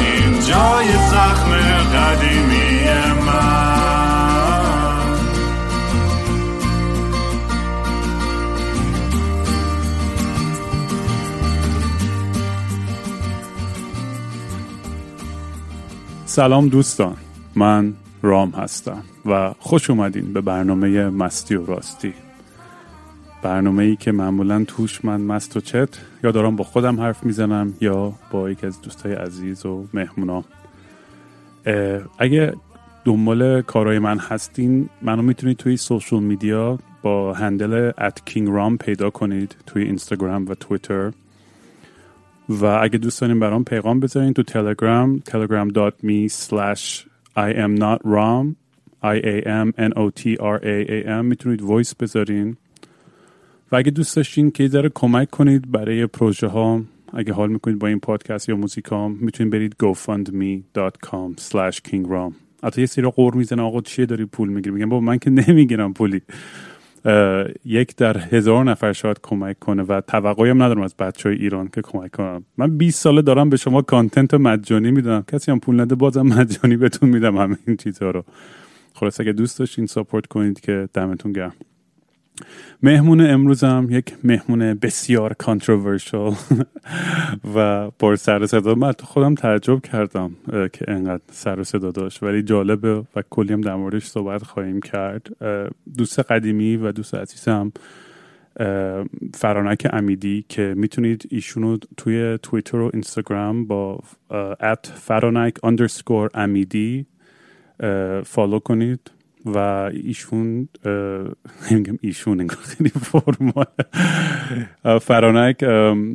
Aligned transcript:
این 0.00 0.40
جای 0.40 0.92
زخم 1.10 1.68
سلام 16.38 16.68
دوستان. 16.68 17.16
من 17.54 17.94
رام 18.22 18.50
هستم 18.50 19.02
و 19.26 19.54
خوش 19.58 19.90
اومدین 19.90 20.32
به 20.32 20.40
برنامه 20.40 21.08
مستی 21.08 21.54
و 21.54 21.66
راستی. 21.66 22.14
برنامه 23.42 23.82
ای 23.84 23.96
که 23.96 24.12
معمولا 24.12 24.64
توش 24.64 25.04
من 25.04 25.20
مست 25.20 25.56
و 25.56 25.60
چت 25.60 25.88
یا 26.24 26.30
دارم 26.30 26.56
با 26.56 26.64
خودم 26.64 27.00
حرف 27.00 27.24
می‌زنم 27.24 27.74
یا 27.80 28.12
با 28.30 28.50
یکی 28.50 28.66
از 28.66 28.82
دوستای 28.82 29.12
عزیز 29.12 29.66
و 29.66 29.84
مهمونام 29.94 30.44
اگه 32.18 32.52
دنبال 33.04 33.62
کارهای 33.62 33.98
من 33.98 34.18
هستین 34.18 34.88
منو 35.02 35.22
می‌تونید 35.22 35.56
توی 35.56 35.76
social 35.76 36.22
media 36.22 36.78
با 37.02 37.34
handle 37.34 37.90
at 37.90 38.30
kingram 38.30 38.76
پیدا 38.80 39.10
کنید 39.10 39.56
توی 39.66 39.82
اینستاگرام 39.82 40.48
و 40.48 40.54
تویتر. 40.54 41.12
و 42.48 42.64
اگه 42.64 42.98
دوست 42.98 43.20
دارین 43.20 43.40
برام 43.40 43.64
پیغام 43.64 44.00
بذارین 44.00 44.32
تو 44.32 44.42
تلگرام 44.42 45.22
telegram.me 45.30 46.28
slash 46.28 47.06
I 47.36 47.52
am 47.64 47.74
not 47.78 48.00
ram 48.04 48.56
I 49.02 49.16
A 49.34 49.36
M 49.46 49.68
N 49.78 49.92
O 49.96 50.10
T 50.20 50.36
R 50.40 50.58
A 50.62 50.76
A 50.88 51.06
M. 51.06 51.24
می‌تونید 51.24 51.62
voice 51.62 51.94
بذارین. 51.94 52.56
و 53.72 53.76
اگه 53.76 53.90
دوست 53.90 54.16
داشتین 54.16 54.50
که 54.50 54.68
ذره 54.68 54.90
کمک 54.94 55.30
کنید 55.30 55.72
برای 55.72 56.06
پروژه 56.06 56.46
ها 56.46 56.82
اگه 57.12 57.32
حال 57.32 57.50
می‌کنید 57.50 57.78
با 57.78 57.86
این 57.86 58.00
پادکست 58.00 58.48
یا 58.48 58.56
موزیک 58.56 58.84
ها 58.84 59.08
می‌تونید 59.08 59.52
برید 59.52 59.76
gofundme.com 59.82 61.40
slash 61.40 61.76
kingram 61.90 62.32
حتی 62.64 62.80
یه 62.80 62.86
سری 62.86 63.10
قور 63.10 63.34
می‌زنه 63.34 63.62
آقا 63.62 63.80
چیه 63.80 64.06
داری 64.06 64.24
پول 64.24 64.48
می‌گیری؟ 64.48 64.74
میگم 64.74 64.88
بابا 64.88 65.00
من 65.00 65.18
که 65.18 65.30
نمی‌گیرم 65.30 65.92
پولی. 65.92 66.22
یک 67.64 67.96
در 67.96 68.18
هزار 68.18 68.64
نفر 68.64 68.92
شاید 68.92 69.20
کمک 69.22 69.58
کنه 69.58 69.82
و 69.82 70.00
توقعی 70.00 70.50
هم 70.50 70.62
ندارم 70.62 70.82
از 70.82 70.96
بچه 70.96 71.28
های 71.28 71.38
ایران 71.38 71.68
که 71.68 71.82
کمک 71.82 72.10
کنم 72.10 72.44
من 72.56 72.76
20 72.76 73.02
ساله 73.02 73.22
دارم 73.22 73.50
به 73.50 73.56
شما 73.56 73.82
کانتنت 73.82 74.34
مجانی 74.34 74.90
میدم. 74.90 75.24
کسی 75.32 75.50
هم 75.50 75.60
پول 75.60 75.80
نده 75.80 75.94
بازم 75.94 76.22
مجانی 76.22 76.76
بهتون 76.76 77.08
میدم 77.08 77.36
همه 77.36 77.56
این 77.66 77.76
چیزها 77.76 78.10
رو. 78.10 78.24
خلاص 78.94 79.20
اگه 79.20 79.32
دوست 79.32 79.58
داشتین 79.58 79.86
ساپورت 79.86 80.26
کنید 80.26 80.60
که 80.60 80.88
دمتون 80.94 81.32
گرم. 81.32 81.52
مهمون 82.82 83.20
امروزم 83.20 83.86
یک 83.90 84.14
مهمون 84.24 84.74
بسیار 84.74 85.32
کانتروورشال 85.32 86.34
و 87.54 87.90
پر 87.90 88.16
سر 88.16 88.46
صدا. 88.46 88.74
من 88.74 88.92
تو 88.92 89.06
خودم 89.06 89.34
تعجب 89.34 89.80
کردم 89.80 90.30
که 90.72 90.84
انقدر 90.88 91.22
سر 91.30 91.62
صدا 91.62 91.90
داشت. 91.90 92.22
ولی 92.22 92.42
جالبه 92.42 92.94
و 93.16 93.22
کلی 93.30 93.52
هم 93.52 93.60
در 93.60 93.74
موردش 93.74 94.04
صحبت 94.06 94.42
خواهیم 94.42 94.80
کرد. 94.80 95.28
دوست 95.98 96.18
قدیمی 96.18 96.76
و 96.76 96.92
دوست 96.92 97.14
عزیزم 97.14 97.72
فرانک 99.34 99.86
امیدی 99.92 100.44
که 100.48 100.74
می‌تونید 100.76 101.28
ایشونو 101.30 101.76
توی 101.96 102.38
توییتر 102.42 102.76
و 102.76 102.90
اینستاگرام 102.92 103.66
با 103.66 104.00
at 104.60 104.92
فرانک 104.94 105.54
underscore 105.58 106.30
امیدی 106.34 107.06
فالو 108.24 108.58
کنید. 108.58 109.10
و 109.54 109.58
ایشون 109.92 110.68
نمیگم 111.70 111.98
ایشون 112.00 112.40
انگار 112.40 112.58
خیلی 112.58 112.90
formal 112.90 113.66
فرانک 114.98 115.62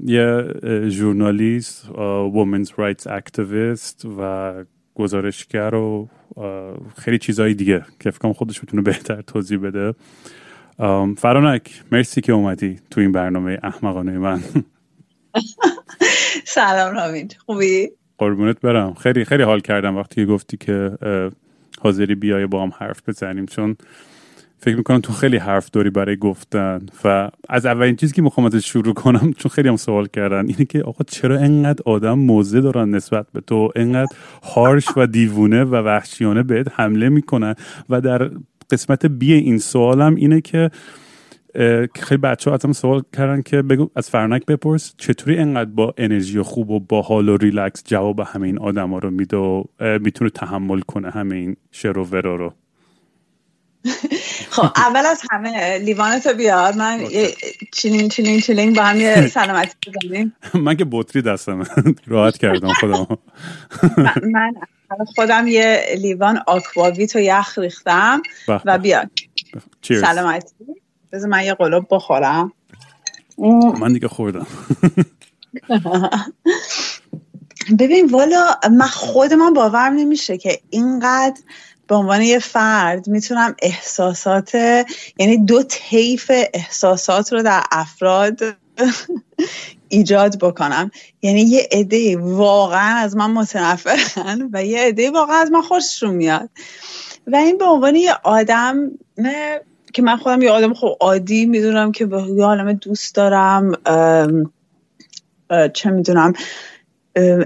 یه 0.05 0.53
journalist 0.87 1.89
women's 1.89 2.71
rights 2.77 3.07
activist 3.07 4.05
و 4.19 4.53
گزارشگر 4.95 5.75
و 5.75 6.09
خیلی 6.97 7.17
چیزهای 7.17 7.53
دیگه 7.53 7.85
که 7.99 8.11
فکرم 8.11 8.33
خودش 8.33 8.61
بتونه 8.61 8.81
بهتر 8.81 9.21
توضیح 9.21 9.57
بده. 9.57 9.93
فرانک 11.17 11.83
مرسی 11.91 12.21
که 12.21 12.33
اومدی 12.33 12.79
تو 12.91 13.01
این 13.01 13.11
برنامه 13.11 13.59
احمقانه 13.63 14.17
من. 14.17 14.41
سلام 16.45 16.95
رامین 16.95 17.29
خوبی؟ 17.45 17.89
قربونت 18.17 18.61
برم. 18.61 18.93
خیلی 18.93 19.25
خیلی 19.25 19.43
حال 19.43 19.59
کردم 19.59 19.97
وقتی 19.97 20.15
که 20.15 20.25
گفتی 20.25 20.57
که 20.57 20.97
حاضری 21.83 22.15
بیای 22.15 22.45
با 22.45 22.63
هم 22.63 22.71
حرف 22.79 23.09
بزنیم 23.09 23.45
چون 23.45 23.75
فکر 24.59 24.75
می‌کنم 24.75 24.99
تو 24.99 25.13
خیلی 25.13 25.37
حرف 25.37 25.69
داری 25.69 25.89
برای 25.89 26.17
گفتن 26.17 26.79
و 27.03 27.29
از 27.49 27.65
اولین 27.65 27.95
چیزی 27.95 28.13
که 28.13 28.21
می‌خوام 28.21 28.45
ازش 28.47 28.65
شروع 28.65 28.93
کنم 28.93 29.33
چون 29.37 29.51
خیلی 29.51 29.69
هم 29.69 29.75
سوال 29.75 30.07
کردن 30.07 30.45
اینه 30.47 30.65
که 30.65 30.81
آقا 30.81 31.03
چرا 31.07 31.39
انقدر 31.39 31.83
آدم 31.85 32.19
موزه 32.19 32.61
دارن 32.61 32.89
نسبت 32.89 33.25
به 33.33 33.41
تو؟ 33.41 33.71
انقدر 33.75 34.15
هارش 34.43 34.85
و 34.97 35.05
دیوونه 35.05 35.63
و 35.63 35.75
وحشیانه 35.75 36.43
بهت 36.43 36.67
حمله 36.75 37.09
می‌کنن؟ 37.09 37.55
و 37.89 38.01
در 38.01 38.31
قسمت 38.71 39.05
بی 39.05 39.33
این 39.33 39.57
سوالم 39.57 40.15
اینه 40.15 40.41
که 40.41 40.71
خیلی 41.95 42.21
بچه 42.23 42.49
ها 42.49 42.55
ازم 42.55 42.71
سوال 42.71 43.03
کردن 43.13 43.41
که 43.41 43.61
بگو 43.61 43.89
از 43.95 44.09
فرانک 44.09 44.45
بپرس 44.45 44.93
چطوری 44.97 45.37
انقدر 45.37 45.69
با 45.69 45.93
انرژی 45.97 46.41
خوب 46.41 46.69
و 46.69 46.79
با 46.79 47.01
حال 47.01 47.29
و 47.29 47.37
ریلکس 47.37 47.83
جواب 47.85 48.19
همه 48.19 48.47
این 48.47 48.59
آدم 48.59 48.89
ها 48.89 48.97
رو 48.97 49.11
میده 49.11 49.37
و 49.37 49.63
می‌تونه 49.79 50.29
تحمل 50.29 50.79
کنه 50.79 51.11
همه 51.11 51.35
این 51.35 51.55
شر 51.71 51.97
و 51.97 52.03
ورا 52.03 52.35
رو؟ 52.35 52.53
خب 54.55 54.63
اول 54.75 55.05
از 55.05 55.21
همه 55.31 55.77
لیوانتو 55.77 56.33
بیار. 56.33 56.73
من 56.73 56.99
چلینگ 57.73 58.11
چلینگ 58.11 58.41
چلینگ 58.41 58.75
با 58.75 58.83
هم 58.83 58.97
یه 58.97 59.27
سلامتی 59.27 59.75
بزنیم 60.03 60.35
من 60.65 60.75
که 60.75 60.85
بطری 60.91 61.21
دستم 61.21 61.63
راحت 62.07 62.37
کردم 62.37 62.73
خودم 62.73 63.07
من 64.31 64.53
خودم 65.15 65.47
یه 65.47 65.85
لیوان 65.97 66.39
آکواویت 66.47 67.15
و 67.15 67.19
یخ 67.19 67.57
ریختم 67.57 68.21
و 68.65 68.77
بیار. 68.77 69.09
سلامتی. 69.81 70.82
بذار 71.13 71.29
من 71.29 71.43
یه 71.43 71.53
قلوب 71.53 71.85
بخورم. 71.91 72.53
من 73.79 73.93
دیگه 73.93 74.07
خوردم. 74.07 74.47
ببین 77.79 78.09
والا 78.09 78.45
من 78.71 78.85
خود 78.85 79.33
من 79.33 79.53
باورم 79.53 79.93
نمیشه 79.93 80.37
که 80.37 80.59
اینقدر 80.69 81.41
به 81.87 81.95
عنوان 81.95 82.21
یه 82.21 82.39
فرد 82.39 83.07
می‌تونم 83.07 83.55
احساسات 83.61 84.55
یعنی 85.19 85.37
دو 85.37 85.63
طیف 85.63 86.31
احساسات 86.53 87.33
رو 87.33 87.43
در 87.43 87.63
افراد 87.71 88.39
ایجاد 89.89 90.39
بکنم. 90.39 90.91
یعنی 91.21 91.41
یه 91.41 91.67
عده 91.71 92.17
واقعا 92.17 92.95
از 92.95 93.15
من 93.15 93.31
متنفرن 93.31 94.49
و 94.53 94.65
یه 94.65 94.79
عده 94.79 95.11
واقعا 95.11 95.37
از 95.37 95.51
من 95.51 95.61
خوششون 95.61 96.15
میاد. 96.15 96.49
و 97.27 97.35
این 97.35 97.57
به 97.57 97.65
عنوان 97.65 97.95
یه 97.95 98.13
آدم 98.23 98.91
که 99.93 100.01
من 100.01 100.17
خودم 100.17 100.41
یه 100.41 100.51
آدم 100.51 100.73
خب 100.73 100.97
عادی 100.99 101.45
می‌دونم 101.45 101.91
که 101.91 102.05
به 102.05 102.21
یه 102.21 102.43
عالم 102.43 102.73
دوست 102.73 103.15
دارم 103.15 103.71
چه 105.73 105.89
می‌دونم 105.89 106.33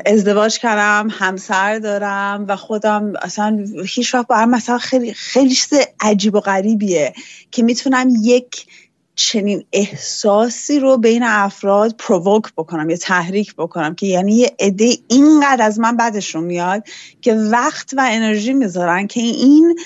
ازدواج 0.05 0.59
کردم 0.59 1.07
همسر 1.11 1.79
دارم 1.79 2.45
و 2.47 2.55
خودم 2.55 3.13
اصلا 3.21 3.65
هیچ 3.85 4.15
وقت 4.15 4.27
برام 4.27 4.49
مثلا 4.49 4.77
خیلی 4.77 5.13
خیلی 5.13 5.49
چیز 5.49 5.79
عجیب 5.99 6.35
و 6.35 6.39
غریبیه 6.39 7.13
که 7.51 7.63
می‌تونم 7.63 8.09
یک 8.21 8.67
چنین 9.15 9.65
احساسی 9.73 10.79
رو 10.79 10.97
بین 10.97 11.23
افراد 11.23 11.95
پرووک 11.97 12.43
بکنم 12.57 12.89
یا 12.89 12.97
تحریک 12.97 13.55
بکنم 13.55 13.95
که 13.95 14.07
یعنی 14.07 14.35
یه 14.35 14.55
عده 14.59 14.97
اینقدر 15.07 15.65
از 15.65 15.79
من 15.79 15.97
بعدشون 15.97 16.43
میاد 16.43 16.83
که 17.21 17.33
وقت 17.33 17.93
و 17.97 18.07
انرژی 18.11 18.53
می‌ذارن 18.53 19.07
که 19.07 19.19
این 19.19 19.79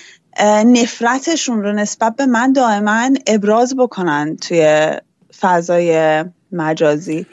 نفرتشون 0.65 1.63
رو 1.63 1.73
نسبت 1.73 2.15
به 2.15 2.25
من 2.25 2.53
دائما 2.53 3.09
ابراز 3.27 3.75
بکنن 3.75 4.37
توی 4.37 4.91
فضای 5.39 6.23
مجازی. 6.51 7.25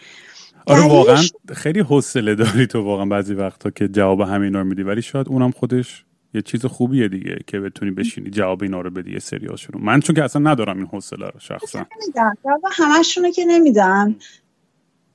آره 0.66 0.88
واقعا 0.88 1.22
خیلی 1.54 1.80
حوصله 1.80 2.34
داری 2.34 2.66
تو 2.66 2.82
واقعا 2.82 3.06
بعضی 3.06 3.34
وقتا 3.34 3.70
که 3.70 3.88
جواب 3.88 4.20
همین 4.20 4.54
رو 4.54 4.64
میدی. 4.64 4.82
ولی 4.82 5.02
شاید 5.02 5.28
اونم 5.28 5.50
خودش 5.50 6.04
یه 6.34 6.42
چیز 6.42 6.66
خوبیه 6.66 7.08
دیگه 7.08 7.38
که 7.46 7.60
بتونی 7.60 7.90
بشینی 7.90 8.30
جواب 8.30 8.62
اینا 8.62 8.80
رو 8.80 8.90
بدی 8.90 9.12
یه 9.12 9.18
سریاشون 9.18 9.80
من 9.82 10.00
چون 10.00 10.16
که 10.16 10.24
اصلا 10.24 10.50
ندارم 10.50 10.76
این 10.76 10.86
حوصله 10.86 11.26
رو 11.26 11.40
شخصا. 11.40 11.86
جواب 12.14 12.60
همشون 12.72 13.32
که 13.32 13.44
نمیدم. 13.44 14.16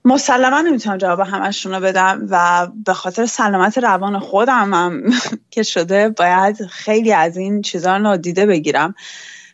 مسلما 0.06 0.62
نمی‌تونم 0.62 0.98
جواب 0.98 1.20
همشون 1.20 1.74
رو 1.74 1.80
بدم 1.80 2.28
و 2.30 2.68
به 2.86 2.94
خاطر 2.94 3.26
سلامت 3.26 3.78
روان 3.78 4.20
خودم 4.20 4.74
هم 4.74 5.04
که 5.52 5.64
شده 5.64 6.10
باید 6.10 6.66
خیلی 6.66 7.14
از 7.14 7.38
این 7.38 7.62
چیزها 7.62 7.98
رو 7.98 8.04
نادیده 8.04 8.46
بگیرم. 8.46 8.96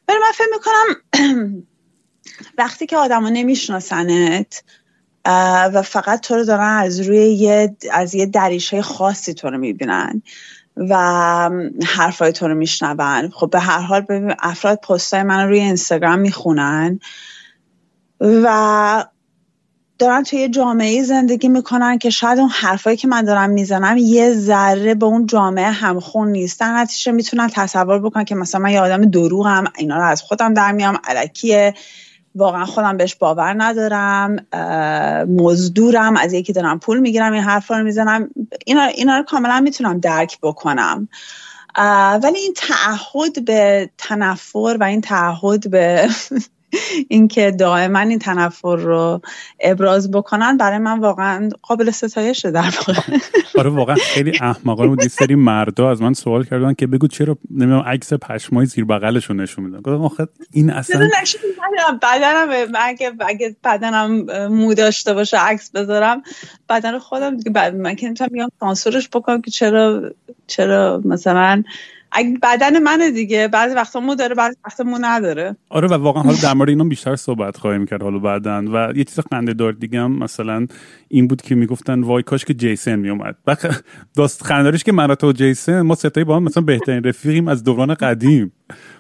ولی 0.08 0.18
من 0.18 0.32
فکر 0.34 0.48
می‌کنم 0.52 1.64
وقتی 2.58 2.86
که 2.86 2.98
آدما 2.98 3.30
نمیشناسنت 3.30 4.64
و 5.74 5.82
فقط 5.82 6.20
تو 6.20 6.36
رو 6.36 6.44
دارن 6.44 6.78
از 6.78 7.00
روی 7.00 7.18
یه 7.18 7.76
از 7.92 8.16
یه 8.16 8.26
دریشه 8.26 8.82
خاصی 8.82 9.34
تو 9.34 9.50
رو 9.50 9.58
می‌بینن 9.58 10.22
و 10.78 10.96
حرفای 11.86 12.32
تو 12.32 12.48
رو 12.48 12.56
میشنون. 12.56 13.30
خب 13.30 13.50
به 13.50 13.60
هر 13.60 13.80
حال 13.80 14.02
ببین 14.02 14.34
افراد 14.40 14.80
پستای 14.80 15.24
من 15.24 15.48
روی 15.48 15.60
اینستاگرام 15.60 16.20
می‌خونن 16.20 17.00
و 18.22 19.06
دارن 20.00 20.24
توی 20.24 20.50
جامعه 20.50 21.04
زندگی 21.04 21.50
می‌کنن 21.50 21.98
که 21.98 22.10
شاید 22.10 22.40
اون 22.40 22.50
حرفایی 22.50 22.98
که 22.98 23.08
من 23.08 23.22
دارم 23.22 23.50
می‌زنم 23.50 23.98
یه 23.98 24.34
ذره 24.34 24.96
به 24.96 25.06
اون 25.06 25.26
جامعه 25.26 25.72
همخون 25.72 26.28
نیست 26.28 26.60
در 26.60 26.78
نتیجه 26.78 27.12
می‌تونن 27.12 27.50
تصور 27.54 28.00
بکنن 28.00 28.24
که 28.24 28.36
مثلا 28.36 28.62
من 28.62 28.72
یه 28.72 28.82
آدم 28.82 29.02
دروغم 29.02 29.64
اینا 29.78 29.98
رو 29.98 30.04
از 30.04 30.22
خودم 30.22 30.54
در 30.54 30.72
میام 30.72 31.00
علکیه. 31.04 31.74
واقعا 32.36 32.66
خودم 32.66 32.98
بهش 32.98 33.16
باور 33.16 33.64
ندارم 33.64 34.46
مزدورم 35.26 36.18
از 36.18 36.34
یکی 36.34 36.54
دارم 36.54 36.80
پول 36.80 37.00
می‌گیرم 37.00 37.34
این 37.34 37.44
حرفا 37.44 37.78
رو 37.78 37.84
می‌زنم. 37.84 38.30
اینا, 38.66 38.84
اینا 38.84 39.18
رو 39.18 39.24
کاملا 39.24 39.60
می‌تونم 39.60 40.00
درک 40.00 40.38
بکنم. 40.44 41.08
ولی 42.24 42.40
این 42.40 42.54
تعهد 42.56 43.46
به 43.46 43.90
تنفر 43.98 44.78
و 44.80 44.84
این 44.84 45.02
تعهد 45.02 45.70
به 45.70 46.10
اینکه 47.08 47.52
دائما 47.52 48.00
این 48.00 48.20
تنفر 48.20 48.76
رو 48.76 49.22
ابراز 49.60 50.12
بکنن 50.12 50.58
برای 50.58 50.78
من 50.78 51.00
واقعا 51.00 51.50
قابل 51.62 51.92
ستایشه 51.92 52.52
در 52.52 52.74
واقع. 52.88 53.18
آره 53.58 53.70
واقعا 53.70 53.96
خیلی 53.96 54.32
احمقانه 54.42 54.90
بود. 54.90 55.08
سری 55.08 55.36
مردا 55.36 55.92
از 55.92 56.02
من 56.02 56.14
سوال 56.14 56.44
کردن 56.44 56.74
که 56.74 56.88
بگو 56.88 57.08
چرا 57.08 57.38
نمی‌دونم 57.52 57.80
عکس 57.80 58.14
پشمای 58.14 58.66
زیر 58.66 58.86
بغلشون 58.86 59.40
نشون 59.42 59.66
میدن. 59.66 59.78
گفتم 59.78 60.02
آخه 60.02 60.28
این 60.54 60.70
اصلا 60.70 61.10
بدنم 62.02 62.50
اگه 62.76 63.12
اگه 63.28 63.56
بدنم 63.64 64.26
مو 64.48 64.74
داشته 64.74 65.14
باشه 65.14 65.38
عکس 65.38 65.72
بذارم 65.72 66.24
بدن 66.70 67.00
خودم 67.00 67.38
دیگه 67.38 67.52
بعد 67.52 67.76
من 67.76 67.96
که 67.96 68.06
نمی‌تونم 68.06 68.30
میام 68.34 68.50
سانسورش 68.60 69.10
بکنم 69.10 69.42
که 69.42 69.52
چرا 69.52 70.12
چرا 70.48 71.02
مثلا 71.06 71.64
بدن 72.44 72.80
منه 72.80 73.12
دیگه. 73.12 73.48
بعضی 73.48 73.76
وقتا 73.76 74.00
مو 74.00 74.16
داره 74.16 74.36
بعضی 74.36 74.56
وقتا 74.66 74.84
مو 74.84 74.98
نداره. 75.02 75.56
آره 75.70 75.88
و 75.88 75.94
واقعا 75.94 76.24
حالا 76.24 76.38
در 76.44 76.54
مورد 76.54 76.70
اینا 76.70 76.84
بیشتر 76.84 77.16
صحبت 77.16 77.58
خواهیم 77.58 77.86
کرد 77.86 78.02
حالا 78.02 78.20
بعدن 78.20 78.68
و 78.68 78.94
یه 78.96 79.04
چیز 79.04 79.20
خنده 79.32 79.54
دار 79.54 79.72
دیگه 79.72 80.00
هم 80.00 80.12
مثلا 80.12 80.68
این 81.08 81.28
بود 81.28 81.42
که 81.42 81.56
می‌گفتن 81.56 82.02
وای 82.02 82.24
کاش 82.24 82.46
که 82.46 82.54
جیسن 82.54 82.96
میومد 82.96 83.36
داست 84.16 84.44
خندارش 84.44 84.84
که 84.84 84.92
من 84.92 85.16
و 85.24 85.32
جیسن 85.32 85.82
ما 85.82 85.96
ستایی 85.96 86.26
با 86.26 86.36
هم 86.36 86.44
مثلا 86.44 86.64
بهترین 86.64 87.04
رفیقیم 87.04 87.48
از 87.48 87.64
دوران 87.64 87.94
قدیم. 87.94 88.52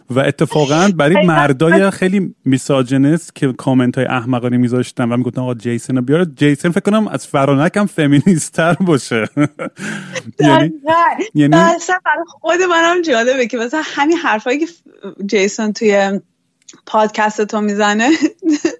و 0.09 0.19
اتفاقا 0.19 0.89
برای 0.97 1.25
مردای 1.25 1.91
خیلی 1.91 2.35
میساجنست 2.45 3.35
که 3.35 3.53
کامنت 3.53 3.97
های 3.97 4.05
احمقانه 4.05 4.57
میذاشتن 4.57 5.11
و 5.11 5.17
می‌گفتن 5.17 5.41
آقا 5.41 5.53
جیسن 5.53 5.95
رو 5.95 6.01
بیاره 6.01 6.25
جیسن 6.25 6.69
فکر 6.69 6.91
کنم 6.91 7.07
از 7.07 7.27
فرانک 7.27 7.77
هم 7.77 7.85
فمینیستر 7.85 8.73
باشه 8.73 9.29
یعنی 10.39 10.71
یعنی 11.33 11.51
برای 11.51 12.25
خود 12.27 12.61
منم 12.61 13.01
جالبه 13.01 13.47
که 13.47 13.57
مثلا 13.57 13.81
همین 13.83 14.17
حرفایی 14.17 14.59
که 14.59 14.67
جیسون 15.25 15.73
توی 15.73 16.19
پادکست 16.85 17.45
تو 17.45 17.61
می‌زنه 17.61 18.09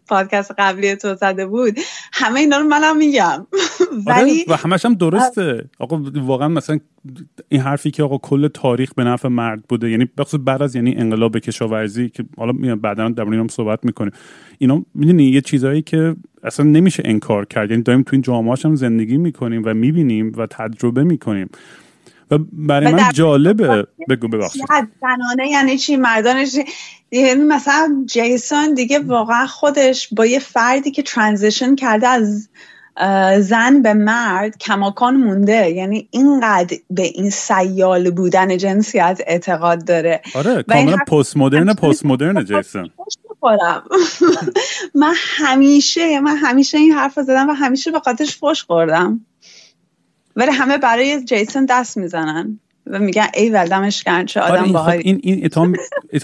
پادکست 0.10 0.52
قبلی 0.58 0.96
تو 0.96 1.16
زده 1.16 1.46
بود. 1.46 1.80
همه 2.14 2.40
اینا 2.40 2.58
رو 2.58 2.68
منم 2.68 2.98
میگم. 2.98 3.24
آره، 4.08 4.20
ولی 4.20 4.46
و 4.48 4.56
همش 4.56 4.86
هم 4.86 4.94
درسته. 4.94 5.70
آقا 5.80 6.02
واقعا 6.16 6.48
مثلا 6.48 6.80
این 7.50 7.62
حرفی 7.62 7.92
که 7.92 8.04
آقا 8.04 8.18
کل 8.18 8.48
تاریخ 8.48 8.94
به 8.94 9.04
نفع 9.04 9.28
مرد 9.28 9.64
بوده 9.70 9.90
یعنی 9.90 10.10
بخصوص 10.18 10.40
بعد 10.44 10.62
از 10.62 10.76
یعنی 10.76 10.96
انقلاب 10.96 11.40
کشاورزی 11.40 12.10
که 12.10 12.24
حالا 12.38 12.76
بعدا 12.76 13.10
در 13.10 13.24
هم 13.24 13.48
صحبت 13.48 13.86
می‌کنیم. 13.86 14.12
اینا 14.58 14.86
می‌دونی 14.96 15.24
یه 15.24 15.42
چیزهایی 15.42 15.82
که 15.82 16.16
اصلا 16.44 16.66
نمیشه 16.66 17.04
انکار 17.06 17.46
کرد. 17.46 17.72
یعنی 17.72 17.84
داریم 17.84 18.04
تو 18.04 18.10
این 18.12 18.22
جامعه 18.22 18.56
هم 18.66 18.76
زندگی 18.76 19.18
می‌کنیم 19.18 19.62
و 19.66 19.74
می‌بینیم 19.74 20.32
و 20.38 20.46
تجربه 20.46 21.04
می‌کنیم. 21.04 21.50
و 22.32 22.38
برای 22.52 22.94
من 22.94 23.12
جالبه. 23.14 23.88
بگو 24.10 24.28
ببخشید. 24.28 24.64
زنانه 25.02 25.50
یعنی 25.50 25.78
چی؟ 25.78 25.98
مردانش 25.98 26.56
یعنی 27.12 27.44
مثلا 27.44 28.04
جیسون 28.06 28.74
دیگه 28.74 29.00
واقعا 29.00 29.48
خودش 29.48 30.10
با 30.12 30.26
یه 30.26 30.40
فردی 30.40 30.92
که 30.92 31.04
ترانزیشن 31.04 31.76
کرده 31.76 32.08
از 32.08 32.50
زن 33.40 33.82
به 33.82 33.94
مرد 33.94 34.58
کماکان 34.58 35.16
مونده. 35.16 35.70
یعنی 35.70 36.08
اینقدر 36.12 36.78
به 36.90 37.04
این 37.04 37.30
سیال 37.30 38.12
بودن 38.12 38.58
جنسیت 38.58 39.22
اعتقاد 39.28 39.86
داره. 39.86 40.22
آره 40.36 40.64
کاملا 40.64 40.98
پست 41.08 41.38
مدرن 41.38 41.74
پست 41.74 42.06
مدرن 42.06 42.46
جیسون. 42.46 42.90
من 44.96 45.14
همیشه 45.18 46.20
من 46.20 46.38
همیشه 46.38 46.78
این 46.78 46.92
حرف 46.92 47.20
زدم 47.20 47.50
و 47.50 47.54
همیشه 47.54 47.92
به 47.92 48.00
خاطرش 48.00 48.38
فوش 48.38 48.64
خوردم. 48.64 49.26
ولی 50.40 50.52
همه 50.52 50.78
برای 50.78 51.24
جیسون 51.26 51.66
دست 51.70 51.98
می‌زنن 51.98 52.60
و 52.88 53.00
میگن 53.00 53.28
ای 53.34 53.50
ولدمش 53.50 54.04
کن 54.04 54.26
چه 54.26 54.40
آدم 54.40 54.76
آره 54.76 54.98
خب 54.98 55.02
این 55.06 55.20
این 55.24 55.46
اتام 55.46 55.76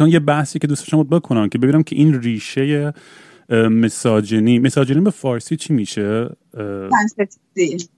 یه 0.07 0.19
بحثی 0.19 0.59
که 0.59 0.67
دوست 0.67 0.91
بود 0.91 1.09
بکنم 1.09 1.50
که 1.50 1.57
ببینم 1.57 1.83
که 1.83 1.95
این 1.95 2.21
ریشه 2.21 2.94
مساجنی 3.50 4.59
مساجنی 4.59 5.01
به 5.01 5.09
فارسی 5.09 5.56
چی 5.56 5.73
میشه؟ 5.73 6.29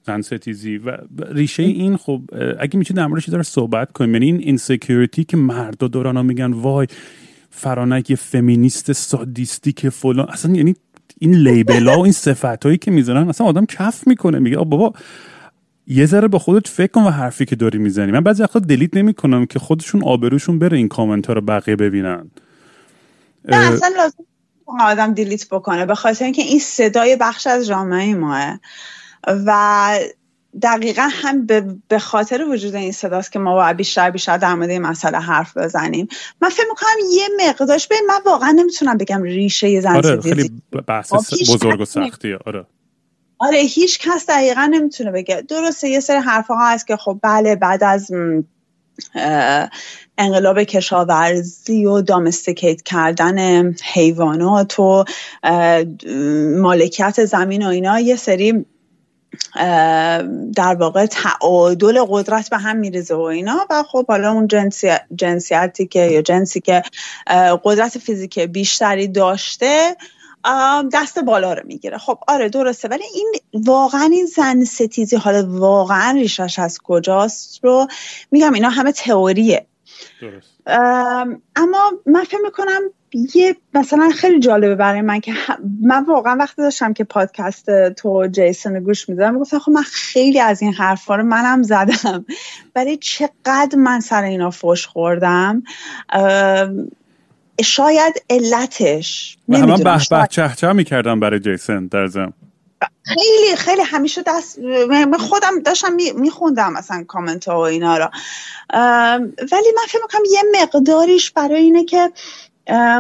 سنستیزی 0.06 0.78
و 0.78 0.98
ریشه 1.32 1.64
این 1.64 1.98
خب 1.98 2.22
اگه 2.60 2.80
میشه 2.80 2.94
در 2.94 3.08
موردش 3.08 3.48
صحبت 3.48 3.92
کنیم 3.92 4.14
یعنی 4.14 4.26
این 4.26 4.40
اینسکیوریتی 4.40 5.24
که 5.24 5.38
مردا 5.38 5.88
دوران 5.88 6.26
میگن 6.26 6.54
وای 6.54 6.88
فرانک 7.50 8.10
یه 8.10 8.16
فمینیست 8.16 8.92
سادیستی 8.92 9.72
که 9.72 9.90
فلان. 9.90 10.30
اصلا 10.30 10.56
یعنی 10.56 10.76
این 11.20 11.34
لیبل 11.34 11.88
ها 11.88 12.00
و 12.00 12.04
این 12.04 12.14
صفت 12.14 12.66
هایی 12.66 12.78
که 12.78 12.92
می‌زنن 12.92 13.30
اصلا 13.30 13.48
آدم 13.48 13.66
کف 13.66 14.08
می‌کنه 14.08 14.40
میگه 14.40 14.58
بابا 14.58 14.94
یه 15.88 16.06
ذره 16.06 16.28
به 16.28 16.40
خودت 16.40 16.68
فکر 16.68 16.92
کن 16.92 17.04
و 17.04 17.10
حرفی 17.10 17.46
که 17.46 17.56
داری 17.56 17.78
می‌زنی. 17.78 18.12
من 18.12 18.22
بعضی 18.22 18.44
وقتا 18.44 18.60
دلیت 18.60 18.98
نمی‌کنم 18.98 19.46
که 19.46 19.60
خودشون 19.60 20.04
آبروشون 20.04 20.60
بره 20.60 20.78
این 20.78 20.88
کامنت 20.88 21.28
ها 21.28 21.34
رو 21.34 21.42
بقیه 21.42 21.76
ببینن. 21.76 22.32
نه 23.46 23.58
اصلا 23.58 23.92
لازم 23.98 24.24
آدم 24.80 25.14
دیلیت 25.14 25.48
بکنه 25.50 25.86
به 25.86 25.96
خاطر 25.96 26.26
اینکه 26.26 26.42
این 26.42 26.60
صدای 26.60 27.16
بخش 27.16 27.48
از 27.48 27.68
جامعه 27.68 28.16
ماه. 28.16 28.60
و 29.28 30.00
دقیقا 30.62 31.10
هم 31.12 31.46
به 31.88 32.00
خاطر 32.00 32.46
وجود 32.50 32.76
این 32.76 32.92
صداست 32.92 33.32
که 33.32 33.40
ما 33.40 33.54
باید 33.54 33.78
بیشتر 33.78 34.12
بیشتر 34.12 34.38
در 34.38 34.56
مورد 34.56 34.70
این 34.70 34.82
مسئله 34.82 35.20
حرف 35.20 35.58
بزنیم. 35.58 36.08
من 36.42 36.50
فکر 36.50 36.66
می‌کنم 36.70 37.10
یه 37.14 37.50
مقدارش 37.50 37.88
به 37.88 37.96
من 38.08 38.20
واقعا 38.26 38.52
نمی‌تونم 38.52 38.98
بگم 38.98 39.24
ریشه 39.24 39.82
زن 39.82 39.96
آره 39.96 40.22
خیلی 40.22 40.52
بحث 40.88 41.14
خب، 41.14 41.54
بزرگ 41.54 41.82
و 41.82 41.86
سختیه. 41.86 42.38
آره. 42.46 42.66
آره 43.40 43.58
هیچ 43.58 44.00
کس 44.00 44.26
دقیقا 44.30 44.66
نمی‌تونه 44.66 45.12
بگه. 45.12 45.42
درسته 45.42 45.90
یه 45.90 46.00
سری 46.00 46.18
حرف 46.18 46.48
ها 46.48 46.70
هست 46.70 46.88
که 46.88 46.98
خب 46.98 47.20
بله 47.24 47.56
بعد 47.56 47.84
از 47.84 48.12
انقلاب 50.18 50.64
کشاورزی 50.64 51.86
و 51.86 52.02
دامستیکیت 52.02 52.82
کردن 52.82 53.72
حیوانات 53.94 54.80
و 54.80 55.06
مالکیت 56.58 57.26
زمین 57.26 57.66
و 57.66 57.70
اینا 57.70 58.00
یه 58.00 58.16
سری 58.16 58.66
در 60.56 60.76
واقع 60.80 61.06
تعادل 61.06 62.06
قدرت 62.10 62.50
به 62.50 62.58
هم 62.58 62.78
میریزه 62.78 63.16
و 63.16 63.22
اینا. 63.22 63.68
و 63.70 63.84
خب 63.84 64.08
حالا 64.08 64.32
اون 64.32 64.48
جنسیتی 65.16 65.88
که 65.88 66.06
یا 66.06 66.22
جنسی 66.22 66.62
که 66.62 66.84
قدرت 67.64 67.98
فیزیک 67.98 68.40
بیشتری 68.40 69.08
داشته 69.08 69.96
دست 70.94 71.20
بالا 71.20 71.54
رو 71.54 71.64
می‌گیره. 71.66 71.98
خب 71.98 72.20
آره 72.28 72.50
درسته. 72.50 72.88
ولی 72.88 73.04
این 73.14 73.32
واقعا 73.54 74.10
این 74.12 74.26
زن 74.26 74.64
ستیزی 74.64 75.16
حالا 75.16 75.48
واقعا 75.50 76.12
ریشش 76.12 76.60
از 76.60 76.80
کجاست 76.84 77.64
رو 77.64 77.88
میگم 78.32 78.54
اینا 78.54 78.70
همه 78.70 78.92
تئوریه. 78.92 79.66
درست. 80.22 80.58
اما 81.56 81.92
من 82.06 82.24
فکر 82.24 82.38
می‌کنم 82.44 82.82
یه 83.36 83.56
مثلا 83.74 84.10
خیلی 84.10 84.40
جالبه 84.40 84.76
برای 84.76 85.02
من 85.02 85.20
که 85.20 85.34
من 85.82 86.06
واقعا 86.06 86.36
وقتی 86.40 86.62
داشتم 86.62 86.94
که 86.94 87.04
پادکست 87.04 87.90
تو 87.90 88.28
جیسون 88.28 88.80
گوش 88.80 89.10
می‌دادم 89.10 89.40
گفتم 89.40 89.60
خب 89.60 89.72
من 89.72 89.82
خیلی 89.82 90.40
از 90.40 90.62
این 90.62 90.74
حرفا 90.74 91.16
رو 91.16 91.24
منم 91.24 91.64
زدم. 91.64 92.26
ولی 92.76 92.98
چقدر 92.98 93.76
من 93.78 94.00
سر 94.00 94.24
اینا 94.24 94.52
فوش 94.52 94.88
خوردم؟ 94.88 95.64
شاید 97.64 98.24
علتش 98.30 99.38
و 99.50 99.58
همه 99.58 99.78
به 99.78 100.00
به 100.10 100.28
چه 100.30 100.54
چه 100.58 100.74
می‌کردم 100.74 101.20
برای 101.20 101.40
جیسن 101.40 101.88
در 101.88 102.08
زم؟ 102.08 102.34
خیلی 103.04 103.56
خیلی 103.56 103.82
همیشه 103.82 104.24
دست 104.26 104.60
من 104.90 105.18
خودم 105.18 105.60
داشتم 105.60 105.94
میخوندم 106.16 106.74
مثلا 106.74 107.04
کامنت 107.04 107.48
ها 107.48 107.58
و 107.58 107.64
اینا 107.64 107.98
را. 107.98 108.12
ولی 109.52 109.72
من 109.76 109.86
فکر 109.88 110.00
می‌کنم 110.02 110.22
یه 110.32 110.62
مقداریش 110.62 111.32
برای 111.32 111.62
اینه 111.62 111.86
که 111.86 112.12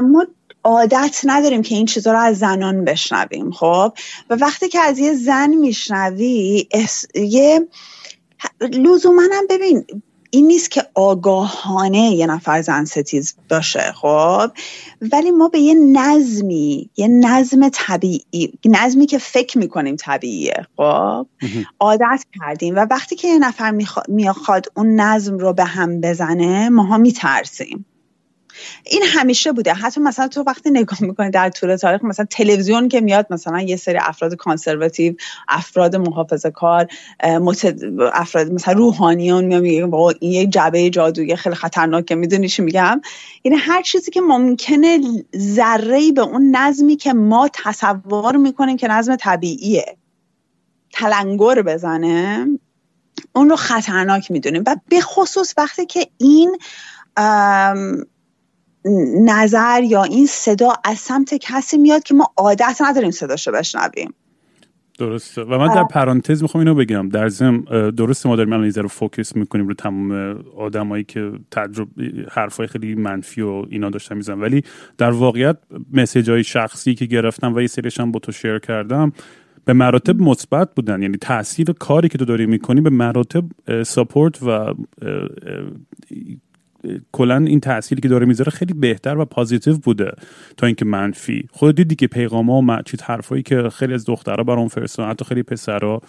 ما 0.01 0.25
عادت 0.63 1.21
نداریم 1.23 1.61
که 1.61 1.75
این 1.75 1.85
چیزها 1.85 2.13
رو 2.13 2.19
از 2.19 2.37
زنان 2.37 2.85
بشنویم 2.85 3.51
خب؟ 3.51 3.93
و 4.29 4.35
وقتی 4.35 4.69
که 4.69 4.79
از 4.79 4.99
یه 4.99 5.13
زن 5.13 5.49
میشنوی 5.49 6.67
یه 7.15 7.67
لزوما 8.61 9.21
هم 9.21 9.47
ببین 9.49 9.85
این 10.29 10.47
نیست 10.47 10.71
که 10.71 10.83
آگاهانه 10.95 11.97
یه 11.97 12.27
نفر 12.27 12.61
زن 12.61 12.85
ستیز 12.85 13.35
باشه 13.49 13.93
خب؟ 13.95 14.51
ولی 15.11 15.31
ما 15.31 15.47
به 15.47 15.59
یه 15.59 15.73
نظمی 15.73 16.89
یه 16.97 17.07
نظم 17.07 17.69
طبیعی 17.73 18.53
نظمی 18.65 19.05
که 19.05 19.17
فکر 19.17 19.57
می‌کنیم 19.57 19.95
طبیعیه 19.95 20.67
خب؟ 20.77 21.27
عادت 21.79 22.25
کردیم 22.39 22.75
و 22.75 22.79
وقتی 22.79 23.15
که 23.15 23.27
یه 23.27 23.39
نفر 23.39 23.71
می‌خواد 24.07 24.65
اون 24.75 24.99
نظم 24.99 25.37
رو 25.37 25.53
به 25.53 25.63
هم 25.63 26.01
بزنه 26.01 26.69
ماها 26.69 26.97
میترسیم. 26.97 27.85
این 28.83 29.03
همیشه 29.05 29.51
بوده. 29.51 29.73
حتی 29.73 30.01
مثلا 30.01 30.27
تو 30.27 30.43
وقتی 30.47 30.71
نگاه 30.71 31.03
می‌کنی 31.03 31.29
در 31.29 31.49
طول 31.49 31.75
تاریخ 31.75 32.03
مثلا 32.03 32.25
تلویزیون 32.29 32.89
که 32.89 33.01
میاد 33.01 33.27
مثلا 33.29 33.61
یه 33.61 33.75
سری 33.75 33.97
افراد 34.01 34.35
کانسرواتیو 34.35 35.13
افراد 35.47 35.95
محافظه 35.95 36.51
کار 36.51 36.87
افراد 38.13 38.51
مثلا 38.51 38.73
روحانیان 38.73 39.45
میان 39.45 39.61
میگه 39.61 39.85
با 39.85 40.13
این 40.19 40.31
یه 40.31 40.45
جبه 40.47 40.89
جادویی 40.89 41.35
خیلی 41.35 41.55
خطرناکه 41.55 42.15
می‌دونی 42.15 42.49
چی 42.49 42.61
میگم؟ 42.61 43.01
یعنی 43.43 43.57
هر 43.57 43.81
چیزی 43.81 44.11
که 44.11 44.21
ممکنه 44.21 44.99
ذره 45.37 46.11
به 46.11 46.21
اون 46.21 46.55
نظمی 46.55 46.95
که 46.95 47.13
ما 47.13 47.49
تصور 47.53 48.37
می‌کنیم 48.37 48.77
که 48.77 48.87
نظم 48.87 49.15
طبیعیه 49.15 49.97
تلنگر 50.93 51.61
بزنه 51.61 52.47
اون 53.35 53.49
رو 53.49 53.55
خطرناک 53.55 54.31
می‌دونیم. 54.31 54.63
و 54.67 54.75
به 54.89 55.01
خصوص 55.01 55.53
وقتی 55.57 55.85
که 55.85 56.07
این 56.17 56.57
نظر 59.25 59.83
یا 59.83 60.03
این 60.03 60.25
صدا 60.25 60.73
از 60.85 60.97
سمت 60.97 61.33
کسی 61.33 61.77
میاد 61.77 62.03
که 62.03 62.13
ما 62.13 62.33
عادت 62.37 62.77
نداریم 62.81 63.11
صداشو 63.11 63.51
بشنویم. 63.51 64.13
درسته. 64.99 65.41
و 65.41 65.57
من 65.57 65.75
در 65.75 65.83
پرانتز 65.83 66.41
می‌خوام 66.41 66.59
اینو 66.59 66.75
بگم. 66.75 67.09
در 67.09 67.29
ضمن 67.29 67.61
درسته 67.89 68.29
ما 68.29 68.35
داریم 68.35 68.53
الان 68.53 68.71
رو 68.71 68.87
فوکس 68.87 69.35
می‌کنیم 69.35 69.67
رو 69.67 69.73
تمام 69.73 70.11
آدمایی 70.57 71.03
که 71.03 71.31
تجربه 71.51 71.91
حرفای 72.31 72.67
خیلی 72.67 72.95
منفی 72.95 73.41
و 73.41 73.65
اینا 73.69 73.89
داشتن 73.89 74.17
میزن 74.17 74.39
ولی 74.39 74.63
در 74.97 75.09
واقعیت 75.09 75.57
مسیج 75.93 76.29
های 76.29 76.43
شخصی 76.43 76.95
که 76.95 77.05
گرفتم 77.05 77.55
و 77.55 77.61
یه 77.61 77.67
سریش 77.67 77.99
هم 77.99 78.11
با 78.11 78.19
تو 78.19 78.31
شیر 78.31 78.59
کردم 78.59 79.11
به 79.65 79.73
مراتب 79.73 80.21
مثبت 80.21 80.75
بودن. 80.75 81.01
یعنی 81.01 81.17
تاثیر 81.17 81.71
کاری 81.71 82.09
که 82.09 82.17
تو 82.17 82.25
داری 82.25 82.45
می‌کنی 82.45 82.81
به 82.81 82.89
مراتب 82.89 83.43
ساپورت 83.83 84.43
و 84.43 84.73
کلا 87.11 87.37
این 87.37 87.59
تأثیری 87.59 88.01
که 88.01 88.07
داره 88.07 88.25
می‌ذاره 88.25 88.51
خیلی 88.51 88.73
بهتر 88.73 89.17
و 89.17 89.25
پازیتیو 89.25 89.77
بوده 89.77 90.11
تا 90.57 90.67
اینکه 90.67 90.85
منفی. 90.85 91.47
خود 91.51 91.75
دیدی 91.75 91.95
که 91.95 92.07
پیغام 92.07 92.49
ها 92.49 92.63
و 92.67 92.81
چیز 92.81 93.01
حرفایی 93.01 93.43
که 93.43 93.69
خیلی 93.69 93.93
از 93.93 94.05
دخترها 94.05 94.43
برام 94.43 94.67
فرستادن 94.67 95.09
حتی 95.09 95.25
خیلی 95.25 95.43
پسرها 95.43 96.01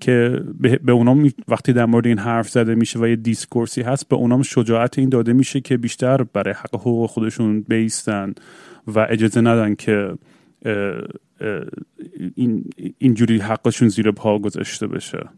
که 0.00 0.42
به 0.82 0.92
اونام 0.92 1.30
وقتی 1.48 1.72
در 1.72 1.86
مورد 1.86 2.06
این 2.06 2.18
حرف 2.18 2.48
زده 2.48 2.74
میشه 2.74 2.98
و 2.98 3.06
یه 3.06 3.16
دیسکورسی 3.16 3.82
هست 3.82 4.08
به 4.08 4.16
اونام 4.16 4.42
شجاعت 4.42 4.98
این 4.98 5.08
داده 5.08 5.32
میشه 5.32 5.60
که 5.60 5.76
بیشتر 5.76 6.22
برای 6.22 6.54
حق 6.54 6.74
حقوق 6.74 7.10
خودشون 7.10 7.60
بیستن 7.60 8.34
و 8.86 9.06
اجازه 9.10 9.40
ندن 9.40 9.74
که 9.74 10.14
این 12.34 12.64
اینجوری 12.98 13.38
حقشون 13.38 13.88
زیر 13.88 14.10
پا 14.10 14.38
گذاشته 14.38 14.86
بشه. 14.86 15.28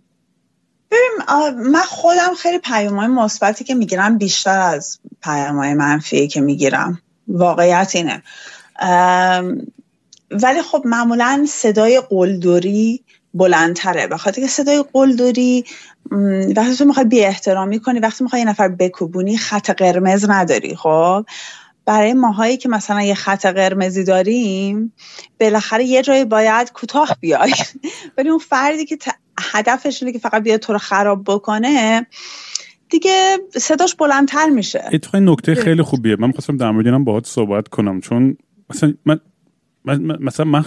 من 1.56 1.82
خودم 1.82 2.34
خیلی 2.38 2.58
پیام 2.58 2.96
های 2.96 3.08
مثبتی 3.08 3.64
که 3.64 3.74
می‌گیرم 3.74 4.18
بیشتر 4.18 4.58
از 4.58 4.98
پیام 5.22 5.56
های 5.56 5.74
منفی 5.74 6.28
که 6.28 6.40
می‌گیرم. 6.40 7.02
واقعیت 7.28 7.92
اینه. 7.94 8.22
ولی 10.30 10.62
خب 10.62 10.82
معمولا 10.84 11.46
صدای 11.48 12.02
قلدری 12.10 13.04
بلندتره. 13.34 14.06
بخاطر 14.06 14.40
که 14.40 14.48
صدای 14.48 14.84
قلدری 14.92 15.64
وقتی 16.56 16.76
تو 16.76 16.84
می‌خوای 16.84 17.06
بی 17.06 17.24
احترامی 17.24 17.80
کنی 17.80 17.98
وقتی 17.98 18.24
می‌خوای 18.24 18.42
یه 18.42 18.48
نفر 18.48 18.68
بکوبونی 18.68 19.36
خط 19.36 19.70
قرمز 19.70 20.30
نداری 20.30 20.76
خب؟ 20.76 21.26
برای 21.86 22.12
ماهایی 22.12 22.56
که 22.56 22.68
مثلا 22.68 23.02
یه 23.02 23.14
خط 23.14 23.46
قرمزی 23.46 24.04
داریم 24.04 24.92
بالاخره 25.40 25.84
یه 25.84 26.02
جایی 26.02 26.24
باید 26.24 26.72
کوتاه 26.72 27.16
بیای. 27.20 27.54
ولی 28.18 28.28
اون 28.28 28.38
فردی 28.38 28.84
که 28.84 28.96
هدفش 29.40 30.02
اینه 30.02 30.12
که 30.12 30.18
فقط 30.18 30.42
بیاد 30.42 30.60
تو 30.60 30.72
رو 30.72 30.78
خراب 30.78 31.24
بکنه 31.26 32.06
دیگه 32.90 33.38
صداش 33.56 33.94
بلندتر 33.94 34.48
میشه. 34.48 34.84
اتفاقی 34.92 35.24
نکته 35.24 35.54
خیلی 35.54 35.82
خوبیه. 35.82 36.16
من 36.16 36.26
می‌خواستم 36.26 36.56
در 36.56 36.70
مورد 36.70 36.86
اینم 36.86 37.04
باهات 37.04 37.26
صحبت 37.26 37.68
کنم 37.68 38.00
چون 38.00 38.36
مثلا 38.70 38.94
من 39.04 39.20
مثلا 40.20 40.46
من 40.46 40.64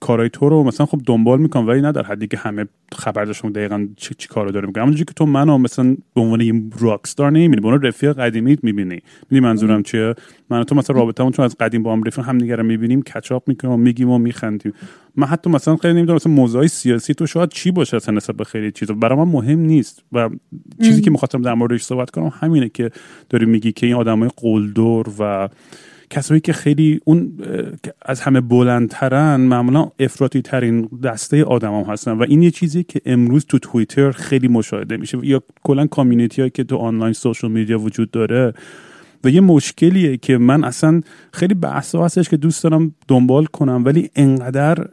کارای 0.00 0.28
تو 0.28 0.48
رو 0.48 0.64
مثلا 0.64 0.86
خب 0.86 1.00
دنبال 1.06 1.40
می‌کنم 1.40 1.66
ولی 1.66 1.80
نه 1.80 1.92
در 1.92 2.02
حدی 2.02 2.26
که 2.26 2.36
همه 2.36 2.66
خبر 2.92 3.24
داشتم 3.24 3.52
دقیقا 3.52 3.88
چی, 3.96 4.14
چی 4.18 4.28
کارو 4.28 4.50
داره 4.50 4.66
می‌کنم 4.66 4.82
همونجوری 4.82 5.04
که 5.04 5.14
تو 5.14 5.26
منو 5.26 5.58
مثلا 5.58 5.96
به 6.14 6.20
عنوان 6.20 6.40
یه 6.40 6.62
راکستار 6.80 7.30
نمی‌بینی 7.30 7.60
به 7.60 7.68
عنوان 7.68 7.82
رفیق 7.82 8.12
قدیمیت 8.12 8.64
می‌بینی. 8.64 9.02
می‌دونی 9.30 9.40
منظورم 9.40 9.82
چیه؟ 9.82 10.14
من 10.50 10.64
تو 10.64 10.74
مثلا 10.74 10.96
رابطمون 10.96 11.32
چون 11.32 11.44
از 11.44 11.56
قدیم 11.60 11.82
با 11.82 11.92
هم 11.92 12.02
رفیق 12.02 12.24
هم 12.24 12.38
دیگه 12.38 12.56
می‌بینیم 12.56 13.02
کچاپ 13.02 13.48
می‌کنیم 13.48 13.74
و 13.74 13.76
میگیم 13.76 14.10
و 14.10 14.18
میخندیم. 14.18 14.72
من 15.16 15.26
حتی 15.26 15.50
مثلا 15.50 15.76
خیلی 15.76 15.94
نمی‌دونم 15.94 16.16
مثلا 16.16 16.32
موضوعی 16.32 16.68
سیاسی 16.68 17.14
تو 17.14 17.26
شاید 17.26 17.48
چی 17.48 17.70
باشه 17.70 17.96
اصلا 17.96 18.14
نسبت 18.14 18.36
به 18.36 18.44
خیلی 18.44 18.70
چیزا. 18.70 18.94
برای 18.94 19.18
من 19.18 19.28
مهم 19.28 19.58
نیست. 19.58 20.02
و 20.12 20.30
چیزی 20.82 21.00
که 21.00 21.10
می‌خواستم 21.10 21.42
در 21.42 21.54
موردش 21.54 21.82
صحبت 21.82 22.10
کنم 22.10 22.32
همینه 22.40 22.68
که 22.68 22.90
داری 23.28 23.46
میگی 23.46 23.72
که 23.72 23.86
این 23.86 23.94
آدمای 23.94 24.30
قلدر 24.36 25.10
و 25.18 25.48
کسایی 26.12 26.40
که 26.40 26.52
خیلی 26.52 27.00
اون 27.04 27.32
از 28.02 28.20
همه 28.20 28.40
بلندترن 28.40 29.40
معمولا 29.40 29.90
افراطی 30.00 30.42
ترین 30.42 30.88
دسته 31.04 31.44
آدم 31.44 31.74
هم 31.74 31.92
هستن. 31.92 32.12
و 32.12 32.22
این 32.28 32.42
یه 32.42 32.50
چیزی 32.50 32.82
که 32.82 33.00
امروز 33.06 33.46
تو 33.46 33.58
توییتر 33.58 34.10
خیلی 34.10 34.48
مشاهده 34.48 34.96
میشه. 34.96 35.18
یا 35.22 35.42
کلا 35.62 35.86
community 35.86 36.42
هایی 36.42 36.50
که 36.50 36.64
تو 36.64 36.76
online 36.76 37.12
social 37.12 37.50
media 37.50 37.78
وجود 37.78 38.10
داره. 38.10 38.52
و 39.24 39.30
یه 39.30 39.40
مشکلیه 39.40 40.16
که 40.16 40.38
من 40.38 40.64
اصلا 40.64 41.00
خیلی 41.32 41.54
بحث 41.54 41.94
هستش 41.94 42.28
که 42.28 42.36
دوست 42.36 42.64
دارم 42.64 42.94
دنبال 43.08 43.44
کنم. 43.44 43.84
ولی 43.84 44.10
انقدر 44.16 44.86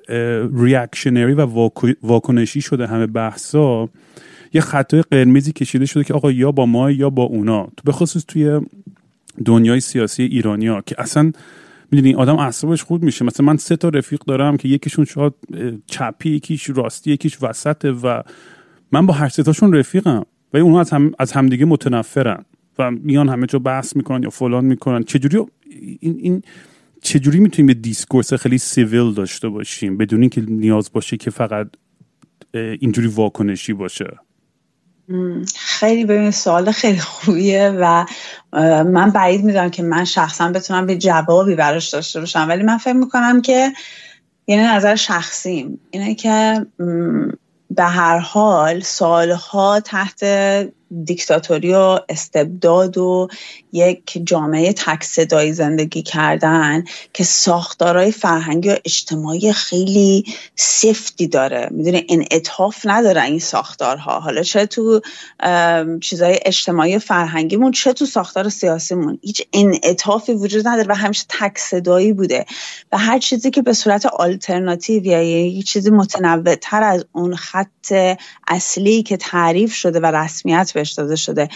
reactionary 0.54 1.34
و 1.34 1.70
واکنشی 2.04 2.62
شده 2.62 2.88
همه 2.88 3.08
بحثا. 3.08 3.90
یه 4.54 4.62
خط‌های 4.62 5.02
قرمزی 5.02 5.52
کشیده 5.52 5.86
شده 5.86 6.04
که 6.04 6.14
آقا 6.14 6.32
یا 6.32 6.52
با 6.52 6.66
ما 6.66 6.92
یا 6.92 7.10
با 7.10 7.24
اونا. 7.24 7.64
تو 7.64 7.84
به 7.86 7.92
خصوص 7.92 8.26
توی 8.28 8.60
دنیای 9.46 9.80
سیاسی 9.80 10.24
ایرانیا 10.24 10.82
که 10.86 10.96
اصلا 10.98 11.32
می‌دونی 11.92 12.14
آدم 12.14 12.36
اعصابش 12.36 12.84
خورد 12.84 13.04
میشه. 13.04 13.26
مثلا 13.26 13.46
من 13.46 13.58
سه 13.58 13.76
تا 13.76 13.90
رفیق 13.90 14.20
دارم 14.20 14.58
که 14.58 14.68
یکیشون 14.68 15.06
شاید 15.06 15.34
چپی 15.88 16.30
یکیش 16.30 16.70
راستی 16.70 17.12
یکیش 17.12 17.38
وسطه 17.44 17.92
و 17.92 18.22
من 18.92 19.06
با 19.06 19.14
هر 19.14 19.30
تاشون 19.30 19.74
رفیقم 19.74 20.26
و 20.54 20.58
اونها 20.58 20.80
از 20.80 20.90
هم 20.90 21.12
از 21.20 21.32
همدیگه 21.32 21.66
متنفرن 21.66 22.46
و 22.80 22.92
میان 22.92 23.30
همه 23.30 23.46
جا 23.46 23.60
بحث 23.60 23.96
می‌کنن 23.96 24.24
یا 24.24 24.30
فلان 24.30 24.66
می‌کنن. 24.66 25.04
چجوری 25.04 25.38
این 26.00 26.18
این 26.22 26.42
چجوری 27.02 27.40
می‌تونیم 27.40 27.68
یه 27.68 27.74
discourse 27.74 28.34
خیلی 28.34 28.58
civil 28.58 29.14
داشته 29.14 29.50
باشیم 29.50 29.98
بدون 29.98 30.22
اینکه 30.22 30.42
نیاز 30.42 30.90
باشه 30.94 31.18
که 31.18 31.32
فقط 31.32 31.68
اینجوری 32.54 33.08
واکنشی 33.08 33.74
باشه؟ 33.74 34.18
خیلی 35.56 36.06
ببین 36.06 36.32
سوال 36.32 36.72
خیلی 36.72 37.00
خوبیه 37.00 37.78
و 37.80 38.06
من 38.84 39.10
بعید 39.10 39.44
می‌دونم 39.44 39.70
که 39.70 39.84
من 39.84 40.06
شخصا 40.06 40.50
بتونم 40.52 40.86
به 40.86 40.98
جوابی 40.98 41.56
براش 41.56 41.90
داشته 41.90 42.20
باشم. 42.20 42.46
ولی 42.50 42.64
من 42.64 42.78
فکر 42.78 42.94
می‌کنم 42.94 43.42
که 43.42 43.74
یعنی 44.48 44.64
نظر 44.64 44.96
شخصیم. 44.96 45.80
اینه 45.92 46.16
که 46.16 46.66
به 47.70 47.84
هر 47.84 48.18
حال 48.20 48.80
سالها 48.80 49.80
تحت 49.80 50.24
دیکتاتوری 51.04 51.74
و 51.74 52.00
استبداد 52.10 52.98
و 52.98 53.28
یک 53.74 54.22
جامعه 54.24 54.74
تک 54.74 55.04
زندگی 55.52 56.02
کردن 56.02 56.84
که 57.14 57.24
ساختارهای 57.24 58.12
فرهنگی 58.12 58.70
و 58.70 58.76
اجتماعی 58.86 59.54
خیلی 59.54 60.26
سفتی 60.56 61.28
داره. 61.28 61.68
می‌دونی 61.72 62.06
انعطاف 62.10 62.82
نداره 62.86 63.24
این 63.24 63.40
ساختارها. 63.40 64.20
حالا 64.20 64.44
چه 64.44 64.66
تو 64.66 65.02
چیزهای 66.02 66.40
اجتماعی 66.46 67.00
فرهنگیمون 67.00 67.72
چه 67.72 67.94
تو 67.94 68.06
ساختار 68.06 68.50
سیاسیمون. 68.50 69.20
هیچ 69.22 69.42
انعطافی 69.54 70.34
وجود 70.34 70.68
نداره 70.68 70.88
و 70.90 70.96
همیشه 70.96 71.26
تک 71.30 71.58
صدایی 71.58 72.14
بوده. 72.14 72.46
و 72.92 72.98
هر 72.98 73.20
چیزی 73.20 73.52
که 73.52 73.62
به 73.62 73.74
صورت 73.74 74.06
آلترناتیو 74.06 75.06
یا 75.06 75.22
یک 75.48 75.66
چیزی 75.66 75.90
متنوع 75.90 76.56
تر 76.56 76.84
از 76.84 77.06
اون 77.12 77.36
خط 77.36 78.16
اصلی 78.48 79.04
که 79.04 79.18
تعریف 79.18 79.74
شده 79.74 80.00
و 80.00 80.06
رسمیت 80.06 80.72
بهش 80.80 80.92
داده 80.92 81.16
شده. 81.16 81.50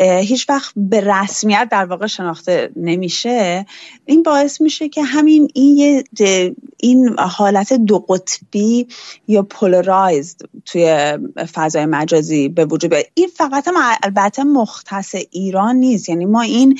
هیچ 0.00 0.48
وقت 0.48 0.72
به 0.76 1.00
رسمیت 1.00 1.68
در 1.70 1.84
واقع 1.84 2.06
شناخته 2.06 2.70
نمیشه. 2.76 3.66
این 4.06 4.22
باعث 4.22 4.60
میشه 4.60 4.88
که 4.88 5.02
همین 5.02 5.48
این 5.54 6.04
این 6.76 7.18
حالت 7.18 7.72
دو 7.72 7.98
قطبی 7.98 8.86
یا 9.28 9.42
پولارایزد 9.42 10.40
توی 10.64 11.18
فضای 11.54 11.86
مجازی 11.86 12.48
به 12.48 12.64
وجود 12.64 12.90
بیاد. 12.90 13.04
این 13.14 13.28
فقط 13.36 13.68
هم 13.68 13.74
البته 14.02 14.44
مختص 14.44 15.14
ایران 15.30 15.76
نیست. 15.76 16.08
یعنی 16.08 16.24
ما 16.24 16.42
این 16.42 16.78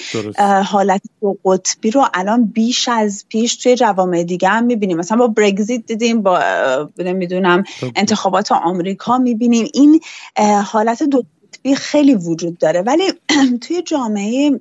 حالت 0.65 1.03
دو 1.21 1.39
قطبی 1.45 1.91
رو 1.91 2.07
الان 2.15 2.47
بیش 2.47 2.89
از 2.89 3.25
پیش 3.29 3.57
توی 3.57 3.77
جوامع 3.77 4.23
دیگه 4.23 4.49
هم 4.49 4.65
می‌بینیم. 4.65 4.97
مثلا 4.97 5.19
با 5.19 5.27
برگزیت 5.27 5.87
دیدیم 5.87 6.23
با 6.23 6.41
نمی‌دونم 6.99 7.65
انتخابات 7.97 8.53
آمریکا 8.53 9.19
می‌بینیم. 9.19 9.69
این 9.75 10.01
حالت 10.65 11.03
دو 11.03 11.25
قطبی 11.57 11.75
خیلی 11.75 12.15
وجود 12.15 12.59
داره. 12.59 12.83
ولی 12.83 13.13
توی 13.63 13.83
جامعه 13.83 14.61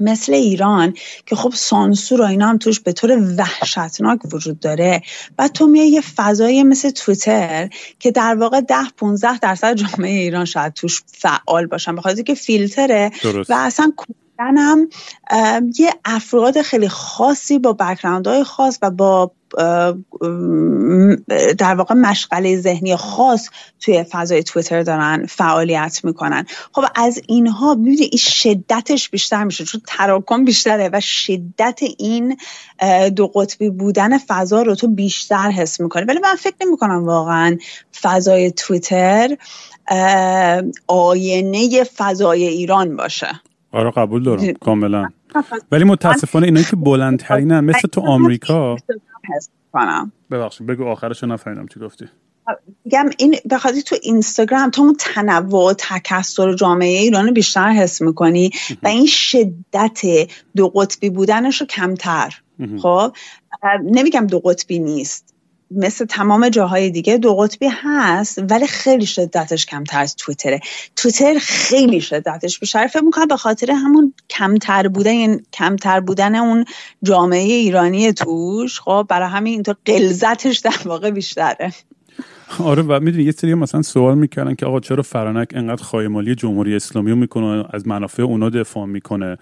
مثل 0.00 0.32
ایران 0.32 0.94
که 1.26 1.36
خب 1.36 1.52
سانسور 1.54 2.20
و 2.20 2.24
اینا 2.24 2.48
هم 2.48 2.58
توش 2.58 2.80
به 2.80 2.92
طور 2.92 3.34
وحشتناک 3.38 4.34
وجود 4.34 4.60
داره 4.60 5.02
و 5.38 5.48
تو 5.48 5.66
میای 5.66 5.88
یه 5.88 6.00
فضایی 6.00 6.62
مثل 6.62 6.90
تویتر 6.90 7.68
که 7.98 8.10
در 8.10 8.34
واقع 8.34 8.60
ده 8.60 8.90
15 8.96 9.38
درصد 9.38 9.74
جامعه 9.74 10.20
ایران 10.20 10.44
شاید 10.44 10.72
توش 10.72 11.02
فعال 11.06 11.66
باشن 11.66 11.96
بخاطر 11.96 12.22
که 12.22 12.34
فیلتره 12.34 13.10
و 13.48 13.54
اصلا 13.58 13.92
هم 14.38 14.88
یه 15.78 15.94
افراد 16.04 16.62
خیلی 16.62 16.88
خاصی 16.88 17.58
با 17.58 17.76
های 18.02 18.44
خاص 18.44 18.78
و 18.82 18.90
با 18.90 19.32
در 21.58 21.74
واقع 21.74 21.94
مشغله 21.94 22.60
ذهنی 22.60 22.96
خاص 22.96 23.48
توی 23.80 24.04
فضای 24.10 24.42
تویتر 24.42 24.82
دارن 24.82 25.26
فعالیت 25.26 26.00
می‌کنن. 26.04 26.46
خب 26.72 26.84
از 26.94 27.22
اینها 27.28 27.74
ببینید 27.74 28.00
این 28.00 28.10
شدتش 28.16 29.10
بیشتر 29.10 29.44
میشه 29.44 29.64
چون 29.64 29.80
تراکم 29.86 30.44
بیشتره 30.44 30.90
و 30.92 31.00
شدت 31.00 31.80
این 31.98 32.36
دو 33.16 33.26
قطبی 33.26 33.70
بودن 33.70 34.18
فضا 34.18 34.62
رو 34.62 34.74
تو 34.74 34.88
بیشتر 34.88 35.50
حس 35.50 35.80
می‌کنه 35.80 36.04
ولی 36.04 36.18
من 36.18 36.34
فکر 36.34 36.56
نمی‌کنم 36.60 37.04
واقعا 37.04 37.58
فضای 38.02 38.50
تویتر 38.50 39.36
آینه 40.86 41.84
فضای 41.84 42.46
ایران 42.46 42.96
باشه. 42.96 43.28
آره 43.72 43.90
قبول 43.90 44.22
دارم 44.22 44.52
کاملا. 44.52 45.08
ولی 45.72 45.84
متاسفانه 45.84 46.46
اینایی 46.46 46.66
که 46.70 46.76
بلندترینن 46.76 47.60
مثل 47.60 47.88
تو 47.88 48.00
آمریکا 48.00 48.76
ببخشید 50.30 50.66
بگو 50.66 50.84
آخرش 50.84 51.24
نفهمیدم 51.24 51.66
چی 51.66 51.80
گفتی. 51.80 52.04
میگم 52.84 53.10
این 53.18 53.36
بخاطر 53.50 53.80
تو 53.80 53.96
اینستاگرام 54.02 54.70
تو 54.70 54.82
اون 54.82 54.96
تنوع 54.98 55.70
و 55.70 55.74
تکثر 55.78 56.54
جامعه 56.54 56.98
ایران 56.98 57.26
رو 57.26 57.32
بیشتر 57.32 57.70
حس 57.70 58.02
می‌کنی 58.02 58.50
و 58.82 58.88
این 58.88 59.06
شدت 59.06 60.00
دو 60.56 60.68
قطبی 60.68 61.10
بودنش 61.10 61.60
رو 61.60 61.66
کمتر. 61.66 62.40
خب؟ 62.82 63.12
نمیگم 63.84 64.26
دو 64.26 64.40
قطبی 64.40 64.78
نیست. 64.78 65.29
مثل 65.70 66.04
تمام 66.04 66.48
جاهای 66.48 66.90
دیگه 66.90 67.18
دو 67.18 67.36
قطبی 67.36 67.68
هست 67.72 68.42
ولی 68.50 68.66
خیلی 68.66 69.06
شدتش 69.06 69.66
کمتر 69.66 70.00
از 70.00 70.16
تویتره. 70.16 70.60
تویتر 70.96 71.38
خیلی 71.40 72.00
شدتش 72.00 72.58
بیشتر 72.58 72.86
فکر 72.86 73.04
می‌کنم 73.04 73.26
به 73.26 73.36
خاطر 73.36 73.70
همون 73.70 74.14
کمتر 74.30 74.88
بودن 74.88 75.14
یعنی 75.14 75.40
کمتر 75.52 76.00
بودن 76.00 76.34
اون 76.34 76.64
جامعه 77.02 77.52
ایرانی 77.52 78.12
توش 78.12 78.80
خب 78.80 79.06
برای 79.08 79.28
همین 79.28 79.52
اینطور 79.52 79.76
قلزتش 79.84 80.58
در 80.58 80.76
واقع 80.84 81.10
بیشتره. 81.10 81.72
آره 82.58 82.82
و 82.82 83.00
می‌دونی 83.00 83.24
یه 83.24 83.32
سری 83.32 83.54
مثلا 83.54 83.82
سوال 83.82 84.18
می‌کردن 84.18 84.54
که 84.54 84.66
آقا 84.66 84.80
چرا 84.80 85.02
فرانک 85.02 85.48
انقدر 85.54 85.82
خایه‌مالی 85.82 86.34
جمهوری 86.34 86.76
اسلامی 86.76 87.10
رو 87.10 87.16
می‌کنه 87.16 87.64
از 87.70 87.86
منافع 87.86 88.22
اونا 88.22 88.50
دفاع 88.50 88.86
می‌کنه؟ 88.86 89.38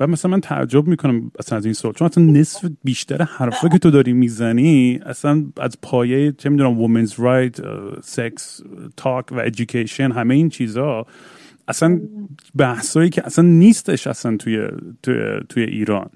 و 0.00 0.06
مثلا 0.06 0.30
من 0.30 0.40
تعجب 0.40 0.86
می‌کنم 0.86 1.30
اصلا 1.38 1.58
از 1.58 1.64
این 1.64 1.74
سوال 1.74 1.94
چون 1.94 2.08
اصلا 2.08 2.24
نصف 2.24 2.70
بیشتر 2.84 3.22
حرفا 3.22 3.68
که 3.68 3.78
تو 3.78 3.90
داری 3.90 4.12
می‌زنی 4.12 5.00
اصلا 5.06 5.44
از 5.56 5.78
پایه 5.82 6.32
چه 6.32 6.48
می‌دونم 6.48 6.78
women's 6.78 7.20
rights 7.20 7.56
sex 8.02 8.60
talk 8.96 9.32
و 9.32 9.38
education 9.38 10.12
همه 10.12 10.34
این 10.34 10.48
چیزا 10.48 11.06
اصلا 11.68 12.00
بحثایی 12.56 13.10
که 13.10 13.26
اصلا 13.26 13.44
نیستش 13.44 14.06
اصلا 14.06 14.36
توی 14.36 14.68
توی, 15.02 15.16
توی 15.48 15.62
ایران. 15.62 16.10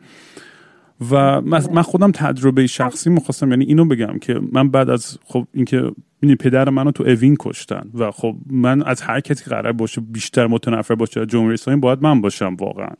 و 1.10 1.40
من 1.40 1.82
خودم 1.82 2.10
تجربه 2.10 2.66
شخصی 2.66 3.10
می‌خواستم 3.10 3.50
یعنی 3.50 3.64
اینو 3.64 3.84
بگم 3.84 4.18
که 4.18 4.40
من 4.52 4.70
بعد 4.70 4.90
از 4.90 5.18
خب 5.24 5.46
اینکه 5.52 5.90
بینی 6.20 6.36
پدر 6.36 6.70
منو 6.70 6.90
تو 6.90 7.04
اوین 7.04 7.36
کشتن 7.40 7.90
و 7.94 8.10
خب 8.10 8.36
من 8.50 8.82
از 8.82 9.02
هر 9.02 9.20
کسی 9.20 9.44
قرار 9.44 9.72
باشه 9.72 10.00
بیشتر 10.00 10.46
متنفر 10.46 10.94
باشه 10.94 11.26
جمهوری 11.26 11.54
اسلامی 11.54 11.80
باید 11.80 12.02
من 12.02 12.20
باشم 12.20 12.56
واقعا. 12.60 12.94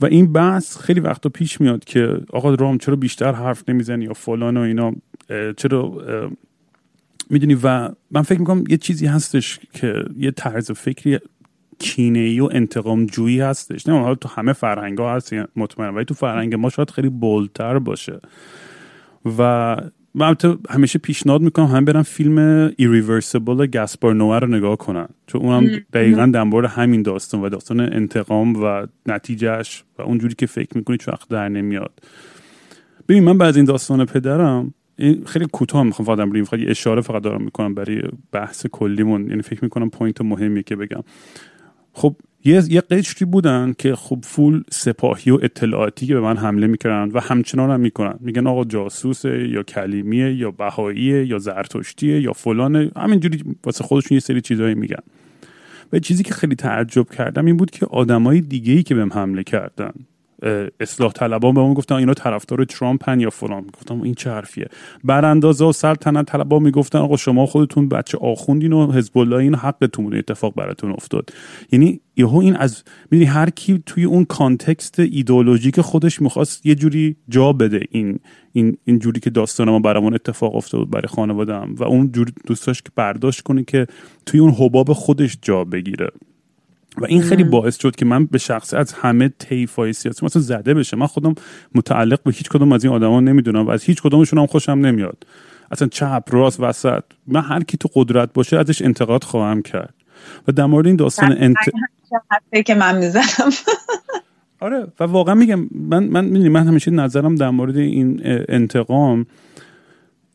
و 0.00 0.06
این 0.06 0.32
بحث 0.32 0.78
خیلی 0.78 1.00
وقتا 1.00 1.28
پیش 1.28 1.60
میاد 1.60 1.84
که 1.84 2.20
آقا 2.32 2.54
رام 2.54 2.78
چرا 2.78 2.96
بیشتر 2.96 3.32
حرف 3.32 3.68
نمی‌زنی 3.68 4.04
یا 4.04 4.12
فلان 4.12 4.56
و 4.56 4.60
اینا 4.60 4.92
چرا 5.56 5.92
می‌دونی؟ 7.30 7.58
و 7.62 7.90
من 8.10 8.22
فکر 8.22 8.38
می‌کنم 8.38 8.64
یه 8.68 8.76
چیزی 8.76 9.06
هستش 9.06 9.60
که 9.72 10.04
یه 10.16 10.30
طرز 10.30 10.70
فکری 10.70 11.18
کینه 11.78 12.18
ای 12.18 12.40
و 12.40 12.48
انتقام 12.52 13.06
جویی 13.06 13.40
هستش. 13.40 13.86
نه 13.86 14.00
حالا 14.00 14.14
تو 14.14 14.28
همه 14.28 14.52
فرهنگ 14.52 14.98
ها 14.98 15.16
هست 15.16 15.34
مطمئن 15.56 15.94
ولی 15.94 16.04
تو 16.04 16.14
فرهنگ 16.14 16.54
ما 16.54 16.70
شاید 16.70 16.90
خیلی 16.90 17.08
بولتر 17.08 17.78
باشه. 17.78 18.20
و 19.38 19.76
من 20.14 20.36
همیشه 20.70 20.98
پیشنهاد 20.98 21.40
می‌کنم 21.40 21.66
همه 21.66 21.84
برن 21.84 22.02
فیلم 22.02 22.38
Irreversible 22.76 23.66
گاسپار 23.66 24.14
نوئه 24.14 24.38
رو 24.38 24.46
نگاه 24.46 24.76
کنن. 24.76 25.08
چون 25.26 25.40
اونم 25.40 25.80
دقیقا 25.92 26.26
در 26.26 26.66
همین 26.66 27.02
داستان 27.02 27.40
و 27.40 27.48
داستان 27.48 27.80
انتقام 27.80 28.62
و 28.62 28.86
نتیجهش 29.06 29.84
و 29.98 30.02
اونجوری 30.02 30.34
که 30.34 30.46
فکر 30.46 30.78
می‌کنی 30.78 30.96
هیچ‌وقت 30.96 31.28
در 31.28 31.48
نمیاد. 31.48 32.02
ببین 33.08 33.24
من 33.24 33.38
بعد 33.38 33.56
این 33.56 33.64
داستان 33.64 34.04
پدرم 34.04 34.74
خیلی 35.26 35.46
کوتاه 35.52 35.82
می‌خوام 35.82 36.06
فقط 36.06 36.28
بریم 36.28 36.44
فقط 36.44 36.60
اشاره 36.66 37.00
فقط 37.00 37.22
دارم 37.22 37.42
می‌کنم 37.42 37.74
برای 37.74 38.02
بحث 38.32 38.66
کلیمون. 38.66 39.30
یعنی 39.30 39.42
فکر 39.42 39.64
می‌کنم 39.64 39.90
point 39.90 40.20
مهمی 40.20 40.62
که 40.62 40.76
بگم. 40.76 41.02
خب 41.92 42.16
یه 42.44 42.62
یه 42.68 42.80
قشری 42.80 43.24
بودن 43.24 43.74
که 43.78 43.94
خب 43.94 44.18
full 44.22 44.62
سپاهی 44.70 45.30
و 45.30 45.38
اطلاعاتی 45.42 46.06
که 46.06 46.14
به 46.14 46.20
من 46.20 46.36
حمله 46.36 46.66
می‌کردن 46.66 47.12
و 47.12 47.20
همچنان 47.20 47.70
هم 47.70 47.80
می‌کنن. 47.80 48.14
میگن 48.20 48.46
آقا 48.46 48.64
جاسوسه 48.64 49.48
یا 49.48 49.62
کلیمیه 49.62 50.34
یا 50.34 50.50
بهاییه 50.50 51.26
یا 51.26 51.38
زرتشتیه 51.38 52.20
یا 52.20 52.32
فلانه. 52.32 52.90
همینجوری 52.96 53.42
واسه 53.64 53.84
خودشون 53.84 54.14
یه 54.14 54.20
سری 54.20 54.40
چیزایی 54.40 54.74
میگن. 54.74 55.02
و 55.92 55.98
چیزی 55.98 56.22
که 56.22 56.34
خیلی 56.34 56.54
تعجب 56.54 57.10
کردم 57.10 57.46
این 57.46 57.56
بود 57.56 57.70
که 57.70 57.86
آدمای 57.86 58.40
دیگه 58.40 58.72
ای 58.72 58.82
که 58.82 58.94
بهم 58.94 59.12
حمله 59.12 59.42
کردن 59.42 59.92
اصلاح 60.80 61.12
طلبان 61.12 61.54
به 61.54 61.60
ما 61.60 61.74
گفتن 61.74 61.94
اینا 61.94 62.14
طرفدار 62.14 62.64
ترامپن 62.64 63.20
یا 63.20 63.30
فلان. 63.30 63.66
گفتم 63.78 64.02
این 64.02 64.14
چه 64.14 64.30
حرفیه. 64.30 64.66
براندازا 65.04 65.68
و 65.68 65.72
سلطنت 65.72 66.26
طلبا 66.26 66.58
می‌گفتن 66.58 66.98
آقا 66.98 67.16
شما 67.16 67.46
خودتون 67.46 67.88
بچه 67.88 68.18
آخوندین 68.18 68.72
و 68.72 68.92
حزب 68.92 69.18
الله 69.18 69.36
این 69.36 69.54
حقتون 69.54 70.04
بود 70.04 70.14
اتفاق 70.14 70.54
براتون 70.54 70.92
افتاد. 70.92 71.30
یعنی 71.72 72.00
یهو 72.16 72.36
این 72.36 72.56
از 72.56 72.84
می‌دونی 73.10 73.30
هر 73.30 73.50
کی 73.50 73.82
توی 73.86 74.04
اون 74.04 74.24
کانتکست 74.24 75.00
ایدئولوژیک 75.00 75.80
خودش 75.80 76.22
می‌خواست 76.22 76.66
یه 76.66 76.74
جوری 76.74 77.16
جا 77.28 77.52
بده 77.52 77.80
این 77.90 78.18
این 78.52 78.76
این 78.84 78.98
جوری 78.98 79.20
که 79.20 79.30
داستان 79.30 79.70
ما 79.70 79.78
برامون 79.78 80.14
اتفاق 80.14 80.56
افتاد 80.56 80.90
برای 80.90 81.08
خانوادم 81.08 81.74
و 81.78 81.84
اون 81.84 82.12
جوری 82.12 82.32
دوستاش 82.46 82.82
که 82.82 82.90
برداشت 82.96 83.40
کنه 83.40 83.64
که 83.64 83.86
توی 84.26 84.40
اون 84.40 84.50
حباب 84.58 84.92
خودش 84.92 85.38
جا 85.42 85.64
بگیره. 85.64 86.08
و 86.98 87.04
این 87.04 87.22
خیلی 87.22 87.44
باعث 87.44 87.80
شد 87.80 87.96
که 87.96 88.04
من 88.04 88.26
به 88.26 88.38
شخص 88.38 88.74
از 88.74 88.92
همه 88.92 89.32
های 89.76 89.92
سیاسی 89.92 90.26
مثلا 90.26 90.42
زده 90.42 90.74
بشه 90.74 90.96
من 90.96 91.06
خودم 91.06 91.34
متعلق 91.74 92.22
به 92.22 92.32
هیچ 92.32 92.48
کدوم 92.48 92.72
از 92.72 92.84
این 92.84 92.92
آدما 92.92 93.20
نمی‌دونم 93.20 93.66
و 93.66 93.70
از 93.70 93.84
هیچ 93.84 94.02
کدومشون 94.02 94.38
هم 94.38 94.46
خوشم 94.46 94.72
نمیاد. 94.72 95.26
اصلا 95.70 95.88
چپ 95.88 96.22
راست 96.30 96.60
وسط. 96.60 97.02
من 97.26 97.40
هر 97.40 97.62
کی 97.62 97.76
تو 97.76 97.88
قدرت 97.94 98.32
باشه 98.32 98.58
ازش 98.58 98.82
انتقاد 98.82 99.24
خواهم 99.24 99.62
کرد. 99.62 99.94
و 100.48 100.52
در 100.52 100.66
مورد 100.66 100.86
این 100.86 100.96
داستان 100.96 101.36
انت... 101.38 101.56
که 102.66 102.74
من 102.74 102.98
می‌زنم. 102.98 103.50
آره 104.60 104.86
و 105.00 105.04
واقعا 105.04 105.34
میگم 105.34 105.68
من 105.70 106.04
من 106.04 106.48
من 106.48 106.68
همیشه 106.68 106.90
نظرم 106.90 107.34
در 107.34 107.50
مورد 107.50 107.76
این 107.76 108.20
انتقام 108.48 109.26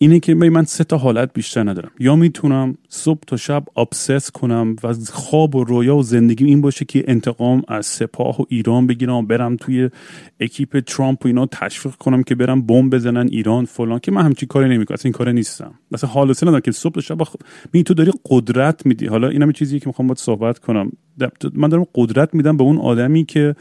اینه 0.01 0.19
که 0.19 0.35
من 0.35 0.63
سه 0.63 0.83
تا 0.83 0.97
حالت 0.97 1.33
بیشتر 1.33 1.69
ندارم. 1.69 1.91
یا 1.99 2.15
می‌تونم 2.15 2.77
صبح 2.89 3.19
تا 3.27 3.37
شب 3.37 3.63
ابسس 3.77 4.31
کنم 4.31 4.75
و 4.83 4.93
خواب 4.93 5.55
و 5.55 5.63
رویا 5.63 5.95
و 5.95 6.03
زندگی 6.03 6.45
این 6.45 6.61
باشه 6.61 6.85
که 6.85 7.03
انتقام 7.07 7.63
از 7.67 7.85
سپاه 7.85 8.41
و 8.41 8.45
ایران 8.49 8.87
بگیرم 8.87 9.13
و 9.13 9.21
برم 9.21 9.55
توی 9.55 9.89
اکیپ 10.39 10.79
ترامپ 10.79 11.25
و 11.25 11.27
اینا 11.27 11.45
تشویق 11.45 11.95
کنم 11.95 12.23
که 12.23 12.35
برم 12.35 12.61
بمب 12.61 12.95
بزنن 12.95 13.27
ایران 13.31 13.65
فلان 13.65 13.99
که 13.99 14.11
من 14.11 14.21
همچین 14.21 14.47
کاری 14.47 14.69
نمی‌کنم 14.69 14.93
اصلا 14.93 15.09
این 15.09 15.13
کار 15.13 15.31
نیستم. 15.31 15.73
مثلا 15.91 16.09
حال 16.09 16.33
ندارم 16.41 16.59
که 16.59 16.71
صبح 16.71 16.93
تا 16.93 17.01
شب 17.01 17.17
می 17.73 17.83
تو 17.83 17.93
داری 17.93 18.11
قدرت 18.25 18.85
میدی. 18.85 19.05
حالا 19.05 19.27
اینم 19.27 19.51
چیزی 19.51 19.79
که 19.79 19.87
می‌خوام 19.87 20.07
باید 20.07 20.17
صحبت 20.17 20.59
کنم. 20.59 20.91
من 21.53 21.69
دارم 21.69 21.85
قدرت 21.95 22.33
میدم 22.33 22.57
به 22.57 22.63
اون 22.63 22.77
آدمی 22.77 23.25
که 23.25 23.55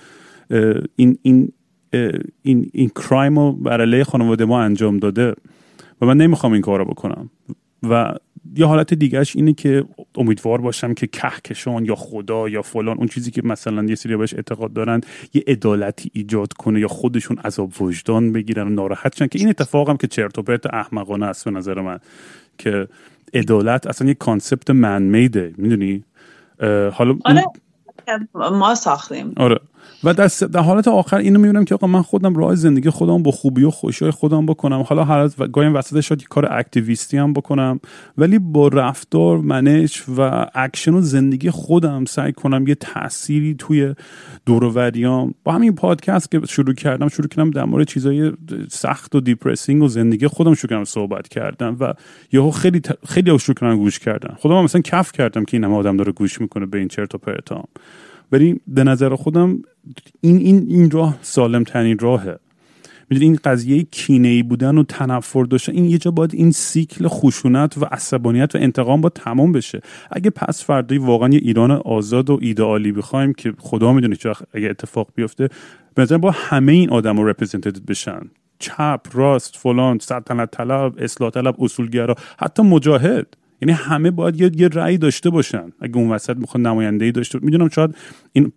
این 0.96 1.18
این 1.22 1.52
این 2.42 2.70
این 2.72 2.88
crime 2.88 3.38
رو 3.38 3.52
برای 3.52 4.04
خانواده 4.04 4.44
ما 4.44 4.62
انجام 4.62 4.98
داده. 4.98 5.34
و 6.00 6.06
من 6.06 6.16
نمی‌خوام 6.16 6.52
این 6.52 6.62
کار 6.62 6.78
رو 6.78 6.84
بکنم. 6.84 7.30
و 7.82 8.14
یه 8.56 8.66
حالت 8.66 8.94
دیگهش 8.94 9.36
اینه 9.36 9.52
که 9.52 9.84
امیدوار 10.14 10.60
باشم 10.60 10.94
که 10.94 11.06
کهکشان 11.06 11.84
یا 11.84 11.94
خدا 11.94 12.48
یا 12.48 12.62
فلان 12.62 12.98
اون 12.98 13.06
چیزی 13.06 13.30
که 13.30 13.42
مثلا 13.44 13.84
یه 13.84 13.94
سری 13.94 14.16
بهش 14.16 14.34
اعتقاد 14.34 14.72
دارن 14.72 15.00
یه 15.34 15.44
عدالتی 15.46 16.10
ایجاد 16.12 16.52
کنه 16.52 16.80
یا 16.80 16.88
خودشون 16.88 17.38
عذاب 17.38 17.82
وجدان 17.82 18.32
بگیرن 18.32 18.66
و 18.66 18.70
ناراحت 18.70 19.16
شن. 19.16 19.26
که 19.26 19.38
این 19.38 19.48
اتفاقم 19.48 19.96
که 19.96 20.06
چرت 20.06 20.38
و 20.38 20.42
پرت 20.42 20.74
احمقانه 20.74 21.26
است 21.26 21.44
به 21.44 21.50
نظر 21.50 21.80
من. 21.80 21.98
که 22.58 22.88
عدالت 23.34 23.86
اصلا 23.86 24.08
یه 24.08 24.14
concept 24.14 24.70
man 24.70 25.02
made 25.02 25.44
ه 25.44 25.54
می‌دونی 25.56 26.04
حالا 26.92 27.18
آره. 27.24 27.44
ما 28.34 28.74
ساختیم. 28.74 29.32
آره. 29.36 29.60
و 30.04 30.14
در, 30.14 30.60
حالت 30.60 30.88
آخر 30.88 31.16
اینو 31.16 31.38
می‌بینم 31.38 31.64
که 31.64 31.74
آقا 31.74 31.86
من 31.86 32.02
خودم 32.02 32.34
راه 32.34 32.54
زندگی 32.54 32.90
خودم 32.90 33.22
با 33.22 33.30
خوبی 33.30 33.64
و 33.64 33.70
خوشی 33.70 34.10
خودم 34.10 34.46
بکنم. 34.46 34.80
حالا 34.80 35.04
هر 35.04 35.28
گاهی 35.28 35.68
وسط 35.68 36.00
شاید 36.00 36.28
کار 36.28 36.52
activist 36.52 37.09
ی 37.09 37.16
هم 37.16 37.32
بکنم. 37.32 37.80
ولی 38.18 38.38
با 38.38 38.68
رفتار 38.68 39.38
منش 39.38 40.04
و 40.18 40.46
اکشن 40.54 40.94
و 40.94 41.00
زندگی 41.00 41.50
خودم 41.50 42.04
سعی 42.04 42.32
کنم 42.32 42.66
یه 42.66 42.74
تأثیری 42.74 43.54
توی 43.58 43.94
دوروریام 44.46 45.34
با 45.44 45.52
همین 45.52 45.74
پادکست 45.74 46.30
که 46.30 46.40
شروع 46.48 46.74
کردم 46.74 47.08
شروع 47.08 47.28
کردم 47.28 47.50
در 47.50 47.64
مورد 47.64 47.86
چیزای 47.86 48.32
سخت 48.70 49.14
و 49.14 49.20
depressing 49.20 49.82
و 49.82 49.88
زندگی 49.88 50.26
خودم 50.26 50.54
شروع 50.54 50.70
کردم 50.70 50.84
صحبت 50.84 51.28
کردم 51.28 51.76
و 51.80 51.94
یهو 52.32 52.50
خیلی. 52.50 52.80
خیلی 53.08 53.38
شروع 53.38 53.54
کردم 53.54 53.76
گوش 53.76 53.98
کردن. 53.98 54.34
خودم 54.38 54.64
مثلا 54.64 54.80
کف 54.80 55.12
کردم 55.12 55.44
که 55.44 55.56
این 55.56 55.64
آدم 55.64 55.96
داره 55.96 56.12
گوش 56.12 56.40
می‌کنه 56.40 56.66
به 56.66 56.78
این 56.78 56.88
چرت 56.88 57.14
و 57.14 57.18
پرتام. 57.18 57.64
ولی 58.32 58.60
به 58.66 58.84
نظر 58.84 59.14
خودم 59.14 59.62
این 60.20 60.36
این 60.36 60.66
این 60.68 60.90
راه 60.90 61.18
سالم 61.22 61.64
ترین 61.64 61.98
راهه. 61.98 62.38
می‌دونی 63.10 63.26
این 63.26 63.38
قضیه 63.44 63.82
کینه 63.82 64.28
ای 64.28 64.42
بودن 64.42 64.78
و 64.78 64.82
تنفر 64.82 65.44
داشتن 65.44 65.72
این 65.72 65.84
یه 65.84 65.98
جا 65.98 66.10
باید 66.10 66.34
این 66.34 66.50
سیکل 66.50 67.08
خشونت 67.08 67.78
و 67.78 67.84
عصبانیت 67.84 68.54
و 68.54 68.58
انتقام 68.58 69.00
با 69.00 69.08
تمام 69.08 69.52
بشه. 69.52 69.80
اگه 70.10 70.30
پس 70.30 70.64
فردای 70.64 70.98
واقعا 70.98 71.28
یه 71.28 71.40
ایران 71.42 71.70
آزاد 71.70 72.30
و 72.30 72.38
ایدئالی 72.42 72.92
بخوایم 72.92 73.32
که 73.32 73.52
خدا 73.58 73.92
می‌دونه 73.92 74.16
چه 74.16 74.32
اگه 74.52 74.68
اتفاق 74.68 75.08
بیفته 75.14 75.48
به 75.94 76.02
نظر 76.02 76.18
با 76.18 76.30
همه 76.30 76.72
این 76.72 76.90
آدم 76.90 77.16
رو 77.16 77.28
رپرزنتیتد 77.28 77.86
بشن. 77.86 78.20
چپ 78.58 79.00
راست 79.12 79.56
فلان 79.56 79.98
سلطنت 79.98 80.50
طلب 80.50 80.94
اصلاح 80.98 81.30
طلب 81.30 81.62
اصولگرا 81.62 82.14
حتی 82.38 82.62
مجاهد. 82.62 83.26
یعنی 83.62 83.72
همه 83.72 84.10
باید 84.10 84.40
یه, 84.40 84.50
یه 84.56 84.68
رأی 84.68 84.98
داشته 84.98 85.30
باشن. 85.30 85.72
اگه 85.80 85.96
اون 85.96 86.10
وسط 86.10 86.36
می‌خوان 86.36 86.66
نماینده 86.66 87.04
ای 87.04 87.12
داشته 87.12 87.38
می‌دونم 87.42 87.68
شاید 87.68 87.94
این 88.32 88.52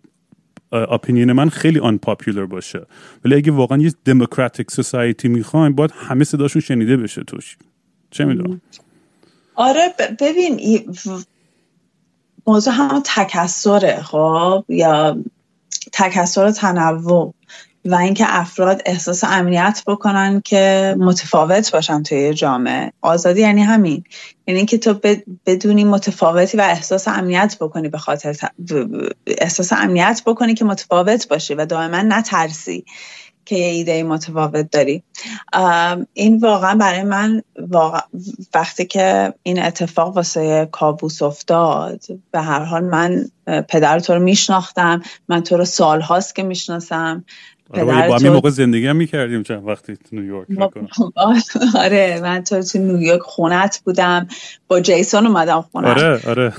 اپینین 0.72 1.32
من 1.32 1.48
خیلی 1.48 1.78
آن 1.78 1.98
پاپولر 1.98 2.46
باشه. 2.46 2.86
ولی 3.24 3.34
اگه 3.34 3.52
واقعا 3.52 3.78
یه 3.78 3.92
دموکراتیک 4.04 4.70
سوسایتی 4.70 5.28
می‌خوایم 5.28 5.74
باید 5.74 5.90
همه 5.94 6.24
صداشون 6.24 6.62
شنیده 6.62 6.96
بشه 6.96 7.24
توش. 7.24 7.56
چه 8.10 8.24
می‌دونم؟ 8.24 8.60
آره 9.54 9.94
ببین 10.20 10.60
موضوع 12.46 12.74
هم 12.74 13.02
تکسره 13.04 14.02
خب 14.02 14.64
یا 14.68 15.18
تکسر 15.92 16.50
تنوع. 16.50 17.34
و 17.84 17.94
اینکه 17.94 18.24
افراد 18.28 18.82
احساس 18.86 19.24
امنیت 19.24 19.82
بکنن 19.86 20.40
که 20.44 20.94
متفاوت 20.98 21.72
باشن 21.72 22.02
توی 22.02 22.34
جامعه. 22.34 22.92
آزادی 23.00 23.40
یعنی 23.40 23.62
همین. 23.62 24.04
یعنی 24.46 24.58
اینکه 24.58 24.78
تو 24.78 25.00
بدونی 25.46 25.84
متفاوتی 25.84 26.56
و 26.56 26.60
احساس 26.60 27.08
امنیت 27.08 27.56
بکنی 27.60 27.88
به 27.88 27.98
خاطر 27.98 28.36
احساس 29.26 29.72
امنیت 29.72 30.22
بکنی 30.26 30.54
که 30.54 30.64
متفاوت 30.64 31.28
باشی 31.28 31.54
و 31.54 31.66
دائما 31.66 32.02
نترسی 32.02 32.84
که 33.44 33.56
یه 33.56 33.66
ایده 33.66 34.02
متفاوت 34.02 34.70
داری. 34.70 35.02
این 36.12 36.38
واقعا 36.38 36.74
برای 36.74 37.02
من 37.02 37.42
وقتی 38.54 38.84
که 38.84 39.34
این 39.42 39.62
اتفاق 39.62 40.16
واسه 40.16 40.68
کابوس 40.72 41.22
افتاد 41.22 42.00
به 42.30 42.40
هر 42.40 42.64
حال 42.64 42.84
من 42.84 43.24
پدر 43.68 43.98
تو 43.98 44.14
رو 44.14 44.20
میشناختم 44.20 45.02
من 45.28 45.42
تو 45.42 45.56
رو 45.56 45.64
سال 45.64 46.00
هاست 46.00 46.34
که 46.34 46.42
می‌شناسم. 46.42 47.24
آره 47.72 48.08
با 48.08 48.16
همین 48.16 48.32
موقع 48.32 48.50
زندگی 48.50 48.86
هم 48.86 48.96
می‌کردیم 48.96 49.42
چند 49.42 49.68
وقتی 49.68 49.96
تو 49.96 50.16
نیویورک 50.16 50.46
آره 51.84 52.20
من 52.22 52.44
تو 52.44 52.62
تو 52.62 52.78
نیویورک 52.78 53.20
خونت 53.20 53.80
بودم. 53.84 54.28
با 54.68 54.80
جیسون 54.80 55.26
اومدم 55.26 55.64
خونه 55.72 55.88
آره 55.88 56.28
آره. 56.28 56.52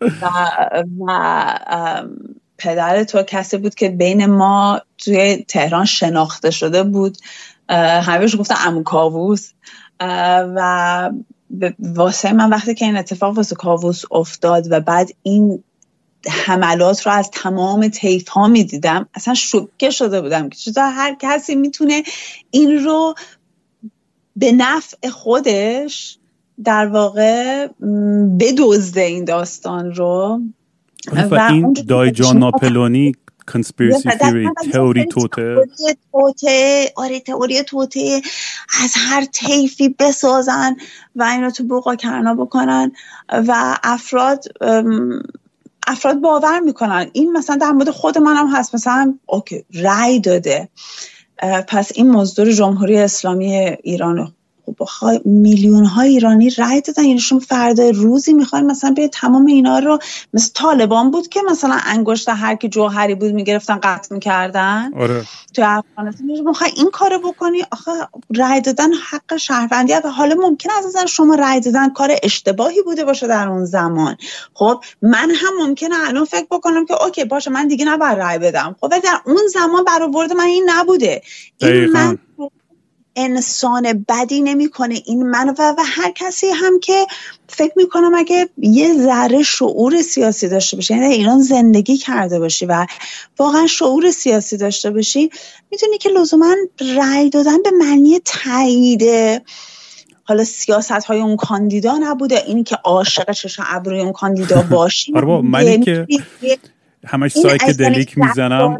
و, 0.22 0.28
و 1.06 2.02
پدر 2.58 3.04
تو 3.04 3.22
کسی 3.22 3.56
بود 3.56 3.74
که 3.74 3.88
بین 3.88 4.26
ما 4.26 4.80
توی 4.98 5.44
تهران 5.48 5.84
شناخته 5.84 6.50
شده 6.50 6.82
بود. 6.82 7.18
همهش 7.70 8.36
گفتن 8.36 8.54
امو 8.66 8.82
کاووس. 8.82 9.52
و 10.00 11.10
واسه 11.78 12.32
من 12.32 12.50
وقتی 12.50 12.74
که 12.74 12.84
این 12.84 12.96
اتفاق 12.96 13.36
واسه 13.36 13.56
کاووس 13.56 14.02
افتاد 14.10 14.66
و 14.70 14.80
بعد 14.80 15.10
این 15.22 15.64
حملات 16.28 17.06
رو 17.06 17.12
از 17.12 17.30
تمام 17.30 17.88
تیف 17.88 18.28
ها 18.28 18.48
می 18.48 18.64
دیدم 18.64 19.08
اصلا 19.14 19.34
شوکه 19.34 19.90
شده 19.90 20.20
بودم 20.20 20.48
که 20.48 20.56
چطور 20.56 20.90
هر 20.90 21.16
کسی 21.20 21.54
می‌تونه 21.54 22.02
این 22.50 22.84
رو 22.84 23.14
به 24.36 24.52
نفع 24.52 25.08
خودش 25.08 26.18
در 26.64 26.86
واقع 26.86 27.66
بدزده 28.40 29.00
این 29.00 29.24
داستان 29.24 29.94
رو. 29.94 30.40
آره، 31.12 31.26
و, 31.26 31.52
این 31.52 31.72
دایجان 31.72 32.38
ناپلونی 32.38 33.12
کنسپیرسی 33.52 34.10
تیوری 34.10 34.48
تئوری 34.72 35.06
توته. 35.06 35.56
آره 36.96 37.20
تئوری 37.20 37.62
توته 37.62 38.22
از 38.82 38.94
هر 38.96 39.24
تیفی 39.24 39.88
بسازن 39.98 40.76
و 41.16 41.22
این 41.22 41.42
رو 41.42 41.50
تو 41.50 41.64
بوقا 41.64 41.94
کرنا 41.96 42.34
بکنن 42.34 42.92
و 43.28 43.78
افراد 43.82 44.44
افراد 45.86 46.20
باور 46.20 46.60
می‌کنن. 46.60 47.10
این 47.12 47.32
مثلا 47.32 47.56
در 47.56 47.72
مورد 47.72 47.90
خود 47.90 48.18
منم 48.18 48.56
هست. 48.56 48.74
مثلا 48.74 49.18
اوکی 49.26 49.64
رأی 49.74 50.20
داده. 50.20 50.68
پس 51.68 51.92
این 51.94 52.10
مزدور 52.10 52.52
جمهوری 52.52 52.98
اسلامی 52.98 53.54
ایران 53.82 54.32
خب 54.88 55.26
میلیون 55.26 55.84
های 55.84 56.08
ایرانی 56.08 56.50
رای 56.50 56.80
دادن. 56.80 57.04
یعنیشون 57.04 57.38
فردا 57.38 57.90
روزی 57.90 58.32
می‌خوان 58.32 58.64
مثلا 58.64 58.90
به 58.90 59.08
تمام 59.08 59.46
اینا 59.46 59.78
رو 59.78 59.98
مثل 60.34 60.50
طالبان 60.54 61.10
بود 61.10 61.28
که 61.28 61.40
مثلا 61.50 61.78
انگشت 61.86 62.28
هر 62.28 62.54
کی 62.54 62.68
جوهری 62.68 63.14
بود 63.14 63.32
می‌گرفتن 63.32 63.78
قطع 63.82 64.14
می‌کردن. 64.14 64.92
آره. 64.96 65.24
تو 65.54 65.62
افغانستان. 65.64 66.26
می‌خوای 66.46 66.70
این 66.76 66.90
کارو 66.90 67.18
بکنی؟ 67.18 67.62
آخه 67.72 67.90
رای 68.36 68.60
دادن 68.60 68.92
حق 68.92 69.36
شهروندی 69.36 69.92
و 69.92 70.08
حالا 70.08 70.34
ممکن 70.34 70.70
از 70.78 70.86
نظر 70.86 71.06
شما 71.06 71.34
رای 71.34 71.60
دادن 71.60 71.88
کار 71.88 72.10
اشتباهی 72.22 72.82
بوده 72.82 73.04
باشه 73.04 73.26
در 73.26 73.48
اون 73.48 73.64
زمان. 73.64 74.16
خب 74.54 74.80
من 75.02 75.30
هم 75.30 75.66
ممکنه 75.66 75.94
الان 76.08 76.24
فکر 76.24 76.46
بکنم 76.50 76.86
که 76.86 77.02
اوکی 77.02 77.24
باشه 77.24 77.50
من 77.50 77.68
دیگه 77.68 77.84
نباید 77.84 78.18
رای 78.18 78.38
بدم. 78.38 78.76
خب 78.80 78.88
در 78.88 79.20
اون 79.26 79.42
زمان 79.52 79.84
برآورد 79.84 80.32
من 80.32 80.44
این 80.44 80.70
نبوده. 80.70 81.22
این 81.60 81.86
من 81.92 82.18
انسان 83.16 84.04
بدی 84.08 84.40
نمی‌کنه. 84.40 85.02
این 85.06 85.22
من 85.22 85.48
و, 85.48 85.74
و 85.78 85.82
هر 85.86 86.10
کسی 86.10 86.46
هم 86.46 86.80
که 86.80 87.06
فکر 87.48 87.72
می‌کنم 87.76 88.14
اگه 88.14 88.48
یه 88.58 88.94
ذره 88.94 89.42
شعور 89.42 90.02
سیاسی 90.02 90.48
داشته 90.48 90.76
باشی 90.76 90.94
یعنی 90.94 91.06
ایران 91.06 91.40
زندگی 91.40 91.96
کرده 91.96 92.38
باشی 92.38 92.66
و 92.66 92.86
واقعا 93.38 93.66
شعور 93.66 94.10
سیاسی 94.10 94.56
داشته 94.56 94.90
باشی 94.90 95.30
می‌تونی 95.70 95.98
که 95.98 96.08
لزوما 96.08 96.54
رأی 96.96 97.30
دادن 97.30 97.62
به 97.62 97.70
معنی 97.70 98.20
تایید 98.24 99.02
حالا 100.24 100.44
سیاست 100.44 100.92
های 100.92 101.20
اون 101.20 101.36
کاندیدا 101.36 101.98
نبوده. 101.98 102.44
اینی 102.46 102.62
که 102.62 102.76
عاشق 102.84 103.32
چشم 103.32 103.64
ابروی 103.66 104.00
اون 104.00 104.12
کاندیدا 104.12 104.62
باشی 104.70 105.12
آره 105.14 105.26
منی 105.26 105.80
که 105.80 106.06
همش 107.06 107.32
psychedelic 107.32 108.18
می‌زنم. 108.18 108.78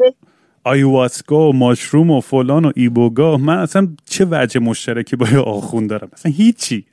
ayahuasca 0.67 1.49
و 1.49 1.53
mushroom 1.53 2.11
و 2.11 2.21
فلان 2.21 2.65
و 2.65 2.73
iboga. 2.75 3.37
من 3.37 3.59
اصلا 3.59 3.89
چه 4.05 4.27
وجه 4.31 4.61
مشترکی 4.61 5.17
با 5.17 5.27
آخوند 5.41 5.87
دارم؟ 5.87 6.09
اصلا 6.13 6.33
هیچی. 6.33 6.85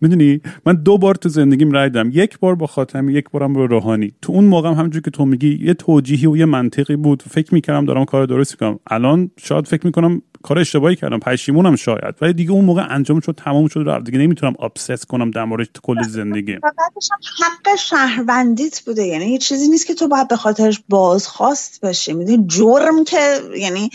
می‌دونی؟ 0.00 0.40
من 0.66 0.74
دو 0.74 0.98
بار 0.98 1.14
تو 1.14 1.28
زندگیم 1.28 1.70
رای 1.70 1.90
یک 2.12 2.38
بار 2.38 2.54
با 2.54 2.66
خاتمی 2.66 3.12
یک 3.12 3.30
بارم 3.30 3.54
رو 3.54 3.66
روحانی. 3.66 4.12
تو 4.22 4.32
اون 4.32 4.44
موقع 4.44 4.68
هم 4.68 4.74
همونجور 4.74 5.02
که 5.02 5.10
تو 5.10 5.24
میگی 5.24 5.58
یه 5.62 5.74
توجیهی 5.74 6.26
و 6.26 6.36
یه 6.36 6.44
منطقی 6.44 6.96
بود. 6.96 7.22
فکر 7.22 7.54
می‌کردم 7.54 7.84
دارم 7.84 8.04
کار 8.04 8.26
درست 8.26 8.56
کنم 8.56 8.78
الان 8.86 9.30
شاید 9.36 9.66
فکر 9.66 9.86
می‌کنم 9.86 10.22
کار 10.44 10.58
اشتباهی 10.58 10.96
کردم. 10.96 11.18
پشیمونم 11.18 11.76
شاید. 11.76 12.14
ولی 12.20 12.32
دیگه 12.32 12.50
اون 12.50 12.64
موقع 12.64 12.86
انجام 12.94 13.20
شد 13.20 13.34
تمام 13.44 13.68
شد 13.68 13.80
رو 13.80 14.00
دیگه 14.00 14.18
نمی‌تونم 14.18 14.54
obsess 14.60 15.06
کنم 15.06 15.30
در 15.30 15.44
مورد 15.44 15.68
کل 15.82 16.02
زندگی. 16.02 16.52
حق 16.52 17.76
شهروندیت 17.78 18.80
بوده. 18.80 19.02
یعنی 19.02 19.26
یه 19.26 19.38
چیزی 19.38 19.68
نیست 19.68 19.86
که 19.86 19.94
تو 19.94 20.08
باید 20.08 20.28
به 20.28 20.36
خاطرش 20.36 20.82
بازخواست 20.88 21.80
بشی. 21.80 22.12
می‌دونی؟ 22.12 22.44
جرم 22.46 23.04
که 23.04 23.40
یعنی 23.56 23.90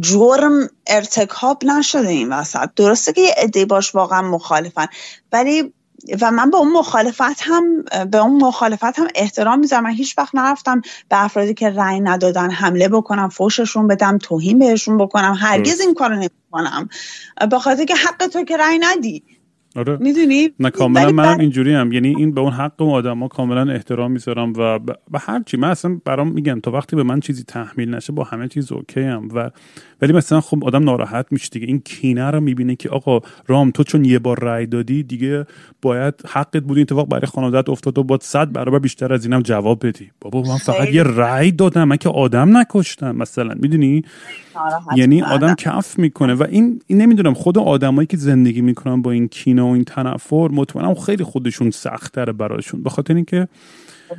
جرم 0.00 0.68
ارتکاب 0.86 1.64
نشده 1.64 2.08
این 2.08 2.32
وسط. 2.32 2.68
درسته 2.76 3.12
که 3.12 3.20
یه 3.20 3.34
عده 3.36 3.64
باش 3.64 3.94
واقعا 3.94 4.22
مخالفن. 4.22 4.86
ولی 5.32 5.72
و 6.20 6.30
من 6.30 6.50
به 6.50 6.56
اون 6.56 6.72
مخالفت 6.72 7.42
هم 7.42 7.82
به 8.10 8.18
اون 8.18 8.42
مخالفت 8.42 8.98
هم 8.98 9.08
احترام 9.14 9.58
می‌ذارم. 9.58 9.84
من 9.84 9.90
هیچ 9.90 10.18
وقت 10.18 10.34
نرفتم 10.34 10.82
به 11.08 11.24
افرادی 11.24 11.54
که 11.54 11.70
رأی 11.70 12.00
ندادن 12.00 12.50
حمله 12.50 12.88
بکنم 12.88 13.28
فوششون 13.28 13.86
بدم 13.86 14.18
توهین 14.18 14.58
بهشون 14.58 14.98
بکنم. 14.98 15.36
هرگز 15.38 15.80
این 15.80 15.94
کارو 15.94 16.14
نمی‌کنم. 16.14 16.88
به 17.50 17.58
خاطر 17.58 17.84
که 17.84 17.94
حق 17.94 18.26
تو 18.26 18.44
که 18.44 18.56
رأی 18.56 18.78
ندی. 18.78 19.22
آره. 19.76 19.96
می‌دونی؟ 19.96 20.50
نه 20.60 20.70
کاملا 20.70 21.12
منم 21.12 21.38
اینجوری 21.38 21.74
هم. 21.74 21.92
یعنی 21.92 22.14
این 22.16 22.34
به 22.34 22.40
اون 22.40 22.52
حق 22.52 22.82
اون 22.82 22.90
آدم 22.90 23.18
ها 23.18 23.28
کاملا 23.28 23.72
احترام 23.72 24.12
می‌ذارم 24.12 24.52
و 24.56 24.78
به 24.78 25.18
هر 25.18 25.42
چی. 25.46 25.56
من 25.56 25.70
اصلا 25.70 26.00
برام 26.04 26.32
میگم 26.32 26.60
تا 26.60 26.70
وقتی 26.70 26.96
به 26.96 27.02
من 27.02 27.20
چیزی 27.20 27.42
تحمیل 27.42 27.94
نشه 27.94 28.12
با 28.12 28.24
همه 28.24 28.48
چیز 28.48 28.72
اوکی 28.72 29.00
هم 29.00 29.28
و 29.34 29.50
ولی 30.02 30.12
مثلا 30.12 30.40
خب 30.40 30.64
آدم 30.64 30.84
ناراحت 30.84 31.26
میشه 31.30 31.48
دیگه. 31.48 31.66
این 31.66 31.78
کینه 31.78 32.30
رو 32.30 32.40
می‌بینه 32.40 32.76
که 32.76 32.88
آقا 32.88 33.20
رام 33.46 33.70
تو 33.70 33.82
چون 33.82 34.04
یه 34.04 34.18
بار 34.18 34.38
رای 34.40 34.66
دادی 34.66 35.02
دیگه 35.02 35.46
باید 35.82 36.14
حقت 36.28 36.56
بود 36.56 36.78
اتفاق 36.78 37.08
برای 37.08 37.26
خانوادت 37.26 37.68
افتاد 37.68 37.98
و 37.98 38.02
باید 38.02 38.22
صد 38.22 38.52
برابر 38.52 38.78
بیشتر 38.78 39.12
از 39.12 39.24
اینم 39.24 39.42
جواب 39.42 39.86
بدی. 39.86 40.10
بابا 40.20 40.42
من 40.42 40.56
فقط 40.56 40.88
یه 40.88 41.02
رای 41.02 41.50
دادم. 41.50 41.84
من 41.84 41.96
که 41.96 42.08
آدم 42.08 42.56
نکشتم 42.56 43.16
مثلا. 43.16 43.54
می‌دونی؟ 43.60 44.02
یعنی 44.96 45.22
آدم 45.22 45.54
کف 45.54 45.98
می‌کنه 45.98 46.34
و 46.34 46.46
این, 46.50 46.82
این 46.86 47.00
نمی‌دونم 47.00 47.34
خود 47.34 47.58
آدمایی 47.58 48.06
که 48.06 48.16
زندگی 48.16 48.60
می‌کنن 48.60 49.02
با 49.02 49.10
این 49.10 49.28
کینه 49.28 49.62
و 49.62 49.66
این 49.66 49.84
تنفر 49.84 50.48
مطمئنم 50.52 50.94
خیلی 50.94 51.24
خودشون 51.24 51.70
سختره 51.70 52.32
براشون. 52.32 52.82
به 52.82 52.90
خاطر 52.90 53.14
اینکه 53.14 53.48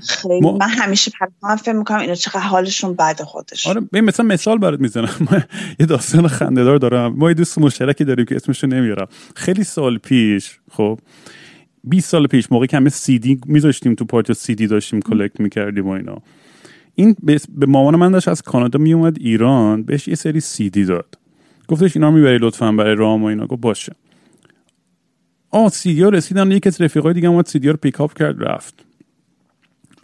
خیلی. 0.07 0.51
من 0.51 0.69
همیشه 0.69 1.11
پرسان 1.19 1.55
فکر 1.55 1.73
می‌کنم 1.73 1.99
اینا 1.99 2.15
چقدر 2.15 2.39
حالشون 2.39 2.93
بعد 2.93 3.21
خودش. 3.21 3.67
آره 3.67 3.81
ببین 3.81 4.03
مثلا 4.03 4.25
مثال 4.25 4.57
برات 4.57 4.79
می‌زنم. 4.79 5.27
یه 5.79 5.85
داستان 5.85 6.27
خندهدار 6.27 6.77
دارم. 6.77 7.13
ما 7.13 7.27
یه 7.29 7.33
دوست 7.33 7.57
مشترکی 7.57 8.03
داریم 8.03 8.25
که 8.25 8.35
اسمش 8.35 8.63
رو 8.63 8.69
نمیارم. 8.69 9.07
خیلی 9.35 9.63
سال 9.63 9.97
پیش 9.97 10.59
خب 10.71 10.99
20 11.83 12.09
سال 12.09 12.27
پیش 12.27 12.51
موقع 12.51 12.65
که 12.65 12.77
همه 12.77 12.89
سی 12.89 13.19
دی 13.19 13.39
میذاشتیم 13.45 13.95
تو 13.95 14.05
پارتی 14.05 14.33
سی 14.33 14.55
دی 14.55 14.67
داشتیم 14.67 15.01
کلکت 15.01 15.39
می‌کردیم 15.39 15.87
و 15.87 15.89
اینا. 15.89 16.21
این 16.99 17.15
به 17.55 17.65
مامان 17.65 17.95
من 17.95 18.11
داشت 18.11 18.27
از 18.27 18.41
کانادا 18.41 18.79
میومد 18.79 19.17
ایران 19.19 19.83
بهش 19.83 20.07
یه 20.07 20.15
سری 20.15 20.39
سی 20.39 20.69
دی 20.69 20.85
داد. 20.85 21.17
گفتش 21.67 21.95
اینا 21.97 22.11
می‌بری 22.11 22.37
لطفا 22.37 22.71
برای 22.71 22.95
رام 22.95 23.23
و 23.23 23.25
اینا. 23.25 23.47
گفت 23.47 23.61
باشه. 23.61 23.95
آه 25.51 25.69
سی 25.69 26.03
ها 26.03 26.09
رسیدن. 26.09 26.51
یکی 26.51 26.69
از 26.69 26.81
رفیقای 26.81 27.13
دیگه 27.13 27.27
اومد 27.27 27.45
سی 27.45 27.59
رو 27.59 27.77
پیک 27.77 28.01
اپ 28.01 28.13
کرد 28.17 28.43
رفت. 28.43 28.85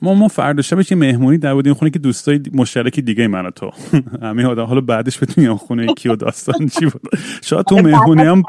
ما 0.02 0.14
ما 0.14 0.28
فردا 0.28 0.62
شبش 0.62 0.92
یه 0.92 0.98
مهمونی 0.98 1.38
در 1.38 1.54
بودیم 1.54 1.74
خونه 1.74 1.92
که 1.92 2.00
دوستای 2.00 2.40
مشترکی 2.54 3.02
دیگه 3.02 3.28
من 3.28 3.46
و 3.46 3.52
تو. 3.52 3.72
همه 4.22 4.46
آدم 4.46 4.64
حالا 4.64 4.82
بعدش 4.82 5.24
بتونیم 5.24 5.56
خونه 5.56 5.94
کی 5.94 6.10
و 6.10 6.16
داستان 6.16 6.68
چی 6.68 6.86
بود. 6.86 7.02
شاید 7.42 7.66
تو 7.66 7.76
مهمونی 7.76 8.22
هم 8.22 8.44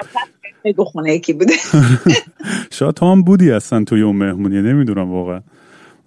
خونه 0.76 1.18
کی 1.18 1.32
بوده. 1.32 1.52
شاید 2.78 2.94
تو 2.94 3.12
هم 3.12 3.22
بودی 3.22 3.50
اصلا 3.50 3.84
توی 3.84 4.02
اون 4.02 4.16
مهمونی. 4.16 4.62
نمی‌دونم 4.62 5.10
واقعا. 5.10 5.40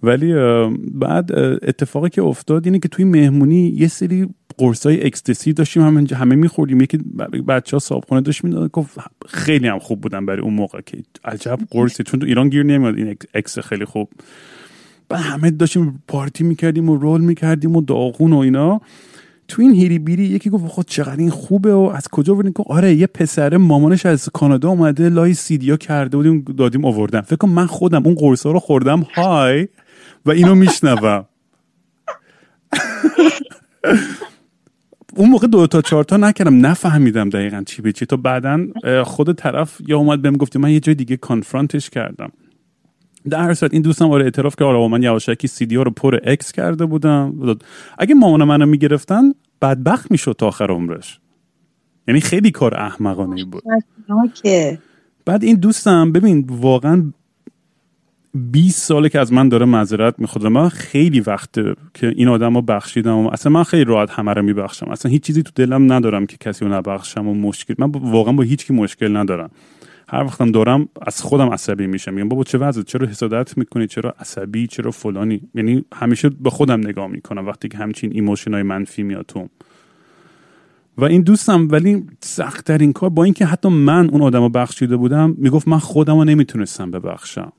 ولی 0.02 0.34
بعد 0.94 1.32
اتفاقی 1.62 2.08
که 2.08 2.22
افتاد 2.22 2.66
اینه 2.66 2.78
که 2.78 2.88
توی 2.88 3.04
مهمونی 3.04 3.68
یه 3.68 3.88
سری 3.88 4.28
قرصای 4.58 5.06
ecstasy 5.06 5.52
داشتیم 5.52 5.82
همه 5.82 6.06
همه 6.14 6.34
میخوردیم. 6.34 6.80
یکی 6.80 6.98
بچه 7.48 7.76
ها 7.76 7.78
صابخونه 7.78 8.20
داشت 8.20 8.44
می‌داد 8.44 8.70
گفت 8.70 8.98
خیلی 9.28 9.68
هم 9.68 9.78
خوب 9.78 10.00
بودن 10.00 10.26
برای 10.26 10.40
اون 10.40 10.54
موقع 10.54 10.80
که 10.80 10.98
عجب 11.24 11.58
قرصی. 11.70 12.02
چون 12.02 12.20
تو 12.20 12.26
ایران 12.26 12.48
گیر 12.48 12.62
نمیاد 12.62 12.96
این 12.96 13.16
اکس 13.34 13.58
خیلی 13.58 13.84
خوب. 13.84 14.08
بعد 15.08 15.20
همه 15.20 15.50
داشتیم 15.50 16.02
پارتی 16.08 16.44
می‌کردیم 16.44 16.88
و 16.88 16.96
roll 16.96 17.20
می‌کردیم 17.20 17.76
و 17.76 17.82
داغون 17.82 18.32
و 18.32 18.38
اینا. 18.38 18.80
تو 19.48 19.62
این 19.62 19.72
هیری 19.72 19.98
بیری 19.98 20.24
یکی 20.24 20.50
گفت 20.50 20.66
خود 20.66 20.86
چقدر 20.86 21.16
این 21.16 21.30
خوبه 21.30 21.74
و 21.74 21.92
از 21.94 22.08
کجا 22.08 22.34
بودین 22.34 22.52
که 22.52 22.64
آره 22.66 22.94
یه 22.94 23.06
پسر 23.06 23.56
مامانش 23.56 24.06
از 24.06 24.28
کانادا 24.28 24.68
اومده 24.68 25.08
لای 25.08 25.34
سیدیا 25.34 25.76
کرده 25.76 26.16
بودیم 26.16 26.44
دادیم 26.58 26.84
آوردم 26.84 27.20
فکر 27.20 27.36
کنم 27.36 27.52
من 27.52 27.66
خودم 27.66 28.02
اون 28.04 28.14
قرصا 28.14 28.50
رو 28.50 28.58
خوردم. 28.58 29.00
high 29.00 29.68
و 30.28 30.30
اینو 30.30 30.54
میشنوم. 30.54 31.24
اون 35.16 35.30
موقع 35.30 35.46
دو 35.46 35.66
تا 35.66 35.82
چهار 35.82 36.04
تا 36.04 36.16
نکردم 36.16 36.66
نفهمیدم 36.66 37.28
دقیقا 37.28 37.62
چی 37.66 37.82
به 37.82 37.92
چی. 37.92 38.06
تا 38.06 38.16
بعدا 38.16 38.66
خود 39.04 39.32
طرف 39.32 39.80
یا 39.86 39.98
اومد 39.98 40.22
بهم 40.22 40.36
گفت 40.36 40.56
من 40.56 40.70
یه 40.70 40.80
جای 40.80 40.94
دیگه 40.94 41.16
کانفرانتش 41.16 41.90
کردم. 41.90 42.30
در 43.30 43.42
هر 43.42 43.54
صورت 43.54 43.72
این 43.72 43.82
دوستم 43.82 44.10
آره 44.10 44.24
اعتراف 44.24 44.56
که 44.56 44.64
آره 44.64 44.88
من 44.88 45.02
یواشکی 45.02 45.48
سی 45.48 45.66
دی 45.66 45.76
رو 45.76 45.90
پر 45.90 46.18
اکس 46.24 46.52
کرده 46.52 46.86
بودم. 46.86 47.58
اگه 47.98 48.14
مامان 48.14 48.44
منو 48.44 48.66
می‌گرفتن 48.66 49.22
بدبخت 49.62 50.10
می‌شد 50.10 50.36
تا 50.38 50.46
آخر 50.48 50.70
عمرش. 50.70 51.20
یعنی 52.08 52.20
خیلی 52.20 52.50
کار 52.50 52.74
احمقانه 52.74 53.44
بود. 53.44 53.62
بعد 55.24 55.44
این 55.44 55.56
دوستم 55.56 56.12
ببین 56.12 56.46
واقعا 56.48 57.12
20 58.38 58.82
ساله 58.82 59.08
که 59.08 59.20
از 59.20 59.32
من 59.32 59.48
داره 59.48 59.66
معذرت 59.66 60.14
می‌خواد 60.18 60.46
من 60.46 60.68
خیلی 60.68 61.20
وقته 61.20 61.74
که 61.94 62.08
این 62.16 62.28
آدم 62.28 62.54
رو 62.54 62.62
بخشیدم 62.62 63.26
اصلا 63.26 63.52
من 63.52 63.62
خیلی 63.62 63.84
راحت 63.84 64.10
همه 64.10 64.32
رو 64.32 64.42
میبخشم. 64.42 64.88
اصلا 64.90 65.10
هیچ 65.10 65.22
چیزی 65.22 65.42
تو 65.42 65.52
دلم 65.54 65.92
ندارم 65.92 66.26
که 66.26 66.36
کسی 66.40 66.64
رو 66.64 66.74
نبخشم 66.74 67.28
و 67.28 67.34
مشکل. 67.34 67.74
من 67.78 67.90
واقعا 67.90 68.32
با 68.32 68.42
هیچ 68.42 68.66
کی 68.66 68.72
مشکل 68.72 69.16
ندارم. 69.16 69.50
هر 70.08 70.24
وقتم 70.24 70.50
دارم 70.50 70.88
از 71.02 71.22
خودم 71.22 71.48
عصبی 71.48 71.86
میشم. 71.86 72.14
میگم 72.14 72.28
بابا 72.28 72.44
چه 72.44 72.58
وضعه 72.58 72.84
چرا 72.84 73.06
حسادت 73.06 73.58
می‌کنی؟ 73.58 73.86
چرا 73.86 74.14
عصبی؟ 74.20 74.66
چرا 74.66 74.90
فلانی؟ 74.90 75.40
یعنی 75.54 75.84
همیشه 75.94 76.28
به 76.28 76.50
خودم 76.50 76.80
نگاه 76.80 77.06
می‌کنم 77.06 77.46
وقتی 77.46 77.68
که 77.68 77.78
همچین 77.78 78.10
emotion 78.14 78.54
های 78.54 78.62
منفی 78.62 79.02
میاد 79.02 79.24
تو. 79.28 79.48
و 80.98 81.04
این 81.04 81.22
دوستم 81.22 81.68
ولی 81.70 82.04
سخت 82.20 82.66
در 82.66 82.78
این 82.78 82.92
کار 82.92 83.10
با 83.10 83.24
اینکه 83.24 83.46
حتی 83.46 83.68
من 83.68 84.10
اون 84.10 84.22
آدم 84.22 84.42
رو 84.42 84.48
بخشیده 84.48 84.96
بودم 84.96 85.34
می‌گفت 85.38 85.68
من 85.68 85.78
خودم 85.78 86.16
رو 86.16 86.24
نمی‌تونستم 86.24 86.90
ببخشم. 86.90 87.52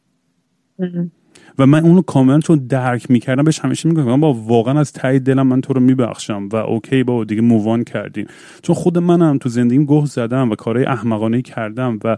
و 1.60 1.65
من 1.65 1.84
اونو 1.84 2.02
کاملا 2.02 2.39
چون 2.39 2.58
درک 2.58 3.12
می‌کردم 3.12 3.44
بهش 3.44 3.60
همیشه 3.60 3.89
میگم 3.89 4.20
با 4.20 4.34
واقعا 4.34 4.80
از 4.80 4.94
ته 4.94 5.20
دلم 5.20 5.48
من 5.48 5.62
تو 5.62 5.74
رو 5.74 5.82
میبخشم. 5.82 6.50
و 6.52 6.56
اوکی 6.56 7.04
با 7.04 7.24
دیگه 7.24 7.42
مووان 7.42 7.84
کردیم. 7.84 8.28
چون 8.62 8.76
خود 8.76 8.98
منم 8.98 9.38
تو 9.38 9.50
زندگیم 9.50 9.86
گوه 9.86 10.06
زدم 10.06 10.52
و 10.52 10.56
کارهای 10.56 10.86
احمقانه 10.86 11.42
کردم 11.42 12.00
و 12.04 12.18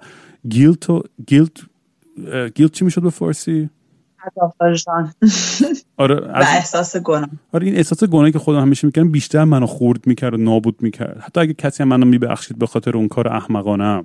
گیلت 0.50 0.90
و 0.90 1.04
گیلت 1.28 1.52
گیلت 2.56 2.72
چی 2.72 2.86
می‌شد 2.86 3.02
به 3.02 3.10
فارسی؟ 3.10 3.70
آره 5.98 6.16
از... 6.34 6.46
احساس 6.50 6.98
گناه. 6.98 7.30
آره 7.54 7.66
این 7.66 7.76
احساس 7.76 8.04
گناهی 8.04 8.32
که 8.32 8.40
خودم 8.40 8.62
همیشه 8.62 8.88
می‌کردم 8.88 9.12
بیشتر 9.12 9.44
منو 9.44 9.66
خورد 9.66 10.08
می‌کرد 10.08 10.34
و 10.34 10.38
نابود 10.38 10.76
می‌کرد. 10.82 11.20
حتی 11.22 11.40
اگه 11.40 11.54
کسی 11.54 11.84
هم 11.84 11.90
منو 11.90 12.06
میبخشید 12.06 12.60
به 12.60 12.68
خاطر 12.68 12.98
اون 12.98 13.08
کار 13.08 13.28
احمقانه 13.28 14.04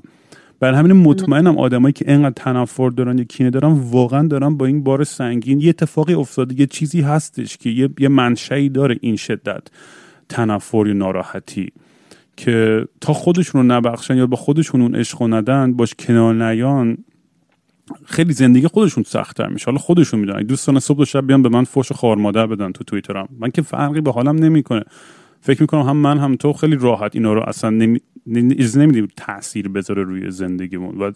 بر 0.60 0.74
همین 0.74 0.92
مطمئنم 0.92 1.58
آدمایی 1.58 1.92
که 1.92 2.10
اینقدر 2.10 2.34
تنفر 2.36 2.90
دارن 2.90 3.18
یا 3.18 3.24
کینه 3.24 3.50
دارن 3.50 3.72
واقعا 3.72 4.26
دارن 4.26 4.56
با 4.56 4.66
این 4.66 4.82
بار 4.82 5.04
سنگین. 5.04 5.60
یه 5.60 5.68
اتفاقی 5.68 6.14
افتاده 6.14 6.60
یه 6.60 6.66
چیزی 6.66 7.00
هستش 7.00 7.56
که 7.56 7.70
یه, 7.70 7.88
یه 7.98 8.08
منشأی 8.08 8.68
داره 8.68 8.96
این 9.00 9.16
شدت 9.16 9.62
تنفر 10.28 10.86
یا 10.86 10.92
ناراحتی 10.92 11.72
که 12.36 12.84
تا 13.00 13.12
خودشون 13.12 13.60
رو 13.60 13.76
نبخشن 13.76 14.16
یا 14.16 14.26
با 14.26 14.36
خودشون 14.36 14.80
اون 14.80 14.94
عشق 14.94 15.22
ندن 15.22 15.72
باش 15.72 15.94
کنار 15.98 16.34
نیان 16.34 16.98
خیلی 18.04 18.32
زندگی 18.32 18.66
خودشون 18.66 19.04
سختتر 19.04 19.48
میشه. 19.48 19.64
حالا 19.64 19.78
خودشون 19.78 20.20
می‌دونن. 20.20 20.42
دوستان 20.42 20.78
صبح 20.78 20.98
و 20.98 21.04
شب 21.04 21.26
بیان 21.26 21.42
به 21.42 21.48
من 21.48 21.64
فوش 21.64 21.92
خار 21.92 22.16
مادر 22.16 22.46
بدن 22.46 22.72
تو 22.72 22.84
توییترم. 22.84 23.28
من 23.38 23.50
که 23.50 23.62
فرقی 23.62 24.00
به 24.00 24.12
حالم 24.12 24.36
نمی‌کنه. 24.36 24.82
فکر 25.46 25.60
می‌کنم 25.60 25.82
هم 25.82 25.96
من 25.96 26.18
هم 26.18 26.36
تو 26.36 26.52
خیلی 26.52 26.76
راحت 26.76 27.14
اینا 27.14 27.32
رو 27.32 27.42
اصلا 27.48 27.70
نمی... 27.70 28.00
نمیدیم 28.26 29.08
تاثیر 29.16 29.68
بذاره 29.68 30.02
روی 30.02 30.30
زندگیمون 30.30 30.98
و 30.98 31.10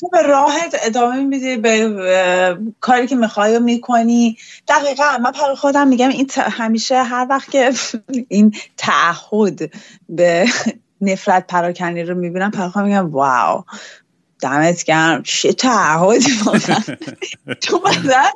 تو 0.00 0.08
به 0.12 0.22
راحت 0.22 0.76
ادامه 0.86 1.24
میدی 1.24 1.56
به 1.56 2.58
کاری 2.80 3.06
که 3.06 3.16
می‌خوای 3.16 3.58
می‌کنی. 3.58 4.36
دقیقا 4.68 5.18
من 5.22 5.32
پر 5.32 5.54
خودم 5.54 5.88
میگم 5.88 6.08
این 6.08 6.26
همیشه 6.36 7.02
هر 7.02 7.26
وقت 7.30 7.50
که 7.50 7.70
این 8.28 8.54
تعهد 8.76 9.72
به 10.08 10.46
نفرت 11.00 11.46
پراکنی 11.46 12.02
رو 12.02 12.14
می‌بینم 12.14 12.50
پر 12.50 12.82
میگم 12.82 13.10
واو. 13.10 13.64
دمت 14.44 14.84
گرم. 14.84 15.22
چه 15.22 15.52
تعهدی 15.52 16.32
تو 17.60 17.82
مثلا 17.84 18.30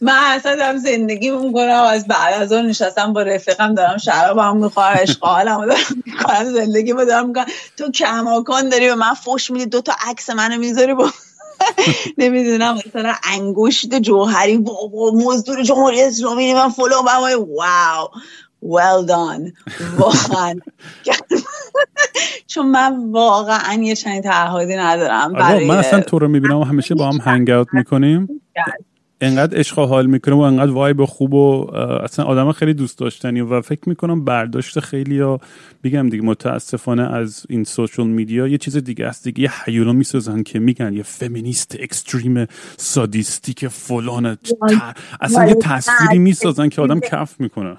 من 0.00 0.18
اصلا 0.26 0.56
دارم 0.56 0.76
زندگی 0.76 1.30
می‌کنم 1.30 1.86
از 1.90 2.06
بعد 2.06 2.42
از 2.42 2.52
اون 2.52 2.66
نشستم 2.66 3.12
با 3.12 3.22
رفیقم 3.22 3.74
دارم 3.74 3.98
شراب 3.98 4.38
هم 4.38 4.56
می‌خوام 4.56 4.96
حالم 5.20 5.66
دارم 5.66 6.02
می‌کنم 6.06 6.44
زندگی 6.44 6.92
دارم 6.92 7.26
می‌کنم. 7.26 7.46
تو 7.76 7.90
کماکان 7.90 8.68
داری 8.68 8.88
به 8.88 8.94
من 8.94 9.14
فوش 9.14 9.50
میدی 9.50 9.66
دو 9.66 9.80
تا 9.80 9.92
عکس 10.06 10.30
منو 10.30 10.58
می‌ذاری 10.58 10.94
با 10.94 11.10
نمی‌دونم 12.18 12.78
مثلا 12.86 13.14
انگشت 13.24 13.94
جوهری 13.94 14.58
با 14.58 15.12
مزدور 15.14 15.62
جمهوری 15.62 16.02
اسلامی 16.02 16.54
من 16.54 16.68
فلو 16.68 17.02
واو 17.02 18.08
well 18.62 19.06
done. 19.08 19.52
واقعا. 19.98 20.54
چون 22.46 22.70
من 22.70 23.12
واقعا 23.12 23.74
یه 23.82 23.94
چنین 23.94 24.22
تعهدی 24.22 24.76
ندارم 24.76 25.32
برای 25.32 25.66
من 25.66 25.76
اصلا 25.76 26.00
تو 26.00 26.18
رو 26.18 26.28
می‌بینم 26.28 26.56
و 26.56 26.64
همیشه 26.64 26.94
با 26.94 27.10
هم 27.10 27.18
هنگ 27.22 27.50
اوت 27.50 27.68
می‌کنیم. 27.72 28.28
انقدر 29.22 29.58
عشق 29.58 29.78
و 29.78 29.86
حال 29.86 30.06
می‌کنم 30.06 30.36
و 30.36 30.40
انقدر 30.40 30.70
وایب 30.70 31.04
خوب 31.04 31.34
و 31.34 31.74
اصلا 31.76 32.24
آدم 32.24 32.52
خیلی 32.52 32.74
دوست 32.74 32.98
داشتنی 32.98 33.40
و 33.40 33.60
فکر 33.60 33.88
می‌کنم 33.88 34.24
برداشت 34.24 34.80
خیلی 34.80 35.14
یا 35.14 35.40
بگم 35.84 36.08
دیگه 36.08 36.24
متاسفانه 36.24 37.14
از 37.14 37.46
این 37.48 37.64
سوشال 37.64 38.06
میدیا 38.06 38.46
یه 38.46 38.58
چیز 38.58 38.76
دیگه 38.76 39.06
است. 39.06 39.24
دیگه 39.24 39.40
یه 39.40 39.50
حیولا 39.64 39.92
می‌سازن 39.92 40.42
که 40.42 40.58
میگن 40.58 40.92
یه 40.92 41.02
فمینیست 41.02 41.76
اکستریم 41.80 42.46
سادیستیک 42.76 43.68
فلان 43.68 44.38
اصلا 45.20 45.46
یه 45.48 45.54
تصویری 45.54 46.18
می‌سازن 46.18 46.68
که 46.68 46.82
آدم 46.82 47.00
کف 47.00 47.40
می‌کنه. 47.40 47.76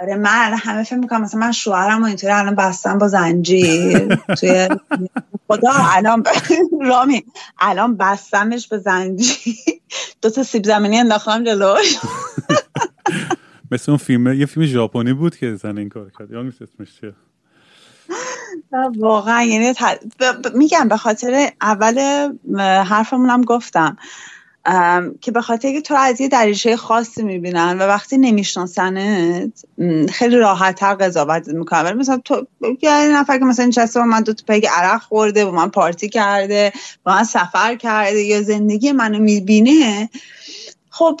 آره 0.00 0.16
من 0.16 0.54
همه 0.58 0.82
فکر 0.82 0.96
می‌کنم 0.96 1.20
مثلا 1.20 1.40
من 1.40 1.52
شوهرم 1.52 2.02
و 2.02 2.06
اینطوری 2.06 2.32
الان 2.32 2.54
بستم 2.54 2.98
با 2.98 3.08
زنجیر 3.08 4.14
توی 4.14 4.68
خدا 5.48 5.72
الان 5.72 6.24
رامی 6.90 7.24
الان 7.58 7.96
بستمش 7.96 8.68
به 8.68 8.78
زنجیر. 8.78 9.54
دو 10.22 10.30
تا 10.30 10.42
سیب 10.42 10.64
زمینی 10.64 10.98
انداختم 10.98 11.44
جلوش. 11.44 11.96
مثل 13.72 13.92
اون 13.92 13.98
فیلم 13.98 14.32
یه 14.32 14.46
فیلم 14.46 14.66
ژاپنی 14.66 15.12
بود 15.12 15.36
که 15.36 15.54
زن 15.54 15.78
این 15.78 15.88
کار 15.88 16.10
کرد. 16.18 16.30
یا 16.30 16.40
اسمش 16.40 17.00
چیه. 17.00 17.14
واقعا 18.98 19.42
یعنی 19.42 19.74
میگم 20.54 20.88
به 20.88 20.96
خاطر 20.96 21.50
اول 21.60 21.98
حرفمونم 22.84 23.42
گفتم. 23.42 23.96
که 25.20 25.30
به 25.32 25.40
خاطر 25.40 25.72
که 25.72 25.80
تو 25.80 25.94
از 25.94 26.20
یه 26.20 26.28
دریچه 26.28 26.76
خاصی 26.76 27.22
می‌بینن 27.22 27.78
و 27.78 27.82
وقتی 27.82 28.18
نمیشناسنت 28.18 29.64
خیلی 30.12 30.36
راحتتر 30.36 30.94
قضاوت 30.94 31.48
می‌کنن. 31.48 31.82
ولی 31.82 31.94
مثلا 31.94 32.20
تو 32.24 32.46
یه 32.82 32.90
نفر 32.90 33.38
که 33.38 33.44
مثلا 33.44 33.66
نشسته 33.66 34.00
با 34.00 34.06
من 34.06 34.22
دو 34.22 34.32
تا 34.32 34.44
پیگ 34.46 34.66
عرق 34.66 35.02
خورده 35.02 35.44
با 35.44 35.50
من 35.50 35.68
پارتی 35.68 36.08
کرده 36.08 36.72
با 37.04 37.12
من 37.12 37.24
سفر 37.24 37.74
کرده 37.74 38.22
یا 38.22 38.42
زندگی 38.42 38.92
منو 38.92 39.18
می‌بینه 39.18 40.10
خب 40.90 41.20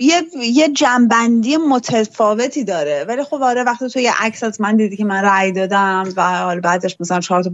یه 0.00 0.22
یه 0.34 0.68
جنبندی 0.68 1.56
متفاوتی 1.56 2.64
داره. 2.64 3.04
ولی 3.08 3.24
خب 3.24 3.42
آره 3.42 3.62
وقتی 3.62 3.88
تو 3.88 4.00
یه 4.00 4.12
عکس 4.22 4.44
از 4.44 4.60
من 4.60 4.76
دیدی 4.76 4.96
که 4.96 5.04
من 5.04 5.22
رأی 5.22 5.52
دادم 5.52 6.12
و 6.16 6.38
حالا 6.38 6.60
بعدش 6.60 6.96
مثلا 7.00 7.20
چهار 7.20 7.42
تا 7.42 7.50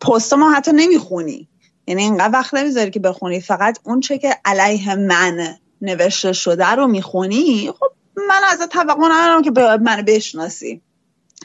پست 0.00 0.34
ما 0.34 0.52
حتی 0.52 0.72
نمی‌خونی. 0.74 1.48
یعنی 1.86 2.02
اینقدر 2.02 2.32
وقت 2.32 2.54
نمی‌ذاری 2.54 2.90
که 2.90 3.00
بخونی. 3.00 3.40
فقط 3.40 3.78
اون 3.82 4.00
چه 4.00 4.18
که 4.18 4.36
علیه 4.44 4.94
من 4.94 5.56
نوشته 5.82 6.32
شده 6.32 6.66
رو 6.66 6.86
می‌خونی 6.86 7.72
خب 7.80 7.92
من 8.28 8.40
از 8.48 8.58
توقع 8.58 9.08
ندارم 9.10 9.42
که 9.42 9.50
منو 9.80 10.02
بشناسی. 10.02 10.80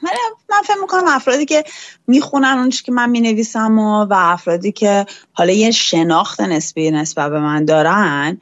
ولی 0.03 0.17
من 0.49 0.61
فکر 0.65 0.81
می‌کنم 0.81 1.07
افرادی 1.07 1.45
که 1.45 1.63
می‌خونن 2.07 2.57
اون 2.57 2.69
که 2.69 2.91
من 2.91 3.09
می‌نویسم 3.09 3.79
و, 3.79 4.05
و 4.05 4.13
افرادی 4.17 4.71
که 4.71 5.05
حالا 5.33 5.53
یه 5.53 5.71
شناخت 5.71 6.41
نسبی 6.41 6.91
نسبت 6.91 7.31
به 7.31 7.39
من 7.39 7.65
دارن 7.65 8.37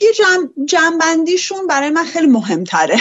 یه 0.00 0.10
جنبندیشون 0.64 1.66
برای 1.66 1.90
من 1.90 2.04
خیلی 2.04 2.26
مهمتره. 2.26 2.96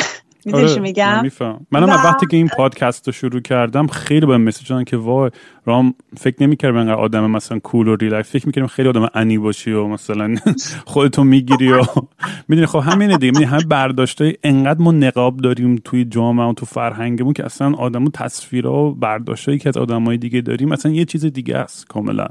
آره، 0.53 0.79
میگم؟ 0.79 1.31
منم 1.71 1.89
وقتی 1.89 2.25
که 2.25 2.37
این 2.37 2.47
پادکست 2.47 3.07
رو 3.07 3.13
شروع 3.13 3.41
کردم 3.41 3.87
خیلی 3.87 4.25
به 4.25 4.37
مسیج 4.37 4.83
که 4.87 4.97
وای 4.97 5.31
رام 5.65 5.93
فکر 6.17 6.43
نمی‌کردم 6.43 6.77
انقدر 6.77 6.95
آدم 6.95 7.31
مثلا 7.31 7.59
کول 7.59 7.87
و 7.87 7.95
ریلکس 7.95 8.31
فکر 8.31 8.45
می‌کردم 8.45 8.67
خیلی 8.67 8.89
آدم 8.89 9.07
انی 9.13 9.37
باشی 9.37 9.71
و 9.71 9.87
مثلا 9.87 10.35
خودتو 10.85 11.23
می‌گیری 11.23 11.71
و 11.71 11.81
می‌دونی 12.47 12.67
خب 12.67 12.79
همینه 12.79 13.17
دیگه. 13.17 13.31
می‌دونی 13.31 13.45
همه 13.45 13.63
برداشته 13.63 14.37
انقدر 14.43 14.81
ما 14.81 14.91
نقاب 14.91 15.37
داریم 15.37 15.81
توی 15.85 16.05
جامعه 16.05 16.45
و 16.45 16.53
تو 16.53 16.65
فرهنگمون 16.65 17.33
که 17.33 17.45
اصلا 17.45 17.73
آدمو 17.73 18.09
تصویرها 18.09 18.83
و 18.83 18.95
برداشتایی 18.95 19.57
که 19.57 19.69
از 19.69 19.77
آدمای 19.77 20.17
دیگه 20.17 20.41
داریم 20.41 20.69
مثلا 20.69 20.91
یه 20.91 21.05
چیز 21.05 21.25
دیگه 21.25 21.57
است 21.57 21.87
کاملا. 21.87 22.27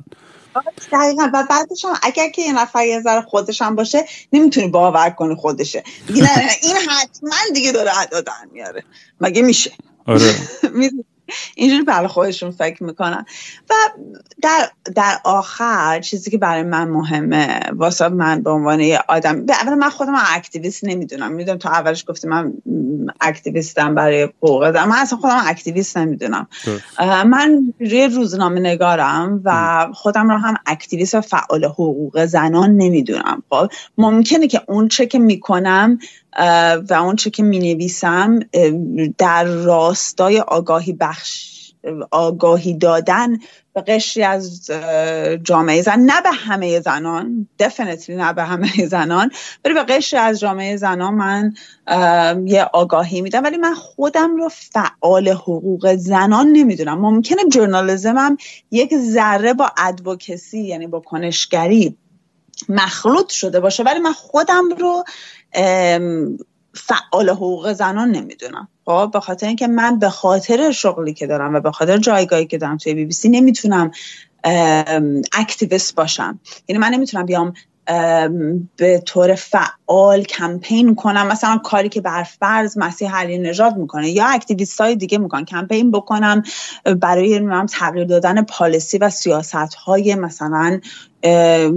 دقیقا. 0.92 1.30
و 1.34 1.46
بعدش 1.50 1.84
هم 1.84 1.94
اگر 2.02 2.28
که 2.28 2.42
یه 2.42 2.52
نفر 2.52 2.86
یه 2.86 3.00
ذره 3.00 3.22
خودش 3.22 3.62
هم 3.62 3.76
باشه 3.76 4.04
نمی‌تونی 4.32 4.68
باور 4.68 5.10
کنی 5.10 5.34
خودشه. 5.34 5.84
این 6.08 6.76
حتما 6.90 7.36
دیگه 7.54 7.72
داره 7.72 7.90
ادا 7.98 8.32
میاره. 8.52 8.84
مگه 9.20 9.42
میشه؟ 9.42 9.72
آره. 10.06 10.34
اینجوری 11.54 11.82
برای 11.82 12.08
خودشون 12.08 12.50
فکر 12.50 12.84
می‌کنن. 12.84 13.26
و 13.70 13.74
در, 14.42 14.68
در 14.94 15.18
آخر 15.24 16.00
چیزی 16.00 16.30
که 16.30 16.38
برای 16.38 16.62
من 16.62 16.88
مهمه 16.88 17.60
واسه 17.72 18.08
من 18.08 18.42
به 18.42 18.50
عنوان 18.50 18.80
یه 18.80 19.00
آدم 19.08 19.46
به 19.46 19.52
اول 19.52 19.74
من 19.74 19.90
خودم 19.90 20.14
activist 20.34 20.84
نمی‌دونم. 20.84 21.32
می‌دونم 21.32 21.58
تا 21.58 21.70
اولش 21.70 22.04
گفتی 22.08 22.28
من 22.28 22.52
activist 23.20 23.86
م 23.86 23.94
برای 23.94 24.22
حقوق 24.22 24.64
من 24.76 24.96
اصلا 24.96 25.18
خودم 25.18 25.42
activist 25.46 25.98
نمی‌دونم. 25.98 26.46
من 27.26 27.74
روی 27.80 28.08
روزنامه 28.08 28.60
نگارم 28.60 29.40
و 29.44 29.86
خودم 29.94 30.30
رو 30.30 30.38
هم 30.38 30.54
activist 30.66 31.14
و 31.14 31.20
فعال 31.20 31.64
حقوق 31.64 32.24
زنان 32.24 32.76
نمی‌دونم. 32.76 33.42
خب 33.50 33.68
ممکنه 33.98 34.46
که 34.46 34.62
اون 34.68 34.88
چه 34.88 35.06
که 35.06 35.18
می‌کنم 35.18 35.98
و 36.88 36.94
اون 36.94 37.16
چه 37.16 37.30
که 37.30 37.42
می 37.42 37.58
نویسم 37.58 38.40
در 39.18 39.44
راستای 39.44 40.40
آگاهی 40.40 40.92
بخش 40.92 41.58
آگاهی 42.10 42.74
دادن 42.74 43.38
به 43.74 43.80
قشری 43.80 44.22
از 44.22 44.70
جامعه 45.42 45.82
زن 45.82 46.00
نه 46.00 46.20
به 46.20 46.30
همه 46.30 46.80
زنان 46.80 47.48
دفنیتلی 47.58 48.16
نه 48.16 48.32
به 48.32 48.44
همه 48.44 48.86
زنان 48.86 49.30
ولی 49.64 49.74
به 49.74 49.82
قشری 49.82 50.20
از 50.20 50.40
جامعه 50.40 50.76
زنان 50.76 51.14
من 51.14 51.54
یه 52.46 52.64
آگاهی 52.72 53.20
میدم. 53.20 53.44
ولی 53.44 53.56
من 53.56 53.74
خودم 53.74 54.36
رو 54.36 54.48
فعال 54.48 55.28
حقوق 55.28 55.94
زنان 55.94 56.46
نمی‌دونم. 56.46 57.00
ممکنه 57.00 57.44
جورنالیزمم 57.52 58.36
یک 58.70 58.94
ذره 58.96 59.54
با 59.54 59.70
ادوکسی 59.78 60.60
یعنی 60.60 60.86
با 60.86 61.00
کنشگری 61.00 61.96
مخلوط 62.68 63.28
شده 63.28 63.60
باشه 63.60 63.82
ولی 63.82 63.98
من 63.98 64.12
خودم 64.12 64.64
رو 64.78 65.04
فعال 66.74 67.30
حقوق 67.30 67.72
زنان 67.72 68.10
نمی‌دونم. 68.10 68.68
خب 68.86 69.10
به 69.12 69.20
خاطر 69.20 69.46
اینکه 69.46 69.66
من 69.66 69.98
به 69.98 70.10
خاطر 70.10 70.70
شغلی 70.70 71.14
که 71.14 71.26
دارم 71.26 71.54
و 71.54 71.60
به 71.60 71.72
خاطر 71.72 71.96
جایگاهی 71.96 72.46
که 72.46 72.58
دارم 72.58 72.76
توی 72.76 72.94
بی 72.94 73.04
بی 73.04 73.12
سی 73.12 73.28
نمی‌تونم 73.28 73.90
activist 75.32 75.94
باشم. 75.94 76.40
یعنی 76.68 76.78
من 76.78 76.88
نمی‌تونم 76.88 77.26
بیام 77.26 77.52
به 78.76 79.02
طور 79.06 79.34
فعال 79.34 79.77
کمپین 80.22 80.94
کنم. 80.94 81.26
مثلا 81.26 81.58
کاری 81.58 81.88
که 81.88 82.00
بر 82.00 82.22
فرض 82.22 82.78
مسیح 82.78 83.16
علی 83.16 83.38
نژاد 83.38 83.76
می‌کنه 83.76 84.10
یا 84.10 84.26
activist 84.26 84.80
های 84.80 84.96
دیگه 84.96 85.18
می‌کنن 85.18 85.44
کمپین 85.44 85.90
بکنم 85.90 86.42
برای 87.00 87.48
تغییر 87.66 88.04
دادن 88.04 88.42
policy 88.42 88.98
و 88.98 89.10
سیاست 89.10 89.54
های 89.54 90.14
مثلا 90.14 90.80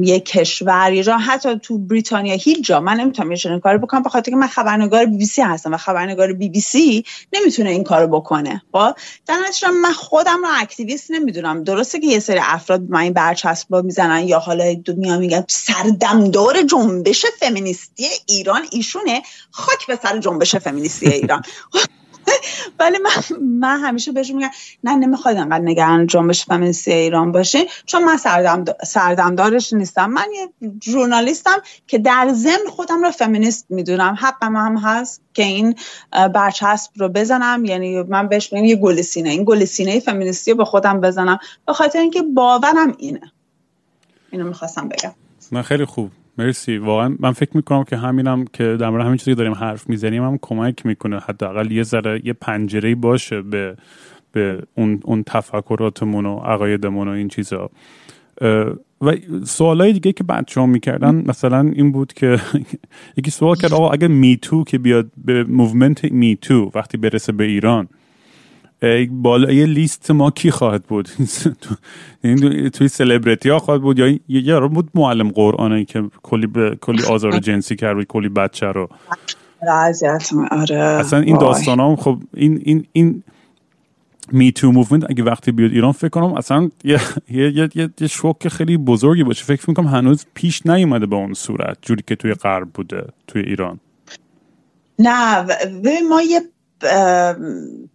یک 0.02 0.26
کشور 0.26 0.93
یا 0.93 1.17
حتی 1.17 1.60
تو 1.60 1.78
بریتانیا 1.78 2.36
هیچ 2.36 2.65
جا. 2.65 2.80
من 2.80 3.00
نمی‌تونم 3.00 3.32
یه 3.32 3.60
کاری 3.63 3.78
بکنم 3.78 4.04
بخاطر 4.04 4.32
که 4.32 4.38
من 4.38 4.47
خبرنگار 4.47 5.06
بی 5.06 5.17
بی 5.17 5.26
سی 5.26 5.41
هستم 5.41 5.74
و 5.74 5.78
خبرنگار 5.78 6.34
بی 6.34 6.50
بی 6.50 6.62
سی 6.62 7.04
نمی‌تونه 7.34 7.69
این 7.69 7.84
کارو 7.84 8.08
بکنه. 8.08 8.62
خب 8.71 8.93
در 9.28 9.38
من 9.84 9.93
خودم 9.93 10.38
رو 10.41 10.47
activist 10.62 11.12
نمی‌دونم. 11.12 11.63
درسته 11.63 12.00
که 12.00 12.08
یه 12.08 12.19
سری 12.19 12.39
افراد 12.43 12.82
من 12.89 13.00
این 13.00 13.13
برچسبا 13.13 13.82
می‌زنن 13.82 14.28
یا 14.28 14.39
حالا 14.39 14.74
دنیا 14.86 15.17
میگن 15.17 15.43
سردمدار 15.47 16.62
جنبش 16.62 17.26
فمینیستی 17.39 18.01
ایران 18.26 18.62
ایشونه 18.72 19.22
خاک 19.52 19.88
به 19.88 20.00
سر 20.04 20.18
جنبش 20.18 20.56
فمینیستی 20.56 21.08
ایران. 21.10 21.42
ولی 22.80 22.98
من 22.98 23.38
من 23.60 23.80
همیشه 23.80 24.12
بهشون 24.12 24.36
میگم 24.36 24.50
نه 24.84 24.96
نمی‌خواد 24.96 25.38
انقدر 25.38 25.64
نگران 25.64 26.08
جنبش 26.08 26.46
فمینیستی 26.46 26.92
ایران 26.92 27.32
باشه 27.32 27.66
چون 27.86 28.04
من 28.04 28.18
سردم 28.18 28.66
سردمدارش 28.84 29.74
نیستم. 29.74 30.10
من 30.10 30.28
یه 30.36 30.50
ژورنالیستم 30.84 31.58
که 31.88 31.98
در 31.98 32.30
ضمن 32.34 32.70
خودم 32.70 33.04
رو 33.04 33.12
فمینیست 33.12 33.66
می‌دونم. 33.70 34.18
حقم 34.20 34.56
هم 34.56 34.78
هست 34.78 35.22
که 35.34 35.44
این 35.44 35.76
برچسب 36.34 36.92
رو 36.96 37.10
بزنم. 37.10 37.66
یعنی 37.66 38.04
من 38.04 38.28
بهش 38.28 38.54
میگم 38.54 38.66
یه 38.66 38.76
گل 38.76 39.02
سینه. 39.02 39.30
این 39.30 39.44
گل 39.46 39.66
سینه 39.66 40.00
فمینیستی 40.00 40.52
رو 40.52 40.58
به 40.58 40.66
خودم 40.66 41.02
بزنم. 41.02 41.40
به 41.68 41.74
خاطر 41.74 42.00
اینکه 42.00 42.22
باورم 42.22 42.96
اینه. 42.98 43.32
اینو 44.32 44.48
می‌خواستم 44.48 44.88
بگم. 44.88 45.14
من 45.52 45.62
خیلی 45.62 45.86
خوب. 45.86 46.12
مرسی. 46.38 46.78
واقعا 46.78 47.15
من 47.20 47.32
فکر 47.32 47.50
می‌کنم 47.58 47.84
که 47.84 47.98
همینم 47.98 48.46
که 48.54 48.78
در 48.80 48.89
مورد 48.89 49.06
همین 49.06 49.17
چیزی 49.17 49.32
که 49.32 49.36
داریم 49.36 49.54
حرف 49.54 49.89
می‌زنیم 49.89 50.24
هم 50.24 50.39
کمک 50.41 50.86
می‌کنه. 50.86 51.20
حداقل 51.20 51.72
یه 51.72 51.84
ذره 51.84 52.22
یه 52.26 52.34
پنجره 52.34 52.96
باشه 52.96 53.41
به 53.41 53.76
به 54.32 54.63
اون 54.76 55.00
اون 55.04 55.24
تفکراتمون 55.24 56.26
و 56.26 56.38
عقایدمون 56.38 57.08
و 57.08 57.12
این 57.12 57.28
چیزا. 57.28 57.70
و 59.02 59.15
سوالای 59.46 59.94
دیگه 59.94 60.12
که 60.12 60.24
بچه 60.24 60.60
ها 60.60 60.65
می‌کردن 60.65 61.24
مثلا 61.28 61.72
این 61.76 61.91
بود 61.91 62.13
که 62.13 62.39
یکی 63.17 63.32
سوال 63.32 63.56
کرد 63.56 63.74
آقا 63.74 63.89
اگه 63.89 64.08
Me 64.08 64.30
Too 64.30 64.63
که 64.63 64.78
بیاد 64.78 65.12
به 65.26 65.44
movement 65.43 66.04
Me 66.12 66.36
Too 66.36 66.71
وقتی 66.76 66.98
برسه 66.98 67.32
به 67.32 67.44
ایران 67.44 67.88
بالای 69.12 69.65
لیست 69.65 70.12
ما 70.12 70.32
کی 70.32 70.52
خواهد 70.52 70.84
بود؟ 70.84 71.10
این 72.24 72.70
توی 72.70 72.88
سلبریتی 72.88 73.50
ها 73.50 73.60
خواهد 73.60 73.82
بود 73.82 74.00
یا 74.00 74.20
یه 74.28 74.56
رو 74.56 74.70
بود 74.70 74.89
معلم 74.94 75.30
قرآنه 75.30 75.86
که 75.86 76.04
کلی 76.24 76.48
کلی 76.82 77.04
آزار 77.04 77.39
جنسی 77.39 77.76
کرد 77.76 78.04
کلی 78.04 78.30
بچه 78.30 78.65
رو. 78.65 78.89
آره. 80.52 80.76
اصلا 80.76 81.20
این 81.20 81.38
داستان 81.38 81.80
هم 81.80 81.96
خب 81.96 82.17
این 82.34 82.62
این 82.63 82.86
این 82.94 83.24
Me 84.32 84.51
Too 84.51 84.72
movement 84.72 85.09
اگه 85.10 85.24
وقتی 85.24 85.51
بیاد 85.51 85.72
ایران 85.72 85.91
فکر 85.91 86.10
کنم 86.10 86.34
اصلا 86.34 86.70
یه 86.84 86.99
یه 87.30 87.58
یه, 87.58 87.70
یه, 87.76 87.89
یه 87.99 88.08
شوک 88.08 88.47
خیلی 88.47 88.78
بزرگی 88.78 89.24
باشه. 89.24 89.45
فکر 89.45 89.70
می‌کنم 89.70 89.88
هنوز 89.88 90.26
پیش 90.34 90.66
نیومده 90.66 91.05
به 91.05 91.16
اون 91.16 91.34
صورت 91.34 91.78
جوری 91.82 92.03
که 92.08 92.16
توی 92.16 92.34
غرب 92.34 92.70
بوده 92.70 93.08
توی 93.28 93.41
ایران. 93.41 93.80
نه 94.99 95.45
ما 96.10 96.22
یه 96.22 96.41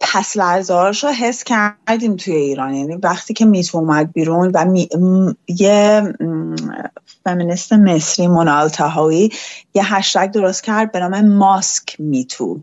پس 0.00 0.36
لرزارش 0.36 1.04
رو 1.04 1.10
حس 1.10 1.44
کردیم 1.44 2.16
توی 2.16 2.34
ایران. 2.34 2.74
یعنی 2.74 2.96
وقتی 2.96 3.34
که 3.34 3.44
Me 3.44 3.56
Too 3.56 3.74
اومد 3.74 4.12
بیرون 4.12 4.50
و 4.54 4.86
یه 5.48 6.02
فمینیست 7.24 7.72
مصری 7.72 8.26
مونا 8.26 8.68
الطحاوی 8.68 9.32
یه 9.74 9.94
هشتگ 9.94 10.30
درست 10.30 10.64
کرد 10.64 10.92
به 10.92 11.00
نام 11.00 11.28
Mosque 11.28 12.00
Me 12.00 12.24
Too 12.24 12.60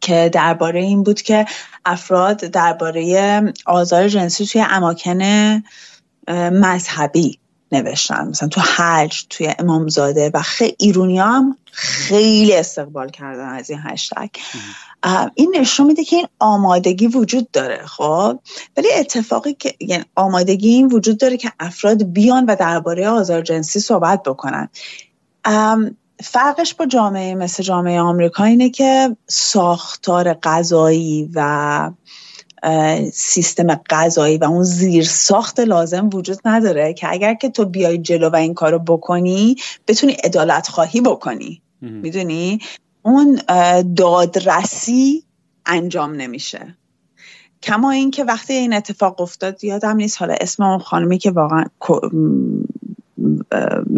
که 0.00 0.30
درباره 0.32 0.80
این 0.80 1.02
بود 1.02 1.22
که 1.22 1.46
افراد 1.84 2.36
درباره 2.36 3.52
آزار 3.66 4.08
جنسی 4.08 4.46
توی 4.46 4.64
اماکن 4.70 5.22
مذهبی 6.52 7.38
نوشتن. 7.72 8.28
مثلا 8.28 8.48
تو 8.48 8.60
حج 8.60 9.26
توی 9.30 9.54
امامزاده 9.58 10.30
و 10.34 10.42
خیلی 10.42 10.74
ایرونی 10.78 11.18
هم 11.18 11.56
خیلی 11.72 12.56
استقبال 12.56 13.10
کردن 13.10 13.48
از 13.48 13.70
این 13.70 13.80
هشتگ. 13.84 14.28
این 15.34 15.56
نشون 15.60 15.86
میده 15.86 16.04
که 16.04 16.16
این 16.16 16.26
آمادگی 16.38 17.06
وجود 17.06 17.50
داره 17.50 17.86
خب؟ 17.86 18.38
ولی 18.76 18.88
اتفاقی 18.92 19.54
که 19.54 19.74
یعنی 19.80 20.04
آمادگی 20.14 20.68
این 20.68 20.86
وجود 20.86 21.18
داره 21.18 21.36
که 21.36 21.52
افراد 21.60 22.02
بیان 22.02 22.44
و 22.44 22.56
درباره 22.56 23.08
آزار 23.08 23.42
جنسی 23.42 23.80
صحبت 23.80 24.22
بکنن. 24.22 24.68
فرقش 26.22 26.74
با 26.74 26.86
جامعه 26.86 27.34
مثل 27.34 27.62
جامعه 27.62 28.00
آمریکا 28.00 28.44
اینه 28.44 28.70
که 28.70 29.16
ساختار 29.26 30.34
غذایی 30.34 31.30
و 31.34 31.90
سیستم 33.12 33.74
غذایی 33.90 34.38
و 34.38 34.44
اون 34.44 34.62
زیر 34.62 35.04
ساخت 35.04 35.60
لازم 35.60 36.10
وجود 36.12 36.38
نداره 36.44 36.94
که 36.94 37.10
اگر 37.10 37.34
که 37.34 37.48
تو 37.48 37.64
بیای 37.64 37.98
جلو 37.98 38.28
و 38.28 38.36
این 38.36 38.54
کارو 38.54 38.78
بکنی 38.78 39.56
بتونی 39.88 40.16
ادالت 40.24 40.68
خواهی 40.68 41.00
بکنی. 41.00 41.62
می‌دونی؟ 41.80 42.58
اون 43.02 43.40
دادرسی 43.96 45.24
انجام 45.66 46.12
نمیشه. 46.14 46.76
کما 47.62 47.90
اینکه 47.90 48.24
وقتی 48.24 48.52
این 48.52 48.72
اتفاق 48.72 49.20
افتاد 49.20 49.64
یادم 49.64 49.96
نیست 49.96 50.20
حالا 50.20 50.34
اسم 50.40 50.62
اون 50.62 50.78
خانمی 50.78 51.18
که 51.18 51.30
واقعا 51.30 51.64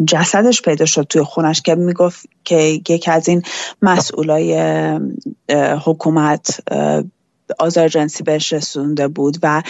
جسدش 0.06 0.62
پیدا 0.62 0.84
شد 0.84 1.02
توی 1.02 1.22
خونش 1.22 1.62
که 1.62 1.74
می‌گفت 1.74 2.26
که 2.44 2.56
یکی 2.88 3.10
از 3.10 3.28
این 3.28 3.42
مسئولای 3.82 4.60
حکومت 5.84 6.60
آزار 7.58 7.88
جنسی 7.88 8.22
بهش 8.22 8.52
رسونده 8.52 9.08
بود 9.08 9.38
و 9.42 9.62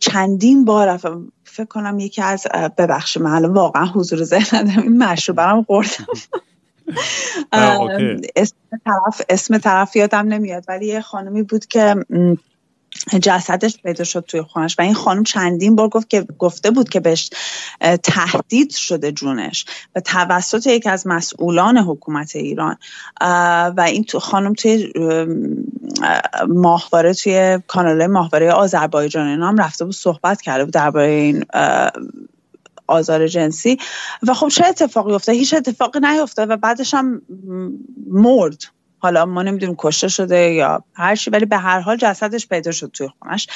چندین 0.00 0.64
بار 0.64 0.96
فکر 1.44 1.64
کنم 1.64 1.98
یکی 1.98 2.22
از 2.22 2.46
ببخش 2.78 3.16
من 3.16 3.44
واقعا 3.44 3.86
حضور 3.86 4.22
ذهن 4.24 4.58
ندارم 4.58 4.82
این 4.82 4.98
مشروبرم 4.98 5.62
خوردم. 5.62 6.06
اسم 8.36 8.56
طرف 8.84 9.22
اسم 9.28 9.58
طرف 9.58 9.96
یادم 9.96 10.28
نمیاد 10.28 10.64
ولی 10.68 10.86
یه 10.86 11.00
خانمی 11.00 11.42
بود 11.42 11.66
که 11.66 11.94
جسدش 13.22 13.76
پیدا 13.82 14.04
شد 14.04 14.24
توی 14.28 14.42
خونش 14.42 14.76
و 14.78 14.82
این 14.82 14.94
خانم 14.94 15.24
چندین 15.24 15.76
بار 15.76 15.88
گفت 15.88 16.10
که 16.10 16.26
گفته 16.38 16.70
بود 16.70 16.88
که 16.88 17.00
بهش 17.00 17.30
تهدید 18.02 18.72
شده 18.72 19.12
جونش 19.12 19.64
و 19.96 20.00
توسط 20.00 20.66
یکی 20.66 20.88
از 20.88 21.06
مسئولان 21.06 21.78
حکومت 21.78 22.36
ایران. 22.36 22.76
و 23.76 23.84
این 23.86 24.04
تو 24.04 24.18
خانم 24.18 24.52
توی 24.52 24.92
ماهواره 26.48 27.14
توی 27.14 27.58
کانال 27.66 28.06
ماهواره 28.06 28.52
آذربایجان 28.52 29.26
اینا 29.26 29.48
هم 29.48 29.56
رفته 29.56 29.84
بود 29.84 29.94
صحبت 29.94 30.42
کرده 30.42 30.64
بود 30.64 30.74
درباره 30.74 31.10
این 31.10 31.44
آزار 32.86 33.26
جنسی. 33.26 33.78
و 34.28 34.34
خب 34.34 34.48
چه 34.48 34.66
اتفاقی 34.66 35.12
افتاد؟ 35.12 35.34
هیچ 35.34 35.54
اتفاقی 35.54 36.00
نیفتاد 36.00 36.50
و 36.50 36.56
بعدش 36.56 36.94
هم 36.94 37.22
مرد. 38.06 38.64
حالا 39.02 39.26
ما 39.26 39.42
نمی‌دونیم 39.42 39.76
کشته 39.78 40.08
شده 40.08 40.38
یا 40.38 40.84
هر 40.94 41.16
چی 41.16 41.30
ولی 41.30 41.44
به 41.44 41.56
هر 41.56 41.80
حال 41.80 41.96
جسدش 41.96 42.48
پیدا 42.48 42.70
شد 42.70 42.90
توی 42.94 43.08
خونش. 43.18 43.46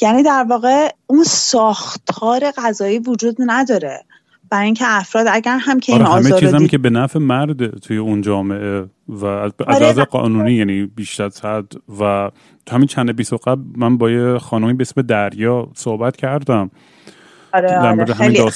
یعنی 0.00 0.22
در 0.22 0.46
واقع 0.48 0.88
اون 1.06 1.24
ساختار 1.24 2.50
غذایی 2.50 2.98
وجود 2.98 3.36
نداره. 3.38 4.04
برای 4.50 4.64
اینکه 4.64 4.84
افراد 4.88 5.26
اگر 5.30 5.58
هم 5.60 5.80
که 5.80 5.92
این 5.92 6.02
آره 6.02 6.36
همه 6.36 6.50
هم 6.50 6.66
که 6.66 6.78
به 6.78 6.90
نفع 6.90 7.18
مرد 7.18 7.78
توی 7.78 7.96
اون 7.96 8.20
جامعه 8.20 8.84
و 9.08 9.24
از 9.26 9.52
آره. 9.66 10.04
قانونی 10.04 10.52
یعنی 10.52 10.86
بیشتر 10.86 11.30
حد 11.44 11.72
و 12.00 12.30
تو 12.66 12.74
همین 12.74 12.86
چند 12.86 13.16
بیست 13.16 13.32
قبل 13.32 13.62
من 13.76 13.98
با 13.98 14.10
یه 14.10 14.38
خانمی 14.38 14.72
به 14.72 14.82
اسم 14.82 15.02
دریا 15.02 15.68
صحبت 15.74 16.16
کردم. 16.16 16.70
آره, 17.54 17.78
آره. 17.78 18.14
خیلی, 18.14 18.50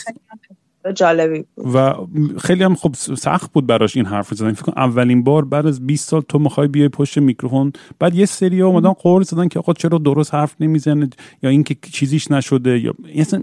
جالبی 0.95 1.45
بود. 1.57 1.74
و 1.74 1.95
خیلی 2.39 2.64
هم 2.64 2.74
خب 2.74 2.95
سخت 2.95 3.53
بود 3.53 3.66
براش 3.66 3.97
این 3.97 4.07
حرف 4.07 4.34
زدن. 4.34 4.53
فکر 4.53 4.72
اولین 4.76 5.24
بار 5.24 5.45
بعد 5.45 5.66
از 5.66 5.87
20 5.87 6.09
سال 6.09 6.20
تو 6.20 6.39
می‌خوای 6.39 6.68
بیای 6.68 6.89
پشت 6.89 7.18
میکروفون. 7.18 7.72
بعد 7.99 8.14
یه 8.14 8.26
سری 8.26 8.62
اومدن 8.62 8.93
غر 8.93 9.23
زدن 9.22 9.49
که 9.49 9.59
آقا 9.59 9.72
چرا 9.72 9.99
درست 9.99 10.34
حرف 10.34 10.55
نمی‌زنه 10.61 11.11
یا 11.43 11.51
اینکه 11.51 11.76
چیزیش 11.93 12.30
نشده 12.30 12.78
یا 12.78 12.95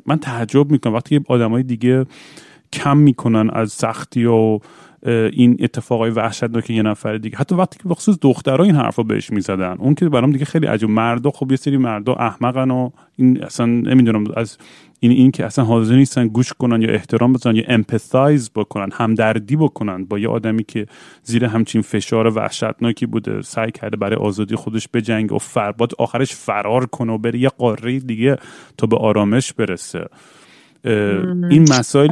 من 0.06 0.18
تعجب 0.18 0.72
می‌کنم. 0.72 0.94
وقتی 0.94 1.22
آدمای 1.28 1.64
دیگه 1.64 2.06
کم 2.74 2.98
می‌کنن 2.98 3.50
از 3.50 3.72
سختی 3.72 4.26
و 4.26 4.60
این 5.06 5.58
اتفاقای 5.60 6.12
وحشتناک 6.12 6.70
یه 6.70 6.82
نفر 6.82 7.18
دیگه 7.18 7.38
حتی 7.38 7.56
وقتی 7.56 7.80
که 7.84 7.90
بخصوص 7.90 8.18
دخترها 8.22 8.64
این 8.64 8.76
حرفو 8.76 9.04
بهش 9.04 9.32
می‌زدن 9.32 9.76
اون 9.80 9.96
که 9.96 10.10
برام 10.10 10.32
دیگه 10.32 10.46
خیلی 10.46 10.68
عجب 10.68 10.90
مردا 10.90 11.32
خب 11.32 11.52
یه 11.52 11.58
سری 11.58 11.78
مردا 11.78 12.14
احمقن 12.14 12.72
و 12.72 12.90
این 13.16 13.44
اصلا 13.44 13.66
نمی‌دونم 13.66 14.24
از 14.36 14.58
این 15.00 15.12
این 15.12 15.32
که 15.32 15.46
اصلا 15.46 15.66
حاضر 15.66 15.96
نیستن 15.96 16.28
گوش 16.28 16.54
کنن 16.54 16.82
یا 16.82 16.90
احترام 16.90 17.34
بذارن 17.34 17.56
یا 17.56 17.64
empathize 17.68 18.52
بکنن 18.56 18.90
همدردی 18.94 19.56
بکنن 19.56 20.06
با 20.06 20.20
یه 20.20 20.30
آدمی 20.30 20.64
که 20.64 20.86
زیر 21.24 21.46
همچین 21.46 21.82
فشار 21.82 22.28
وحشتناکی 22.28 23.06
بوده 23.06 23.42
سعی 23.42 23.72
کرده 23.72 23.98
برای 23.98 24.16
آزادی 24.16 24.56
خودش 24.56 24.88
بجنگ 24.94 25.32
و 25.32 25.38
فرباد 25.38 25.92
آخرش 25.98 26.36
فرار 26.36 26.86
کنه 26.86 27.14
و 27.14 27.18
بره 27.18 27.40
یه 27.40 27.50
قاره 27.50 28.00
دیگه 28.00 28.38
تا 28.78 28.88
به 28.88 28.98
آرامش 28.98 29.54
برسه. 29.54 30.06
این 30.86 31.62
مسائل 31.62 32.10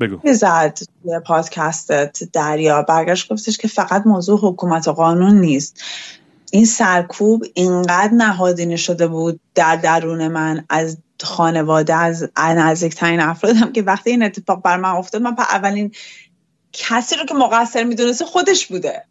بگو. 0.00 0.32
زد 0.32 0.78
پادکستت 1.26 2.22
دریا 2.32 2.82
برگشت 2.82 3.32
گفتش 3.32 3.58
که 3.58 3.68
فقط 3.68 4.06
موضوع 4.06 4.40
حکومت 4.42 4.88
و 4.88 4.92
قانون 4.92 5.40
نیست. 5.40 5.82
این 6.52 6.64
سرکوب 6.64 7.44
اینقدر 7.54 8.12
نهادینه 8.12 8.76
شده 8.76 9.06
بود 9.06 9.40
در 9.54 9.76
درون 9.76 10.28
من 10.28 10.64
از 10.68 10.98
خانواده 11.22 11.94
از 11.94 12.30
نزدیکترین 12.36 13.20
افرادم 13.20 13.72
که 13.72 13.82
وقتی 13.82 14.10
این 14.10 14.22
اتفاق 14.22 14.62
بر 14.62 14.76
من 14.76 14.88
افتاد 14.88 15.22
من 15.22 15.34
اولین 15.38 15.92
کسی 16.72 17.16
رو 17.16 17.24
که 17.24 17.34
مقصر 17.34 17.84
می‌دونسته 17.84 18.24
خودش 18.24 18.66
بوده. 18.66 19.04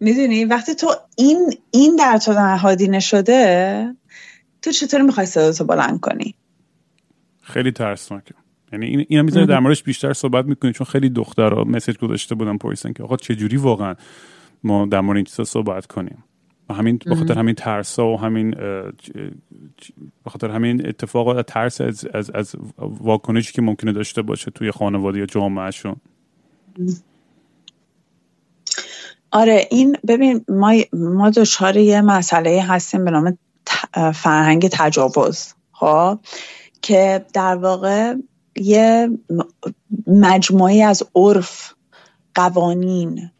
می‌دونی؟ 0.00 0.44
وقتی 0.44 0.74
تو 0.74 0.94
این 1.16 1.54
این 1.70 1.96
در 1.96 2.18
تو 2.18 2.32
نهادینه 2.32 3.00
شده 3.00 3.94
تو 4.62 4.72
چطور 4.72 5.02
می‌خوای 5.02 5.26
صداتو 5.26 5.64
بلند 5.64 6.00
کنی؟ 6.00 6.34
خیلی 7.42 7.72
ترسناکه. 7.72 8.34
یعنی 8.72 8.86
این 8.86 9.06
اینا 9.08 9.22
می‌ذاره 9.22 9.46
در 9.46 9.58
موردش 9.58 9.82
بیشتر 9.82 10.12
صحبت 10.12 10.44
می‌کنی 10.44 10.72
چون 10.72 10.86
خیلی 10.86 11.08
دخترها 11.08 11.64
مسیج 11.64 11.98
گذاشته 11.98 12.34
بودن 12.34 12.56
پرسیدن 12.56 12.92
که 12.92 13.02
آقا 13.02 13.16
چه 13.16 13.34
جوری 13.34 13.56
واقعا 13.56 13.94
ما 14.64 14.86
در 14.86 15.00
مورد 15.00 15.16
این 15.16 15.24
چیزا 15.24 15.44
صحبت 15.44 15.86
کنیم؟ 15.86 16.24
و 16.68 16.74
همین 16.74 16.98
به 17.06 17.14
خاطر 17.14 17.38
همین 17.38 17.54
ترسا 17.54 18.06
و 18.06 18.20
همین 18.20 18.50
به 20.24 20.30
خاطر 20.30 20.50
همین 20.50 20.88
اتفاقات 20.88 21.46
ترس 21.46 21.80
از 21.80 22.06
از 22.14 22.30
از 22.30 22.54
واکنشی 22.78 23.52
که 23.52 23.62
ممکنه 23.62 23.92
داشته 23.92 24.22
باشه 24.22 24.50
توی 24.50 24.70
خانواده 24.70 25.18
یا 25.18 25.26
جامعهشون. 25.26 25.96
آره 29.30 29.68
این 29.70 29.96
ببین 30.08 30.44
ما 30.48 30.74
ما 30.92 31.30
دچار 31.30 31.76
یه 31.76 32.00
مسئله 32.00 32.62
هستیم 32.68 33.04
به 33.04 33.10
نام 33.10 33.38
فرهنگ 34.14 34.68
تجاوز 34.72 35.54
خب؟ 35.72 36.18
که 36.82 37.24
در 37.32 37.54
واقع 37.54 38.14
یه 38.56 39.10
مجموعی 40.06 40.82
از 40.82 41.02
عرف 41.14 41.74
قوانین 42.34 43.30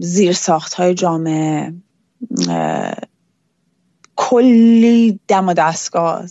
زیرساخت 0.00 0.74
های 0.74 0.94
جامعه 0.94 1.74
کلی 4.16 5.20
دم 5.28 5.48
و 5.48 5.54
دستگاه 5.54 6.24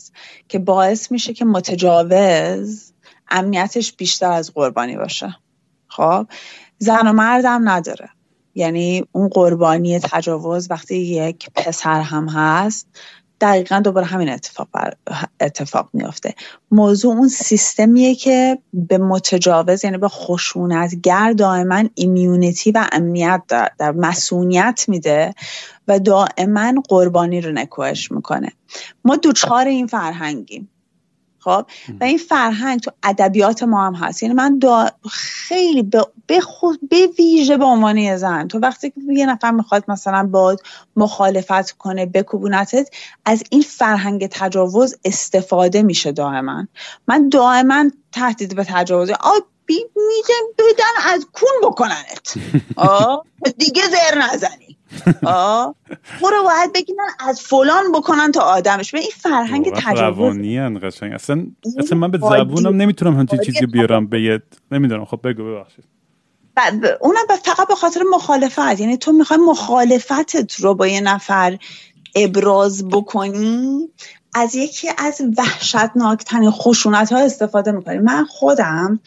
که 0.48 0.60
باعث 0.60 1.12
میشه 1.12 1.34
که 1.34 1.46
متجاوز 1.46 2.94
امنیتش 3.30 3.94
بیشتر 3.94 4.32
از 4.32 4.54
قربانی 4.54 4.98
باشه. 4.98 5.36
خب؟ 5.88 6.28
زن 6.78 7.08
و 7.08 7.14
مرد 7.14 7.46
هم 7.46 7.70
نداره. 7.70 8.10
یعنی 8.56 9.04
اون 9.12 9.28
قربانی 9.28 10.00
تجاوز 10.00 10.72
وقتی 10.72 10.98
یک 10.98 11.50
پسر 11.56 12.02
هم 12.02 12.30
هست 12.30 12.88
دقیقا 13.42 13.80
دوباره 13.80 14.06
همین 14.06 14.30
اتفاق 14.30 14.68
اتفاق 15.40 15.90
میافته. 15.94 16.36
موضوع 16.72 17.16
اون 17.16 17.28
سیستمیه 17.28 18.16
که 18.16 18.58
به 18.74 18.98
متجاوز 18.98 19.84
یعنی 19.84 19.98
به 19.98 20.08
خشونتگر 20.08 21.34
دائما 21.34 21.84
ایمیونیتی 21.96 22.72
و 22.72 22.88
امنیت 22.92 23.42
در, 23.48 23.72
در 23.78 23.92
مسئولیت 23.92 24.86
میده 24.88 25.34
و 25.88 26.00
دائما 26.00 26.74
قربانی 26.90 27.42
رو 27.42 27.52
نکوهش 27.52 28.12
می‌کنه. 28.12 28.52
ما 29.06 29.16
دوچار 29.16 29.68
این 29.68 29.88
فرهنگیم. 29.88 30.70
خب؟ 31.44 31.66
و 32.02 32.04
این 32.04 32.18
فرهنگ 32.18 32.80
تو 32.80 32.92
ادبیات 33.04 33.64
ما 33.64 33.86
هم 33.86 33.96
هست. 33.96 34.24
یعنی 34.24 34.36
من 34.36 34.60
دا 34.60 34.90
خیلی 35.12 35.84
به, 36.28 36.40
خود 36.42 36.80
به 36.90 37.08
ویژه 37.20 37.58
به 37.58 37.66
عنوان 37.66 38.18
زن. 38.18 38.48
تو 38.48 38.60
وقتی 38.60 38.90
که 38.90 39.02
یه 39.14 39.26
نفر 39.26 39.52
می‌خواد 39.52 39.84
مثلا 39.88 40.28
با 40.28 40.56
مخالفت 40.96 41.72
کنه 41.72 42.06
بکوبونتت 42.06 42.90
از 43.26 43.44
این 43.50 43.62
فرهنگ 43.62 44.28
تجاوز 44.28 44.96
استفاده 45.06 45.82
میشه 45.84 46.12
دائما. 46.12 46.68
من 47.08 47.30
دائما 47.30 47.86
تهدید 48.12 48.56
به 48.56 48.64
تجاوز. 48.64 49.10
آ 49.10 49.32
میگم 49.96 50.46
بدن 50.58 51.14
از 51.14 51.28
کون 51.34 51.50
بکننت. 51.64 52.34
آه 52.76 53.26
دیگه 53.58 53.82
زر 53.82 54.18
نزنی. 54.18 54.78
برو 56.22 56.44
باید 56.44 56.74
بگیرن 56.74 57.08
از 57.20 57.42
فلان 57.42 57.92
بکنن 57.92 58.32
تا 58.32 58.42
آدمش. 58.42 58.92
به 58.92 59.00
این 59.00 59.12
فرهنگ 59.18 59.74
تجاوز. 59.76 60.38
قشنگ. 60.84 61.14
اصلا 61.14 61.46
اصلا 61.78 61.98
من 61.98 62.12
به 62.12 62.18
زبونم 62.18 62.76
نمی‌تونم 62.76 63.20
همچین 63.20 63.40
چیزی 63.40 63.66
بیارم 63.66 64.08
به 64.08 64.42
نمی‌دونم. 64.72 65.06
خب 65.06 65.20
بگو 65.24 65.44
ببخشید. 65.44 65.86
اونم 67.02 67.26
فقط 67.44 67.68
به 67.68 67.76
خاطر 67.76 68.02
مخالفت. 68.14 68.80
یعنی 68.80 68.98
تو 68.98 69.12
می‌خوای 69.12 69.40
مخالفتت 69.40 70.56
رو 70.56 70.76
با 70.76 70.88
یه 70.88 71.02
نفر 71.02 71.58
ابراز 72.16 72.88
بکنی 72.88 73.90
از 74.34 74.56
یکی 74.56 74.90
از 74.98 75.22
وحشتناکترین 75.38 76.52
خشونت 76.52 77.14
ها 77.14 77.20
استفاده 77.20 77.72
می‌کنی. 77.72 77.98
من 77.98 78.26
خودم 78.26 79.00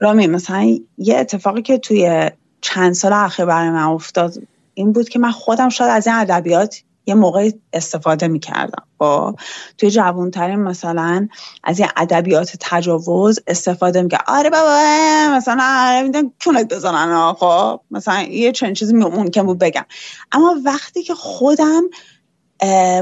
رامی 0.00 0.26
مثلا 0.26 0.78
یه 0.98 1.16
اتفاقی 1.16 1.62
که 1.62 1.78
توی 1.78 2.30
چند 2.60 2.92
سال 2.92 3.12
اخیر 3.12 3.44
برای 3.44 3.70
من 3.70 3.82
افتاد 3.82 4.34
این 4.74 4.92
بود 4.92 5.08
که 5.08 5.18
من 5.18 5.30
خودم 5.30 5.68
شاید 5.68 5.90
از 5.90 6.06
این 6.06 6.16
ادبیات 6.16 6.82
یه 7.06 7.14
موقع 7.14 7.50
استفاده 7.72 8.28
می‌کردم. 8.28 8.84
با 8.98 9.34
توی 9.78 9.90
جوانترین 9.90 10.58
مثلا 10.58 11.28
از 11.64 11.78
این 11.78 11.88
ادبیات 11.96 12.56
تجاوز 12.60 13.38
استفاده 13.46 14.02
می‌کرد. 14.02 14.24
آره 14.26 14.50
بابا 14.50 15.36
مثلا 15.36 15.62
آره 15.62 16.02
میدن 16.02 16.30
کونت 16.44 16.74
بزنن 16.74 17.32
خب. 17.32 17.80
مثلا 17.90 18.22
یه 18.22 18.52
چنین 18.52 18.74
چیزی 18.74 18.94
ممکن 18.94 19.42
بود 19.42 19.58
بگم. 19.58 19.84
اما 20.32 20.56
وقتی 20.64 21.02
که 21.02 21.14
خودم 21.14 21.82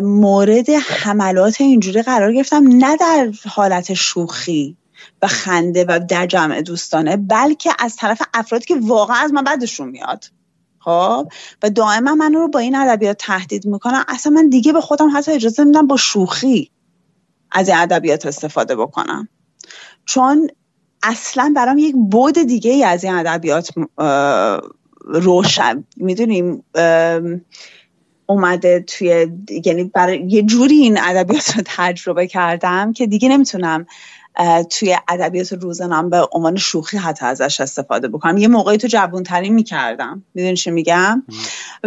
مورد 0.02 0.70
حملات 0.70 1.60
اینجوری 1.60 2.02
قرار 2.02 2.32
گرفتم 2.32 2.64
نه 2.66 2.96
در 2.96 3.32
حالت 3.48 3.94
شوخی 3.94 4.76
و 5.22 5.26
خنده 5.26 5.84
و 5.88 6.00
در 6.08 6.26
جمع 6.26 6.62
دوستانه 6.62 7.16
بلکه 7.16 7.70
از 7.78 7.96
طرف 7.96 8.22
افرادی 8.34 8.64
که 8.64 8.76
واقعا 8.82 9.16
از 9.16 9.32
من 9.32 9.44
بدشون 9.44 9.88
میاد. 9.88 10.24
خب؟ 10.80 11.28
و 11.62 11.70
دائما 11.70 12.14
من 12.14 12.32
رو 12.32 12.48
با 12.48 12.58
این 12.58 12.74
ادبیات 12.74 13.16
تهدید 13.18 13.66
می‌کنم 13.66 14.04
اصلا 14.08 14.32
من 14.32 14.48
دیگه 14.48 14.72
به 14.72 14.80
خودم 14.80 15.10
حتی 15.16 15.32
اجازه 15.32 15.64
میدم 15.64 15.86
با 15.86 15.96
شوخی 15.96 16.70
از 17.52 17.68
این 17.68 17.78
ادبیات 17.78 18.26
استفاده 18.26 18.76
بکنم. 18.76 19.28
چون 20.04 20.48
اصلا 21.02 21.52
برام 21.56 21.78
یک 21.78 21.94
بود 22.10 22.38
دیگه 22.38 22.70
ای 22.70 22.84
از 22.84 23.04
این 23.04 23.14
ادبیات 23.14 23.70
روشن. 25.04 25.84
می‌دونیم 25.96 26.64
اومده 28.26 28.80
توی 28.80 29.28
یعنی 29.64 29.84
برای 29.84 30.26
یه 30.28 30.42
جوری 30.42 30.74
این 30.74 30.98
ادبیات 31.02 31.56
رو 31.56 31.62
تجربه 31.66 32.26
کردم 32.26 32.92
که 32.92 33.06
دیگه 33.06 33.28
نمی‌تونم 33.28 33.86
توی 34.70 34.96
ادبیات 35.08 35.52
روزنم 35.52 36.10
به 36.10 36.28
عنوان 36.32 36.56
شوخی 36.56 36.96
حتی 36.96 37.26
ازش 37.26 37.60
استفاده 37.60 38.08
بکنم. 38.08 38.36
یه 38.36 38.48
موقعی 38.48 38.78
تو 38.78 38.88
جوانتری 38.88 39.50
می‌کردم. 39.50 40.22
می‌دونی 40.34 40.56
چی 40.56 40.70
میگم؟ 40.70 41.22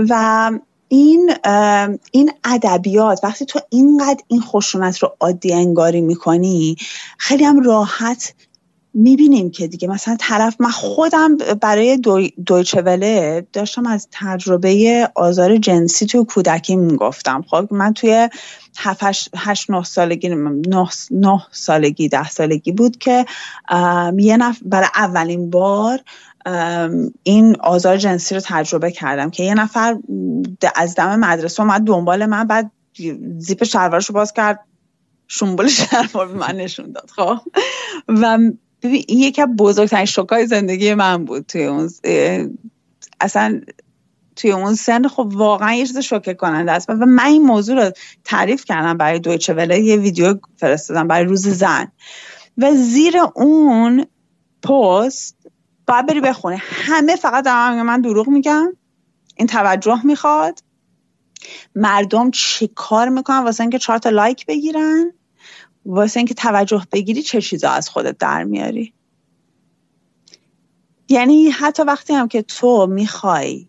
و 0.09 0.51
این 0.87 1.33
این 2.11 2.31
ادبیات 2.43 3.19
وقتی 3.23 3.45
تو 3.45 3.59
اینقدر 3.69 4.23
این 4.27 4.41
خشونت 4.41 4.97
رو 4.97 5.15
عادی 5.19 5.53
انگاری 5.53 6.01
می‌کنی 6.01 6.75
خیلی 7.17 7.43
هم 7.43 7.63
راحت 7.63 8.33
می‌بینیم 8.93 9.51
که 9.51 9.67
دیگه. 9.67 9.87
مثلا 9.87 10.17
طرف 10.19 10.55
من 10.59 10.71
خودم 10.71 11.37
برای 11.37 11.97
دویچه 12.45 12.81
وله 12.81 13.47
داشتم 13.53 13.85
از 13.85 14.07
تجربه 14.11 15.09
آزار 15.15 15.57
جنسی 15.57 16.05
توی 16.05 16.25
کودکی 16.25 16.75
می‌گفتم 16.75 17.45
خب 17.47 17.67
من 17.71 17.93
توی 17.93 18.29
هشت 19.35 19.69
نه 19.69 19.83
سالگی 19.83 20.29
نه 21.11 21.41
سالگی 21.51 22.09
ده 22.09 22.29
سالگی 22.29 22.71
بود 22.71 22.97
که 22.97 23.25
یه 24.17 24.37
نفر 24.37 24.61
برای 24.65 24.89
اولین 24.95 25.49
بار 25.49 25.99
این 27.23 27.55
آزار 27.59 27.97
جنسی 27.97 28.35
رو 28.35 28.41
تجربه 28.45 28.91
کردم 28.91 29.29
که 29.29 29.43
یه 29.43 29.53
نفر 29.53 29.97
از 30.75 30.95
دم 30.95 31.19
مدرسه 31.19 31.61
اومد 31.61 31.81
دنبال 31.81 32.25
من 32.25 32.43
بعد 32.43 32.71
زیپ 33.37 33.63
شلوارش 33.63 34.05
رو 34.05 34.15
باز 34.15 34.33
کرد 34.33 34.59
شنبال 35.27 35.67
شلوار 35.67 36.27
به 36.27 36.33
من 36.33 36.55
نشون 36.55 36.91
داد. 36.91 37.09
خب؟ 37.15 37.39
و 38.07 38.39
ببین 38.83 39.03
این 39.07 39.19
یکی 39.19 39.41
از 39.41 39.49
بزرگترین 39.57 40.05
شوکای 40.05 40.47
زندگی 40.47 40.93
من 40.93 41.25
بود 41.25 41.45
توی 41.45 41.63
اون 41.63 41.89
اصلا 43.21 43.61
توی 44.35 44.51
اون 44.51 44.75
سن 44.75 45.07
خب 45.07 45.31
واقعا 45.33 45.73
یه 45.73 45.87
چیز 45.87 45.97
شوکه 45.97 46.33
کننده 46.33 46.71
است. 46.71 46.89
و 46.89 46.93
من 46.93 47.25
این 47.25 47.41
موضوع 47.41 47.85
رو 47.85 47.91
تعریف 48.23 48.65
کردم 48.65 48.97
برای 48.97 49.19
دویچه 49.19 49.53
وله 49.53 49.79
یه 49.79 49.97
ویدیو 49.97 50.35
فرستادم 50.57 51.07
برای 51.07 51.25
روز 51.25 51.47
زن. 51.47 51.91
و 52.57 52.71
زیر 52.75 53.13
اون 53.35 54.05
پست 54.63 55.37
باید 55.87 56.05
بری 56.05 56.21
بخونه 56.21 56.55
همه 56.61 57.15
فقط 57.15 57.45
در 57.45 57.81
من 57.83 58.01
دروغ 58.01 58.27
میگم 58.29 58.73
این 59.35 59.47
توجه 59.47 60.05
می‌خواد. 60.05 60.59
مردم 61.75 62.31
چی 62.31 62.69
کار 62.75 63.09
می‌کنن؟ 63.09 63.43
واسه 63.43 63.61
اینکه 63.61 63.79
چهار 63.79 63.97
تا 63.97 64.09
لایک 64.09 64.45
بگیرن. 64.45 65.13
واسه 65.85 66.19
اینکه 66.19 66.33
توجه 66.33 66.83
بگیری 66.91 67.21
چه 67.21 67.41
چیزا 67.41 67.69
از 67.69 67.89
خودت 67.89 68.17
در 68.17 68.43
میاری؟ 68.43 68.93
یعنی 71.09 71.49
حتی 71.49 71.83
وقتی 71.83 72.13
هم 72.13 72.27
که 72.27 72.41
تو 72.41 72.87
می‌خوای 72.87 73.67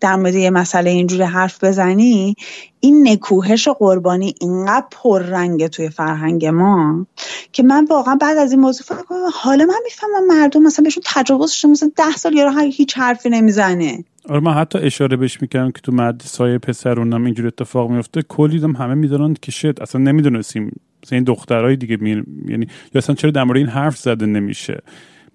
در 0.00 0.16
مورد 0.16 0.34
یه 0.34 0.50
مسئله 0.50 0.90
اینجوری 0.90 1.22
حرف 1.22 1.64
بزنی 1.64 2.34
این 2.80 3.08
نکوهش 3.08 3.68
قربانی 3.68 4.34
اینقدر 4.40 4.86
پررنگه 4.90 5.68
توی 5.68 5.88
فرهنگ 5.88 6.46
ما 6.46 7.06
که 7.52 7.62
من 7.62 7.86
واقعا 7.90 8.14
بعد 8.14 8.36
از 8.36 8.52
این 8.52 8.60
موضوع 8.60 8.86
فکر 8.86 9.06
کنم 9.06 9.18
حالا 9.34 9.64
من 9.64 9.78
می‌فهمم 9.84 10.26
مردم 10.26 10.62
مثلا 10.62 10.82
بهشون 10.82 11.02
تجاوز 11.06 11.50
شده 11.50 11.70
مثلا 11.70 11.90
ده 11.96 12.16
سال 12.16 12.34
یارو 12.34 12.58
هیچ 12.58 12.98
حرفی 12.98 13.30
نمی‌زنه. 13.30 14.04
آره 14.28 14.40
من 14.40 14.52
حتی 14.52 14.78
اشاره 14.78 15.16
بهش 15.16 15.42
می‌کردم 15.42 15.70
که 15.70 15.80
تو 15.80 15.92
مدرسه 15.92 16.58
پسرونم 16.58 17.24
اینجور 17.24 17.46
اتفاق 17.46 17.90
میفته 17.90 18.22
کلی 18.22 18.58
هم 18.58 18.76
همه 18.76 18.94
می‌دونن 18.94 19.36
که 19.42 19.52
شد 19.52 19.78
اصلا 19.82 20.00
نمی‌دونستیم 20.00 20.80
مثلا 21.04 21.16
این 21.16 21.24
دخترای 21.24 21.76
دیگه 21.76 21.96
می... 21.96 22.22
یعنی 22.48 22.66
یا 22.94 22.98
اصلا 22.98 23.14
چرا 23.14 23.30
در 23.30 23.44
مورد 23.44 23.58
این 23.58 23.66
حرف 23.66 23.96
زده 23.96 24.26
نمیشه. 24.26 24.82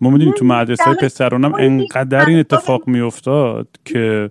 ما 0.01 0.09
می‌دونیم 0.09 0.33
تو 0.37 0.45
مدرسه 0.45 0.83
های 0.83 0.95
پسرونم 0.95 1.53
انقدر 1.53 2.25
این 2.25 2.39
اتفاق 2.39 2.87
میافتاد 2.87 3.67
که 3.85 4.29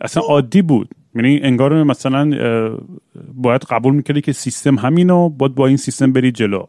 اصلا 0.00 0.22
عادی 0.22 0.62
بود. 0.62 0.88
یعنی 1.14 1.40
انگار 1.42 1.82
مثلا 1.82 2.30
باید 3.34 3.62
قبول 3.62 3.94
می‌کردی 3.94 4.20
که 4.20 4.32
سیستم 4.32 4.74
همینو 4.74 5.28
باید 5.28 5.54
با 5.54 5.66
این 5.66 5.76
سیستم 5.76 6.12
بری 6.12 6.32
جلو. 6.32 6.66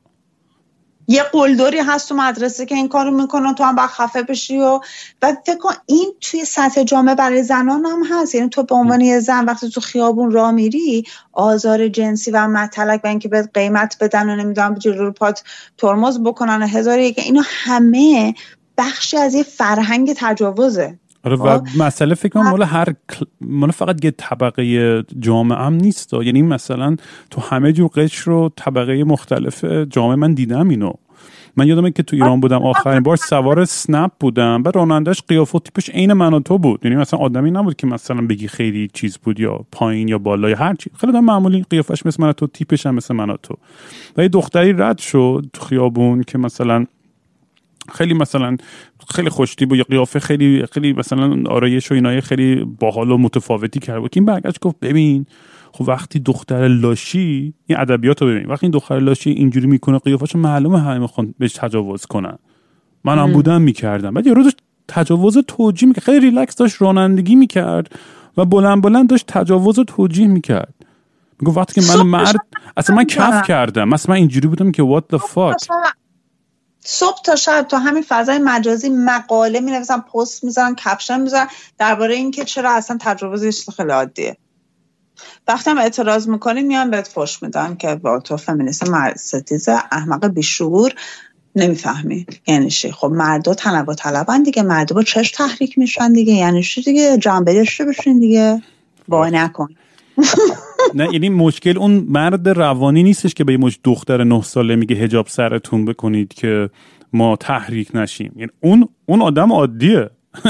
یه 1.10 1.24
قلدری 1.24 1.78
هست 1.78 2.10
تو 2.10 2.16
مدرسه 2.16 2.66
که 2.66 2.76
این 2.76 2.88
کارو 2.88 3.12
می‌کنن 3.12 3.56
تو 3.56 3.64
هم 3.64 3.76
باید 3.76 3.90
خفه 3.90 4.24
بشی 4.24 4.58
و 4.58 4.80
و 5.22 5.34
فکر 5.46 5.58
کن 5.58 5.74
این 5.86 6.14
توی 6.22 6.46
سطح 6.46 6.84
جامعه 6.84 7.16
برای 7.16 7.44
زنان 7.44 7.86
هم 7.86 8.04
هست. 8.12 8.36
یعنی 8.36 8.50
تو 8.50 8.64
به 8.64 8.76
عنوان 8.76 9.02
یه 9.02 9.20
زن 9.20 9.46
وقتی 9.46 9.70
تو 9.70 9.82
خیابون 9.82 10.32
را 10.32 10.52
میری 10.52 11.04
آزار 11.34 11.88
جنسی 11.88 12.32
و 12.32 12.48
مطلق 12.48 13.00
و 13.04 13.08
اینکه 13.08 13.28
به 13.28 13.50
قیمت 13.54 13.98
بدن 14.02 14.30
و 14.30 14.36
نمی‌دونم 14.36 14.76
جلو 14.76 15.12
پات 15.12 15.44
ترمز 15.78 16.20
بکنن 16.24 16.62
هزار 16.62 17.10
که 17.10 17.22
اینو 17.22 17.42
همه 17.46 18.36
بخشی 18.78 19.18
از 19.18 19.34
یه 19.34 19.44
فرهنگ 19.44 20.14
تجاوزه. 20.18 21.00
آره 21.24 21.36
و؟ 21.36 21.60
مسئله 21.78 22.16
فکر 22.16 22.30
کنم 22.30 22.50
مال 22.50 22.64
هر 22.64 22.88
مال 23.42 23.72
فقط 23.72 24.06
یه 24.06 24.12
طبقه 24.12 25.04
جامعه 25.20 25.58
هم 25.58 25.74
نیست 25.74 26.14
یعنی 26.14 26.42
مثلا 26.42 26.96
تو 27.32 27.42
همه 27.42 27.74
جور 27.74 27.90
قشر 27.96 28.32
رو 28.32 28.52
طبقه 28.56 29.04
مختلف 29.04 29.66
جامعه 29.66 30.16
من 30.16 30.34
دیدم 30.34 30.70
اینو. 30.70 30.92
من 31.58 31.68
یادمه 31.68 31.92
که 31.92 32.04
تو 32.04 32.16
ایران 32.16 32.40
بودم 32.40 32.64
آخرین 32.64 33.00
بار 33.00 33.16
سوار 33.16 33.66
سنپ 33.66 34.12
بودم 34.20 34.64
و 34.66 34.72
رانندش 34.72 35.22
قیافه 35.28 35.58
و 35.58 35.62
تیپش 35.62 35.90
عین 35.90 36.14
من 36.14 36.34
و 36.34 36.40
تو 36.40 36.58
بود. 36.58 36.86
یعنی 36.86 36.98
مثلا 36.98 37.20
آدمی 37.20 37.52
نبود 37.52 37.76
که 37.76 37.88
مثلا 37.88 38.28
بگی 38.28 38.48
خیلی 38.48 38.90
چیز 38.94 39.18
بود 39.18 39.40
یا 39.40 39.66
پایین 39.72 40.08
یا 40.08 40.18
بالا 40.18 40.50
یا 40.50 40.58
هر 40.58 40.76
چی. 40.76 40.90
خیلی 41.00 41.14
دم 41.14 41.24
معمولی 41.24 41.66
قیافش 41.70 42.06
مثل 42.06 42.24
من 42.24 42.30
و 42.30 42.34
تو 42.34 42.48
تیپش 42.48 42.86
هم 42.86 42.96
مثل 42.96 43.16
من 43.16 43.30
و 43.30 43.38
تو. 43.44 43.58
و 44.18 44.22
یه 44.22 44.28
دختری 44.28 44.74
رد 44.74 44.98
شد 44.98 45.46
تو 45.54 45.66
خیابون 45.66 46.24
که 46.24 46.38
مثلا 46.38 46.86
خیلی 47.94 48.14
مثلا 48.14 48.58
خیلی 49.10 49.30
خوشتیب 49.30 49.72
و 49.72 49.76
یا 49.76 49.84
قیافه 49.84 50.20
خیلی 50.20 50.66
خیلی 50.72 50.94
مثلا 50.94 51.44
آرایش 51.50 51.92
و 51.92 51.94
اینای 51.94 52.22
خیلی 52.22 52.56
باحال 52.80 53.12
و 53.12 53.18
متفاوتی 53.18 53.80
کرده 53.80 54.00
بود 54.00 54.12
این 54.16 54.26
برگشت 54.26 54.60
گفت 54.60 54.76
ببین 54.82 55.26
خب 55.72 55.88
وقتی 55.88 56.20
دختر 56.20 56.68
لاشی 56.68 57.54
این 57.66 57.80
ادبیات 57.80 58.22
رو 58.22 58.28
ببین. 58.28 58.46
وقتی 58.46 58.66
این 58.66 58.72
دختر 58.72 59.00
لاشی 59.00 59.30
اینجوری 59.30 59.68
می‌کنه 59.68 60.00
قیافش 60.00 60.36
معلومه 60.36 60.80
همه 60.80 61.00
می‌خوان 61.00 61.34
بهش 61.40 61.54
تجاوز 61.54 62.06
کنن. 62.06 62.38
من 63.04 63.20
هم 63.20 63.32
بودم 63.32 63.62
می‌کردم. 63.62 64.14
بعد 64.14 64.28
یه 64.28 64.34
روز 64.34 64.56
تجاوز 64.88 65.38
توجیه 65.48 65.88
می‌کرد. 65.88 66.04
خیلی 66.04 66.20
ریلکس 66.20 66.56
داشت 66.56 66.82
رانندگی 66.82 67.36
می‌کرد 67.36 68.00
و 68.38 68.46
بلند 68.46 68.82
بلند 68.82 69.10
داشت 69.10 69.26
تجاوز 69.28 69.80
توجیه 69.80 70.28
می‌کرد. 70.28 70.74
میگو 71.42 71.60
وقتی 71.60 71.82
که 71.82 71.88
من 71.88 72.04
مرد 72.04 72.36
اصلا 72.78 72.96
من 72.96 73.04
کف 73.04 73.48
کردم. 73.48 73.90
مثلا 73.90 74.14
من 74.14 74.20
اینجوری 74.20 74.48
بودم 74.48 74.72
که 74.72 74.84
what 74.84 75.16
the 75.16 75.20
fuck. 75.20 75.68
صبح 76.90 77.22
تا 77.22 77.36
شب 77.36 77.66
تو 77.70 77.78
همین 77.78 78.06
فضای 78.08 78.38
مجازی 78.38 78.90
مقاله 78.90 79.60
می 79.60 79.72
نویسن 79.72 80.00
پست 80.00 80.44
می‌ذارن 80.44 80.76
کپشن 80.76 81.22
می‌ذارن 81.22 81.48
درباره 81.78 82.16
اینکه 82.16 82.46
چرا 82.46 82.72
اصلا 82.72 82.98
تجربه 83.02 83.52
خیلی 83.78 83.92
عادیه. 83.92 84.38
وقتی 85.48 85.70
هم 85.70 85.78
اعتراض 85.78 86.28
می‌کنی 86.28 86.62
میان 86.62 86.92
بهت 86.92 87.08
فش 87.08 87.44
میدن 87.44 87.76
که 87.76 87.96
با 87.96 88.20
تو 88.20 88.38
فمینیست 88.38 89.16
ستیز 89.18 89.70
احمق 89.70 90.28
بیشعور 90.28 90.94
نمی‌فهمی. 91.56 92.26
یعنی 92.48 92.70
چی؟ 92.70 92.92
خب 92.92 93.08
مردا 93.08 93.54
تنوع 93.54 93.96
طلبن 93.96 94.44
دیگه. 94.44 94.64
مردا 94.64 94.96
با 94.96 95.04
چش 95.04 95.32
تحریک 95.32 95.78
میشن 95.78 96.14
دیگه. 96.14 96.34
یعنی 96.34 96.64
چی 96.64 96.82
دیگه؟ 96.82 97.18
جنبه 97.18 97.54
داشته 97.54 97.86
بشین 97.86 98.20
دیگه. 98.20 98.62
با 99.08 99.30
نکن. 99.30 99.70
نه 100.96 101.14
یعنی 101.14 101.30
مشکل 101.30 101.78
اون 101.78 102.06
مرد 102.10 102.50
روانی 102.50 103.04
نیستش 103.04 103.34
که 103.34 103.44
به 103.44 103.52
یه 103.52 103.58
مش 103.58 103.80
دختر 103.84 104.24
نه 104.24 104.42
ساله 104.42 104.76
میگه 104.76 104.96
هجاب 104.96 105.28
سرتون 105.28 105.86
بکنید 105.86 106.34
که 106.34 106.70
ما 107.14 107.36
تحریک 107.36 107.90
نشیم. 107.94 108.32
یعنی 108.36 108.52
اون 108.60 108.90
اون 109.06 109.22
آدم 109.22 109.54
عادیه. 109.54 110.10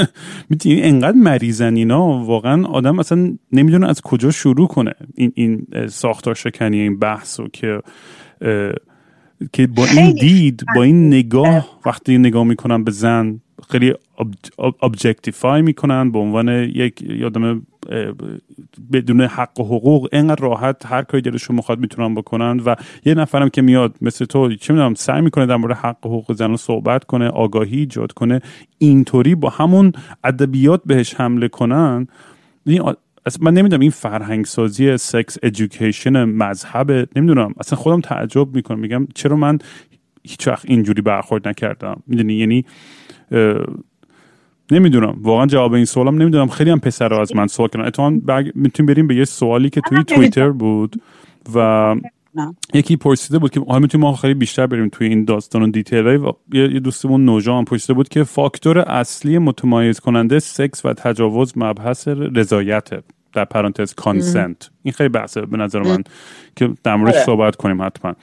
می‌تونی 0.50 0.82
انقدر 0.82 1.16
مریضن 1.16 1.76
اینا 1.76 2.24
واقعا 2.24 2.66
آدم 2.66 2.98
اصلا 2.98 3.36
نمی‌دونه 3.52 3.88
از 3.88 4.00
کجا 4.00 4.30
شروع 4.30 4.68
کنه 4.68 4.92
این 5.14 5.32
این 5.34 5.66
ساختار 5.86 6.34
شکنی 6.34 6.80
این 6.80 6.98
بحثو 6.98 7.48
که 7.52 7.80
که 9.52 9.66
با 9.66 9.86
این 9.86 10.12
دید 10.12 10.64
با 10.76 10.82
این 10.82 11.06
نگاه 11.06 11.78
وقتی 11.86 12.18
نگاه 12.18 12.44
می‌کنن 12.44 12.84
به 12.84 12.90
زن 12.90 13.40
خیلی 13.70 13.94
objectify 14.82 15.62
می‌کنن 15.62 16.10
به 16.12 16.18
عنوان 16.18 16.48
یک 16.48 17.22
آدم 17.26 17.62
بدون 18.92 19.20
حق 19.20 19.60
و 19.60 19.64
حقوق 19.64 20.08
اینقدر 20.12 20.42
راحت 20.42 20.86
هر 20.86 21.02
کاری 21.02 21.22
دلشون 21.22 21.56
می‌خواد 21.56 21.78
می‌تونن 21.78 22.14
بکنن 22.14 22.60
و 22.60 22.74
یه 23.04 23.14
نفرم 23.14 23.48
که 23.48 23.62
میاد 23.62 23.96
مثل 24.00 24.24
تو 24.24 24.54
چه 24.54 24.72
می‌دونم 24.72 24.94
سعی 24.94 25.20
می‌کنه 25.20 25.46
در 25.46 25.56
مورد 25.56 25.76
حق 25.76 26.06
و 26.06 26.08
حقوق 26.08 26.32
زن 26.32 26.56
صحبت 26.56 27.04
کنه 27.04 27.28
آگاهی 27.28 27.78
ایجاد 27.78 28.12
کنه 28.12 28.40
اینطوری 28.78 29.34
با 29.34 29.48
همون 29.50 29.92
ادبیات 30.24 30.82
بهش 30.86 31.14
حمله 31.14 31.48
کنن. 31.48 32.06
من 33.40 33.54
نمی‌دونم 33.54 33.80
این 33.80 33.90
فرهنگ 33.90 34.44
سازی 34.44 34.96
sex 34.96 35.38
education 35.42 36.24
مذهب 36.24 37.08
نمی‌دونم 37.16 37.54
اصلا 37.60 37.78
خودم 37.78 38.00
تعجب 38.00 38.54
می‌کنم 38.54 38.78
میگم 38.78 39.08
چرا 39.14 39.36
من 39.36 39.58
هیچ 40.22 40.48
وقت 40.48 40.64
اینجوری 40.70 41.02
برخورد 41.02 41.48
نکردم؟ 41.48 42.02
می‌دونی 42.06 42.34
یعنی 42.34 42.64
نمی‌دونم. 44.70 45.18
واقعا 45.22 45.46
جواب 45.46 45.72
این 45.72 45.84
سوالم 45.84 46.22
نمی‌دونم. 46.22 46.48
خیلی 46.48 46.70
هم 46.70 46.80
پسر 46.80 47.20
از 47.20 47.36
من 47.36 47.46
سوال 47.46 47.68
کردن. 47.68 47.86
اتفاقا 47.86 48.10
می‌تونیم 48.54 48.94
بریم 48.94 49.06
به 49.06 49.14
یه 49.14 49.24
سوالی 49.24 49.70
که 49.70 49.80
توی 49.80 50.04
توییتر 50.04 50.50
بود 50.50 51.02
و 51.54 51.96
یکی 52.74 52.96
پرسیده 52.96 53.38
بود 53.38 53.50
که 53.50 53.60
حالا 53.60 53.78
می‌تونیم 53.78 54.06
ما 54.06 54.16
خیلی 54.16 54.34
بیشتر 54.34 54.66
بریم 54.66 54.88
توی 54.88 55.06
این 55.06 55.24
داستان 55.24 55.62
و 55.62 55.70
detail 55.70 56.06
و 56.06 56.32
یه 56.52 56.80
دوستمون 56.80 57.24
نوجان 57.24 57.64
پرسیده 57.64 57.94
بود 57.94 58.08
که 58.08 58.24
فاکتور 58.24 58.78
اصلی 58.78 59.38
متمایز 59.38 60.00
کننده 60.00 60.38
سکس 60.38 60.84
و 60.84 60.92
تجاوز 60.92 61.52
مبحث 61.56 62.08
رضایت 62.08 62.88
در 63.32 63.44
پرانتز 63.44 63.94
consent 63.94 64.70
این 64.82 64.92
خیلی 64.92 65.08
بحثه 65.08 65.40
به 65.40 65.56
نظر 65.56 65.82
من 65.82 66.04
که 66.56 66.70
در 66.84 66.96
موردش 66.96 67.14
آره. 67.14 67.24
صحبت 67.24 67.56
کنیم 67.56 67.82
حتما. 67.82 68.14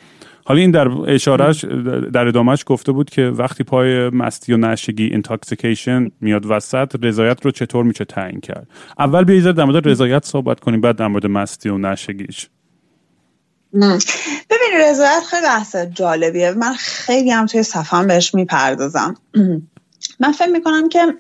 حالا 0.48 0.60
این 0.60 0.72
در 0.72 0.88
اشارهش 1.08 1.66
در 2.14 2.28
ادامهش 2.28 2.64
گفته 2.68 2.92
بود 2.92 3.10
که 3.10 3.22
وقتی 3.22 3.64
پای 3.64 4.10
مستی 4.10 4.54
و 4.54 4.58
نشگی 4.58 5.04
intoxication 5.04 6.12
میاد 6.22 6.46
وسط 6.46 6.96
رضایت 7.02 7.46
رو 7.46 7.52
چطور 7.52 7.84
میشه 7.84 8.06
تعیین 8.06 8.40
کرد؟ 8.40 8.68
اول 9.00 9.24
بیایید 9.24 9.52
در 9.52 9.66
مورد 9.66 9.88
رضایت 9.88 10.26
صحبت 10.26 10.60
کنیم 10.60 10.82
بعد 10.82 10.96
در 10.96 11.08
مورد 11.08 11.26
مستی 11.26 11.70
و 11.70 11.78
نشگیش 11.78 12.50
ببین 14.50 14.82
رضایت 14.82 15.24
خیلی 15.30 15.42
بحث 15.42 15.76
جالبیه. 15.76 16.52
من 16.52 16.74
خیلی 16.74 17.32
هم 17.32 17.46
توی 17.46 17.64
صفحه 17.64 18.06
بهش 18.06 18.36
می‌پردازم. 18.36 19.16
من 20.20 20.32
فکر 20.32 20.50
می‌کنم 20.50 20.90
که 20.90 21.18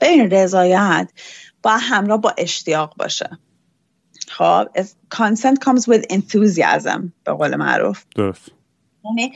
ببین 0.00 0.30
رضایت 0.30 1.10
با 1.62 1.70
همراه 1.70 2.20
با 2.20 2.34
اشتیاق 2.38 2.94
باشه. 2.96 3.30
خب 4.32 4.68
consent 5.14 5.58
comes 5.64 5.82
with 5.88 6.02
enthusiasm 6.12 7.00
به 7.24 7.32
قول 7.32 7.56
معروف. 7.56 8.04
درست. 8.16 8.48
یعنی 9.04 9.32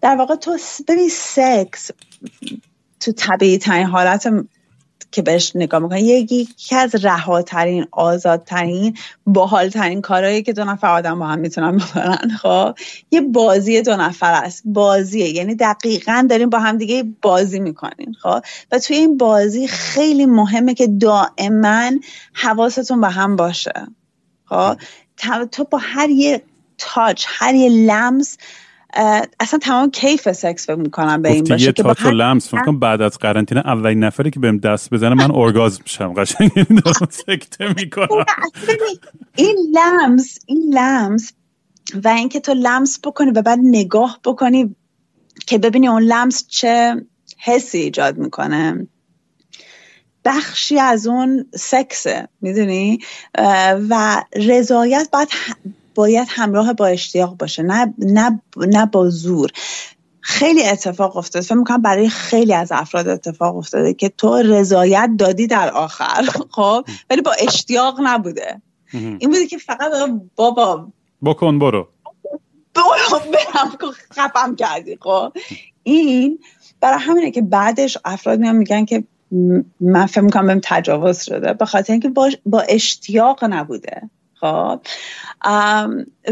در 0.00 0.16
واقع 0.16 0.34
تو 0.34 0.58
ببین 0.88 1.08
سکس 1.08 1.90
تو 3.00 3.12
طبیعی 3.12 3.58
ترین 3.58 3.86
حالت 3.86 4.28
که 5.12 5.22
بهش 5.22 5.52
نگاه 5.54 5.80
می‌کنی 5.80 6.00
یکی 6.00 6.76
از 6.76 7.04
رهاترین 7.04 7.86
آزادترین 7.92 8.96
باحالترین 9.26 10.00
کارهایی 10.00 10.42
که 10.42 10.52
دو 10.52 10.64
نفر 10.64 10.86
آدم 10.86 11.18
با 11.18 11.26
هم 11.26 11.38
می‌تونن 11.38 11.76
بکنن. 11.76 12.36
خب 12.42 12.74
یه 13.10 13.20
بازی 13.20 13.82
دو 13.82 13.96
نفر 13.96 14.32
است. 14.44 14.62
بازیه. 14.64 15.28
یعنی 15.28 15.54
دقیقا 15.54 16.26
داریم 16.30 16.50
با 16.50 16.58
هم 16.58 16.78
دیگه 16.78 17.04
بازی 17.22 17.60
می‌کنین 17.60 18.14
خب 18.22 18.42
و 18.72 18.78
توی 18.78 18.96
این 18.96 19.16
بازی 19.16 19.68
خیلی 19.68 20.26
مهمه 20.26 20.74
که 20.74 20.86
دائما 20.86 21.90
حواستون 22.32 23.00
به 23.00 23.08
هم 23.08 23.36
باشه. 23.36 23.72
خب 24.46 24.76
تو 25.52 25.64
با 25.64 25.78
هر 25.82 26.10
یه 26.10 26.42
تاچ 26.78 27.24
هر 27.28 27.54
یه 27.54 27.68
لمس 27.68 28.38
اصلا 29.40 29.58
تمام 29.58 29.90
کیف 29.90 30.32
سکس 30.32 30.66
فکر 30.66 30.76
می‌کنم 30.76 31.22
به 31.22 31.32
این 31.32 31.44
باشه 31.44 31.64
یه 31.64 31.72
تاچ 31.72 32.04
و 32.04 32.10
لمس 32.10 32.48
فکر 32.48 32.72
بعد 32.72 33.02
از 33.02 33.18
قرنطینه 33.18 33.60
اولین 33.60 34.04
نفری 34.04 34.30
که 34.30 34.40
بهم 34.40 34.58
دست 34.58 34.90
بزنه 34.90 35.14
من 35.14 35.30
ارگازم 35.34 35.82
میشم 35.82 36.12
قشنگ. 36.12 36.50
سکته 37.10 37.74
می‌کنم. 37.76 38.24
این 39.36 39.56
لمس 39.72 40.38
این 40.46 40.74
لمس 40.74 41.32
و 42.04 42.08
اینکه 42.08 42.40
تو 42.40 42.54
لمس 42.54 43.00
بکنی 43.04 43.30
و 43.30 43.42
بعد 43.42 43.58
نگاه 43.62 44.20
بکنی 44.24 44.76
که 45.46 45.58
ببینی 45.58 45.88
اون 45.88 46.02
لمس 46.02 46.46
چه 46.48 47.04
حسی 47.38 47.78
ایجاد 47.78 48.18
می‌کنه. 48.18 48.86
بخشی 50.26 50.78
از 50.78 51.06
اون 51.06 51.46
سکسه 51.54 52.28
می‌دونی؟ 52.40 52.98
و 53.88 54.22
رضایت 54.36 55.08
باید 55.12 55.28
باید 55.94 56.28
همراه 56.30 56.72
با 56.72 56.86
اشتیاق 56.86 57.36
باشه 57.36 57.62
نه 57.62 57.94
نه 57.98 58.40
نه 58.56 58.86
با 58.86 59.10
زور. 59.10 59.50
خیلی 60.20 60.66
اتفاق 60.66 61.16
افتاده. 61.16 61.44
فکر 61.44 61.54
می‌کنم 61.54 61.82
برای 61.82 62.08
خیلی 62.08 62.54
از 62.54 62.72
افراد 62.72 63.08
اتفاق 63.08 63.56
افتاده 63.56 63.94
که 63.94 64.08
تو 64.08 64.36
رضایت 64.36 65.10
دادی 65.18 65.46
در 65.46 65.70
آخر 65.70 66.22
خب؟ 66.56 66.84
ولی 67.10 67.20
با 67.20 67.32
اشتیاق 67.38 68.00
نبوده. 68.02 68.62
این 68.92 69.30
بوده 69.30 69.46
که 69.46 69.58
فقط 69.58 69.92
بابا 70.36 70.88
بکن 71.24 71.58
برو. 71.58 71.88
برو 72.74 73.18
برم 73.32 73.92
خفم 74.12 74.56
کردی 74.56 74.98
خب؟ 75.00 75.32
این 75.82 76.38
برای 76.80 76.98
همینه 76.98 77.30
که 77.30 77.42
بعدش 77.42 77.98
افراد 78.04 78.38
میان 78.38 78.56
میگن 78.56 78.84
که 78.84 79.04
من 79.80 80.06
فکر 80.06 80.20
می‌کنم 80.20 80.46
بهم 80.46 80.60
تجاوز 80.62 81.22
شده 81.22 81.52
به 81.52 81.64
خاطر 81.64 81.92
اینکه 81.92 82.08
با, 82.08 82.30
با 82.46 82.60
اشتیاق 82.60 83.44
نبوده. 83.44 84.02
خب؟ 84.40 84.80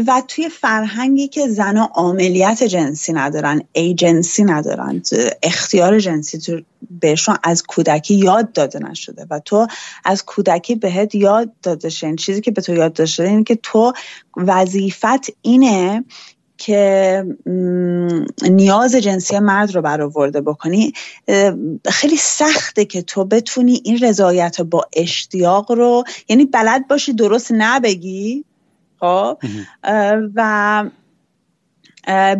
و 0.07 0.21
توی 0.27 0.49
فرهنگی 0.49 1.27
که 1.27 1.47
زنها 1.47 1.91
عاملیت 1.93 2.63
جنسی 2.63 3.13
ندارن 3.13 3.61
ایجنسی 3.73 4.43
ندارن 4.43 5.01
اختیار 5.43 5.99
جنسی 5.99 6.37
تو 6.37 6.61
بهشون 6.99 7.37
از 7.43 7.63
کودکی 7.63 8.15
یاد 8.15 8.51
داده 8.51 8.79
نشده 8.79 9.25
و 9.29 9.39
تو 9.39 9.67
از 10.05 10.25
کودکی 10.25 10.75
بهت 10.75 11.15
یاد 11.15 11.51
داده 11.63 11.89
شده 11.89 12.15
چیزی 12.15 12.41
که 12.41 12.51
به 12.51 12.61
تو 12.61 12.73
یاد 12.73 12.93
داده 12.93 13.09
شده 13.09 13.27
اینه 13.27 13.43
که 13.43 13.55
تو 13.55 13.93
وظیفت 14.37 15.29
اینه 15.41 16.03
که 16.57 17.25
نیاز 18.49 18.95
جنسی 18.95 19.39
مرد 19.39 19.75
رو 19.75 19.81
برآورده 19.81 20.41
بکنی 20.41 20.93
خیلی 21.85 22.17
سخته 22.17 22.85
که 22.85 23.01
تو 23.01 23.25
بتونی 23.25 23.81
این 23.83 23.99
رضایت 23.99 24.61
با 24.61 24.85
اشتیاق 24.93 25.71
رو 25.71 26.03
یعنی 26.29 26.45
بلد 26.45 26.87
باشی 26.87 27.13
درست 27.13 27.51
نبگی 27.51 28.45
خب؟ 28.99 29.37
و 30.35 30.83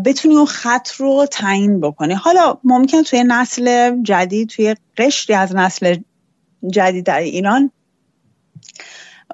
بتونی 0.06 0.36
اون 0.36 0.46
خط 0.46 0.92
رو 0.92 1.26
تعیین 1.32 1.80
بکنی. 1.80 2.14
حالا 2.14 2.58
ممکن 2.64 3.04
توی 3.04 3.24
نسل 3.28 3.96
جدید 4.02 4.50
توی 4.50 4.76
قشری 4.98 5.36
از 5.36 5.56
نسل 5.56 5.98
جدید 6.68 7.06
در 7.06 7.20
ایران 7.20 7.72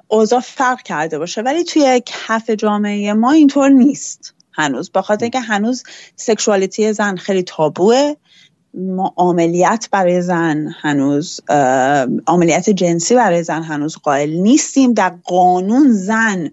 اوضاع 0.08 0.40
فرق 0.40 0.82
کرده 0.82 1.18
باشه 1.18 1.42
ولی 1.42 1.64
توی 1.64 2.02
کف 2.06 2.50
جامعه 2.50 3.12
ما 3.12 3.32
اینطور 3.32 3.68
نیست. 3.68 4.34
هنوز. 4.52 4.90
به 4.90 5.02
خاطر 5.02 5.28
که 5.28 5.40
هنوز 5.40 5.82
سکشوالیتی 6.16 6.92
زن 6.92 7.16
خیلی 7.16 7.42
تابوه. 7.42 8.14
ما 8.74 9.14
عملیات 9.16 9.88
برای 9.92 10.22
زن 10.22 10.74
هنوز 10.80 11.40
عملیات 12.26 12.70
جنسی 12.70 13.14
برای 13.14 13.42
زن 13.42 13.62
هنوز 13.62 13.96
قائل 13.96 14.30
نیستیم. 14.30 14.92
در 14.94 15.14
قانون 15.24 15.92
زن 15.92 16.50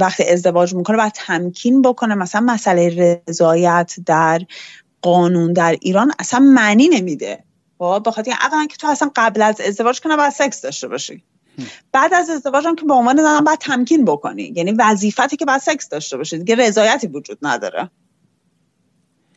وقتی 0.00 0.24
ازدواج 0.24 0.74
می‌کنه 0.74 0.96
باید 0.96 1.12
تمکین 1.12 1.82
بکنه. 1.82 2.14
مثلا 2.14 2.40
مسئله 2.40 3.20
رضایت 3.28 3.94
در 4.06 4.40
قانون 5.02 5.52
در 5.52 5.76
ایران 5.80 6.12
اصلا 6.18 6.40
معنی 6.40 6.88
نمیده. 6.88 7.44
خب 7.78 8.02
به 8.04 8.10
خاطر 8.10 8.30
اولا 8.30 8.66
که 8.66 8.76
تو 8.76 8.86
اصلا 8.86 9.10
قبل 9.16 9.42
از 9.42 9.60
ازدواج 9.60 10.00
کنه 10.00 10.16
باید 10.16 10.32
سکس 10.32 10.60
داشته 10.60 10.88
باشی. 10.88 11.24
بعد 11.92 12.14
از 12.14 12.30
ازدواج 12.30 12.66
هم 12.66 12.76
که 12.76 12.84
به 12.84 12.94
عنوان 12.94 13.16
زن 13.16 13.40
باید 13.40 13.58
تمکین 13.58 14.04
بکنی. 14.04 14.52
یعنی 14.56 14.72
وظیفتی 14.72 15.36
که 15.36 15.44
باید 15.44 15.60
سکس 15.60 15.88
داشته 15.88 16.16
باشی. 16.16 16.38
دیگه 16.38 16.54
رضایتی 16.54 17.06
وجود 17.06 17.38
نداره. 17.42 17.90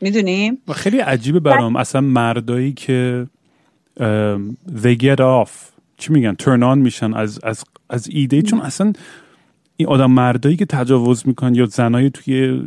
می‌دونیم 0.01 0.61
خیلی 0.75 0.99
عجیبه 0.99 1.39
برام. 1.39 1.75
اصلا 1.75 2.01
مردایی 2.01 2.73
که 2.73 3.27
they 4.67 4.97
get 4.99 5.17
off. 5.17 5.49
چی 5.97 6.13
میگن؟ 6.13 6.35
turn 6.41 6.73
on 6.73 6.77
میشن 6.77 7.13
از 7.13 7.39
از 7.43 7.63
از 7.89 8.07
ایده 8.07 8.41
چون 8.41 8.61
اصلا 8.61 8.93
این 9.77 9.87
آدم 9.89 10.11
مردایی 10.11 10.55
که 10.55 10.65
تجاوز 10.65 11.27
می‌کنن 11.27 11.55
یا 11.55 11.65
زنایی 11.65 12.09
توی 12.09 12.61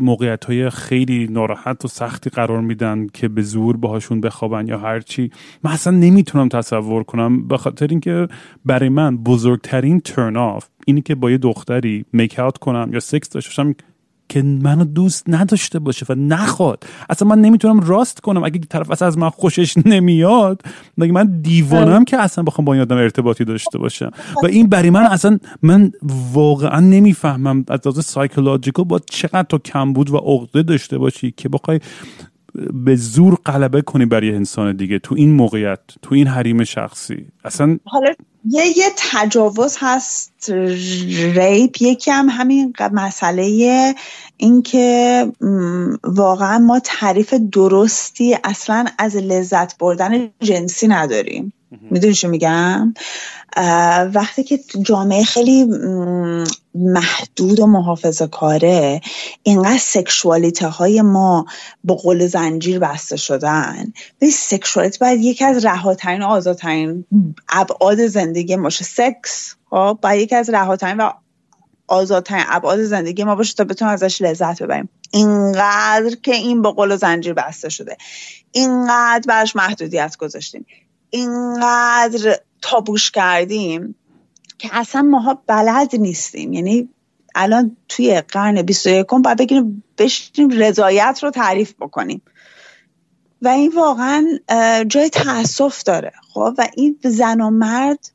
موقعیت 0.00 0.44
های 0.44 0.70
خیلی 0.70 1.28
ناراحت 1.30 1.84
و 1.84 1.88
سختی 1.88 2.30
قرار 2.30 2.60
میدن 2.60 3.06
که 3.06 3.28
به 3.28 3.42
زور 3.42 3.76
باهاشون 3.76 4.20
بخوابن 4.20 4.66
یا 4.66 4.78
هرچی 4.78 5.30
من 5.64 5.70
اصلا 5.70 5.96
نمی‌تونم 5.96 6.48
تصور 6.48 7.02
کنم. 7.02 7.48
به 7.48 7.56
خاطر 7.56 7.86
اینکه 7.86 8.28
برای 8.64 8.88
من 8.88 9.16
بزرگترین 9.16 10.00
ترن 10.00 10.36
آف 10.36 10.68
اینی 10.86 11.02
که 11.02 11.14
با 11.14 11.30
یه 11.30 11.38
دختری 11.38 12.04
میک 12.12 12.40
کنم 12.60 12.90
یا 12.92 13.00
سکس 13.00 13.28
داشته 13.28 13.74
که 14.28 14.42
منو 14.42 14.84
دوست 14.84 15.24
نداشته 15.28 15.78
باشه 15.78 16.06
و 16.08 16.14
نخواد. 16.14 16.84
اصلا 17.10 17.28
من 17.28 17.40
نمی‌تونم 17.40 17.80
راست 17.80 18.20
کنم. 18.20 18.44
اگه 18.44 18.60
طرف 18.60 18.90
اصلا 18.90 19.08
از 19.08 19.18
من 19.18 19.30
خوشش 19.30 19.74
نمیاد 19.86 20.62
مگه 20.98 21.12
من 21.12 21.40
دیوانم 21.40 22.04
که 22.04 22.20
اصلا 22.20 22.44
بخوام 22.44 22.64
با 22.64 22.72
این 22.72 22.82
آدم 22.82 22.96
ارتباطی 22.96 23.44
داشته 23.44 23.78
باشم؟ 23.78 24.10
و 24.42 24.46
این 24.46 24.68
برای 24.68 24.90
من 24.90 25.02
اصلا 25.02 25.38
من 25.62 25.92
واقعا 26.32 26.80
نمی‌فهمم 26.80 27.64
از 27.68 27.80
لحاظ 27.86 28.04
psychological 28.04 28.84
با 28.84 29.00
چقدر 29.10 29.42
تو 29.42 29.58
کمبود 29.58 30.10
و 30.10 30.16
عقده 30.16 30.62
داشته 30.62 30.98
باشی 30.98 31.34
که 31.36 31.48
بخوای 31.48 31.80
به 32.72 32.96
زور 32.96 33.34
غلبه 33.46 33.82
کنی 33.82 34.06
برای 34.06 34.34
انسان 34.34 34.76
دیگه 34.76 34.98
تو 34.98 35.14
این 35.14 35.32
موقعیت 35.32 35.80
تو 36.02 36.14
این 36.14 36.26
حریم 36.26 36.64
شخصی. 36.64 37.26
اصلا 37.44 37.78
حالا 37.84 38.12
یه 38.44 38.64
یه 38.78 38.84
تجاوز 38.96 39.76
هست 39.80 40.50
rape 41.34 41.82
یکی 41.82 42.10
هم 42.10 42.28
همین 42.30 42.72
مسئله 42.92 43.94
اینکه 44.36 45.26
واقعا 46.04 46.58
ما 46.58 46.80
تعریف 46.84 47.34
درستی 47.52 48.36
اصلا 48.44 48.84
از 48.98 49.16
لذت 49.16 49.78
بردن 49.78 50.28
جنسی 50.40 50.88
نداریم. 50.88 51.52
می‌دونی 51.70 52.14
چی 52.14 52.26
میگم؟ 52.26 52.94
وقتی 54.14 54.44
که 54.44 54.60
جامعه 54.82 55.24
خیلی 55.24 55.64
محدود 56.74 57.60
و 57.60 57.66
محافظه 57.66 58.26
کاره 58.26 59.00
اینقدر 59.42 59.78
سکشوالیته 59.78 60.68
های 60.68 61.02
ما 61.02 61.46
با 61.84 61.94
قول 61.94 62.26
زنجیر 62.26 62.78
بسته 62.78 63.16
شدن. 63.16 63.92
به 64.18 64.30
سکشوالیته 64.30 64.98
باید 65.00 65.20
یکی 65.20 65.44
از 65.44 65.64
رهاترین 65.64 66.22
و 66.22 66.26
آزادترین 66.26 67.04
ابعاد 67.48 68.06
زندگی 68.06 68.56
باشه. 68.56 68.84
سکس 68.84 69.54
خب؟ 69.70 69.98
باید 70.02 70.20
یکی 70.20 70.34
از 70.34 70.50
رهاترین 70.50 70.96
و 70.96 71.10
آزادترین 71.88 72.44
ابعاد 72.48 72.82
زندگی 72.82 73.24
ما 73.24 73.34
باشه 73.34 73.54
تا 73.54 73.64
بتونیم 73.64 73.94
ازش 73.94 74.22
لذت 74.22 74.62
ببریم. 74.62 74.88
اینقدر 75.12 76.16
که 76.22 76.34
این 76.34 76.62
با 76.62 76.72
قول 76.72 76.96
زنجیر 76.96 77.32
بسته 77.32 77.68
شده. 77.68 77.96
اینقدر 78.52 79.24
برش 79.28 79.56
محدودیت 79.56 80.16
گذاشتیم. 80.16 80.66
اینقدر 81.10 82.40
تابوش 82.62 83.10
کردیم 83.10 83.94
که 84.58 84.68
اصلا 84.72 85.02
ماها 85.02 85.42
بلد 85.46 85.96
نیستیم. 85.96 86.52
یعنی 86.52 86.88
الان 87.34 87.76
توی 87.88 88.20
قرن 88.20 88.62
21 88.62 89.06
باید 89.06 89.38
بگیریم 89.38 89.84
بشیم 89.98 90.50
رضایت 90.50 91.20
رو 91.22 91.30
تعریف 91.30 91.74
بکنیم. 91.80 92.22
و 93.42 93.48
این 93.48 93.72
واقعا 93.76 94.26
جای 94.88 95.10
تاسف 95.10 95.82
داره. 95.82 96.12
خب؟ 96.34 96.54
و 96.58 96.68
این 96.76 96.98
زن 97.04 97.40
و 97.40 97.50
مرد 97.50 98.10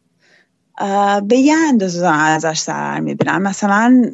به 1.27 1.37
یه 1.37 1.55
اندازه 1.67 2.07
ازش 2.07 2.59
سرر 2.59 2.99
می‌بینن. 2.99 3.37
مثلا 3.37 4.11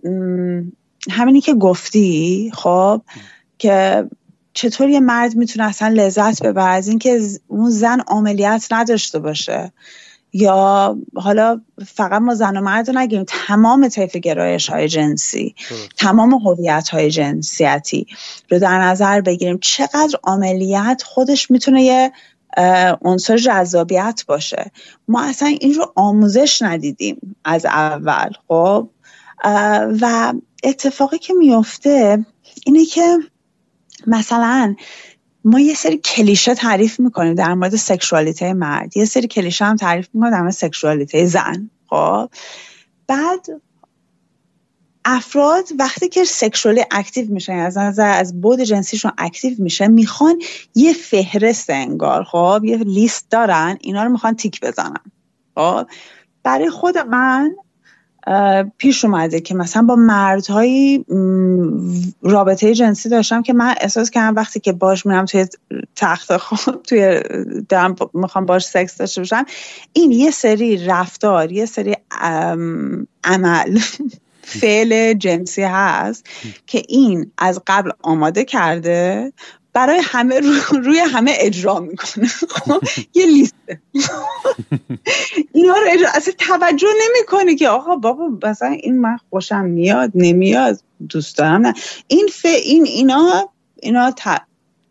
همینی 1.12 1.42
که 1.42 1.54
گفتی 1.54 2.52
خب؟ 2.54 3.02
که 3.58 4.06
چطور 4.58 4.90
یه 4.90 5.00
مرد 5.00 5.36
می‌تونه 5.36 5.66
اصلا 5.68 5.88
لذت 5.88 6.44
ببره 6.44 6.70
از 6.70 6.88
اینکه 6.88 7.22
اون 7.48 7.70
زن 7.70 8.00
عملیات 8.08 8.68
نداشته 8.72 9.20
باشه؟ 9.20 9.72
یا 10.34 10.98
حالا 11.16 11.62
فقط 11.86 12.22
ما 12.22 12.36
زن 12.36 12.58
و 12.58 12.62
مرد 12.62 12.90
رو 12.90 13.00
نگیریم 13.00 13.26
تمام 13.28 13.88
طیف 13.88 14.16
گرایش 14.16 14.70
های 14.70 14.88
جنسی 14.88 15.56
تمام 15.98 16.34
هویت 16.34 16.90
های 16.90 17.12
جنسیتی 17.12 18.08
رو 18.50 18.60
در 18.60 18.82
نظر 18.82 19.22
بگیریم. 19.22 19.58
چقدر 19.62 20.20
عملیات 20.24 21.04
خودش 21.04 21.52
می‌تونه 21.52 21.84
یه 21.84 22.12
عنصر 23.02 23.38
جذابیت 23.38 24.24
باشه؟ 24.28 24.72
ما 25.08 25.24
اصلا 25.24 25.48
این 25.48 25.74
رو 25.74 25.94
آموزش 25.96 26.62
ندیدیم 26.62 27.36
از 27.44 27.66
اول 27.66 28.30
خب؟ 28.48 28.90
و 30.02 30.34
اتفاقی 30.64 31.18
که 31.18 31.34
میفته 31.34 32.26
اینه 32.66 32.86
که 32.86 33.18
مثلا 34.08 34.76
ما 35.46 35.60
یه 35.60 35.74
سری 35.74 35.98
کلیشه 35.98 36.56
تعریف 36.56 37.00
می‌کنیم 37.00 37.34
در 37.34 37.54
مورد 37.54 37.76
sexualité 37.76 38.54
مرد. 38.54 38.98
یه 38.98 39.06
سری 39.06 39.28
کلیشه 39.28 39.66
هم 39.66 39.76
تعریف 39.76 40.10
می‌کنیم 40.14 40.32
در 40.32 40.42
مورد 40.42 40.54
sexualité 40.54 41.26
زن. 41.26 41.70
خب. 41.90 42.30
بعد 43.08 43.48
افراد 45.06 45.64
وقتی 45.80 46.10
که 46.10 46.24
sexually 46.24 46.86
active 46.92 47.32
میشن 47.32 47.54
از 47.54 47.78
نظر 47.78 48.10
از 48.10 48.42
بود 48.42 48.62
جنسیشون 48.62 49.12
active 49.18 49.54
میشه 49.60 49.88
می‌خوان 49.88 50.42
یه 50.76 50.94
فهرست 50.94 51.70
انگار 51.70 52.24
خب 52.24 52.62
یه 52.64 52.78
لیست 52.78 53.30
دارن 53.30 53.78
اینا 53.82 54.04
رو 54.04 54.12
می‌خوان 54.12 54.36
تیک 54.36 54.62
بزنن. 54.62 55.04
خب. 55.56 55.88
برای 56.44 56.70
خود 56.70 56.98
من 56.98 57.56
پیش 58.78 59.06
اومده 59.06 59.40
که 59.42 59.56
مثلا 59.56 59.82
با 59.82 59.96
مردهایی 59.96 61.06
رابطه 62.22 62.74
جنسی 62.74 63.10
داشتم 63.10 63.42
که 63.42 63.54
من 63.54 63.76
احساس 63.82 64.10
کردم 64.10 64.36
وقتی 64.36 64.60
که 64.60 64.72
باش 64.72 65.06
میرم 65.06 65.26
توی 65.26 65.46
تخت 65.96 66.38
خود 66.38 66.82
توی 66.82 67.22
دارم 67.70 67.96
می‌خوام 68.14 68.46
باش 68.46 68.66
سکس 68.66 68.98
داشته 68.98 69.22
باشم 69.22 69.46
این 69.94 70.12
یه 70.12 70.32
سری 70.32 70.86
رفتار 70.86 71.52
یه 71.52 71.66
سری 71.66 71.96
عمل 73.24 73.80
فعل 74.48 75.14
جنسی 75.14 75.64
هست 75.64 76.26
که 76.68 76.82
این 76.88 77.32
از 77.38 77.62
قبل 77.68 77.92
آماده 78.02 78.46
کرده 78.46 79.34
برای 79.78 80.02
همه 80.04 80.40
روی 80.72 81.00
همه 81.00 81.34
اجرا 81.36 81.80
می‌کنه. 81.80 82.28
خب، 82.28 82.84
یه 83.14 83.26
لیسته 83.26 83.82
اینا 85.54 85.74
رو 85.74 85.88
اجرا 85.90 86.10
اصلا 86.14 86.34
توجه 86.38 86.88
نمی‌کنه 86.88 87.56
که 87.56 87.70
آقا 87.70 87.96
بابا 87.96 88.30
مثلا 88.44 88.70
این 88.70 89.00
من 89.00 89.18
خوشم 89.30 89.66
میاد 89.66 90.12
نمیاد 90.16 90.80
دوست 91.10 91.38
دارم 91.38 91.68
نه. 91.68 91.74
این 92.08 92.28
ف 92.34 92.46
این 92.46 92.86
اینا 92.86 93.50
اینا 93.76 94.12
ت... 94.12 94.42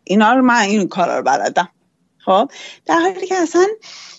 اینا 0.03 0.33
رو 0.33 0.41
من 0.41 0.59
این 0.59 0.87
کارا 0.87 1.17
رو 1.17 1.23
بلدم. 1.23 1.69
خب 2.17 2.51
در 2.85 2.99
حالی 2.99 3.27
که 3.27 3.35
اصلا 3.35 3.67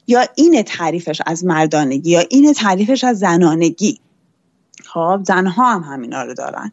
یا 0.07 0.27
این 0.35 0.63
تعریفش 0.63 1.23
از 1.27 1.45
مردانگی 1.45 2.11
یا 2.11 2.25
این 2.31 2.53
تعریفش 2.53 3.05
از 3.05 3.19
زنانگی. 3.19 4.01
خب 4.85 5.21
زنها 5.25 5.73
هم 5.73 5.83
همینا 5.83 6.23
رو 6.23 6.35
دارن. 6.35 6.73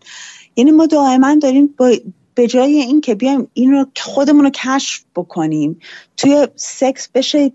یعنی 0.56 0.72
ما 0.72 0.86
دائما 0.86 1.36
داریم 1.36 1.74
با 1.78 1.92
به 2.36 2.48
جای 2.48 2.80
اینکه 2.80 3.16
بیایم 3.16 3.48
این 3.54 3.72
رو 3.72 3.86
خودمون 3.98 4.44
رو 4.44 4.50
کشف 4.50 5.04
بکنیم 5.16 5.80
توی 6.18 6.48
سکس 6.56 7.08
بشه 7.08 7.52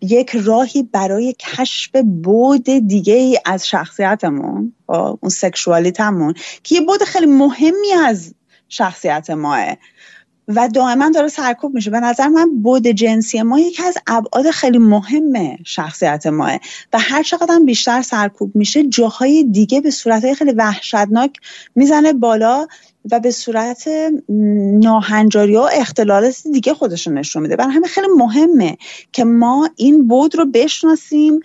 یک 0.00 0.30
راهی 0.30 0.82
برای 0.82 1.34
کشف 1.38 1.96
بود 2.22 2.64
دیگه 2.64 3.14
ای 3.14 3.38
از 3.44 3.68
شخصیتمون 3.68 4.72
اون 4.86 5.30
سکشوالیتمون 5.30 6.34
که 6.62 6.74
یه 6.74 6.80
بود 6.80 7.02
خیلی 7.02 7.26
مهمی 7.26 7.92
از 8.06 8.34
شخصیت 8.68 9.30
ماه. 9.30 9.76
و 10.48 10.68
دائما 10.68 11.10
داره 11.10 11.28
سرکوب 11.28 11.74
میشه. 11.74 11.90
به 11.90 12.00
نظر 12.00 12.28
من 12.28 12.62
بود 12.62 12.86
جنسی 12.86 13.42
ما 13.42 13.60
یکی 13.60 13.82
از 13.82 13.98
ابعاد 14.06 14.50
خیلی 14.50 14.78
مهم 14.78 15.56
شخصیت 15.64 16.26
ماه. 16.26 16.58
و 16.92 16.98
هر 16.98 17.22
چقدر 17.22 17.60
بیشتر 17.66 18.02
سرکوب 18.02 18.56
میشه 18.56 18.88
جاهای 18.88 19.44
دیگه 19.44 19.80
به 19.80 19.90
صورتهای 19.90 20.34
خیلی 20.34 20.52
وحشتناک 20.52 21.36
می‌زنه 21.74 22.12
بالا. 22.12 22.66
و 23.10 23.20
به 23.20 23.30
صورت 23.30 23.88
ناهنجاری 24.82 25.56
و 25.56 25.68
اختلالات 25.72 26.42
دیگه 26.52 26.74
خودشون 26.74 27.18
نشون 27.18 27.42
میده. 27.42 27.56
برای 27.56 27.72
همه 27.72 27.86
خیلی 27.86 28.06
مهمه 28.16 28.76
که 29.12 29.24
ما 29.24 29.70
این 29.76 30.08
بود 30.08 30.36
رو 30.36 30.44
بشناسیم 30.44 31.40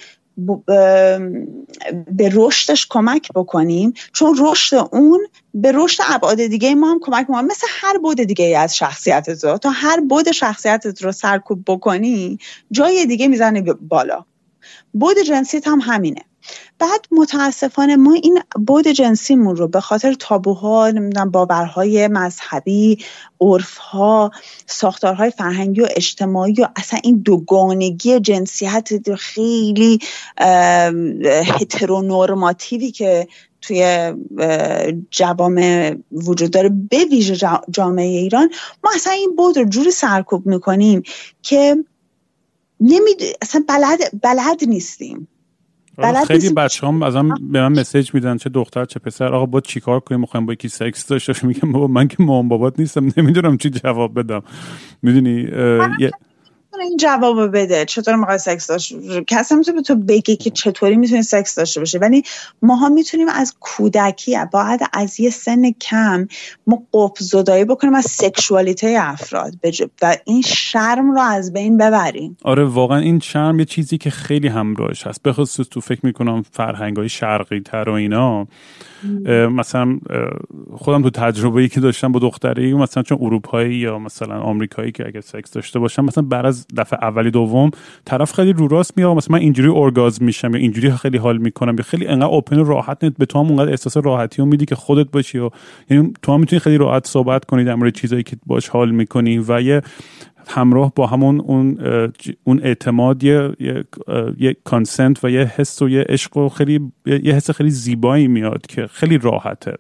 به 2.08 2.30
رشدش 2.34 2.88
کمک 2.89 3.30
بکنیم. 3.36 3.93
چون 4.14 4.38
رشد 4.39 4.76
اون 4.91 5.28
به 5.53 5.72
رشد 5.76 6.03
ابعاد 6.08 6.45
دیگه 6.45 6.76
ما 6.76 6.91
هم 6.91 6.99
کمک 7.01 7.30
می‌کنه. 7.30 7.41
مثل 7.41 7.68
هر 7.70 7.97
بود 7.97 8.22
دیگه 8.22 8.58
از 8.58 8.78
شخصیت 8.78 9.30
تو 9.41 9.58
تا 9.58 9.70
هر 9.70 9.99
بود 9.99 10.32
شخصیتت 10.32 11.01
رو 11.01 11.12
سرکوب 11.12 11.64
بکنی 11.68 12.39
جای 12.72 13.06
دیگه 13.06 13.28
می‌زنه 13.28 13.62
بالا. 13.62 14.26
بود 14.93 15.20
جنسیت 15.20 15.68
هم 15.68 15.80
همینه. 15.82 16.22
بعد 16.80 17.08
متاسفانه 17.12 17.96
ما 17.96 18.14
این 18.14 18.42
بود 18.68 18.88
جنسیمون 18.88 19.56
رو 19.56 19.68
به 19.68 19.82
خاطر 19.82 20.14
تابوها 20.14 20.90
نمی‌دونم 20.90 21.32
باورهای 21.32 22.08
مذهبی 22.08 22.98
عرفها 23.42 24.32
ساختارهای 24.66 25.32
فرهنگی 25.32 25.82
و 25.82 25.88
اجتماعی 25.96 26.54
و 26.54 26.68
اصلا 26.76 27.00
این 27.04 27.18
دوگانگی 27.18 28.20
جنسیت 28.20 29.14
خیلی 29.16 30.00
هترونورماتیوی 31.60 32.92
که 32.92 33.28
توی 33.62 34.14
جوامع 35.12 35.96
وجود 36.12 36.52
داره 36.52 36.70
به 36.70 37.06
ویژه 37.06 37.50
جامعه 37.70 38.06
ایران 38.06 38.50
ما 38.84 38.92
اصلا 38.96 39.14
این 39.14 39.36
بود 39.36 39.58
رو 39.58 39.66
جوری 39.66 39.92
سرکوب 39.92 40.46
می‌کنیم 40.46 41.04
که 41.42 41.78
نمی 42.80 43.12
اصلا 43.42 43.64
بلد, 43.68 44.22
بلد 44.22 44.64
نیستیم. 44.68 45.28
آره، 45.98 46.26
خیلی 46.26 46.54
بچه 46.54 46.88
هم 46.88 47.04
از 47.04 47.16
هم 47.16 47.30
به 47.52 47.70
من 47.70 47.80
مسیج 47.80 48.14
میدن 48.14 48.38
چه 48.38 48.50
دختر 48.50 48.86
چه 48.86 49.00
پسر. 49.00 49.34
آقا 49.34 49.46
با 49.46 49.62
چیکار 49.62 50.00
کنیم؟ 50.00 50.22
می‌خوایم 50.22 50.46
با 50.46 50.54
یکی 50.54 50.68
سکس 50.68 51.08
داشته 51.08 51.48
میگم 51.48 51.72
بابا 51.72 51.88
من 51.88 52.08
که 52.08 52.18
مام 52.20 52.48
بابات 52.48 52.80
نیستم. 52.80 53.10
نمی‌دونم 53.18 53.58
چی 53.58 53.70
جواب 53.70 54.20
بدم. 54.20 54.41
می‌دونی 55.02 55.48
این 56.82 56.98
جواب 56.98 57.58
بده. 57.58 57.86
چطور 57.86 58.16
می‌خوای 58.16 58.38
سکس 58.38 58.68
داشت 58.68 58.96
کسی 59.28 59.56
می‌تونه 59.56 59.76
به 59.76 59.82
تو 59.82 59.96
بگه 59.96 60.36
که 60.36 60.50
چطوری 60.50 60.96
می‌تونی 60.96 61.24
سکس 61.24 61.56
داشته 61.56 61.80
باشه 61.80 62.00
ولی 62.00 62.24
ماها 62.62 62.90
می‌تونیم 62.90 63.30
از 63.30 63.56
کودکی 63.60 64.38
باید 64.52 64.82
از 64.94 65.20
یه 65.20 65.30
سن 65.30 65.72
کم 65.72 66.28
ما 66.68 66.84
قپ 66.94 67.18
زدایی 67.20 67.66
بکنیم 67.66 67.96
از 67.96 68.06
سکشوالیته 68.06 68.98
افراد. 69.00 69.54
و 70.02 70.18
این 70.26 70.42
شرم 70.42 71.12
رو 71.12 71.20
از 71.20 71.54
بین 71.54 71.78
ببریم. 71.78 72.38
آره 72.44 72.64
واقعا 72.64 72.98
این 72.98 73.20
شرم 73.20 73.60
یه 73.60 73.66
چیزی 73.66 73.98
که 73.98 74.10
خیلی 74.10 74.48
همراهش 74.48 75.08
هست. 75.08 75.24
بخصوص 75.24 75.68
تو 75.68 75.82
فکر 75.82 76.06
می‌کنم 76.06 76.42
فرهنگ 76.52 76.98
های 76.98 77.10
شرقی 77.10 77.60
تر 77.60 77.90
و 77.90 77.94
اینا 77.94 78.48
مثلا 79.50 80.00
خودم 80.74 81.02
تو 81.04 81.10
تجربه 81.10 81.62
ای 81.62 81.68
که 81.68 81.80
داشتم 81.80 82.12
با 82.12 82.20
دختری 82.20 82.74
مثلا 82.74 83.04
چون 83.04 83.18
اروپایی 83.22 83.76
یا 83.76 84.00
مثلا 84.00 84.40
آمریکایی 84.40 84.92
که 84.92 85.08
اگه 85.08 85.22
سکس 85.22 85.52
داشته 85.52 85.80
باشم 85.80 86.06
مثلا 86.06 86.24
بعد 86.24 86.46
از 86.46 86.64
دفعه 86.78 86.99
اولی 87.01 87.32
دوم 87.32 87.72
طرف 88.05 88.34
خیلی 88.34 88.53
رو 88.53 88.68
راست 88.68 88.97
میاد 88.97 89.18
مثلا 89.18 89.34
من 89.34 89.41
اینجوری 89.41 89.68
اورگازم 89.68 90.26
میشم 90.26 90.55
یا 90.55 90.61
اینجوری 90.61 90.91
خیلی 90.91 91.18
حال 91.18 91.38
می‌کنم 91.38 91.76
یا 91.78 91.84
خیلی 91.84 92.07
انقدر 92.07 92.26
اوپن 92.26 92.59
و 92.59 92.63
راحت 92.63 93.03
نیست 93.03 93.18
به 93.18 93.26
تو 93.26 93.39
هم 93.39 93.45
اونقدر 93.45 93.70
احساس 93.70 93.97
راحتی 93.97 94.38
رو 94.41 94.45
میدی 94.45 94.66
که 94.66 94.76
خودت 94.76 95.11
باشی 95.11 95.38
و 95.38 95.49
یعنی 95.89 96.13
تو 96.22 96.34
هم 96.34 96.39
می‌تونی 96.39 96.59
خیلی 96.59 96.78
راحت 96.78 97.07
صحبت 97.07 97.45
کنی 97.45 97.63
در 97.63 97.76
مورد 97.76 97.95
چیزایی 97.95 98.24
که 98.24 98.38
باش 98.45 98.70
حال 98.70 98.91
می‌کنی 98.91 99.38
و 99.47 99.61
یه 99.61 99.82
همراه 100.47 100.91
با 100.95 101.07
همون 101.07 101.39
اون 101.39 101.78
اون 102.43 102.59
اعتماد 102.63 103.24
یه 103.24 103.51
یه 104.39 104.55
کانسنت 104.63 105.24
و 105.24 105.30
یه 105.30 105.51
حس 105.55 105.82
و 105.82 105.89
یه 105.89 106.05
عشق 106.09 106.38
و 106.38 106.49
خیلی 106.49 106.91
یه 107.05 107.34
حس 107.34 107.51
خیلی 107.51 107.70
زیبایی 107.70 108.28
میاد 108.28 108.66
که 108.68 108.88
خیلی 108.88 109.18
راحته. 109.18 109.78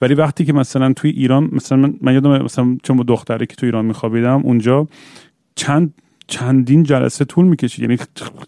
ولی 0.00 0.14
وقتی 0.14 0.44
که 0.44 0.52
مثلا 0.52 0.92
توی 0.92 1.10
ایران 1.10 1.48
مثلا 1.52 1.78
من, 1.78 1.94
من 2.00 2.14
یادم 2.14 2.42
مثلا 2.42 2.76
چون 2.82 2.96
با 2.96 3.04
دختری 3.08 3.46
که 3.46 3.56
توی 3.56 3.66
ایران 3.66 3.84
میخوابیدم 3.84 4.40
اونجا 4.44 4.86
چند 5.58 5.94
چندین 6.26 6.82
جلسه 6.82 7.24
طول 7.24 7.46
می‌کشید. 7.46 7.80
یعنی 7.80 7.98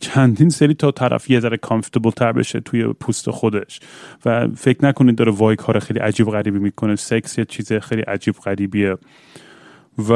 چندین 0.01 0.49
سری 0.49 0.75
تا 0.75 0.91
طرف 0.91 1.31
یه 1.31 1.41
ذره 1.41 1.57
کامفتبل 1.57 2.11
تر 2.11 2.33
بشه 2.33 2.61
توی 2.61 2.93
پوست 2.93 3.31
خودش. 3.31 3.81
و 4.25 4.49
فکر 4.49 4.85
نکنید 4.85 5.17
داره 5.17 5.33
وای 5.33 5.57
کار 5.57 5.79
خیلی 5.79 5.99
عجیب 5.99 6.31
غریبی 6.31 6.59
می‌کنه. 6.59 6.97
سکس 6.97 7.39
یه 7.39 7.45
چیز 7.45 7.73
خیلی 7.73 8.03
عجیب 8.03 8.35
غریبیه. 8.35 8.97
و 10.09 10.13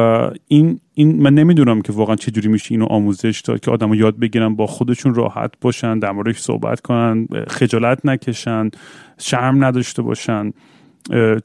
این 0.48 0.80
این 0.94 1.22
من 1.22 1.34
نمی‌دونم 1.34 1.82
که 1.82 1.92
واقعا 1.92 2.16
چه 2.16 2.30
جوری 2.30 2.48
میشه 2.48 2.72
اینو 2.72 2.86
آموزش 2.86 3.42
داد 3.44 3.60
که 3.60 3.70
آدمو 3.70 3.94
یاد 3.94 4.18
بگیرن 4.18 4.54
با 4.54 4.66
خودشون 4.66 5.14
راحت 5.14 5.50
باشن 5.60 5.98
در 5.98 6.12
موردش 6.12 6.38
صحبت 6.38 6.80
کنن 6.80 7.28
خجالت 7.48 8.06
نکشن 8.06 8.70
شرم 9.18 9.64
نداشته 9.64 10.02
باشن. 10.02 10.52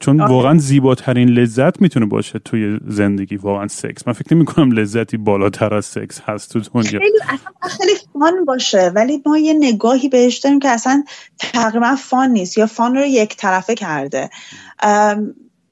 چون 0.00 0.20
آره. 0.20 0.30
واقعا 0.30 0.58
زیباترین 0.58 1.28
لذت 1.28 1.82
می‌تونه 1.82 2.06
باشه 2.06 2.38
توی 2.38 2.78
زندگی 2.86 3.36
واقعا 3.36 3.68
سکس. 3.68 4.06
من 4.06 4.12
فکر 4.12 4.34
نمی 4.34 4.44
کنم 4.44 4.72
لذتی 4.72 5.16
بالاتر 5.16 5.74
از 5.74 5.84
سکس 5.84 6.20
هست 6.20 6.52
تو 6.52 6.60
دنیا. 6.60 6.82
خیلی 6.82 7.18
اصلا 7.28 7.76
خیلی 7.78 7.92
fun 8.12 8.44
باشه 8.44 8.92
ولی 8.94 9.22
ما 9.26 9.38
یه 9.38 9.52
نگاهی 9.52 10.08
بهش 10.08 10.38
داریم 10.38 10.58
که 10.58 10.68
اصلا 10.68 11.04
تقریبا 11.38 11.96
فان 11.96 12.30
نیست 12.30 12.58
یا 12.58 12.66
فان 12.66 12.94
رو 12.94 13.04
یک 13.04 13.36
طرفه 13.36 13.74
کرده. 13.74 14.30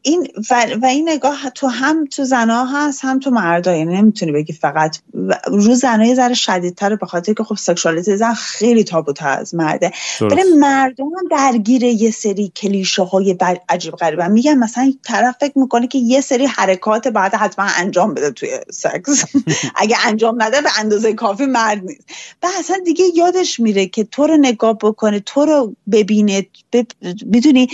این 0.03 0.29
و, 0.51 0.67
و, 0.83 0.87
این 0.87 1.09
نگاه 1.09 1.51
تو 1.51 1.67
هم 1.67 2.05
تو 2.05 2.25
زنا 2.25 2.65
هست 2.65 3.05
هم 3.05 3.19
تو 3.19 3.31
مردا. 3.31 3.77
یعنی 3.77 3.97
نمی‌تونی 3.97 4.33
بگی 4.33 4.53
فقط 4.53 4.99
رو 5.47 5.75
زنا 5.75 6.07
یه 6.07 6.15
ذره 6.15 6.35
شدیدتره 6.35 6.97
به 6.97 7.07
خاطر 7.07 7.33
که 7.33 7.45
خب 7.45 7.55
سکشوالیته 7.55 8.17
زن 8.17 8.35
خیلی 8.35 8.85
تابوتر 8.85 9.29
از 9.29 9.55
مرده. 9.55 9.93
ولی 10.21 10.43
مردم 10.59 11.05
هم 11.05 11.29
درگیر 11.31 11.83
یه 11.85 12.11
سری 12.11 12.53
کلیشه 12.57 13.03
های 13.03 13.37
عجیب 13.69 13.95
غریبه 13.95 14.29
میگن 14.29 14.59
مثلا 14.59 14.93
طرف 15.03 15.37
فکر 15.41 15.59
می‌کنه 15.59 15.87
که 15.87 15.99
یه 15.99 16.21
سری 16.21 16.47
حرکات 16.47 17.09
بعد 17.09 17.35
حتما 17.35 17.67
انجام 17.77 18.15
بده 18.15 18.31
توی 18.31 18.51
سکس 18.71 19.25
اگه 19.83 19.97
انجام 20.07 20.43
نده 20.43 20.61
به 20.61 20.69
اندازه 20.79 21.13
کافی 21.13 21.47
مرد 21.47 21.85
نیست. 21.85 22.05
و 22.43 22.47
اصلا 22.59 22.77
دیگه 22.85 23.05
یادش 23.15 23.61
میره 23.61 23.87
که 23.87 24.05
تو 24.05 24.27
رو 24.27 24.37
نگاه 24.37 24.79
بکنه 24.83 25.21
تو 25.21 25.45
رو 25.45 25.77
ببینه 25.93 26.47
می‌دونی؟ 27.27 27.69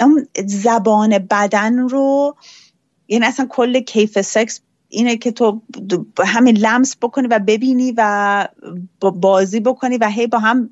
اون 0.00 0.26
زبان 0.46 1.18
بدن 1.18 1.78
رو 1.78 2.36
یعنی 3.08 3.26
اصلا 3.26 3.46
کل 3.50 3.80
کیف 3.80 4.20
سکس 4.20 4.60
اینه 4.88 5.16
که 5.16 5.32
تو 5.32 5.60
همین 6.24 6.56
لمس 6.56 6.96
بکنی 7.02 7.28
و 7.28 7.38
ببینی 7.38 7.94
و 7.96 8.48
بازی 9.00 9.60
بکنی 9.60 9.98
و 9.98 10.08
هی 10.08 10.26
با 10.26 10.38
هم 10.38 10.70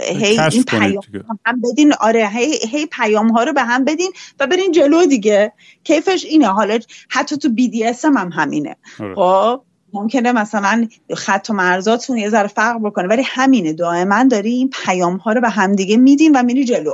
هی 0.00 0.40
این 0.40 0.62
پیام 0.62 1.02
هم 1.46 1.60
بدین. 1.64 1.92
آره 2.00 2.28
هی, 2.28 2.58
هی 2.70 2.86
پیام 2.86 3.28
ها 3.28 3.44
رو 3.44 3.52
به 3.52 3.62
هم 3.62 3.84
بدین 3.84 4.12
و 4.40 4.46
برین 4.46 4.72
جلو 4.72 5.06
دیگه. 5.06 5.52
کیفش 5.84 6.24
اینه. 6.24 6.48
حالا 6.48 6.78
حتی 7.08 7.36
تو 7.36 7.48
بی 7.48 7.68
دی 7.68 7.84
اس 7.84 8.04
هم, 8.04 8.16
هم 8.16 8.32
همینه. 8.32 8.76
آره. 9.00 9.14
خب 9.14 9.62
ممکنه 9.92 10.32
مثلا 10.32 10.88
خط 11.14 11.46
و 11.50 11.52
مرزاتون 11.52 12.16
یه 12.16 12.30
ذره 12.30 12.48
فرق 12.48 12.80
بکنه 12.82 13.08
ولی 13.08 13.22
همینه. 13.26 13.72
دائما 13.72 14.24
داری 14.24 14.50
این 14.50 14.70
پیام 14.84 15.16
ها 15.16 15.32
رو 15.32 15.40
به 15.40 15.48
هم 15.48 15.72
دیگه 15.72 15.96
میدین 15.96 16.36
و 16.36 16.42
میری 16.42 16.64
جلو. 16.64 16.92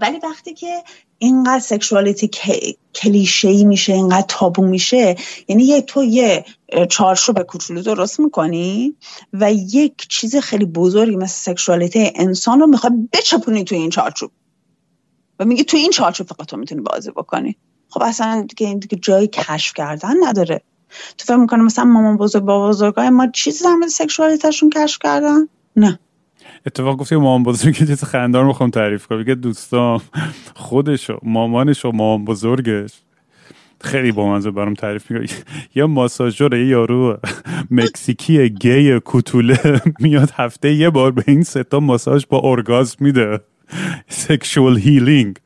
ولی 0.00 0.18
وقتی 0.22 0.54
که 0.54 0.82
اینقدر 1.18 1.58
سکشوالیتی 1.58 2.30
کلیشه 2.94 3.48
ای 3.48 3.64
میشه 3.64 3.92
اینقدر 3.92 4.26
تابو 4.28 4.66
میشه 4.66 5.16
یعنی 5.48 5.64
یه 5.64 5.80
تو 5.80 6.02
یه 6.02 6.44
چارچوب 6.90 7.42
کوچولو 7.42 7.82
درست 7.82 8.20
می‌کنی 8.20 8.96
و 9.32 9.52
یک 9.52 10.08
چیز 10.08 10.36
خیلی 10.36 10.64
بزرگی 10.64 11.16
مثل 11.16 11.52
سکشوالیتی 11.52 12.12
انسان 12.14 12.60
رو 12.60 12.66
می‌خوای 12.66 12.92
بچپونی 13.12 13.64
تو 13.64 13.74
این 13.74 13.90
چارچوب. 13.90 14.30
و 15.38 15.44
میگی 15.44 15.64
تو 15.64 15.76
این 15.76 15.90
چارچوب 15.90 16.26
فقط 16.26 16.46
تو 16.46 16.56
می‌تونی 16.56 16.80
بازی 16.80 17.10
بکنی. 17.10 17.56
خب 17.88 18.02
اصلا 18.02 18.46
دیگه 18.48 18.66
این 18.66 18.78
دیگه 18.78 18.98
جای 19.02 19.26
کشف 19.28 19.74
کردن 19.74 20.14
نداره. 20.24 20.62
تو 21.18 21.24
فکر 21.24 21.36
می‌کنه 21.36 21.62
مثلا 21.62 21.84
مامان 21.84 22.16
بزرگ 22.16 22.42
با 22.42 22.68
بزرگای 22.68 23.10
ما 23.10 23.26
چیزی 23.26 23.64
در 23.64 23.74
مورد 23.74 23.88
سکشوالیتشون 23.88 24.70
کشف 24.70 24.98
کردن؟ 25.02 25.48
نه. 25.76 25.98
اتفاق 26.66 26.96
گفتی 26.96 27.16
مامان 27.16 27.42
بزرگ 27.42 27.80
یه 27.80 27.86
چیز 27.86 28.04
خندار 28.04 28.44
می‌خوام 28.44 28.70
تعریف 28.70 29.06
کنم. 29.06 29.22
بگه 29.22 29.34
دوستان 29.34 30.00
خودش 30.54 31.10
و 31.10 31.18
مامانش 31.22 31.84
و 31.84 31.92
مامان 31.92 32.24
بزرگش. 32.24 32.92
خیلی 33.80 34.12
با 34.12 34.26
منظور 34.26 34.52
برام 34.52 34.74
تعریف 34.74 35.10
می‌کنه. 35.10 35.28
یه 35.74 35.84
ماساژور 35.84 36.54
یه 36.54 36.66
یارو 36.66 37.18
مکزیکی 37.70 38.50
گی 38.50 39.00
کوتوله 39.00 39.80
میاد 40.00 40.30
هفته 40.36 40.72
یه 40.72 40.90
بار 40.90 41.10
به 41.10 41.24
این 41.26 41.42
ستا 41.42 41.80
ماساژ 41.80 42.24
با 42.26 42.40
ارگاز 42.44 42.96
میده. 43.00 43.40
sexual 44.08 44.78
healing 44.78 45.36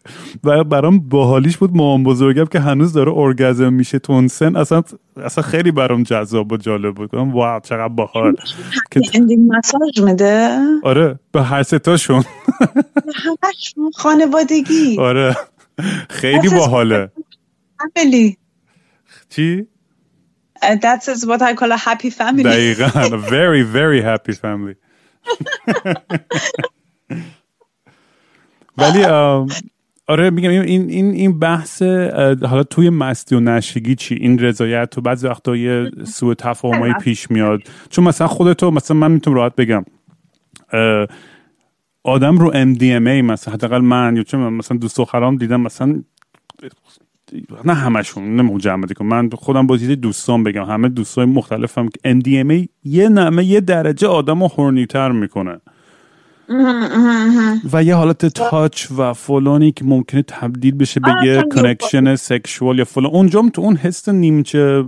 و 0.44 0.64
برام 0.64 0.98
باحالیش 0.98 1.56
بود 1.56 1.76
مامان 1.76 2.04
بزرگم 2.04 2.44
که 2.44 2.60
هنوز 2.60 2.92
داره 2.92 3.12
ارگازم 3.12 3.72
میشه 3.72 3.98
تو 3.98 4.28
سن 4.28 4.56
اصلا 4.56 4.82
اصلا 5.24 5.44
خیلی 5.44 5.70
برام 5.70 6.02
جذاب 6.02 6.52
و 6.52 6.56
جالب 6.56 6.94
بود. 6.94 7.14
wow 7.14 7.60
چقدر 7.60 7.88
باحال. 7.88 8.36
ending 9.14 9.52
massage 9.56 10.00
میده؟ 10.00 10.58
آره 10.82 11.18
به 11.32 11.42
هر 11.42 11.62
ستاشون 11.62 12.24
همشون 13.14 13.90
خانوادگی. 13.94 14.96
آره. 14.98 15.36
خیلی 16.10 16.48
باحاله. 16.48 17.10
family 17.94 18.36
چی؟ 19.28 19.66
That's 20.62 21.24
what 21.24 21.42
I 21.42 21.54
call 21.54 21.72
a 21.72 21.76
happy 21.76 22.10
family. 22.10 22.44
دقیقا. 22.44 23.18
Very 23.18 23.62
very 23.62 24.02
happy 24.02 24.32
family. 24.32 24.74
ولی 28.78 29.04
آره 30.08 30.30
میگم 30.30 30.50
این 30.50 30.90
این 30.90 31.10
این 31.10 31.38
بحث 31.38 31.82
حالا 32.42 32.62
توی 32.62 32.90
مستی 32.90 33.34
و 33.34 33.40
نشگی 33.40 33.94
چی؟ 33.94 34.14
این 34.14 34.38
رضایت 34.38 34.90
تو 34.90 35.00
بعضی 35.00 35.26
وقتا 35.26 35.56
یه 35.56 35.90
سوء 36.04 36.34
تفاهمایی 36.34 36.92
پیش 36.92 37.30
میاد. 37.30 37.60
چون 37.90 38.04
مثلا 38.04 38.26
خودتو 38.26 38.70
مثلا 38.70 38.96
من 38.96 39.10
می‌تونم 39.10 39.36
راحت 39.36 39.54
بگم 39.56 39.84
آدم 42.02 42.38
رو 42.38 42.50
MDMA 42.52 43.24
مثلا 43.24 43.54
حداقل 43.54 43.80
من 43.80 44.16
یا 44.16 44.22
چون 44.22 44.52
مثلا 44.52 44.76
دوست 44.76 44.96
دخترام 44.96 45.36
دیدم 45.36 45.60
مثلا 45.60 46.02
نه 47.64 47.74
همشون 47.74 48.36
نمیگم 48.36 48.58
جمع 48.58 48.86
کنم. 48.86 49.08
من 49.08 49.30
خودم 49.30 49.66
با 49.66 49.76
دوستان 49.76 50.42
بگم 50.42 50.64
همه 50.64 50.88
دوستای 50.88 51.24
مختلفم 51.24 51.88
که 51.88 52.20
MDMA 52.20 52.68
یه 52.84 53.08
نمه 53.08 53.44
یه 53.44 53.60
درجه 53.60 54.08
آدم 54.08 54.42
رو 54.42 54.48
هورنیتر 54.48 55.12
می‌کنه. 55.12 55.60
و 57.72 57.84
یه 57.84 57.94
حالت 57.94 58.26
touch 58.26 58.86
و 58.98 59.12
فلانی 59.12 59.72
که 59.72 59.84
ممکنه 59.84 60.22
تبدیل 60.22 60.74
بشه 60.74 61.00
به 61.00 61.14
یه 61.24 61.42
connection 61.42 62.16
sexual 62.16 62.78
یا 62.78 62.84
فلان. 62.84 63.10
اونجا 63.10 63.42
تو 63.52 63.62
اون 63.62 63.76
حس 63.76 64.08
نیمچه 64.08 64.84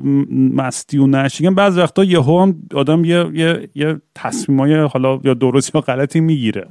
مستی 0.55 0.99
و 0.99 1.07
نشگین 1.07 1.55
بعض 1.55 1.79
وقتا 1.79 2.05
یه 2.05 2.23
هم 2.23 2.57
آدم 2.75 3.05
یه, 3.05 3.31
یه, 3.35 3.69
یه 3.75 4.01
تصمیمای 4.15 4.75
حالا 4.75 5.21
یا 5.25 5.35
درست 5.35 5.75
یا 5.75 5.81
غلطی 5.81 6.21
می‌گیره. 6.21 6.69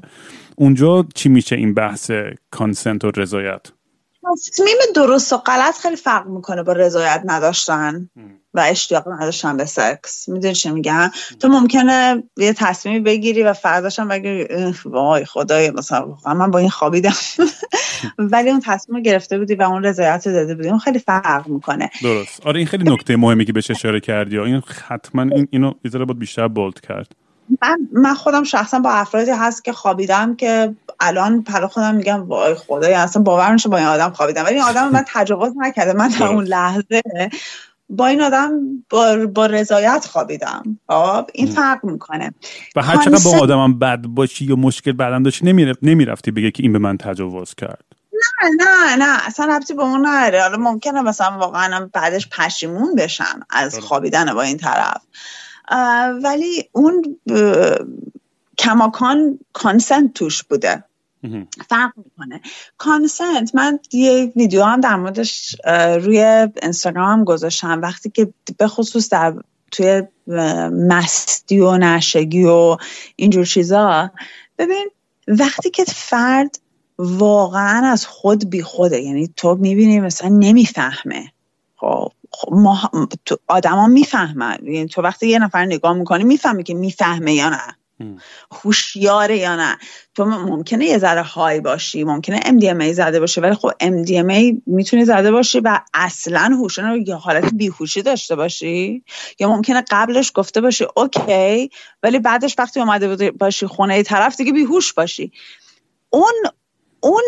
اونجا 0.55 1.05
چی 1.15 1.29
میشه 1.29 1.55
این 1.55 1.73
بحث 1.73 2.11
consent 2.51 3.05
و 3.05 3.11
رضایت؟ 3.17 3.71
تصمیم 4.36 4.78
درست 4.95 5.34
و 5.34 5.38
غلط 5.38 5.78
خیلی 5.78 5.95
فرق 5.95 6.28
می‌کنه 6.28 6.63
با 6.63 6.73
رضایت 6.73 7.21
نداشتن 7.25 8.09
و 8.53 8.59
اشتیاق 8.59 9.07
نداشتن 9.07 9.57
به 9.57 9.65
سکس. 9.65 10.30
می‌دونی 10.30 10.53
چه 10.53 10.71
میگم؟ 10.71 11.11
تو 11.39 11.47
ممکنه 11.47 12.23
یه 12.38 12.53
تصمیمی 12.53 12.99
بگیری 12.99 13.43
و 13.43 13.53
فرداش 13.53 13.99
هم 13.99 14.07
بگیری 14.07 14.47
وای 14.86 15.25
خدای 15.25 15.71
مثلا 15.71 16.15
من 16.25 16.51
با 16.51 16.59
این 16.59 16.69
خوابیدم. 16.69 17.13
ولی 18.17 18.49
اون 18.49 18.61
تصمیم 18.65 19.03
گرفته 19.03 19.38
بودی 19.38 19.55
و 19.55 19.63
اون 19.63 19.84
رضایت 19.84 20.25
داده 20.25 20.55
بودی 20.55 20.69
اون 20.69 20.80
خیلی 20.80 20.99
فرق 20.99 21.47
می‌کنه. 21.47 21.89
درست. 22.03 22.47
آره 22.47 22.57
این 22.57 22.67
خیلی 22.67 22.91
نکته 22.91 23.15
مهمی 23.15 23.45
که 23.45 23.53
بهش 23.53 23.71
اشاره 23.71 23.99
کردی. 23.99 24.39
این 24.39 24.61
حتما 24.88 25.21
این 25.21 25.47
اینو 25.51 26.05
بود 26.05 26.19
بیشتر 26.19 26.47
بولد 26.47 26.80
کرد. 26.80 27.26
من 27.61 27.77
من 27.93 28.13
خودم 28.13 28.43
شخصا 28.43 28.79
با 28.79 28.91
افرادی 28.91 29.31
هست 29.31 29.63
که 29.63 29.73
خوابیدم 29.73 30.35
که 30.35 30.75
الان 30.99 31.43
پر 31.43 31.67
خودم 31.67 31.95
میگم 31.95 32.27
وای 32.27 32.55
خدای 32.55 32.93
اصلا 32.93 33.21
باور 33.21 33.53
میشه 33.53 33.69
با 33.69 33.77
این 33.77 33.87
آدم 33.87 34.09
خوابیدم. 34.09 34.43
ولی 34.43 34.53
این 34.53 34.63
آدم 34.63 34.89
من 34.89 35.05
تجاوز 35.13 35.53
نکرده. 35.57 35.93
من 35.93 36.07
در 36.07 36.27
اون 36.27 36.43
لحظه 36.43 37.01
با 37.89 38.07
این 38.07 38.21
آدم 38.21 38.51
با, 38.89 39.25
با 39.25 39.45
رضایت 39.45 40.05
خوابیدم. 40.11 40.79
خب 40.87 41.29
این 41.33 41.47
فرق 41.47 41.85
می‌کنه. 41.85 42.33
و 42.75 42.81
هر 42.81 42.97
چقدر 42.97 43.23
با 43.23 43.39
آدمم 43.39 43.79
بد 43.79 44.01
باشی 44.01 44.45
یا 44.45 44.55
مشکل 44.55 44.91
بعدم 44.91 45.23
داشتی 45.23 45.45
نمی‌رفتی 45.81 46.31
بگه 46.31 46.51
که 46.51 46.63
این 46.63 46.73
به 46.73 46.79
من 46.79 46.97
تجاوز 46.97 47.55
کرد. 47.55 47.83
نه 48.13 48.65
نه 48.65 49.05
نه. 49.05 49.27
اصلا 49.27 49.55
ربطی 49.55 49.73
به 49.73 49.81
اون 49.81 50.01
نره 50.01 50.41
حالا 50.41 50.57
ممکنه 50.57 51.01
مثلا 51.01 51.37
واقعا 51.37 51.89
بعدش 51.93 52.29
پشیمون 52.29 52.95
بشم 52.95 53.39
از. 53.49 53.79
خوابیدن 53.79 54.33
با 54.33 54.41
این 54.41 54.57
طرف. 54.57 55.01
ولی 56.24 56.70
اون 56.72 57.18
کماکان 58.57 59.39
کانسنت 59.53 60.13
توش 60.13 60.43
بوده. 60.43 60.84
فرق 61.70 61.91
می‌کنه. 61.97 62.41
کانسنت 62.78 63.55
من 63.55 63.80
یه 63.91 64.34
ویدیو 64.36 64.63
هم 64.63 64.82
در 64.82 64.95
موردش 64.95 65.55
روی 66.01 66.47
اینستاگرام 66.61 67.24
گذاشتم. 67.24 67.82
وقتی 67.82 68.09
که 68.09 68.34
به 68.57 68.68
خصوص 68.68 69.09
در 69.09 69.34
توی 69.72 70.01
مستی 70.72 71.59
و 71.59 71.78
نشگی 71.78 72.43
و 72.43 72.78
اینجور 73.15 73.45
چیزا 73.45 74.11
ببین 74.57 74.89
وقتی 75.28 75.70
که 75.70 75.84
فرد 75.84 76.59
واقعا 76.97 77.91
از 77.91 78.05
خود 78.05 78.49
بی 78.49 78.61
خوده 78.61 79.01
یعنی 79.01 79.30
تو 79.36 79.55
می‌بینی 79.55 79.99
مثلا 79.99 80.30
نمی‌فهمه. 80.30 81.32
خب 81.76 82.11
خب 82.32 82.53
ما 82.53 82.91
آدما 83.47 83.88
می‌فهمن. 83.88 84.57
یعنی 84.63 84.88
تو 84.88 85.01
وقتی 85.01 85.28
یه 85.28 85.39
نفر 85.39 85.65
نگاه 85.65 85.93
می‌کنی 85.93 86.23
می‌فهمی 86.23 86.63
که 86.63 86.73
می‌فهمه 86.73 87.34
یا 87.34 87.49
نه. 87.49 87.78
هوشیاره 88.51 89.38
یا 89.38 89.55
نه. 89.55 89.78
تو 90.15 90.25
ممکنه 90.25 90.86
یه 90.86 90.97
ذره 90.97 91.21
های 91.21 91.61
باشی 91.61 92.03
ممکنه 92.03 92.39
MDMA 92.39 92.91
زده 92.91 93.19
باشه 93.19 93.41
ولی 93.41 93.55
خب 93.55 93.71
MDMA 93.71 94.61
می‌تونی 94.67 95.05
زده 95.05 95.32
باشی 95.32 95.59
و 95.59 95.80
اصلا 95.93 96.57
هوش 96.59 96.80
رو 96.80 96.97
یه 96.97 97.15
حالت 97.15 97.53
بیهوشی 97.53 98.01
داشته 98.01 98.36
باشی 98.36 99.03
یا 99.39 99.49
ممکنه 99.49 99.84
قبلش 99.91 100.32
گفته 100.36 100.61
باشی 100.61 100.86
okay 100.95 101.69
ولی 102.03 102.19
بعدش 102.19 102.55
وقتی 102.57 102.80
اومده 102.80 103.32
باشی 103.32 103.67
خونه 103.67 104.03
طرف 104.03 104.38
دیگه 104.38 104.51
بیهوش 104.51 104.93
باشی. 104.93 105.32
اون 106.09 106.34
اون 106.99 107.23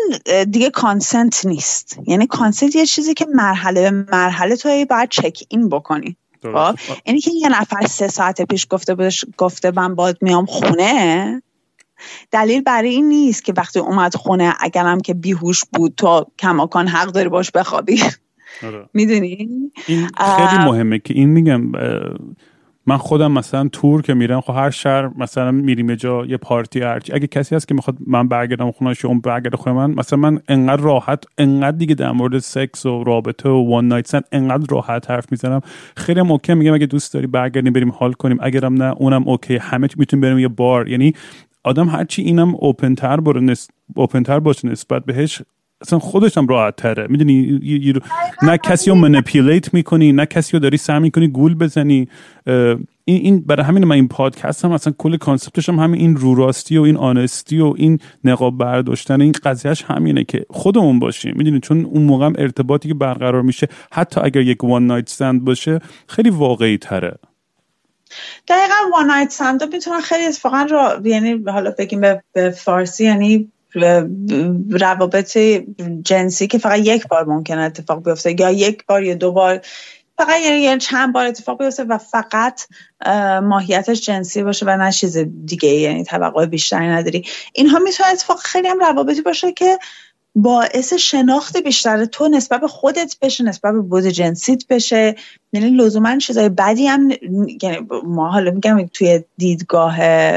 دیگه 0.50 0.70
consent 0.70 1.46
نیست. 1.46 1.98
یعنی 2.06 2.26
consent 2.26 2.76
یه 2.76 2.86
چیزی 2.86 3.14
که 3.14 3.26
مرحله 3.34 3.90
به 3.90 4.06
مرحله 4.12 4.56
تو 4.56 4.68
باید 4.90 5.08
check 5.08 5.38
in 5.48 5.68
بکنی. 5.68 6.16
خب؟ 6.42 6.74
یعنی 7.06 7.20
که 7.20 7.30
یه 7.34 7.48
نفر 7.48 7.86
سه 7.86 8.08
ساعت 8.08 8.42
پیش 8.42 8.66
گفته 8.70 8.94
بودش 8.94 9.24
گفته 9.36 9.70
من 9.70 9.94
باید 9.94 10.16
میام 10.20 10.46
خونه 10.46 11.42
دلیل 12.30 12.60
برای 12.60 12.90
این 12.90 13.08
نیست 13.08 13.44
که 13.44 13.52
وقتی 13.56 13.78
اومد 13.78 14.14
خونه 14.14 14.54
اگرم 14.60 15.00
که 15.00 15.14
بیهوش 15.14 15.64
بود 15.72 15.94
تو 15.96 16.26
کماکان 16.38 16.88
حق 16.88 17.06
داری 17.06 17.28
باش 17.28 17.50
بخوابی. 17.50 18.02
آره. 18.62 18.88
می‌دونی؟ 18.94 19.70
این 19.86 20.08
خیلی 20.36 20.64
مهمه 20.64 20.98
که 20.98 21.14
این 21.14 21.28
میگم 21.28 21.72
من 22.86 22.96
خودم 22.96 23.32
مثلا 23.32 23.68
tour 23.68 24.02
که 24.02 24.14
میرم 24.14 24.40
خب 24.40 24.52
هر 24.56 24.70
شهر 24.70 25.10
مثلا 25.18 25.50
میریم 25.50 25.94
جا 25.94 26.24
یه 26.26 26.36
party 26.36 26.80
هرچی. 26.80 27.12
اگه 27.12 27.26
کسی 27.26 27.54
هست 27.54 27.68
که 27.68 27.74
می‌خواد 27.74 27.96
من 28.06 28.28
برگردم 28.28 28.70
خونه 28.70 28.94
اون 29.04 29.20
برگرده 29.20 29.56
خونه 29.56 29.76
من 29.76 29.90
مثلا 29.90 30.18
من 30.18 30.40
انقدر 30.48 30.82
راحت 30.82 31.24
انقدر 31.38 31.76
دیگه 31.76 31.94
در 31.94 32.12
مورد 32.12 32.38
سکس 32.38 32.86
و 32.86 33.04
رابطه 33.04 33.48
و 33.48 33.68
one 33.68 33.88
night 33.88 34.06
stand 34.06 34.20
انقدر 34.32 34.66
راحت 34.70 35.10
حرف 35.10 35.26
می‌زنم. 35.30 35.60
خیلی 35.96 36.20
okay 36.20 36.54
میگم 36.54 36.74
اگه 36.74 36.86
دوست 36.86 37.14
داری 37.14 37.26
برگردیم 37.26 37.72
بریم 37.72 37.90
حال 37.90 38.12
کنیم. 38.12 38.38
اگرم 38.40 38.82
نه 38.82 38.94
اونم 38.96 39.28
okay. 39.28 39.56
همه 39.56 39.88
می‌تونیم 39.96 40.20
بریم 40.20 40.38
یه 40.38 40.48
بار. 40.48 40.88
یعنی 40.88 41.12
آدم 41.64 41.88
هرچی 41.88 42.22
اینم 42.22 42.54
open 42.54 42.94
تر 42.94 44.38
باشه 44.40 44.68
نسبت 44.68 45.04
بهش 45.04 45.42
اصلا 45.80 45.98
خودش 45.98 46.38
هم 46.38 46.46
راحت 46.46 46.76
تره. 46.76 47.06
می‌دونی 47.10 47.60
نه 48.42 48.58
کسی 48.58 48.90
رو 48.90 48.96
منپیلیت 48.96 49.74
می‌کنی 49.74 50.12
نه 50.12 50.26
کسی 50.26 50.52
رو 50.52 50.58
داری 50.58 50.76
سعی 50.76 50.98
می‌کنی 50.98 51.28
گول 51.28 51.54
بزنی. 51.54 52.08
این 53.04 53.20
این 53.22 53.40
برای 53.40 53.66
همین 53.66 53.84
من 53.84 53.94
این 53.94 54.08
پادکست 54.08 54.64
هم 54.64 54.72
اصلا 54.72 54.92
کل 54.98 55.16
کانسپتش 55.16 55.68
هم 55.68 55.78
همین 55.78 56.00
این 56.00 56.16
رو 56.16 56.34
راستی 56.34 56.78
و 56.78 56.82
این 56.82 56.96
آنستی 56.96 57.60
و 57.60 57.74
این 57.76 57.98
نقاب 58.24 58.58
برداشتن 58.58 59.20
این 59.20 59.32
قضیهش 59.44 59.82
همینه 59.82 60.24
که 60.24 60.46
خودمون 60.50 60.98
باشیم. 60.98 61.34
می‌دونی 61.36 61.60
چون 61.60 61.84
اون 61.84 62.02
موقع 62.02 62.26
هم 62.26 62.32
ارتباطی 62.38 62.88
که 62.88 62.94
برقرار 62.94 63.42
میشه 63.42 63.68
حتی 63.92 64.20
اگر 64.20 64.40
یک 64.40 64.64
وان 64.64 64.86
نایت 64.86 65.08
سند 65.08 65.44
باشه 65.44 65.80
خیلی 66.06 66.30
واقعی 66.30 66.78
تره. 66.78 67.18
دقیقا 68.48 68.74
وان 68.92 69.06
نایت 69.06 69.30
سند 69.30 69.74
می‌تونن 69.74 70.00
خیلی 70.00 70.24
اتفاقا 70.24 70.66
را 70.70 71.00
یعنی 71.04 71.44
حالا 71.46 71.74
بگیم 71.78 72.00
به 72.32 72.50
فارسی 72.50 73.04
یعنی 73.04 73.52
روابط 74.70 75.38
جنسی 76.02 76.46
که 76.46 76.58
فقط 76.58 76.78
یک 76.78 77.08
بار 77.08 77.24
ممکنه 77.24 77.60
اتفاق 77.60 78.04
بیفته 78.04 78.40
یا 78.40 78.50
یک 78.50 78.86
بار 78.86 79.02
یا 79.02 79.14
دو 79.14 79.32
بار 79.32 79.60
فقط 80.18 80.40
یعنی 80.40 80.78
چند 80.78 81.12
بار 81.12 81.26
اتفاق 81.26 81.58
بیفته 81.58 81.84
و 81.84 81.98
فقط 81.98 82.60
ماهیتش 83.42 84.00
جنسی 84.00 84.42
باشه 84.42 84.66
و 84.66 84.76
نه 84.76 84.92
چیز 84.92 85.18
دیگه 85.44 85.68
یعنی 85.68 86.04
توقع 86.04 86.46
بیشتری 86.46 86.88
نداری. 86.88 87.24
اینها 87.52 87.78
می‌تونه 87.78 88.08
اتفاق 88.08 88.38
خیلی 88.38 88.68
هم 88.68 88.78
روابطی 88.78 89.22
باشه 89.22 89.52
که 89.52 89.78
باعث 90.34 90.94
شناخت 90.94 91.56
بیشتر 91.56 92.04
تو 92.04 92.28
نسبت 92.28 92.60
به 92.60 92.68
خودت 92.68 93.16
بشه 93.22 93.44
نسبت 93.44 93.72
به 93.72 93.80
بود 93.80 94.06
جنسیت 94.06 94.66
بشه. 94.68 95.14
یعنی 95.52 95.70
لزوما 95.70 96.18
چیزای 96.18 96.48
بدی 96.48 96.86
هم 96.86 97.10
یعنی 97.62 97.86
ما 98.04 98.30
حالا 98.30 98.50
میگم 98.50 98.86
توی 98.86 99.24
دیدگاه 99.36 99.96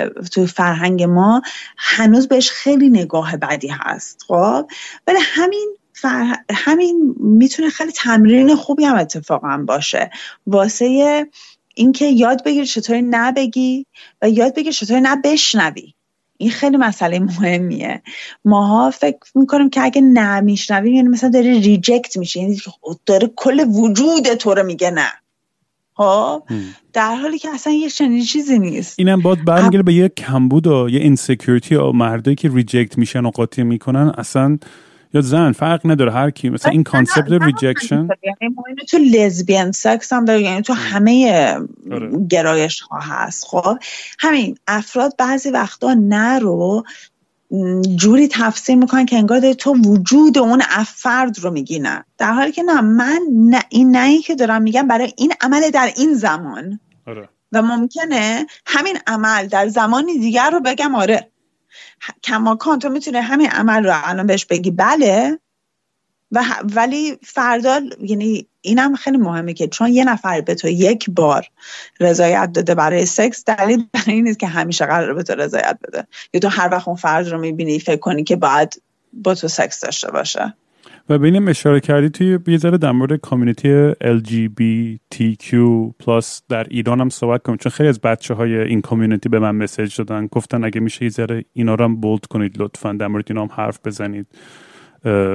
توی 0.09 0.47
فرهنگ 0.47 1.03
ما 1.03 1.41
هنوز 1.77 2.27
بهش 2.27 2.51
خیلی 2.51 2.89
نگاه 2.89 3.37
بدی 3.37 3.67
هست 3.67 4.25
خب؟ 4.27 4.67
ولی 5.07 5.17
همین 5.21 5.75
همین 6.51 7.15
می‌تونه 7.19 7.69
خیلی 7.69 7.91
تمرین 7.91 8.55
خوبی 8.55 8.85
هم 8.85 8.95
اتفاقا 8.95 9.63
باشه. 9.67 10.09
واسه 10.47 11.25
اینکه 11.75 12.05
یاد 12.05 12.43
بگیر 12.43 12.65
چطوری 12.65 13.01
نبگی 13.01 13.85
و 14.21 14.29
یاد 14.29 14.55
بگیر 14.55 14.71
چطوری 14.71 15.01
نبشنوی. 15.01 15.93
این 16.43 16.51
خیلی 16.51 16.77
مسئله 16.77 17.19
مهمیه. 17.19 18.01
ماها 18.45 18.91
فکر 18.91 19.17
می‌کنیم 19.35 19.69
که 19.69 19.83
اگه 19.83 20.01
نمیشنویم 20.01 20.93
یعنی 20.93 21.09
مثلا 21.09 21.29
داره 21.29 21.59
ریجکت 21.59 22.17
میشه 22.17 22.39
یعنی 22.39 22.57
داره 23.05 23.31
کل 23.35 23.59
وجود 23.59 24.33
تو 24.33 24.53
رو 24.53 24.63
میگه 24.63 24.91
نه. 24.91 25.07
ها 25.95 26.43
خب؟ 26.47 26.55
در 26.93 27.15
حالی 27.15 27.39
که 27.39 27.49
اصلا 27.49 27.73
یه 27.73 27.89
چنین 27.89 28.23
چیزی 28.23 28.59
نیست. 28.59 28.99
اینم 28.99 29.21
باید 29.21 29.45
برمیگره 29.45 29.83
به 29.83 29.93
یه 29.93 30.09
کمبود 30.09 30.67
و 30.67 30.89
یه 30.89 30.99
insecurity 30.99 31.75
و 31.75 31.91
مردایی 31.91 32.35
که 32.35 32.49
reject 32.49 32.97
میشن 32.97 33.25
و 33.25 33.29
قاطی 33.29 33.63
می‌کنن 33.63 34.11
اصلا 34.17 34.57
یا 35.13 35.21
زن 35.21 35.51
فرق 35.51 35.81
نداره 35.85 36.11
هر 36.11 36.29
کی. 36.29 36.49
مثلا 36.49 36.71
این 36.71 36.83
concept 36.83 37.31
rejection 37.31 38.07
یعنی 38.23 38.55
تو 38.89 38.97
lesbian 38.97 39.71
sex 39.71 40.13
هم 40.13 40.25
داره 40.25 40.41
یعنی 40.41 40.61
تو 40.61 40.73
همه 40.73 41.57
آره. 41.91 42.11
گرایش 42.29 42.79
ها 42.79 42.99
هست. 42.99 43.45
خب 43.47 43.77
همین 44.19 44.57
افراد 44.67 45.13
بعضی 45.17 45.49
وقتا 45.49 45.93
نه 45.93 46.39
رو 46.39 46.83
جوری 47.95 48.27
تفسیر 48.27 48.75
می‌کنن 48.75 49.05
که 49.05 49.15
انگار 49.15 49.39
داری 49.39 49.55
تو 49.55 49.73
وجود 49.73 50.37
اون 50.37 50.61
افرد 50.69 51.39
رو 51.39 51.51
میگی 51.51 51.79
نه 51.79 52.05
در 52.17 52.33
حالی 52.33 52.51
که 52.51 52.63
نه 52.63 52.81
من 52.81 53.19
نه 53.31 53.63
این 53.69 53.91
نه 53.91 54.21
که 54.21 54.35
دارم 54.35 54.61
میگم 54.61 54.87
برای 54.87 55.13
این 55.17 55.33
عمل 55.41 55.69
در 55.69 55.91
این 55.97 56.13
زمان. 56.13 56.79
آره. 57.07 57.29
و 57.51 57.61
ممکنه 57.61 58.45
همین 58.65 58.97
عمل 59.07 59.47
در 59.47 59.67
زمانی 59.67 60.19
دیگر 60.19 60.49
رو 60.49 60.59
بگم 60.59 60.95
آره. 60.95 61.32
کماکان 62.23 62.79
تو 62.79 62.89
می‌تونه 62.89 63.21
همین 63.21 63.49
عمل 63.49 63.85
رو 63.85 63.93
الان 64.03 64.27
بهش 64.27 64.45
بگی. 64.45 64.71
بله. 64.71 65.39
و 66.31 66.43
ولی 66.63 67.17
فردا 67.23 67.81
یعنی 68.01 68.47
اینم 68.61 68.95
خیلی 68.95 69.17
مهمه 69.17 69.53
که 69.53 69.67
چون 69.67 69.93
یه 69.93 70.05
نفر 70.05 70.41
به 70.41 70.55
تو 70.55 70.67
یک 70.67 71.09
بار 71.09 71.47
رضایت 71.99 72.51
داده 72.51 72.75
برای 72.75 73.05
سکس 73.05 73.43
دلیل 73.45 73.85
برای 73.93 74.15
این 74.15 74.23
نیست 74.23 74.39
که 74.39 74.47
همیشه 74.47 74.85
قرار 74.85 75.13
به 75.13 75.23
تو 75.23 75.33
رضایت 75.33 75.77
بده. 75.87 76.07
یا 76.33 76.39
تو 76.39 76.47
هر 76.47 76.69
وقت 76.71 76.87
اون 76.87 76.97
فرد 76.97 77.27
رو 77.27 77.39
می‌بینی 77.39 77.79
فکر 77.79 77.99
کنی 77.99 78.23
که 78.23 78.35
باید 78.35 78.81
با 79.13 79.35
تو 79.35 79.47
سکس 79.47 79.79
داشته 79.79 80.11
باشه. 80.11 80.53
و 81.09 81.17
به 81.17 81.27
اینم 81.27 81.47
اشاره 81.47 81.79
کردی 81.79 82.09
توی 82.09 82.39
یه 82.47 82.57
ذره 82.57 82.77
در 82.77 82.91
مورد 82.91 83.13
کامیونیتی 83.13 83.91
LGBTQ 83.93 85.55
در 86.49 86.63
ایران 86.69 87.01
هم 87.01 87.09
صحبت 87.09 87.43
کنیم. 87.43 87.57
چون 87.57 87.71
خیلی 87.71 87.89
از 87.89 88.01
بچه 88.01 88.33
های 88.33 88.57
این 88.57 88.81
community 88.81 89.29
به 89.29 89.39
من 89.39 89.55
message 89.55 89.97
دادن. 89.97 90.27
گفتن 90.27 90.63
اگه 90.63 90.81
میشه 90.81 91.03
یه 91.03 91.09
ذره 91.09 91.45
اینا 91.53 91.75
رو 91.75 91.85
هم 91.85 91.95
bold 91.95 92.25
کنید 92.25 92.61
لطفا. 92.61 92.93
در 92.93 93.07
مورد 93.07 93.25
اینا 93.27 93.41
هم 93.41 93.49
حرف 93.51 93.79
بزنید. 93.85 94.27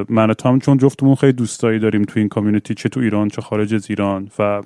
من 0.08 0.34
تو 0.34 0.48
هم 0.48 0.58
چون 0.58 0.78
جفتمون 0.78 1.14
خیلی 1.14 1.32
دوستایی 1.32 1.78
داریم 1.78 2.02
تو 2.02 2.18
این 2.20 2.28
community 2.28 2.74
چه 2.74 2.88
تو 2.88 3.00
ایران 3.00 3.28
چه 3.28 3.42
خارج 3.42 3.74
از 3.74 3.90
ایران. 3.90 4.30
و 4.38 4.62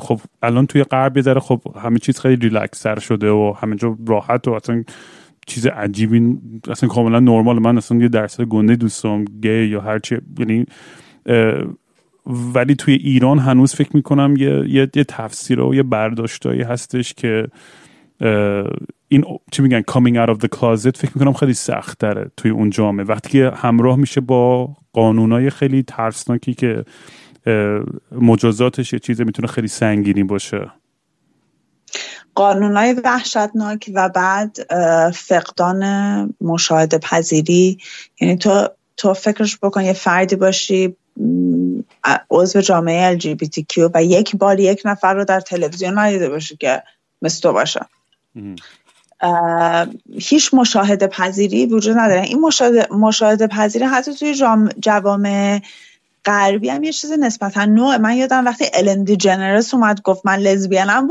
خب 0.00 0.20
الان 0.42 0.66
توی 0.66 0.84
غرب 0.84 1.16
یه 1.16 1.34
خب 1.34 1.60
همه 1.82 1.98
چیز 1.98 2.20
خیلی 2.20 2.36
ریلکس 2.36 2.80
سر 2.80 2.98
شده 2.98 3.30
و 3.30 3.54
همه 3.60 3.76
جا 3.76 3.96
راحت 4.06 4.48
و 4.48 4.52
اصلا 4.52 4.84
چیز 5.46 5.66
عجیبی 5.66 6.38
اصلا 6.68 6.88
کاملا 6.88 7.20
نرمال. 7.20 7.58
من 7.58 7.76
اصلا 7.76 7.98
یه 7.98 8.08
درصد 8.08 8.44
گنده 8.44 8.76
دوستم 8.76 9.24
گی 9.24 9.64
یا 9.64 9.80
هر 9.80 9.98
چی. 9.98 10.18
یعنی 10.38 10.66
ولی 12.26 12.74
توی 12.74 12.94
ایران 12.94 13.38
هنوز 13.38 13.74
فکر 13.74 13.90
می‌کنم 13.94 14.34
یه, 14.38 14.64
یه،, 14.68 14.90
یه 14.94 15.04
تفسیر 15.04 15.60
و 15.60 15.74
یه 15.74 15.82
برداشتایی 15.82 16.62
هستش 16.62 17.14
که 17.14 17.48
این 19.08 19.24
چی 19.52 19.62
میگن 19.62 19.82
coming 19.82 20.14
out 20.14 20.34
of 20.34 20.38
the 20.38 20.48
closet 20.58 20.96
فکر 20.96 21.10
می‌کنم 21.14 21.32
خیلی 21.32 21.54
سخت 21.54 21.98
داره 21.98 22.30
توی 22.36 22.50
اون 22.50 22.70
جامعه. 22.70 23.06
وقتی 23.06 23.30
که 23.30 23.52
همراه 23.54 23.96
میشه 23.96 24.20
با 24.20 24.76
قانونای 24.92 25.50
خیلی 25.50 25.82
ترسناکی 25.82 26.54
که 26.54 26.84
مجازاتش 28.20 28.92
یه 28.92 28.98
چیزی 28.98 29.24
می‌تونه 29.24 29.48
خیلی 29.48 29.68
سنگینی 29.68 30.22
باشه. 30.22 30.70
قانونای 32.36 32.92
وحشتناک 32.92 33.90
و 33.94 34.08
بعد 34.08 34.56
فقدان 35.10 35.82
مشاهده 36.40 36.98
پذیری. 36.98 37.78
یعنی 38.20 38.36
تو 38.36 38.68
تو 38.96 39.14
فکرش 39.14 39.58
بکن 39.62 39.84
یه 39.84 39.92
فردی 39.92 40.36
باشی 40.36 40.96
عضو 42.30 42.60
جامعه 42.60 43.18
LGBTQ 43.18 43.90
و 43.94 44.04
یک 44.04 44.36
بار 44.36 44.60
یک 44.60 44.82
نفر 44.84 45.14
رو 45.14 45.24
در 45.24 45.40
تلویزیون 45.40 45.98
ندیده 45.98 46.28
باشی 46.28 46.56
که 46.56 46.82
مثل 47.22 47.40
تو 47.40 47.52
باشه. 47.52 47.80
هیچ 50.18 50.54
مشاهده 50.54 51.06
پذیری 51.06 51.66
وجود 51.66 51.98
نداره. 51.98 52.22
این 52.22 52.40
مشاهده, 52.40 52.94
مشاهده 52.94 53.46
پذیری 53.46 53.84
حتی 53.84 54.14
توی 54.14 54.34
جوامع 54.80 55.60
غربی 56.26 56.68
هم 56.68 56.84
یه 56.84 56.92
چیز 56.92 57.12
نسبتا 57.12 57.64
نوع. 57.64 57.96
من 57.96 58.16
یادم 58.16 58.44
وقتی 58.44 58.64
الندی 58.74 59.16
جنرس 59.16 59.74
اومد 59.74 60.02
گفت 60.02 60.26
من 60.26 60.36
لزبیانم 60.36 61.08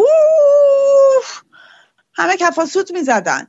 همه 2.14 2.38
کفاسوت 2.38 2.92
می‌زدن. 2.92 3.48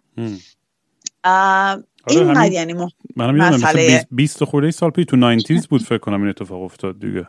این 2.09 2.37
آره 2.37 2.49
یعنی 2.49 2.75
منم 3.17 3.37
مسئله 3.37 4.07
20 4.11 4.45
خورده 4.45 4.71
سال 4.71 4.91
پیش 4.91 5.07
تو 5.07 5.17
90 5.17 5.43
بود 5.71 5.83
فکر 5.83 5.99
کنم 5.99 6.21
این 6.21 6.29
اتفاق 6.29 6.63
افتاد 6.63 7.01
دیگه. 7.01 7.29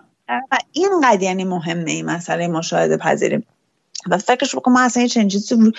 این 0.72 1.02
قد 1.04 1.24
یعنی 1.24 1.44
مهمه 1.44 1.92
این 1.92 2.06
مسئله 2.06 2.48
مشاهده 2.48 2.98
پذیری 2.98 3.44
و 4.10 4.18
فکرش 4.18 4.56
بکن 4.56 4.72
ما 4.72 4.82
اصلا 4.82 5.08
چنین 5.08 5.28
چیزی 5.28 5.72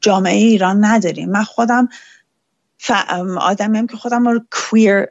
جامعه 0.00 0.36
ایران 0.36 0.84
نداریم. 0.84 1.30
من 1.30 1.44
خودم 1.44 1.88
ف... 2.78 2.92
آدمی 3.40 3.78
هم 3.78 3.86
که 3.86 3.96
خودم 3.96 4.28
رو 4.28 4.40
کویر 4.50 5.06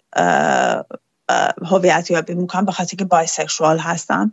هویت 1.65 2.11
یابی 2.11 2.33
می‌کنم 2.33 2.65
به 2.65 2.71
خاطر 2.71 2.97
که 2.97 3.05
بایسکشوال 3.05 3.79
هستم. 3.79 4.31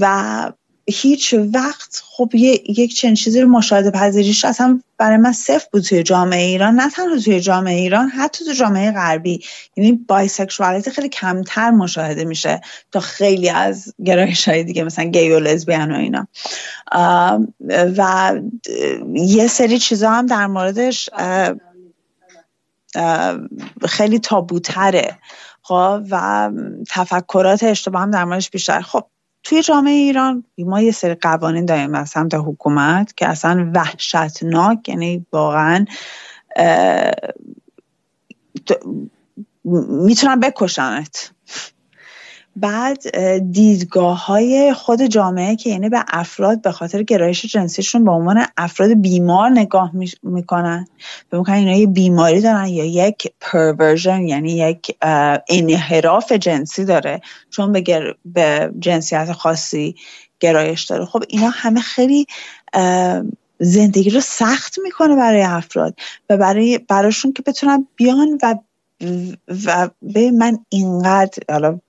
و 0.00 0.52
هیچ 0.86 1.34
وقت 1.54 2.02
خب 2.04 2.34
یک 2.34 2.94
چنین 2.94 3.14
چیزی 3.14 3.40
رو 3.40 3.48
مشاهده 3.48 3.90
پذیریش 3.90 4.44
اصلا 4.44 4.80
برای 4.98 5.16
من 5.16 5.32
صفر 5.32 5.66
بود 5.72 5.82
توی 5.82 6.02
جامعه 6.02 6.40
ایران. 6.40 6.74
نه 6.74 6.90
تنها 6.90 7.18
توی 7.18 7.40
جامعه 7.40 7.74
ایران 7.74 8.08
حتی 8.08 8.44
تو 8.44 8.52
جامعه 8.52 8.92
غربی. 8.92 9.44
یعنی 9.76 9.92
بایسکشوالیتی 9.92 10.90
خیلی 10.90 11.08
کمتر 11.08 11.70
مشاهده 11.70 12.24
میشه 12.24 12.60
تا 12.92 13.00
خیلی 13.00 13.48
از 13.48 13.94
گرایش 14.04 14.48
های 14.48 14.64
دیگه 14.64 14.84
مثلا 14.84 15.04
گی 15.04 15.30
و 15.30 15.38
لزبیان 15.38 15.92
و 15.92 15.96
اینا. 15.96 16.28
و 17.96 18.32
یه 19.14 19.46
سری 19.46 19.78
چیزا 19.78 20.10
هم 20.10 20.26
در 20.26 20.46
موردش 20.46 21.10
خیلی 23.88 24.18
تابوتره. 24.18 25.18
و 26.10 26.50
تفکرات 26.88 27.62
اشتباه 27.62 28.02
هم 28.02 28.10
در 28.10 28.24
موردش 28.24 28.50
بیشتر. 28.50 28.80
خب 28.80 29.04
توی 29.44 29.62
جامعه 29.62 29.92
ایران 29.92 30.44
ما 30.58 30.80
یه 30.80 30.90
سری 30.90 31.14
قوانین 31.14 31.64
داریم 31.64 31.94
از 31.94 32.08
سمت 32.08 32.34
حکومت 32.34 33.16
که 33.16 33.28
اصلا 33.28 33.70
وحشتناک 33.74 34.88
یعنی 34.88 35.26
واقعا 35.32 35.84
می‌تونن 40.04 40.40
بکشنت 40.40 41.30
بعد 42.56 43.18
دیدگاه 43.52 44.26
های 44.26 44.72
خود 44.72 45.02
جامعه 45.02 45.56
که 45.56 45.70
یعنی 45.70 45.88
به 45.88 46.04
افراد 46.08 46.62
به 46.62 46.72
خاطر 46.72 47.02
گرایش 47.02 47.46
جنسیشون 47.46 48.04
به 48.04 48.10
عنوان 48.10 48.46
افراد 48.56 48.92
بیمار 48.92 49.50
نگاه 49.50 49.90
می‌کنن. 50.22 50.86
به 51.30 51.38
می‌کنن 51.38 51.54
اینا 51.54 51.72
یه 51.72 51.86
بیماری 51.86 52.40
دارن 52.40 52.66
یا 52.66 52.84
یک 52.84 53.32
پرورژن 53.40 54.22
یعنی 54.22 54.52
یک 54.52 54.96
انحراف 55.48 56.32
جنسی 56.32 56.84
داره 56.84 57.20
چون 57.50 57.72
به, 57.72 58.14
به 58.24 58.72
جنسیت 58.78 59.32
خاصی 59.32 59.94
گرایش 60.40 60.84
داره. 60.84 61.04
خب 61.04 61.22
اینا 61.28 61.50
همه 61.52 61.80
خیلی 61.80 62.26
زندگی 63.58 64.10
رو 64.10 64.20
سخت 64.20 64.78
می‌کنه 64.82 65.16
برای 65.16 65.42
افراد 65.42 65.94
و 66.30 66.36
برای 66.36 66.78
براشون 66.78 67.32
که 67.32 67.42
بتونن 67.42 67.86
بیان 67.96 68.38
و 68.42 68.54
و 69.66 69.90
به 70.02 70.30
من 70.30 70.58
اینقدر 70.68 71.42
حالا 71.50 71.80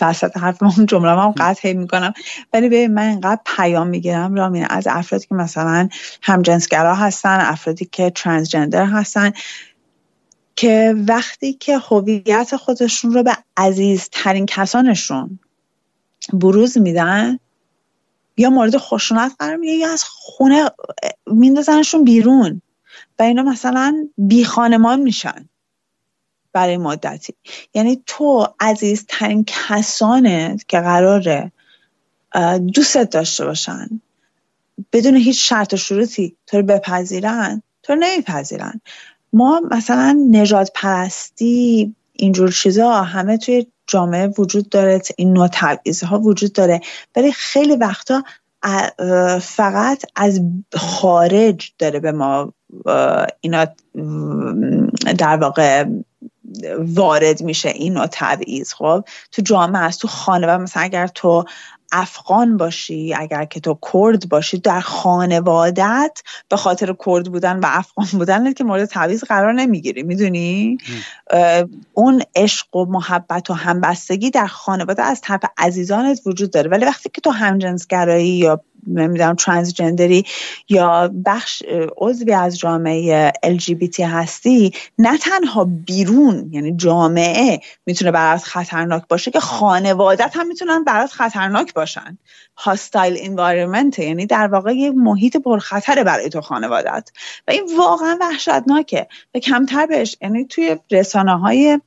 وسط 0.00 0.36
حرف 0.36 0.62
اون 0.62 0.86
جمله 0.86 1.10
هم 1.10 1.34
قطع 1.36 1.72
می‌کنم 1.72 2.12
ولی 2.52 2.68
به 2.68 2.88
من 2.88 3.08
اینقدر 3.08 3.40
پیام 3.56 3.86
می‌گیرم 3.86 4.34
رامین 4.34 4.66
از 4.70 4.86
افرادی 4.86 5.26
که 5.26 5.34
مثلا 5.34 5.88
همجنسگرا 6.22 6.94
هستن 6.94 7.38
افرادی 7.40 7.88
که 7.92 8.10
ترانسجندر 8.10 8.86
هستن 8.86 9.32
که 10.56 10.94
وقتی 11.08 11.52
که 11.52 11.78
هویت 11.78 12.56
خودشون 12.56 13.12
رو 13.12 13.22
به 13.22 13.36
عزیزترین 13.56 14.46
کسانشون 14.46 15.38
بروز 16.32 16.78
میدن 16.78 17.38
یا 18.36 18.50
مورد 18.50 18.76
خشونت 18.76 19.32
قرار 19.38 19.56
میگه 19.56 19.72
یا 19.72 19.92
از 19.92 20.04
خونه 20.04 20.70
میندازنشون 21.26 22.04
بیرون. 22.04 22.62
و 23.18 23.22
اینا 23.22 23.42
مثلا 23.42 24.08
بی 24.18 24.44
خانمان 24.44 25.00
میشن. 25.00 25.48
برای 26.54 26.76
مدتی. 26.76 27.34
یعنی 27.74 28.02
تو 28.06 28.46
عزیزترین 28.60 29.44
کسانت 29.46 30.68
که 30.68 30.80
قراره 30.80 31.52
دوستت 32.74 33.10
داشته 33.10 33.44
باشن. 33.44 34.00
بدون 34.92 35.16
هیچ 35.16 35.48
شرط 35.48 35.74
و 35.74 35.76
شروطی. 35.76 36.36
تو 36.46 36.56
رو 36.56 36.62
بپذیرن 36.62 37.62
تو 37.82 37.92
رو 37.92 37.98
نمیپذیرن. 37.98 38.80
ما 39.32 39.60
مثلا 39.70 40.18
نجات 40.30 40.70
پرستی 40.74 41.94
اینجور 42.12 42.52
چیزا 42.52 43.02
همه 43.02 43.36
توی 43.36 43.66
جامعه 43.86 44.26
وجود 44.26 44.68
داره 44.68 45.02
این 45.16 45.32
نوع 45.32 45.48
ها 46.02 46.18
وجود 46.18 46.52
داره. 46.52 46.80
ولی 47.16 47.32
خیلی 47.32 47.76
وقتا 47.76 48.22
فقط 49.40 50.02
از 50.16 50.40
خارج 50.74 51.72
داره 51.78 52.00
به 52.00 52.12
ما 52.12 52.52
اینا 53.40 53.66
در 55.18 55.36
واقع 55.36 55.84
وارد 56.78 57.42
میشه 57.42 57.68
این 57.68 57.92
نوع 57.92 58.06
تبعیض. 58.12 58.72
خب 58.72 59.04
تو 59.32 59.42
جامعه 59.42 59.82
است 59.82 60.00
تو 60.00 60.08
خانواده 60.08 60.62
مثلا 60.62 60.82
اگر 60.82 61.06
تو 61.06 61.44
افغان 61.92 62.56
باشی 62.56 63.14
اگر 63.14 63.44
که 63.44 63.60
تو 63.60 63.78
کرد 63.92 64.28
باشی 64.28 64.58
در 64.58 64.80
خانوادت 64.80 66.22
به 66.48 66.56
خاطر 66.56 66.96
کرد 67.06 67.32
بودن 67.32 67.58
و 67.58 67.66
افغان 67.68 68.06
بودن 68.12 68.52
که 68.52 68.64
مورد 68.64 68.88
تبعیض 68.92 69.24
قرار 69.24 69.52
نمی‌گیری 69.52 70.02
می‌دونی؟ 70.02 70.78
اون 71.94 72.22
عشق 72.36 72.76
و 72.76 72.84
محبت 72.84 73.50
و 73.50 73.54
همبستگی 73.54 74.30
در 74.30 74.46
خانواده 74.46 75.02
از 75.02 75.20
طرف 75.20 75.40
عزیزانت 75.58 76.20
وجود 76.26 76.50
داره. 76.50 76.70
ولی 76.70 76.84
وقتی 76.84 77.10
که 77.14 77.20
تو 77.20 77.30
همجنسگرایی 77.30 78.28
یا 78.28 78.60
نمی‌دونم 78.86 79.34
ترانسجندری 79.34 80.24
یا 80.68 81.10
بخش 81.24 81.62
عضوی 81.96 82.32
از 82.32 82.58
جامعه 82.58 83.32
LGBT 83.44 84.00
هستی 84.00 84.72
نه 84.98 85.18
تنها 85.18 85.64
بیرون 85.64 86.48
یعنی 86.52 86.76
جامعه 86.76 87.60
می‌تونه 87.86 88.10
برات 88.10 88.42
خطرناک 88.42 89.08
باشه 89.08 89.30
که 89.30 89.40
خانوادت 89.40 90.36
هم 90.36 90.48
می‌تونن 90.48 90.84
برات 90.84 91.10
خطرناک 91.10 91.74
باشن. 91.74 92.18
هاستایل 92.56 93.16
انوایرمنت 93.20 93.98
یعنی 93.98 94.26
در 94.26 94.46
واقع 94.46 94.74
یک 94.74 94.94
محیط 94.96 95.36
پرخطره 95.36 96.04
برای 96.04 96.28
تو 96.28 96.40
خانوادت. 96.40 97.10
و 97.48 97.50
این 97.50 97.64
واقعا 97.78 98.18
وحشتناکه. 98.20 99.06
و 99.34 99.38
کمتر 99.38 99.86
بهش 99.86 100.16
یعنی 100.20 100.44
توی 100.44 100.76
رسانه 100.90 101.38
های 101.38 101.80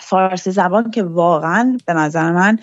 فارسی 0.00 0.50
زبان 0.50 0.90
که 0.90 1.02
واقعا 1.02 1.78
به 1.86 1.92
نظر 1.92 2.32
من 2.32 2.58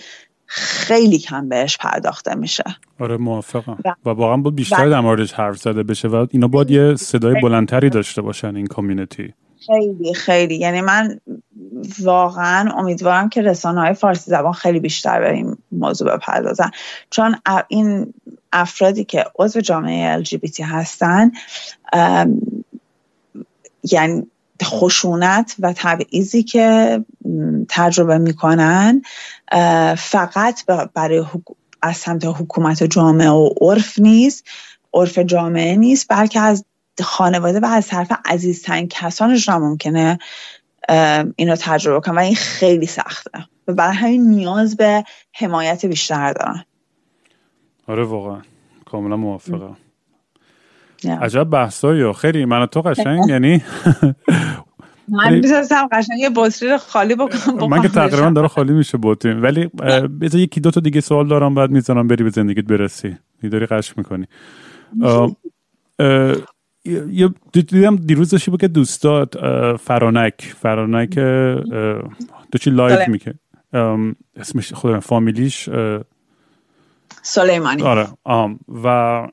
خیلی 0.53 1.19
کم 1.19 1.49
بهش 1.49 1.77
پرداخته 1.77 2.35
میشه. 2.35 2.63
آره 2.99 3.17
موافقم. 3.17 3.77
و 4.05 4.09
واقعا 4.09 4.37
بود 4.37 4.55
بیشتر 4.55 4.89
در 4.89 4.99
موردش 4.99 5.33
حرف 5.33 5.57
زده 5.57 5.83
بشه 5.83 6.07
و 6.07 6.27
اینا 6.31 6.47
باید 6.47 6.71
یه 6.71 6.95
صدای 6.95 7.41
بلندتری 7.41 7.89
داشته 7.89 8.21
باشن 8.21 8.55
این 8.55 8.65
کامیونیتی 8.65 9.33
خیلی 9.67 10.13
خیلی. 10.13 10.55
یعنی 10.55 10.81
من 10.81 11.19
واقعا 11.99 12.71
امیدوارم 12.71 13.29
که 13.29 13.41
رسانه 13.41 13.81
های 13.81 13.93
فارسی 13.93 14.31
زبان 14.31 14.53
خیلی 14.53 14.79
بیشتر 14.79 15.19
به 15.19 15.33
این 15.33 15.57
موضوع 15.71 16.17
بپردازن. 16.17 16.71
چون 17.09 17.35
این 17.67 18.13
افرادی 18.53 19.03
که 19.03 19.25
عضو 19.39 19.61
جامعه 19.61 20.23
LGBT 20.23 20.59
هستن 20.59 21.31
یعنی 23.91 24.27
خشونت 24.63 25.55
و 25.59 25.73
تبعیضی 25.77 26.43
که 26.43 26.99
تجربه 27.69 28.17
می‌کنن 28.17 29.01
فقط 29.97 30.65
برای 30.93 31.25
از 31.81 31.97
سمت 31.97 32.25
حکومت 32.25 32.81
و 32.81 32.87
جامعه 32.87 33.29
و 33.29 33.49
عرف 33.61 33.99
نیست. 33.99 34.47
عرف 34.93 35.19
جامعه 35.19 35.75
نیست 35.75 36.05
بلکه 36.09 36.39
از 36.39 36.65
خانواده 37.03 37.59
و 37.59 37.65
از 37.65 37.87
طرف 37.87 38.11
عزیزترین 38.25 38.87
کسانش 38.87 39.49
را 39.49 39.59
ممکنه 39.59 40.19
اینو 41.35 41.55
تجربه 41.55 41.99
کنن 41.99 42.15
و 42.15 42.19
این 42.19 42.35
خیلی 42.35 42.85
سخته. 42.85 43.45
و 43.67 43.73
برای 43.73 43.95
همین 43.95 44.29
نیاز 44.29 44.77
به 44.77 45.03
حمایت 45.33 45.85
بیشتر 45.85 46.33
دارن. 46.33 46.65
آره 47.87 48.03
واقعا. 48.03 48.41
کاملا 48.85 49.17
موافقم. 49.17 49.77
عجب 51.21 51.43
بحثایی 51.43 52.13
خیلی 52.13 52.45
من 52.45 52.65
تو 52.65 52.81
قشنگ 52.81 53.27
یعنی 53.29 53.63
من 55.07 55.33
می‌تونستم 55.33 55.87
قشنگ 55.91 56.19
یه 56.19 56.29
بطری 56.35 56.69
رو 56.69 56.77
خالی 56.77 57.15
بکنم 57.15 57.69
من 57.69 57.81
که 57.81 57.87
تقریبا 57.87 58.29
داره 58.29 58.47
خالی 58.47 58.73
میشه 58.73 58.97
بطری. 59.01 59.33
ولی 59.33 59.67
بذار 60.21 60.41
یکی 60.41 60.59
دو 60.59 60.71
تا 60.71 60.79
دیگه 60.79 61.01
سوال 61.01 61.27
دارم 61.27 61.55
بعد 61.55 61.71
می‌ذارم 61.71 62.07
بری 62.07 62.23
به 62.23 62.29
زندگیت 62.29 62.65
برسی. 62.65 63.17
داری 63.51 63.65
غش 63.65 63.97
می‌کنی. 63.97 64.27
یه 67.11 67.29
دیدم 67.53 67.95
دیروز 67.95 68.29
داشتی 68.29 68.57
که 68.57 68.67
دوستات 68.67 69.37
فرانک 69.77 70.53
فرانک 70.61 71.15
داشتی 72.51 72.69
live 72.69 73.07
می‌کرد؟ 73.07 73.39
اسمش 74.35 74.73
خودم 74.73 74.99
فامیلیش 74.99 75.69
سلیمانی. 77.21 77.83
آره 77.83 78.07
آم 78.23 78.59
و 78.83 79.27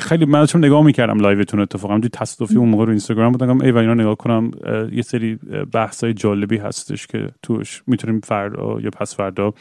خیلی 0.00 0.24
من 0.24 0.46
چون 0.46 0.64
نگاه 0.64 0.84
می‌کردم 0.84 1.20
live 1.20 1.43
تون 1.43 1.60
اتفاقا. 1.60 1.98
تو 1.98 2.08
تصادفی 2.08 2.56
اون 2.56 2.68
موقع 2.68 2.84
رو 2.84 2.90
اینستاگرام 2.90 3.32
بودم 3.32 3.60
ای 3.60 3.70
و 3.70 3.76
اینا 3.76 3.94
نگاه 3.94 4.14
کنم 4.14 4.50
یه 4.92 5.02
سری 5.02 5.38
بحث 5.72 6.04
های 6.04 6.14
جالبی 6.14 6.56
هستش 6.56 7.06
که 7.06 7.28
توش 7.42 7.82
می‌تونیم 7.86 8.20
فردا 8.20 8.80
یا 8.80 8.90
پس 8.90 9.16
فردا 9.16 9.54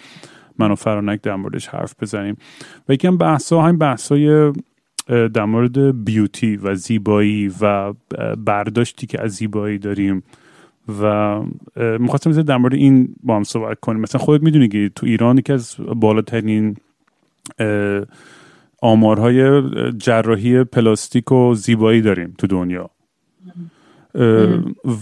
من 0.60 0.72
و 0.72 0.76
فرانک 0.76 1.22
در 1.22 1.36
موردش 1.36 1.68
حرف 1.68 1.96
بزنیم. 2.02 2.38
و 2.90 2.94
یکی 2.94 3.08
هم 3.08 3.18
بحث 3.18 3.54
ها 3.54 3.62
همین 3.62 3.78
بحث 3.78 4.12
های 4.12 4.54
در 5.08 5.46
مورد 5.46 6.06
بیوتی 6.06 6.58
و 6.58 6.76
زیبایی 6.76 7.52
و 7.62 7.94
برداشتی 8.46 9.08
که 9.08 9.24
از 9.24 9.32
زیبایی 9.32 9.78
داریم. 9.78 10.24
و 11.02 11.36
می‌خواستم 12.00 12.32
در 12.32 12.58
مورد 12.58 12.74
این 12.74 13.16
با 13.24 13.36
هم 13.36 13.44
صحبت 13.44 13.80
کنیم. 13.80 14.02
مثلا 14.02 14.22
خودت 14.22 14.44
می‌دونی 14.44 14.68
که 14.68 14.92
تو 14.96 15.06
ایران 15.06 15.42
که 15.42 15.54
از 15.54 15.76
بالاترین 15.96 16.78
آمارهای 18.82 19.62
جراحی 19.98 20.64
پلاستیک 20.64 21.32
و 21.32 21.54
زیبایی 21.54 22.02
داریم 22.02 22.36
تو 22.38 22.48
دنیا. 22.48 22.90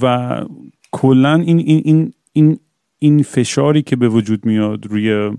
و 0.02 0.46
کلا 0.92 1.36
این 1.36 1.60
این 1.60 1.82
این 1.86 2.14
این 2.34 2.60
این 3.00 3.24
فشاری 3.24 3.82
که 3.82 3.96
به 3.96 4.10
وجود 4.10 4.46
میاد 4.46 4.88
روی 4.88 5.38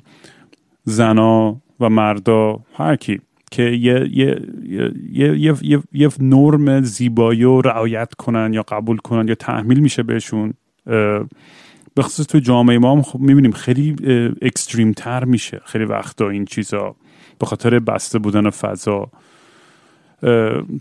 زنا 0.85 1.61
و 1.81 1.89
مردا 1.89 2.61
هر 2.75 2.97
کی 2.97 3.21
که 3.51 3.63
یه, 3.63 4.09
یه, 4.13 4.41
یه, 4.63 4.93
یه, 5.39 5.57
یه, 5.63 5.83
یه 5.93 6.09
نرم 6.21 6.81
زیبایی 6.81 7.43
رو 7.43 7.61
رعایت 7.61 8.15
کنن 8.15 8.53
یا 8.53 8.63
قبول 8.63 8.97
کنن 8.97 9.29
یا 9.29 9.35
تحمیل 9.35 9.81
میشه 9.81 10.03
بهشون 10.03 10.55
به 11.95 12.03
خصوص 12.03 12.27
تو 12.27 12.39
جامعه 12.39 12.79
ما 12.79 12.93
هم 12.93 13.03
خب 13.03 13.19
می‌بینیم 13.19 13.53
خیلی 13.53 13.97
اکستریم 14.43 14.93
تر 14.93 15.25
میشه 15.25 15.61
خیلی 15.65 15.85
وقتا 15.85 16.29
این 16.29 16.45
چیزا. 16.45 16.97
به 17.41 17.47
خاطر 17.47 17.79
بسته 17.79 18.19
بودن 18.19 18.51
فضا. 18.51 19.11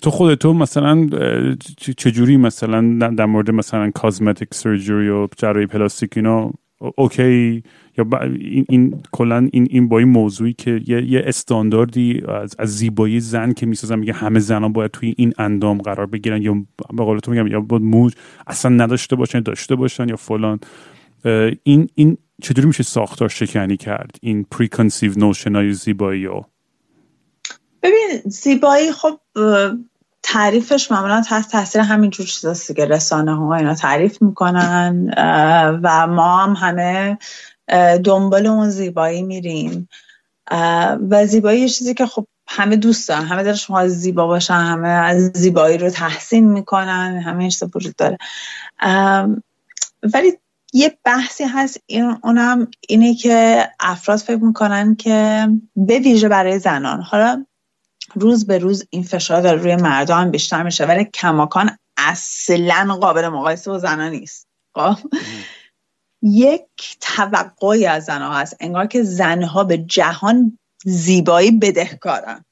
تو 0.02 0.12
خودتو 0.12 0.54
مثلا 0.54 1.08
چجوری 1.98 2.38
مثلا 2.38 3.10
در 3.10 3.26
مورد 3.26 3.52
مثلا 3.52 3.92
cosmetic 3.92 4.54
surgery 4.54 5.10
و 5.10 5.28
جراحی 5.38 5.66
پلاستیک 5.66 6.10
اینا 6.16 6.52
اوکی؟ 6.96 7.64
یا 7.98 8.06
این, 8.22 8.66
این 8.70 9.02
کلا 9.12 9.48
این 9.52 9.68
این 9.70 9.90
با 9.90 10.00
این 10.00 10.08
موضوعی 10.08 10.54
که 10.54 10.82
یه, 10.88 11.12
یه 11.12 11.24
استانداردی 11.26 12.22
از, 12.28 12.56
از 12.60 12.78
زیبایی 12.78 13.20
زن 13.20 13.54
که 13.54 13.66
می‌سازن 13.66 14.00
میگه 14.00 14.14
همه 14.14 14.40
زنان 14.40 14.74
باید 14.74 14.92
توی 14.92 15.14
این 15.18 15.34
اندام 15.38 15.78
قرار 15.78 16.06
بگیرن. 16.06 16.42
یا 16.42 16.54
به 16.94 17.04
قول 17.04 17.20
تو 17.20 17.32
میگم 17.32 17.48
یا 17.48 17.62
باید 17.62 17.84
مو 17.84 18.14
اصلا 18.48 18.72
نداشته 18.72 19.16
باشن 19.16 19.40
داشته 19.40 19.76
باشن 19.76 20.10
یا 20.10 20.16
فلان. 20.16 20.60
این 21.64 21.90
این 21.96 22.18
چطوری 22.42 22.68
میشه 22.68 22.84
ساختار 22.84 23.30
شکنی 23.30 23.78
کرد؟ 23.78 24.12
این 24.22 24.46
preconceived 24.52 25.14
notion 25.18 25.56
های 25.56 25.74
زیبایی 25.74 26.26
ها 26.26 26.50
ببین 27.84 28.22
زیبایی 28.26 28.92
خب 28.92 29.20
تعریفش 30.24 30.92
معمولا 30.92 31.22
تحت 31.22 31.52
تاثیر 31.52 31.82
همین 31.82 32.10
جور 32.10 32.26
چیزاست 32.26 32.76
که 32.76 32.86
رسانه 32.86 33.36
ها 33.36 33.56
اینا 33.56 33.76
تعریف 33.76 34.22
می‌کنن 34.22 35.14
و 35.84 36.08
ما 36.08 36.44
هم 36.44 36.54
همه 36.54 37.18
دنبال 38.04 38.48
اون 38.48 38.70
زیبایی 38.70 39.24
میریم. 39.24 39.90
و 41.10 41.26
زیبایی 41.26 41.62
یه 41.62 41.70
چیزی 41.70 41.94
که 41.94 42.06
خب 42.06 42.28
همه 42.48 42.76
دوست 42.76 43.10
دارن. 43.10 43.26
همه 43.26 43.44
دلشون 43.44 43.88
زیبا 43.88 44.28
باشن 44.28 44.54
همه 44.54 44.88
از 44.88 45.32
زیبایی 45.36 45.78
رو 45.78 45.90
تحسین 45.90 46.52
می‌کنن 46.52 47.22
همه 47.26 47.44
این 47.44 47.52
وجود 47.76 47.96
داره. 47.96 48.18
ولی 50.14 50.38
یه 50.78 50.98
بحثی 51.04 51.44
هست 51.44 51.80
این 51.86 52.18
اونم 52.24 52.72
اینه 52.88 53.16
که 53.16 53.68
افراد 53.80 54.20
فکر 54.20 54.44
می‌کنن 54.44 54.96
که 54.96 55.48
به 55.76 56.00
ویژه 56.00 56.30
برای 56.30 56.60
زنان 56.60 57.02
حالا 57.02 57.46
روز 58.16 58.48
به 58.48 58.58
روز 58.58 58.88
این 58.90 59.04
فشار 59.04 59.42
داره 59.42 59.62
روی 59.62 59.76
مردان 59.76 60.32
بیشتر 60.32 60.64
میشه 60.64 60.86
ولی 60.86 61.06
کماکان 61.06 61.78
اصلا 61.98 62.96
قابل 63.02 63.28
مقایسه 63.28 63.72
با 63.72 63.80
زنان 63.80 64.12
نیست. 64.12 64.48
خب؟ 64.76 64.96
یک 66.22 66.98
توقعی 67.02 67.86
از 67.86 68.06
زنها 68.06 68.34
هست 68.34 68.58
انگار 68.60 68.88
که 68.88 69.04
زنها 69.04 69.64
به 69.64 69.78
جهان 69.78 70.58
زیبایی 70.86 71.52
بدهکارن. 71.52 72.46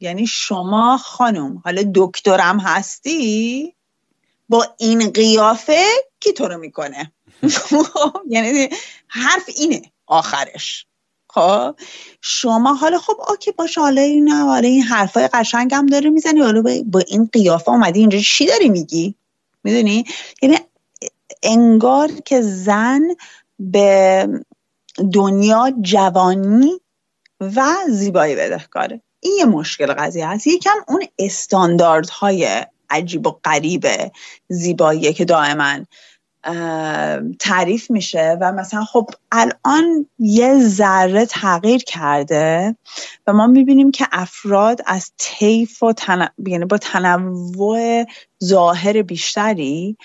یعنی 0.00 0.26
شما 0.26 0.98
خانم 0.98 1.62
حالا 1.64 1.82
دکترم 1.94 2.60
هستی 2.60 3.74
با 4.48 4.66
این 4.78 5.10
قیافه 5.10 5.82
کی 6.20 6.32
تو 6.32 6.48
رو 6.48 6.58
می‌کنه؟ 6.58 7.12
یعنی 8.28 8.68
حرف 9.08 9.48
اینه 9.56 9.82
آخرش. 10.06 10.86
خب؟ 11.30 11.76
شما 12.20 12.74
حالا 12.74 12.98
خب 12.98 13.16
اوکی 13.28 13.52
باشه 13.52 13.80
حالا 13.80 14.00
این 14.00 14.28
حالا 14.28 14.68
این 14.68 14.82
حرفای 14.82 15.28
قشنگم 15.32 15.86
داره 15.86 16.10
می‌زنی 16.10 16.40
حالا 16.40 16.62
با 16.86 17.00
این 17.08 17.28
قیافه 17.32 17.70
اومدی 17.70 18.00
اینجا. 18.00 18.18
چی 18.18 18.46
داری 18.46 18.68
میگی؟ 18.68 19.14
می‌دونی؟ 19.64 20.04
یعنی 20.42 20.58
انگار 21.42 22.10
که 22.24 22.40
زن 22.40 23.00
به 23.58 24.28
دنیا 25.12 25.72
جوانی 25.80 26.80
و 27.40 27.66
زیبایی 27.88 28.36
بدهکاره. 28.36 29.00
این 29.20 29.36
یه 29.38 29.44
مشکل 29.44 29.86
قضیه 29.86 30.28
هست. 30.28 30.46
یکم 30.46 30.84
اون 30.88 31.04
استانداردهای 31.18 32.66
عجیب 32.90 33.26
و 33.26 33.30
غریب 33.30 33.86
زیبایی 34.48 35.12
که 35.12 35.24
دائما 35.24 35.78
تعریف 37.38 37.90
میشه 37.90 38.38
و 38.40 38.52
مثلا 38.52 38.84
خب 38.84 39.10
الان 39.32 40.06
یه 40.18 40.58
ذره 40.58 41.26
تغییر 41.26 41.84
کرده 41.84 42.76
و 43.26 43.32
ما 43.32 43.46
می‌بینیم 43.46 43.90
که 43.90 44.06
افراد 44.12 44.80
از 44.86 45.12
طیف 45.18 45.82
و 45.82 45.92
تن... 45.92 46.28
یعنی 46.46 46.64
با 46.64 46.78
تنوع 46.78 48.04
ظاهر 48.44 49.02
بیشتری 49.02 49.96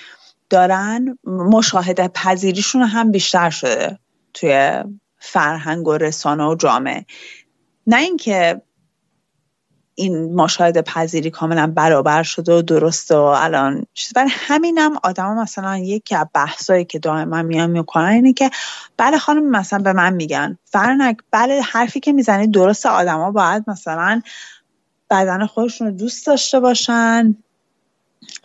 دارن 0.50 1.18
مشاهده 1.24 2.08
پذیریشون 2.08 2.82
هم 2.82 3.12
بیشتر 3.12 3.50
شده 3.50 4.00
توی 4.34 4.84
فرهنگ 5.20 5.88
و 5.88 5.98
رسانه 5.98 6.46
و 6.46 6.56
جامعه. 6.56 7.06
نه 7.88 7.98
اینکه 7.98 8.62
این 10.00 10.34
مشاهده 10.36 10.82
پذیری 10.82 11.30
کاملا 11.30 11.68
برابر 11.76 12.24
شده 12.24 12.54
و 12.54 12.62
درسته 12.62 13.16
و 13.16 13.22
الان 13.22 13.86
چیز. 13.94 14.14
برای 14.14 14.30
همینم 14.34 14.92
آدم 15.04 15.38
مثلا 15.38 15.78
یکی 15.78 16.16
از 16.16 16.28
بحثایی 16.34 16.86
که 16.86 17.00
دائما 17.00 17.42
میان 17.42 17.70
می‌کنن 17.70 18.06
اینه 18.06 18.34
که 18.34 18.50
بله 18.98 19.18
خانم 19.18 19.50
مثلا 19.50 19.80
به 19.80 19.94
من 19.94 20.14
میگن. 20.14 20.58
فرنک 20.66 21.18
بله 21.32 21.62
حرفی 21.62 22.00
که 22.00 22.14
می‌زنی 22.14 22.48
درست 22.48 22.86
آدما 22.86 23.32
باید 23.32 23.64
مثلا 23.68 24.22
بدن 25.10 25.46
خودشون 25.46 25.88
رو 25.88 25.94
دوست 25.94 26.28
داشته 26.28 26.60
باشن. 26.60 27.36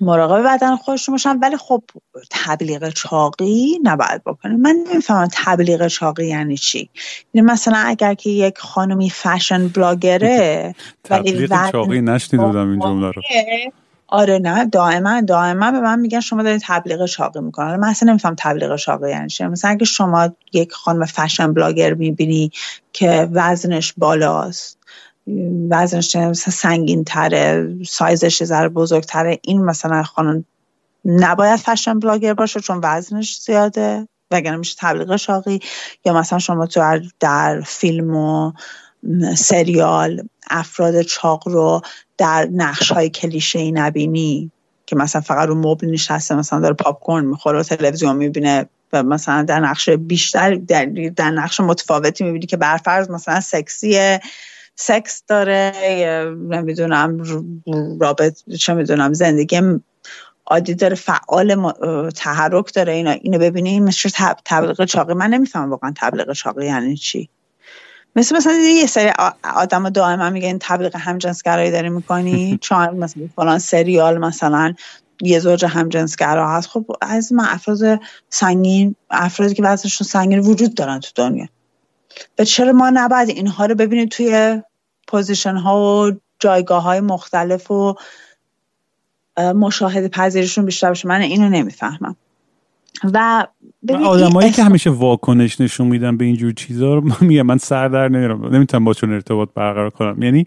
مراقب 0.01 0.55
بدن 0.55 0.77
خودشون 0.77 1.13
باشن. 1.13 1.39
ولی 1.39 1.57
خب 1.57 1.83
تبلیغ 2.31 2.91
چاقی 2.91 3.79
نباید 3.83 4.25
بکنیم 4.27 4.61
من 4.61 4.77
نمی‌فهمم 4.91 5.29
تبلیغ 5.33 5.87
چاقی 5.87 6.27
یعنی 6.27 6.57
چی؟ 6.57 6.91
یعنی 7.35 7.47
مثلا 7.51 7.79
اگر 7.79 8.15
که 8.15 8.31
یک 8.31 8.59
خانمی 8.59 9.11
fashion 9.11 9.69
blogger 9.69 10.61
ه 10.62 10.75
تبلیغ 11.05 11.71
چاقی 11.73 12.01
نشنید 12.01 12.43
دادم 12.43 12.71
این 12.71 12.81
جمله 12.81 13.11
رو. 13.11 13.23
آره 14.09 14.39
نه 14.39 14.65
دائما 14.65 15.21
دائما 15.21 15.71
به 15.71 15.81
من 15.81 16.01
میگن 16.01 16.21
شما 16.21 16.43
دارید 16.43 16.63
تبلیغ 16.65 17.07
چاقی 17.07 17.41
می‌کنن 17.41 17.77
من 17.77 17.89
اصلا 17.89 18.09
نمیفهم 18.09 18.35
تبلیغ 18.39 18.77
چاقی 18.77 19.11
یعنی 19.11 19.29
چی. 19.29 19.45
مثلا 19.45 19.71
اگه 19.71 19.85
شما 19.85 20.29
یک 20.53 20.73
خانم 20.73 21.05
fashion 21.05 21.55
blogger 21.55 21.95
می‌بینی 21.95 22.51
که 22.93 23.29
وزنش 23.33 23.95
بالاست 23.97 24.74
وزنش 25.71 26.17
سنگین 26.33 27.05
تره 27.05 27.77
سایزش 27.87 28.45
ذره 28.45 28.69
بزرگتره. 28.69 29.39
این 29.43 29.65
مثلا 29.65 30.03
خانم 30.03 30.45
نباید 31.05 31.57
فشن 31.57 31.99
بلاگر 31.99 32.35
باشه 32.35 32.61
چون 32.61 32.81
وزنش 32.83 33.41
زیاده 33.41 34.09
وگرنه 34.31 34.57
میشه 34.57 34.77
تبلیغ 34.79 35.17
چاقی. 35.17 35.61
یا 36.05 36.13
مثلا 36.13 36.39
شما 36.39 36.67
تو 36.67 37.01
در 37.21 37.61
فیلم 37.61 38.17
و 38.17 38.53
سریال 39.37 40.29
افراد 40.51 41.03
چاق 41.03 41.49
رو 41.49 41.81
در 42.19 42.49
نقش 42.53 42.93
های 42.93 43.11
کلیشه 43.11 43.59
ای 43.59 43.73
نبینی 43.73 44.51
که 44.87 44.97
مثلا 44.97 45.21
فقط 45.21 45.49
رو 45.49 45.55
مبل 45.55 45.91
نشسته 45.91 46.35
مثلا 46.35 46.61
داره 46.61 46.75
پاپ 46.75 47.03
کورن 47.03 47.25
می‌خوره 47.25 47.59
و 47.59 47.63
تلویزیون 47.63 48.17
می‌بینه 48.17 48.67
و 48.93 49.03
مثلا 49.03 49.43
در 49.43 49.61
نقش 49.61 49.89
بیشتر 49.89 50.55
در, 50.55 50.85
در 51.17 51.31
نقش 51.31 51.61
متفاوتی 51.61 52.25
می‌بینی 52.25 52.47
که 52.47 52.57
برفرض 52.57 53.11
مثلا 53.11 53.41
سکسیه. 53.41 54.21
سکس 54.77 55.23
داره 55.29 55.73
نمی‌دونم 56.49 57.23
رابط 58.01 58.51
چه 58.59 58.75
می‌دونم 58.75 59.13
زندگی 59.13 59.61
عادی 60.47 60.75
داره 60.75 60.95
فعال 60.95 61.73
تحرک 62.11 62.75
داره 62.75 62.93
اینا 62.93 63.11
اینو 63.11 63.39
ببینیم 63.39 63.85
میشه 63.85 64.11
تبلیغ 64.45 64.85
چاقی. 64.85 65.15
من 65.15 65.31
نمیفهم 65.31 65.71
واقعا 65.71 65.93
تبلیغ 65.97 66.33
چاقی 66.33 66.67
یعنی 66.67 66.97
چی. 66.97 67.29
مثل 68.17 68.37
مثلا 68.37 68.53
یه 68.53 68.87
سری 68.87 69.11
آدم 69.55 69.91
دائما 69.91 70.31
میگن 70.31 70.59
تبلیغ 70.61 70.97
همجنسگرایی 70.97 71.71
داری 71.71 71.89
می‌کنی. 71.89 72.59
چون 72.63 72.97
مثلا 72.97 73.29
فلان 73.37 73.59
سریال 73.59 74.19
مثلا 74.19 74.75
یه 75.21 75.39
زوج 75.39 75.65
همجنسگرا 75.65 76.51
هست. 76.57 76.69
خب 76.69 76.87
از 77.01 77.33
من 77.33 77.45
افراد 77.49 78.01
سنگین 78.29 78.97
افرادی 79.11 79.55
که 79.55 79.63
وزنشون 79.63 80.07
سنگین 80.07 80.39
وجود 80.39 80.75
دارن 80.75 81.01
تو 81.01 81.11
دنیا. 81.15 81.47
چرا 82.47 82.73
ما 82.73 82.91
نباید 82.95 83.29
اینها 83.29 83.67
رو 83.67 83.75
ببینیم 83.75 84.09
توی 84.09 84.63
position 85.09 85.57
ها 85.57 85.81
و 85.81 86.13
جایگاه 86.39 86.83
های 86.83 87.01
مختلف 87.01 87.71
و 87.71 87.95
مشاهده 89.37 90.09
پذیرشون 90.09 90.65
بیشتر 90.65 90.89
باشه؟ 90.89 91.09
من 91.09 91.21
اینو 91.21 91.49
نمی‌فهمم. 91.49 92.17
و 93.05 93.47
آدمایی 94.05 94.51
که 94.51 94.65
همیشه 94.65 94.91
واکنش 94.91 95.61
نشون 95.61 95.87
میدن 95.87 96.17
به 96.17 96.25
اینجور 96.25 96.53
چیزا 96.53 96.95
رو 96.95 97.01
من 97.01 97.17
میگم 97.21 97.43
من 97.43 97.59
سر 97.59 97.89
در 97.89 98.09
نمیرم 98.09 98.55
نمی‌تونم 98.55 98.85
با 98.85 98.95
چون 98.95 99.13
ارتباط 99.13 99.49
برقرار 99.55 99.91
کنم. 99.91 100.23
یعنی 100.23 100.47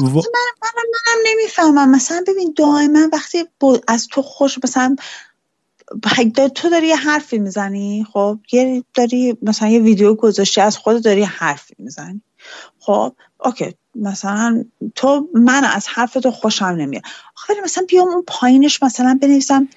و... 0.00 0.04
من 0.04 0.22
منم 0.62 1.18
نمی‌فهمم. 1.26 1.90
مثلا 1.90 2.24
ببین 2.28 2.54
دائما 2.56 3.08
وقتی 3.12 3.44
از 3.88 4.08
تو 4.08 4.22
خوش 4.22 4.58
مثلا 4.64 4.96
تو 6.54 6.70
داری 6.70 6.86
یه 6.88 6.96
حرفی 6.96 7.38
می‌زنی؟ 7.38 8.06
خب 8.12 8.38
یه 8.52 8.84
داری 8.94 9.36
مثلا 9.42 9.68
یه 9.68 9.80
ویدیو 9.80 10.14
گذاشتی 10.14 10.60
از 10.60 10.76
خود 10.76 11.04
داری 11.04 11.22
حرفی 11.22 11.74
می‌زنی. 11.78 12.22
خب 12.80 13.12
اوکی 13.44 13.74
مثلا 13.94 14.64
تو 14.94 15.28
من 15.34 15.64
از 15.64 15.88
حرف 15.88 16.12
تو 16.12 16.30
خوشم 16.30 16.64
نمیاد. 16.64 17.02
آخه 17.36 17.54
مثلا 17.64 17.84
بیام 17.88 18.08
اون 18.08 18.24
پایینش 18.26 18.82
مثلا 18.82 19.18
بنویسم 19.22 19.68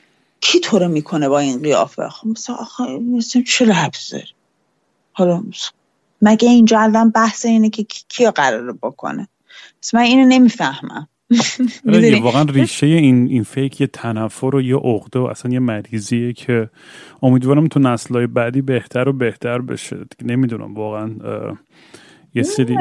کی 0.42 0.60
تو 0.60 0.80
رو 0.80 0.88
می‌کنه 0.88 1.30
با 1.30 1.40
این 1.40 1.62
قیافه؟ 1.62 2.10
خب 2.10 2.28
مثلا 2.28 2.56
آخه 2.56 2.84
مثلا 2.84 3.44
چه 3.48 3.66
لبس 3.66 4.10
داری 4.12 4.34
حالا 5.14 5.44
مگه 6.22 6.50
اینجا 6.50 6.80
الان 6.80 7.10
بحث 7.10 7.46
اینه 7.46 7.70
که 7.70 7.84
کی 7.84 8.30
قراره 8.30 8.74
بکنه؟ 8.74 9.28
من 9.94 10.02
اینو 10.02 10.26
نمی‌فهمم. 10.26 11.08
واقعا 12.22 12.44
ریشه 12.44 12.88
این 12.88 13.28
این 13.28 13.44
فیک 13.44 13.82
یه 13.82 13.88
تنفر 13.88 14.56
و 14.56 14.62
یه 14.62 14.76
عقده 14.76 15.20
و 15.20 15.24
اصلا 15.24 15.52
یه 15.52 15.60
مریضیه 15.60 16.34
که 16.34 16.70
امیدوارم 17.24 17.68
تو 17.68 17.80
نسلهای 17.80 18.28
بعدی 18.28 18.62
بهتر 18.62 19.10
و 19.10 19.14
بهتر 19.14 19.62
بشه. 19.62 19.98
نمی‌دونم 20.22 20.74
واقعا 20.74 21.10
یه 22.36 22.44
سری 22.44 22.78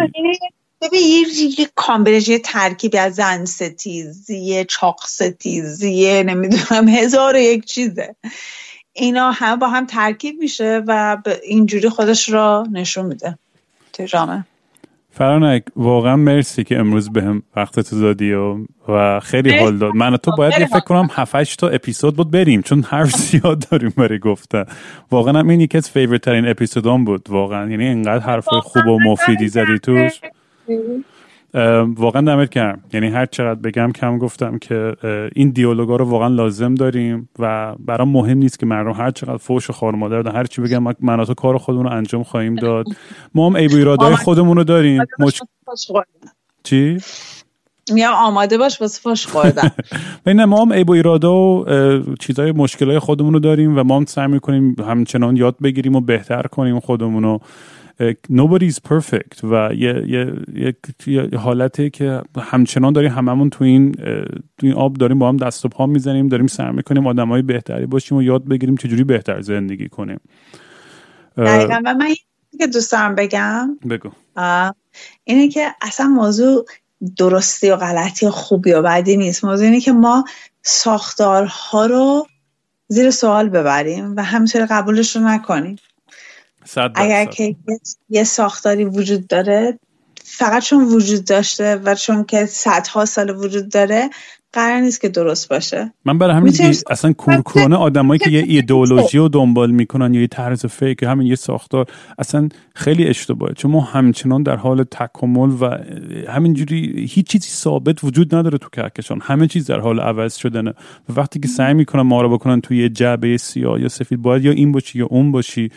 ببین 0.82 1.26
یه 1.58 1.68
کامبینش 1.74 2.30
ترکیبی 2.44 2.98
از 2.98 3.14
زن 3.14 3.44
ستیزی 3.44 4.64
چاق 4.64 5.00
ستیزی 5.06 6.22
نمی‌دونم 6.22 6.88
هزار 6.88 7.34
و 7.34 7.38
یک 7.38 7.64
چیزه. 7.64 8.16
اینا 8.92 9.30
هم 9.30 9.58
با 9.58 9.68
هم 9.68 9.86
ترکیب 9.86 10.38
میشه 10.38 10.82
و 10.86 11.22
اینجوری 11.44 11.88
خودش 11.88 12.28
را 12.28 12.66
نشون 12.72 13.06
میده. 13.06 13.38
تو 13.92 14.04
جامعه 14.04 14.44
فرانک 15.14 15.62
واقعا 15.76 16.16
مرسی 16.16 16.64
که 16.64 16.78
امروز 16.78 17.10
به 17.10 17.22
هم 17.22 17.42
وقت 17.56 17.80
تو 17.80 18.00
دادی 18.00 18.32
و, 18.32 18.56
و 18.88 19.20
خیلی 19.20 19.58
حال 19.58 19.78
داد. 19.78 19.94
من 19.94 20.16
تو 20.16 20.30
باید 20.38 20.52
یه 20.60 20.66
فکر 20.66 20.80
کنم 20.80 21.08
7 21.12 21.56
تا 21.56 21.68
اپیزود 21.68 22.16
بود 22.16 22.30
بریم 22.30 22.62
چون 22.62 22.82
حرف 22.82 23.10
زیاد 23.16 23.64
داریم 23.70 23.92
برای 23.96 24.18
گفته 24.18 24.64
واقعا 25.10 25.38
هم 25.38 25.48
این 25.48 25.60
یکی 25.60 25.78
از 25.78 25.90
favorite 25.90 26.20
ترین 26.22 26.48
اپیزودام 26.48 27.04
بود 27.04 27.30
واقعا. 27.30 27.70
یعنی 27.70 27.84
اینقدر 27.84 28.24
حرفای 28.24 28.60
خوب 28.60 28.86
و 28.86 28.98
مفیدی 28.98 29.48
زدی 29.48 29.78
توش. 29.78 30.20
واقعا 31.96 32.22
دمت 32.22 32.50
گرم 32.50 32.82
یعنی 32.92 33.08
هر 33.08 33.26
چقدر 33.26 33.60
بگم 33.60 33.92
کم 33.92 34.18
گفتم 34.18 34.58
که 34.58 34.96
این 35.34 35.50
دیالوگا 35.50 35.96
رو 35.96 36.04
واقعا 36.04 36.28
لازم 36.28 36.74
داریم 36.74 37.28
و 37.38 37.74
برام 37.78 38.08
مهم 38.08 38.38
نیست 38.38 38.58
که 38.58 38.66
مردم 38.66 38.92
هر 38.92 39.10
چقدر 39.10 39.36
فوش 39.36 39.70
و 39.70 39.72
خار 39.72 39.94
مادر 39.94 40.32
هر 40.32 40.44
چی 40.44 40.62
بگم 40.62 40.94
من 41.00 41.24
تو 41.24 41.34
کار 41.34 41.58
خودمون 41.58 41.84
رو 41.84 41.92
انجام 41.92 42.22
خواهیم 42.22 42.54
داد. 42.54 42.86
ما 43.34 43.46
هم 43.46 43.56
عیب 43.56 43.71
و 43.71 43.76
ایرادای 43.76 44.16
خودمون 44.16 44.56
رو 44.56 44.64
داریم. 44.64 45.02
مش... 45.18 45.40
چی؟ 46.62 46.98
میام 47.92 48.14
آماده 48.14 48.58
باش 48.58 48.80
واسه 48.80 49.00
فوش 49.00 49.26
خوردن 49.26 49.70
نه 50.26 50.44
ما 50.44 50.64
هم 50.64 50.70
ایراده 50.70 51.26
و 51.26 51.64
چیزای 52.20 52.52
مشکلای 52.52 52.98
خودمون 52.98 53.32
رو 53.32 53.40
داریم 53.40 53.78
و 53.78 53.82
ما 53.82 53.96
هم 53.96 54.04
سعی 54.04 54.26
می‌کنیم 54.26 54.76
همچنان 54.88 55.36
یاد 55.36 55.56
بگیریم 55.62 55.96
و 55.96 56.00
بهتر 56.00 56.42
کنیم 56.42 56.80
خودمون 56.80 57.22
رو. 57.22 57.40
Nobody 58.30 58.72
is 58.72 58.78
perfect 58.88 59.44
و 59.44 59.70
یه, 59.74 60.04
یه, 60.06 60.32
یه, 60.54 60.74
یه 61.06 61.38
حالته 61.38 61.90
که 61.90 62.22
همچنان 62.40 62.92
داریم 62.92 63.10
هممون 63.10 63.50
تو 63.50 63.64
این 63.64 63.92
تو 64.58 64.66
این 64.66 64.72
آب 64.72 64.96
داریم 64.96 65.18
با 65.18 65.28
هم 65.28 65.36
دست 65.36 65.64
و 65.64 65.68
پا 65.68 65.86
می‌زنیم 65.86 66.28
داریم 66.28 66.46
سعی 66.46 66.72
می‌کنیم 66.72 67.06
آدمای 67.06 67.42
بهتری 67.42 67.86
باشیم 67.86 68.18
و 68.18 68.22
یاد 68.22 68.48
بگیریم 68.48 68.76
چجوری 68.76 69.04
بهتر 69.04 69.40
زندگی 69.40 69.88
کنیم. 69.88 70.20
دقیقا. 71.36 71.80
و 71.84 71.94
من 71.94 72.14
که 72.58 72.66
دوست 72.66 72.92
دارم 72.92 73.14
بگم. 73.14 73.78
بگو. 73.90 74.10
اینه 75.24 75.48
که 75.48 75.68
اصلا 75.80 76.06
موضوع 76.06 76.66
درستی 77.18 77.70
و 77.70 77.76
غلطی 77.76 78.26
و 78.26 78.30
خوبی 78.30 78.72
و 78.72 78.82
بدی 78.82 79.16
نیست. 79.16 79.44
موضوع 79.44 79.64
اینه 79.64 79.80
که 79.80 79.92
ما 79.92 80.24
ساختارها 80.62 81.86
رو 81.86 82.26
زیر 82.88 83.10
سوال 83.10 83.48
ببریم 83.48 84.16
و 84.16 84.24
همینطور 84.24 84.66
قبولش 84.70 85.16
رو 85.16 85.22
نکنیم. 85.22 85.76
اگر 86.94 87.24
که 87.24 87.56
یه 88.08 88.24
ساختاری 88.24 88.84
وجود 88.84 89.26
داره 89.26 89.78
فقط 90.24 90.62
چون 90.62 90.84
وجود 90.84 91.24
داشته 91.24 91.76
و 91.76 91.94
چون 91.94 92.24
که 92.24 92.46
صدها 92.46 93.04
سال 93.04 93.30
وجود 93.30 93.68
داره 93.68 94.10
قرار 94.52 94.80
نیست 94.80 95.00
که 95.00 95.08
درست 95.08 95.48
باشه. 95.48 95.92
من 96.04 96.18
برای 96.18 96.36
همین 96.36 96.74
اصلا 96.90 97.12
کورکورانه 97.12 97.76
آدمایی 97.76 98.18
که 98.18 98.30
یه 98.30 98.44
ایدئولوژی 98.54 99.18
رو 99.18 99.28
دنبال 99.28 99.70
می‌کنن 99.70 100.14
یا 100.14 100.20
یه 100.20 100.26
طرز 100.26 100.66
فکر 100.66 101.06
همین 101.06 101.26
یه 101.26 101.34
ساختار 101.34 101.86
اصلا 102.18 102.48
خیلی 102.74 103.08
اشتباهه. 103.08 103.54
چون 103.54 103.70
ما 103.70 103.80
همچنان 103.80 104.42
در 104.42 104.56
حال 104.56 104.84
تکامل 104.84 105.50
و 105.60 105.78
همینجوری 106.28 107.06
هیچ 107.10 107.26
چیزی 107.26 107.48
ثابت 107.48 108.04
وجود 108.04 108.34
نداره 108.34 108.58
تو 108.58 108.68
کهکشان. 108.72 109.20
همه 109.22 109.46
چیز 109.46 109.66
در 109.66 109.80
حال 109.80 110.00
عوض 110.00 110.36
شدنه. 110.36 110.70
و 111.08 111.12
وقتی 111.16 111.40
که 111.40 111.48
سعی 111.48 111.74
می‌کنن 111.74 112.02
ما 112.02 112.22
رو 112.22 112.28
بکنن 112.28 112.60
توی 112.60 112.78
یه 112.78 112.88
جعبه 112.88 113.36
سیاه 113.36 113.80
یا 113.80 113.88
سفید 113.88 114.22
باید 114.22 114.44
یا 114.44 114.52
این 114.52 114.72
باشی 114.72 114.98
یا 114.98 115.06
اون 115.06 115.32
باشی. 115.32 115.70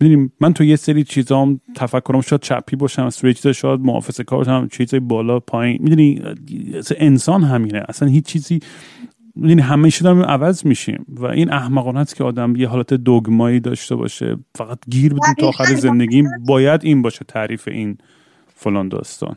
می‌دونیم 0.00 0.32
من 0.40 0.52
تو 0.52 0.64
یه 0.64 0.76
سری 0.76 1.04
چیزام 1.04 1.60
تفکرم 1.74 2.20
شاید 2.20 2.40
چپی 2.40 2.76
باشم 2.76 3.08
چیزا 3.10 3.52
شاید 3.52 3.80
محافظه 3.80 4.24
کار 4.24 4.48
هم 4.48 4.68
چیزای 4.68 5.00
بالا 5.00 5.40
پایین. 5.40 5.78
می‌دونی 5.82 6.22
انسان 6.96 7.44
همینه. 7.44 7.82
اصلا 7.88 8.08
هیچ 8.08 8.24
چیزی 8.24 8.60
می‌دونی 9.34 9.62
همیشه 9.62 10.04
داریم 10.04 10.22
عوض 10.22 10.66
میشیم. 10.66 11.06
و 11.08 11.26
این 11.26 11.52
احمقانه 11.52 12.00
است 12.00 12.16
که 12.16 12.24
آدم 12.24 12.56
یه 12.56 12.68
حالت 12.68 12.94
دوگمایی 12.94 13.60
داشته 13.60 13.96
باشه. 13.96 14.36
فقط 14.54 14.78
گیر 14.90 15.14
بدیم 15.14 15.34
تا 15.38 15.48
آخر 15.48 15.64
زندگی 15.64 16.24
باید 16.46 16.84
این 16.84 17.02
باشه 17.02 17.24
تعریف 17.28 17.68
این. 17.68 17.98
فلان 18.62 18.88
داستان. 18.88 19.36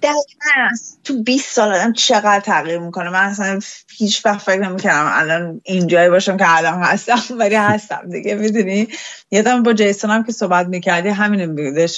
تو 1.04 1.24
20 1.24 1.56
سال 1.56 1.74
آدم 1.74 1.94
چقدر 1.94 2.40
تغییر 2.40 2.80
می‌کنه؟ 2.80 3.10
من 3.10 3.24
اصلا 3.24 3.60
هیچ 3.98 4.26
وقت 4.26 4.42
فکر 4.42 4.60
نمی‌کردم 4.60 5.12
الان 5.14 5.62
اینجایی 5.64 6.10
باشم 6.10 6.38
که 6.38 6.58
الان 6.58 6.84
هستم 6.84 7.22
ولی 7.40 7.56
هستم 7.56 8.10
دیگه 8.12 8.36
می‌دونی؟ 8.36 8.88
یادم 9.32 9.64
با 9.64 9.74
جیسون 9.74 10.10
هم 10.10 10.24
که 10.24 10.32
صحبت 10.32 10.68
می‌کردی 10.68 11.10
همین 11.10 11.46
میگوش 11.46 11.96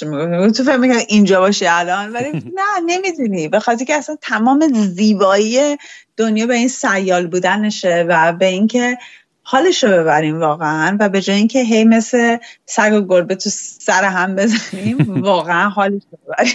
تو 0.56 0.64
فکر 0.64 0.76
می‌کرد 0.76 1.04
اینجا 1.08 1.40
باشی 1.40 1.66
الان؟ 1.66 2.12
ولی 2.12 2.32
نه 2.32 2.80
نمی‌دونی. 2.86 3.48
به 3.48 3.60
خاطر 3.60 3.84
که 3.84 3.94
اصلا 3.94 4.16
تمام 4.22 4.68
زیبایی 4.94 5.76
دنیا 6.16 6.46
به 6.46 6.54
این 6.54 6.68
سیال 6.68 7.26
بودنشه 7.26 8.06
و 8.08 8.32
به 8.32 8.46
اینکه 8.46 8.98
حالش 9.48 9.84
رو 9.84 9.90
ببریم 9.90 10.40
واقعا 10.40 10.96
و 11.00 11.08
به 11.08 11.20
جای 11.20 11.36
اینکه 11.36 11.62
هی 11.62 11.84
مثل 11.84 12.36
سگ 12.64 12.92
و 12.92 13.00
گربه 13.00 13.34
تو 13.34 13.50
سر 13.50 14.04
هم 14.04 14.34
بزنیم 14.34 14.96
واقعا 15.22 15.68
حالش 15.68 16.02
رو 16.12 16.18
ببریم. 16.26 16.54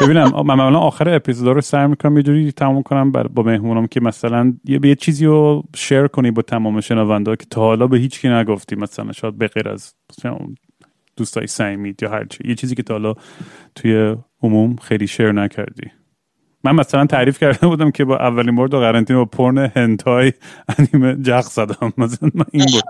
ببینم 0.00 0.46
من 0.46 0.54
معمولا 0.54 0.78
آخر 0.78 1.08
اپیزود 1.08 1.48
رو 1.48 1.60
سر 1.60 1.86
می‌کنم 1.86 2.16
یه 2.16 2.22
جوری 2.22 2.52
تموم 2.52 2.82
کنم 2.82 3.12
با 3.12 3.42
مهمونم 3.42 3.86
که 3.86 4.00
مثلا 4.00 4.52
یه 4.64 4.80
یه 4.84 4.94
چیزی 4.94 5.26
رو 5.26 5.62
شیر 5.76 6.06
کنی 6.06 6.30
با 6.30 6.42
تمام 6.42 6.80
شنونده 6.80 7.36
که 7.36 7.46
تا 7.50 7.60
حالا 7.60 7.86
به 7.86 7.98
هیچ 7.98 8.20
کی 8.20 8.28
نگفتی 8.28 8.76
مثلا 8.76 9.12
شاید 9.12 9.38
به 9.38 9.48
غیر 9.48 9.68
از 9.68 9.94
دوستای 11.16 11.46
سعیمید 11.46 12.02
یا 12.02 12.10
هرچی 12.10 12.48
یه 12.48 12.54
چیزی 12.54 12.74
که 12.74 12.82
تا 12.82 12.94
حالا 12.94 13.14
توی 13.74 14.16
عموم 14.42 14.76
خیلی 14.76 15.06
شیر 15.06 15.32
نکردی. 15.32 15.99
من 16.64 16.74
مثلا 16.74 17.06
تعریف 17.06 17.38
کرده 17.38 17.66
بودم 17.66 17.90
که 17.90 18.04
با 18.04 18.16
اولین 18.16 18.56
بار 18.56 18.68
دو 18.68 18.80
قرنطینه 18.80 19.18
با 19.18 19.24
پرن 19.24 19.58
هنتای 19.58 20.32
انیمه 20.78 21.16
جق 21.22 21.40
زدم. 21.40 21.92
مثلا 21.98 22.30
من 22.34 22.44
این 22.52 22.66
بود. 22.66 22.84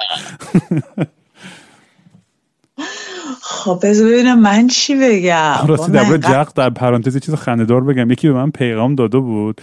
خب 3.43 3.81
بذار 3.83 4.09
ببینم 4.09 4.41
من 4.41 4.67
چی 4.67 4.95
بگم. 4.95 5.55
راستی 5.67 5.93
در 5.93 6.17
جق 6.17 6.49
در 6.55 6.71
پرانتز 6.71 7.19
چیز 7.19 7.35
خندهدار 7.35 7.85
بگم. 7.85 8.11
یکی 8.11 8.29
به 8.29 8.35
من 8.35 8.51
پیغام 8.51 8.95
داده 8.95 9.19
بود. 9.19 9.61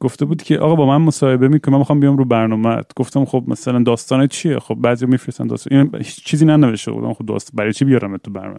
گفته 0.00 0.24
بود 0.24 0.42
که 0.42 0.58
آقا 0.58 0.74
با 0.74 0.86
من 0.86 0.96
مصاحبه 0.96 1.48
می‌کنم 1.48 1.72
من 1.72 1.78
می‌خوام 1.78 2.00
بیام 2.00 2.16
رو 2.16 2.24
برنامه. 2.24 2.82
گفتم 2.96 3.24
خب 3.24 3.44
مثلا 3.48 3.82
داستان 3.82 4.26
چیه؟ 4.26 4.58
خب 4.58 4.74
بعضی 4.74 5.06
میفرستن 5.06 5.46
داستان. 5.46 5.78
این 5.78 6.02
چیزی 6.24 6.44
ننوشته 6.44 6.92
بودم. 6.92 7.14
خب 7.14 7.26
دوست 7.26 7.50
برای 7.54 7.72
چی 7.72 7.84
بیارم 7.84 8.16
تو 8.16 8.30
برنامه؟ 8.30 8.58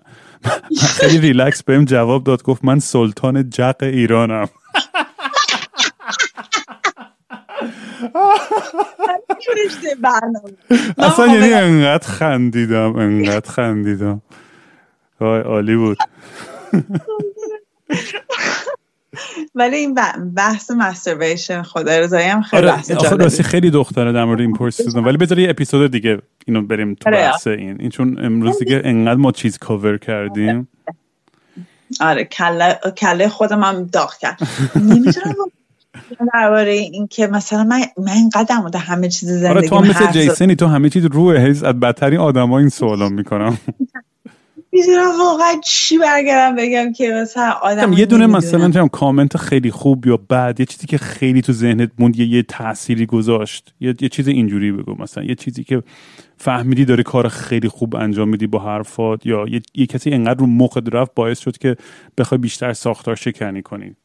خیلی 1.00 1.18
ریلکس 1.18 1.64
بهم 1.64 1.86
جواب 1.86 2.24
داد. 2.24 2.44
گفت 2.44 2.66
من 2.66 2.80
سلطان 2.80 3.50
جق 3.50 3.76
ایرانم. 3.82 4.48
اصلا 10.98 11.28
یعنی 11.28 11.54
انقدر 11.54 12.08
خندیدم 12.08 12.96
انقدر 12.96 13.52
خندیدم. 13.52 14.22
وای 15.20 15.42
عالی 15.42 15.76
بود. 15.76 15.98
ولی 19.56 19.76
این 19.76 19.96
بحث 20.36 20.72
مستربیشن 20.72 21.62
خدا 21.62 22.00
رضایی 22.00 22.28
هم 22.28 22.42
خیلی 22.42 22.68
آره 22.68 22.72
بحث 22.72 22.92
راستی 22.92 23.44
خیلی 23.44 23.72
دختره 23.72 24.12
در 24.12 24.26
مورد 24.26 24.42
این 24.42 24.54
پرسیدن 24.54 25.04
ولی 25.04 25.18
بذار 25.18 25.40
یه 25.40 25.50
اپیزود 25.50 25.92
دیگه 25.92 26.22
اینو 26.46 26.62
بریم 26.62 26.94
تو 26.94 27.10
آره. 27.10 27.18
بحث 27.18 27.48
این. 27.48 27.82
این 27.82 27.90
چون 27.90 28.26
امروز 28.26 28.60
دیگه 28.60 28.82
انقدر 28.84 29.20
ما 29.20 29.32
چیز 29.32 29.58
کاور 29.58 29.98
کردیم. 29.98 30.68
آره 32.00 32.24
کله 32.24 32.80
کله 32.98 33.30
خودم 33.30 33.64
هم 33.64 33.84
داغ 33.84 34.18
کرد. 34.18 34.40
نمی‌تونم 34.76 35.36
درباره 36.34 36.72
این 36.72 37.08
که 37.08 37.28
مثلا 37.28 37.64
من 37.64 37.82
من 37.98 38.12
اینقدر 38.12 38.56
مورد 38.56 38.76
همه 38.76 39.10
چیز 39.10 39.30
زندگی 39.30 39.48
آره 39.48 39.70
تو 39.70 39.76
هم 39.76 39.88
مثل 39.88 40.12
جیسنی 40.12 40.56
تو 40.56 40.68
همه 40.68 40.90
چیز 40.90 41.06
روی 41.06 41.38
هیز 41.38 41.64
از 41.64 41.74
بدترین 41.74 42.20
آدما 42.20 42.60
این 42.60 42.70
سوالا 42.70 43.10
می‌کنم. 43.10 43.58
می‌دونم 44.72 45.20
واقعا 45.20 45.60
چی 45.64 45.98
برگردم 45.98 46.56
بگم 46.56 46.94
که 46.94 47.10
مثلا 47.10 47.52
آدم 47.52 47.94
یه 47.94 48.06
دونه 48.06 48.28
مثلا 48.28 48.72
چم 48.72 48.88
کامنت 48.88 49.38
خیلی 49.38 49.72
خوب 49.72 50.08
یا 50.08 50.18
بد 50.18 50.60
یه 50.60 50.66
چیزی 50.66 50.88
که 50.88 50.98
خیلی 50.98 51.42
تو 51.42 51.54
ذهنت 51.54 51.92
موند 52.00 52.20
یه, 52.20 52.28
یه 52.28 52.44
تأثیری 52.44 53.06
گذاشت 53.06 53.74
یه, 53.80 53.96
یه 54.00 54.10
چیز 54.10 54.28
اینجوری 54.28 54.72
بگو 54.72 54.96
مثلا 55.00 55.24
یه 55.24 55.36
چیزی 55.36 55.64
که 55.64 55.84
فهمیدی 56.38 56.86
داری 56.86 57.04
کار 57.04 57.28
خیلی 57.28 57.68
خوب 57.68 57.96
انجام 57.96 58.30
میدی 58.30 58.48
با 58.48 58.60
حرفات 58.60 59.26
یا 59.26 59.46
یه, 59.50 59.62
یه 59.76 59.86
کسی 59.86 60.12
انقدر 60.12 60.40
رو 60.40 60.48
مخت 60.48 60.94
رفت 60.96 61.14
باعث 61.16 61.40
شد 61.40 61.58
که 61.58 61.76
بخوای 62.18 62.38
بیشتر 62.38 62.74
ساختار 62.74 63.16
شکنی 63.16 63.62
کنی. 63.62 63.96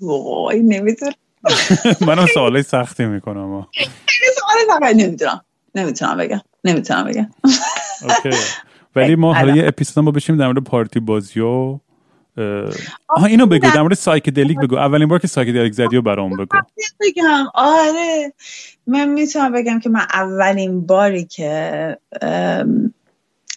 وای 0.00 0.60
نمی‌دونم. 0.60 1.12
منم 2.06 2.26
سوالای 2.26 2.62
سختی 2.62 3.04
می‌کنم 3.04 3.66
سوال 4.38 4.94
نمی‌دونم. 4.94 5.44
نمی‌تونم 5.74 6.16
بگم. 6.16 6.40
نمی‌تونم 6.64 7.04
بگم. 7.04 7.30
ولی 8.96 9.14
ما 9.14 9.34
حالا 9.34 9.56
یه 9.56 9.68
اپیزود 9.68 10.04
ما 10.04 10.10
بشیم 10.10 10.36
در 10.36 10.46
مورد 10.46 10.58
پارتی 10.58 11.00
بازی 11.00 11.40
و 11.40 11.78
آها 13.08 13.26
اینو 13.26 13.46
بگو 13.46 13.70
در 13.70 13.82
مورد 13.82 13.94
psychedelic 13.94 14.58
بگو. 14.58 14.76
اولین 14.76 15.08
بار 15.08 15.18
که 15.18 15.26
psychedelic 15.26 15.72
زدی 15.72 15.96
و 15.96 16.02
برام 16.02 16.30
بگو. 16.30 16.58
بگم. 17.00 17.44
آره. 17.54 18.32
من 18.86 19.08
می‌تونم 19.08 19.52
بگم 19.52 19.80
که 19.80 19.88
من 19.88 20.06
اولین 20.12 20.86
باری 20.86 21.24
که 21.24 21.98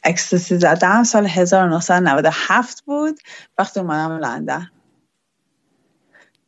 ecstasy 0.04 0.58
زدم 0.58 1.04
سال 1.04 1.26
1997 1.26 2.82
بود. 2.86 3.20
وقتی 3.58 3.80
اومدم 3.80 4.18
لندن. 4.18 4.70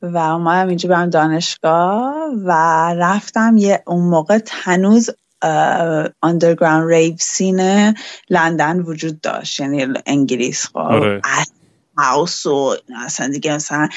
و 0.01 0.18
اومدم 0.18 0.68
اینجا 0.68 0.89
برم 0.89 1.09
دانشگاه 1.09 2.14
و 2.45 2.51
رفتم 2.97 3.57
یه 3.57 3.84
اون 3.88 4.09
موقع 4.09 4.38
هنوز 4.38 5.09
underground 6.23 6.89
rave 6.89 7.15
scene 7.19 7.93
لندن 8.30 8.80
وجود 8.80 9.22
داشت. 9.22 9.59
یعنی 9.59 9.88
انگلیس 10.05 10.68
خب. 10.68 10.77
آره. 10.77 11.22
house 11.97 12.45
و 12.45 12.76
اصلا 13.05 13.27
دیگه 13.27 13.55
مثلا 13.55 13.89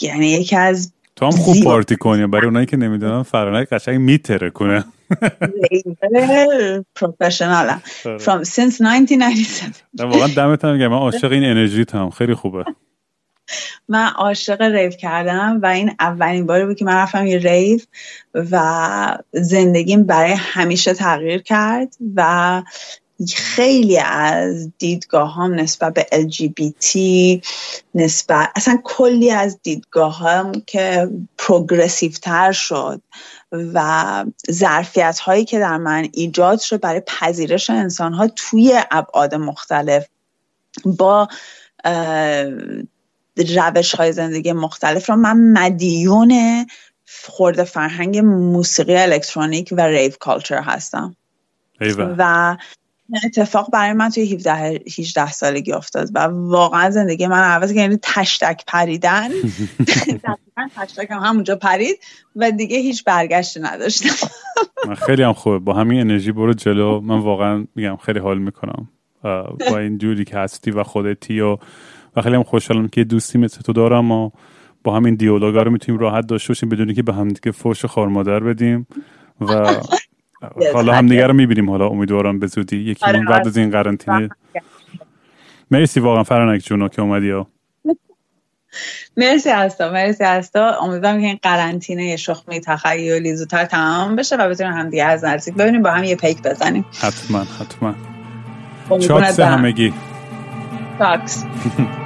یعنی 0.00 0.26
یکی 0.26 0.56
از 0.56 0.92
تو 1.16 1.26
هم 1.26 1.32
خوب 1.32 1.64
پارتی 1.64 1.96
کنی. 1.96 2.26
برای 2.26 2.44
اونایی 2.44 2.66
که 2.66 2.76
نمی‌دونن 2.76 3.22
فرانک 3.22 3.68
قشنگ 3.68 4.00
می‌ترکونه. 4.00 4.84
پروفشنال 6.96 7.78
from 8.02 8.44
since 8.44 8.80
1997 8.80 9.84
واقعا 9.98 10.26
دمت 10.26 10.64
هم 10.64 10.76
من 10.76 10.98
عاشق 10.98 11.32
این 11.32 11.44
انرژی 11.50 11.84
هم 11.92 12.10
خیلی 12.10 12.34
خوبه. 12.34 12.64
من 13.88 14.06
عاشق 14.06 14.62
ریو 14.62 14.90
کردم 14.90 15.60
و 15.62 15.66
این 15.66 15.92
اولین 16.00 16.46
باری 16.46 16.64
بود 16.64 16.76
که 16.76 16.84
من 16.84 16.94
رفتم 16.94 17.26
یه 17.26 17.38
ریو 17.38 17.80
و 18.34 19.18
زندگیم 19.32 20.04
برای 20.04 20.32
همیشه 20.32 20.94
تغییر 20.94 21.42
کرد 21.42 21.96
و 22.16 22.62
خیلی 23.34 23.98
از 23.98 24.70
دیدگاه 24.78 25.34
هم 25.34 25.54
نسبت 25.54 25.94
به 25.94 26.06
LGBT 26.12 26.98
نسبت 27.94 28.50
اصلا 28.56 28.78
کلی 28.84 29.30
از 29.30 29.58
دیدگاه 29.62 30.18
هم 30.18 30.52
که 30.66 31.10
پروگرسیو 31.38 32.12
تر 32.12 32.52
شد 32.52 33.02
و 33.52 34.24
ظرفیت 34.50 35.18
هایی 35.18 35.44
که 35.44 35.58
در 35.58 35.76
من 35.76 36.08
ایجاد 36.12 36.60
شد 36.60 36.80
برای 36.80 37.02
پذیرش 37.06 37.70
انسان 37.70 38.12
ها 38.12 38.28
توی 38.28 38.80
ابعاد 38.90 39.34
مختلف 39.34 40.06
با 40.84 41.28
روش 43.36 43.94
های 43.94 44.12
زندگی 44.12 44.52
مختلف 44.52 45.10
رو. 45.10 45.16
من 45.16 45.52
مدیون 45.52 46.66
خورده 47.06 47.64
فرهنگ 47.64 48.18
موسیقی 48.18 48.96
الکترونیک 48.96 49.74
و 49.76 49.80
ریو 49.80 50.12
کالچر 50.20 50.62
هستم. 50.62 51.16
و 52.18 52.56
اتفاق 53.24 53.70
برای 53.70 53.92
من 53.92 54.10
توی 54.10 54.34
17 54.34 54.52
18 54.98 55.32
سالگی 55.32 55.72
افتاد 55.72 56.08
و 56.14 56.18
واقعا 56.30 56.90
زندگی 56.90 57.26
من 57.26 57.42
عوض 57.42 57.72
یعنی 57.72 57.98
تشتک 58.02 58.64
پریدن. 58.66 59.28
تشتک 60.76 61.06
هم 61.10 61.18
همونجا 61.18 61.56
پرید 61.56 61.96
و 62.36 62.50
دیگه 62.50 62.78
هیچ 62.78 63.04
برگشت 63.04 63.58
نداشتم. 63.60 64.28
خیلی 65.06 65.22
هم 65.22 65.32
خوبه. 65.32 65.58
با 65.58 65.74
همین 65.74 66.00
انرژی 66.00 66.32
برو 66.32 66.52
جلو. 66.52 67.00
من 67.00 67.18
واقعا 67.18 67.66
میگم 67.74 67.96
خیلی 67.96 68.18
حال 68.18 68.38
می‌کنم. 68.38 68.88
با 69.70 69.78
این 69.78 69.98
جوری 69.98 70.24
که 70.24 70.36
هستی 70.36 70.70
و 70.70 70.82
خودتی 70.82 71.40
و 71.40 71.58
و 72.16 72.22
خیلی 72.22 72.36
هم 72.36 72.42
خوشحالم 72.42 72.88
که 72.88 73.04
دوستی 73.04 73.38
مثل 73.38 73.60
تو 73.62 73.72
دارم 73.72 74.12
و 74.12 74.30
با 74.84 74.96
همین 74.96 75.14
دیالوگا 75.14 75.62
رو 75.62 75.70
می‌تونیم 75.70 76.00
راحت 76.00 76.26
داشته 76.26 76.48
باشیم 76.48 76.68
بدونی 76.68 76.94
که 76.94 77.02
به 77.02 77.14
هم 77.14 77.28
دیگه 77.28 77.50
فوش 77.50 77.84
خار 77.84 78.08
مادر 78.08 78.40
بدیم 78.40 78.86
و 79.40 79.46
حالا 80.74 80.92
هم 80.92 81.06
دیگه 81.06 81.26
رو 81.26 81.34
می‌بینیم. 81.34 81.70
حالا 81.70 81.88
امیدوارم 81.88 82.38
به 82.38 82.46
زودی 82.46 82.76
یکی 82.76 83.06
آره، 83.06 83.24
بعد 83.24 83.46
از 83.46 83.56
این 83.56 83.70
قرنطینه. 83.70 84.28
مرسی 85.70 86.00
واقعا 86.00 86.24
فرانک 86.24 86.60
جونو 86.60 86.88
که 86.88 87.02
اومدی 87.02 87.30
ها. 87.30 87.46
مرسی 89.16 89.50
هستا 89.50 89.92
مرسی 89.92 90.24
هستا. 90.24 90.78
امیدوارم 90.80 91.20
که 91.20 91.26
این 91.26 91.38
قرنطینه 91.42 92.16
شخمی 92.16 92.60
تخیلی 92.60 93.36
زودتر 93.36 93.64
تمام 93.64 94.16
بشه 94.16 94.36
و 94.36 94.48
بتونیم 94.48 94.72
هم 94.72 94.90
دیگه 94.90 95.04
از 95.04 95.24
نزدیک 95.24 95.54
ببینیم 95.54 95.82
با 95.82 95.90
هم 95.90 96.04
یه 96.04 96.16
پیک 96.16 96.42
بزنیم. 96.42 96.84
حتما 97.00 97.38
حتما. 97.38 97.94
چاکس 98.98 99.40
همگی. 99.40 99.92
چاکس 100.98 101.44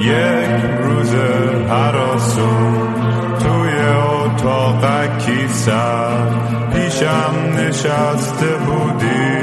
یک 0.00 0.60
روز 0.82 1.14
هراسون 1.70 2.88
توی 3.38 3.78
اتاقکی 3.78 5.48
سر. 5.48 6.26
پیشم 6.72 7.34
نشسته 7.56 8.46
بودی 8.46 9.38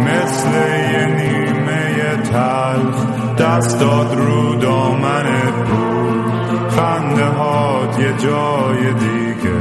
مثل 0.00 0.50
یه 0.92 1.06
نیمه 1.06 2.16
تلخ. 2.16 3.06
دستاد 3.38 4.14
رو 4.14 4.54
دامنت 4.54 5.54
بود 5.68 6.24
خنده 6.70 7.24
هات 7.24 7.98
یه 7.98 8.12
جای 8.12 8.92
دیگه. 8.94 9.56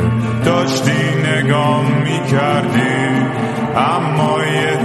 داشتی 0.46 1.16
نگام 1.36 1.86
می‌کردی. 1.86 2.96
اما 3.78 4.40
یه 4.44 4.78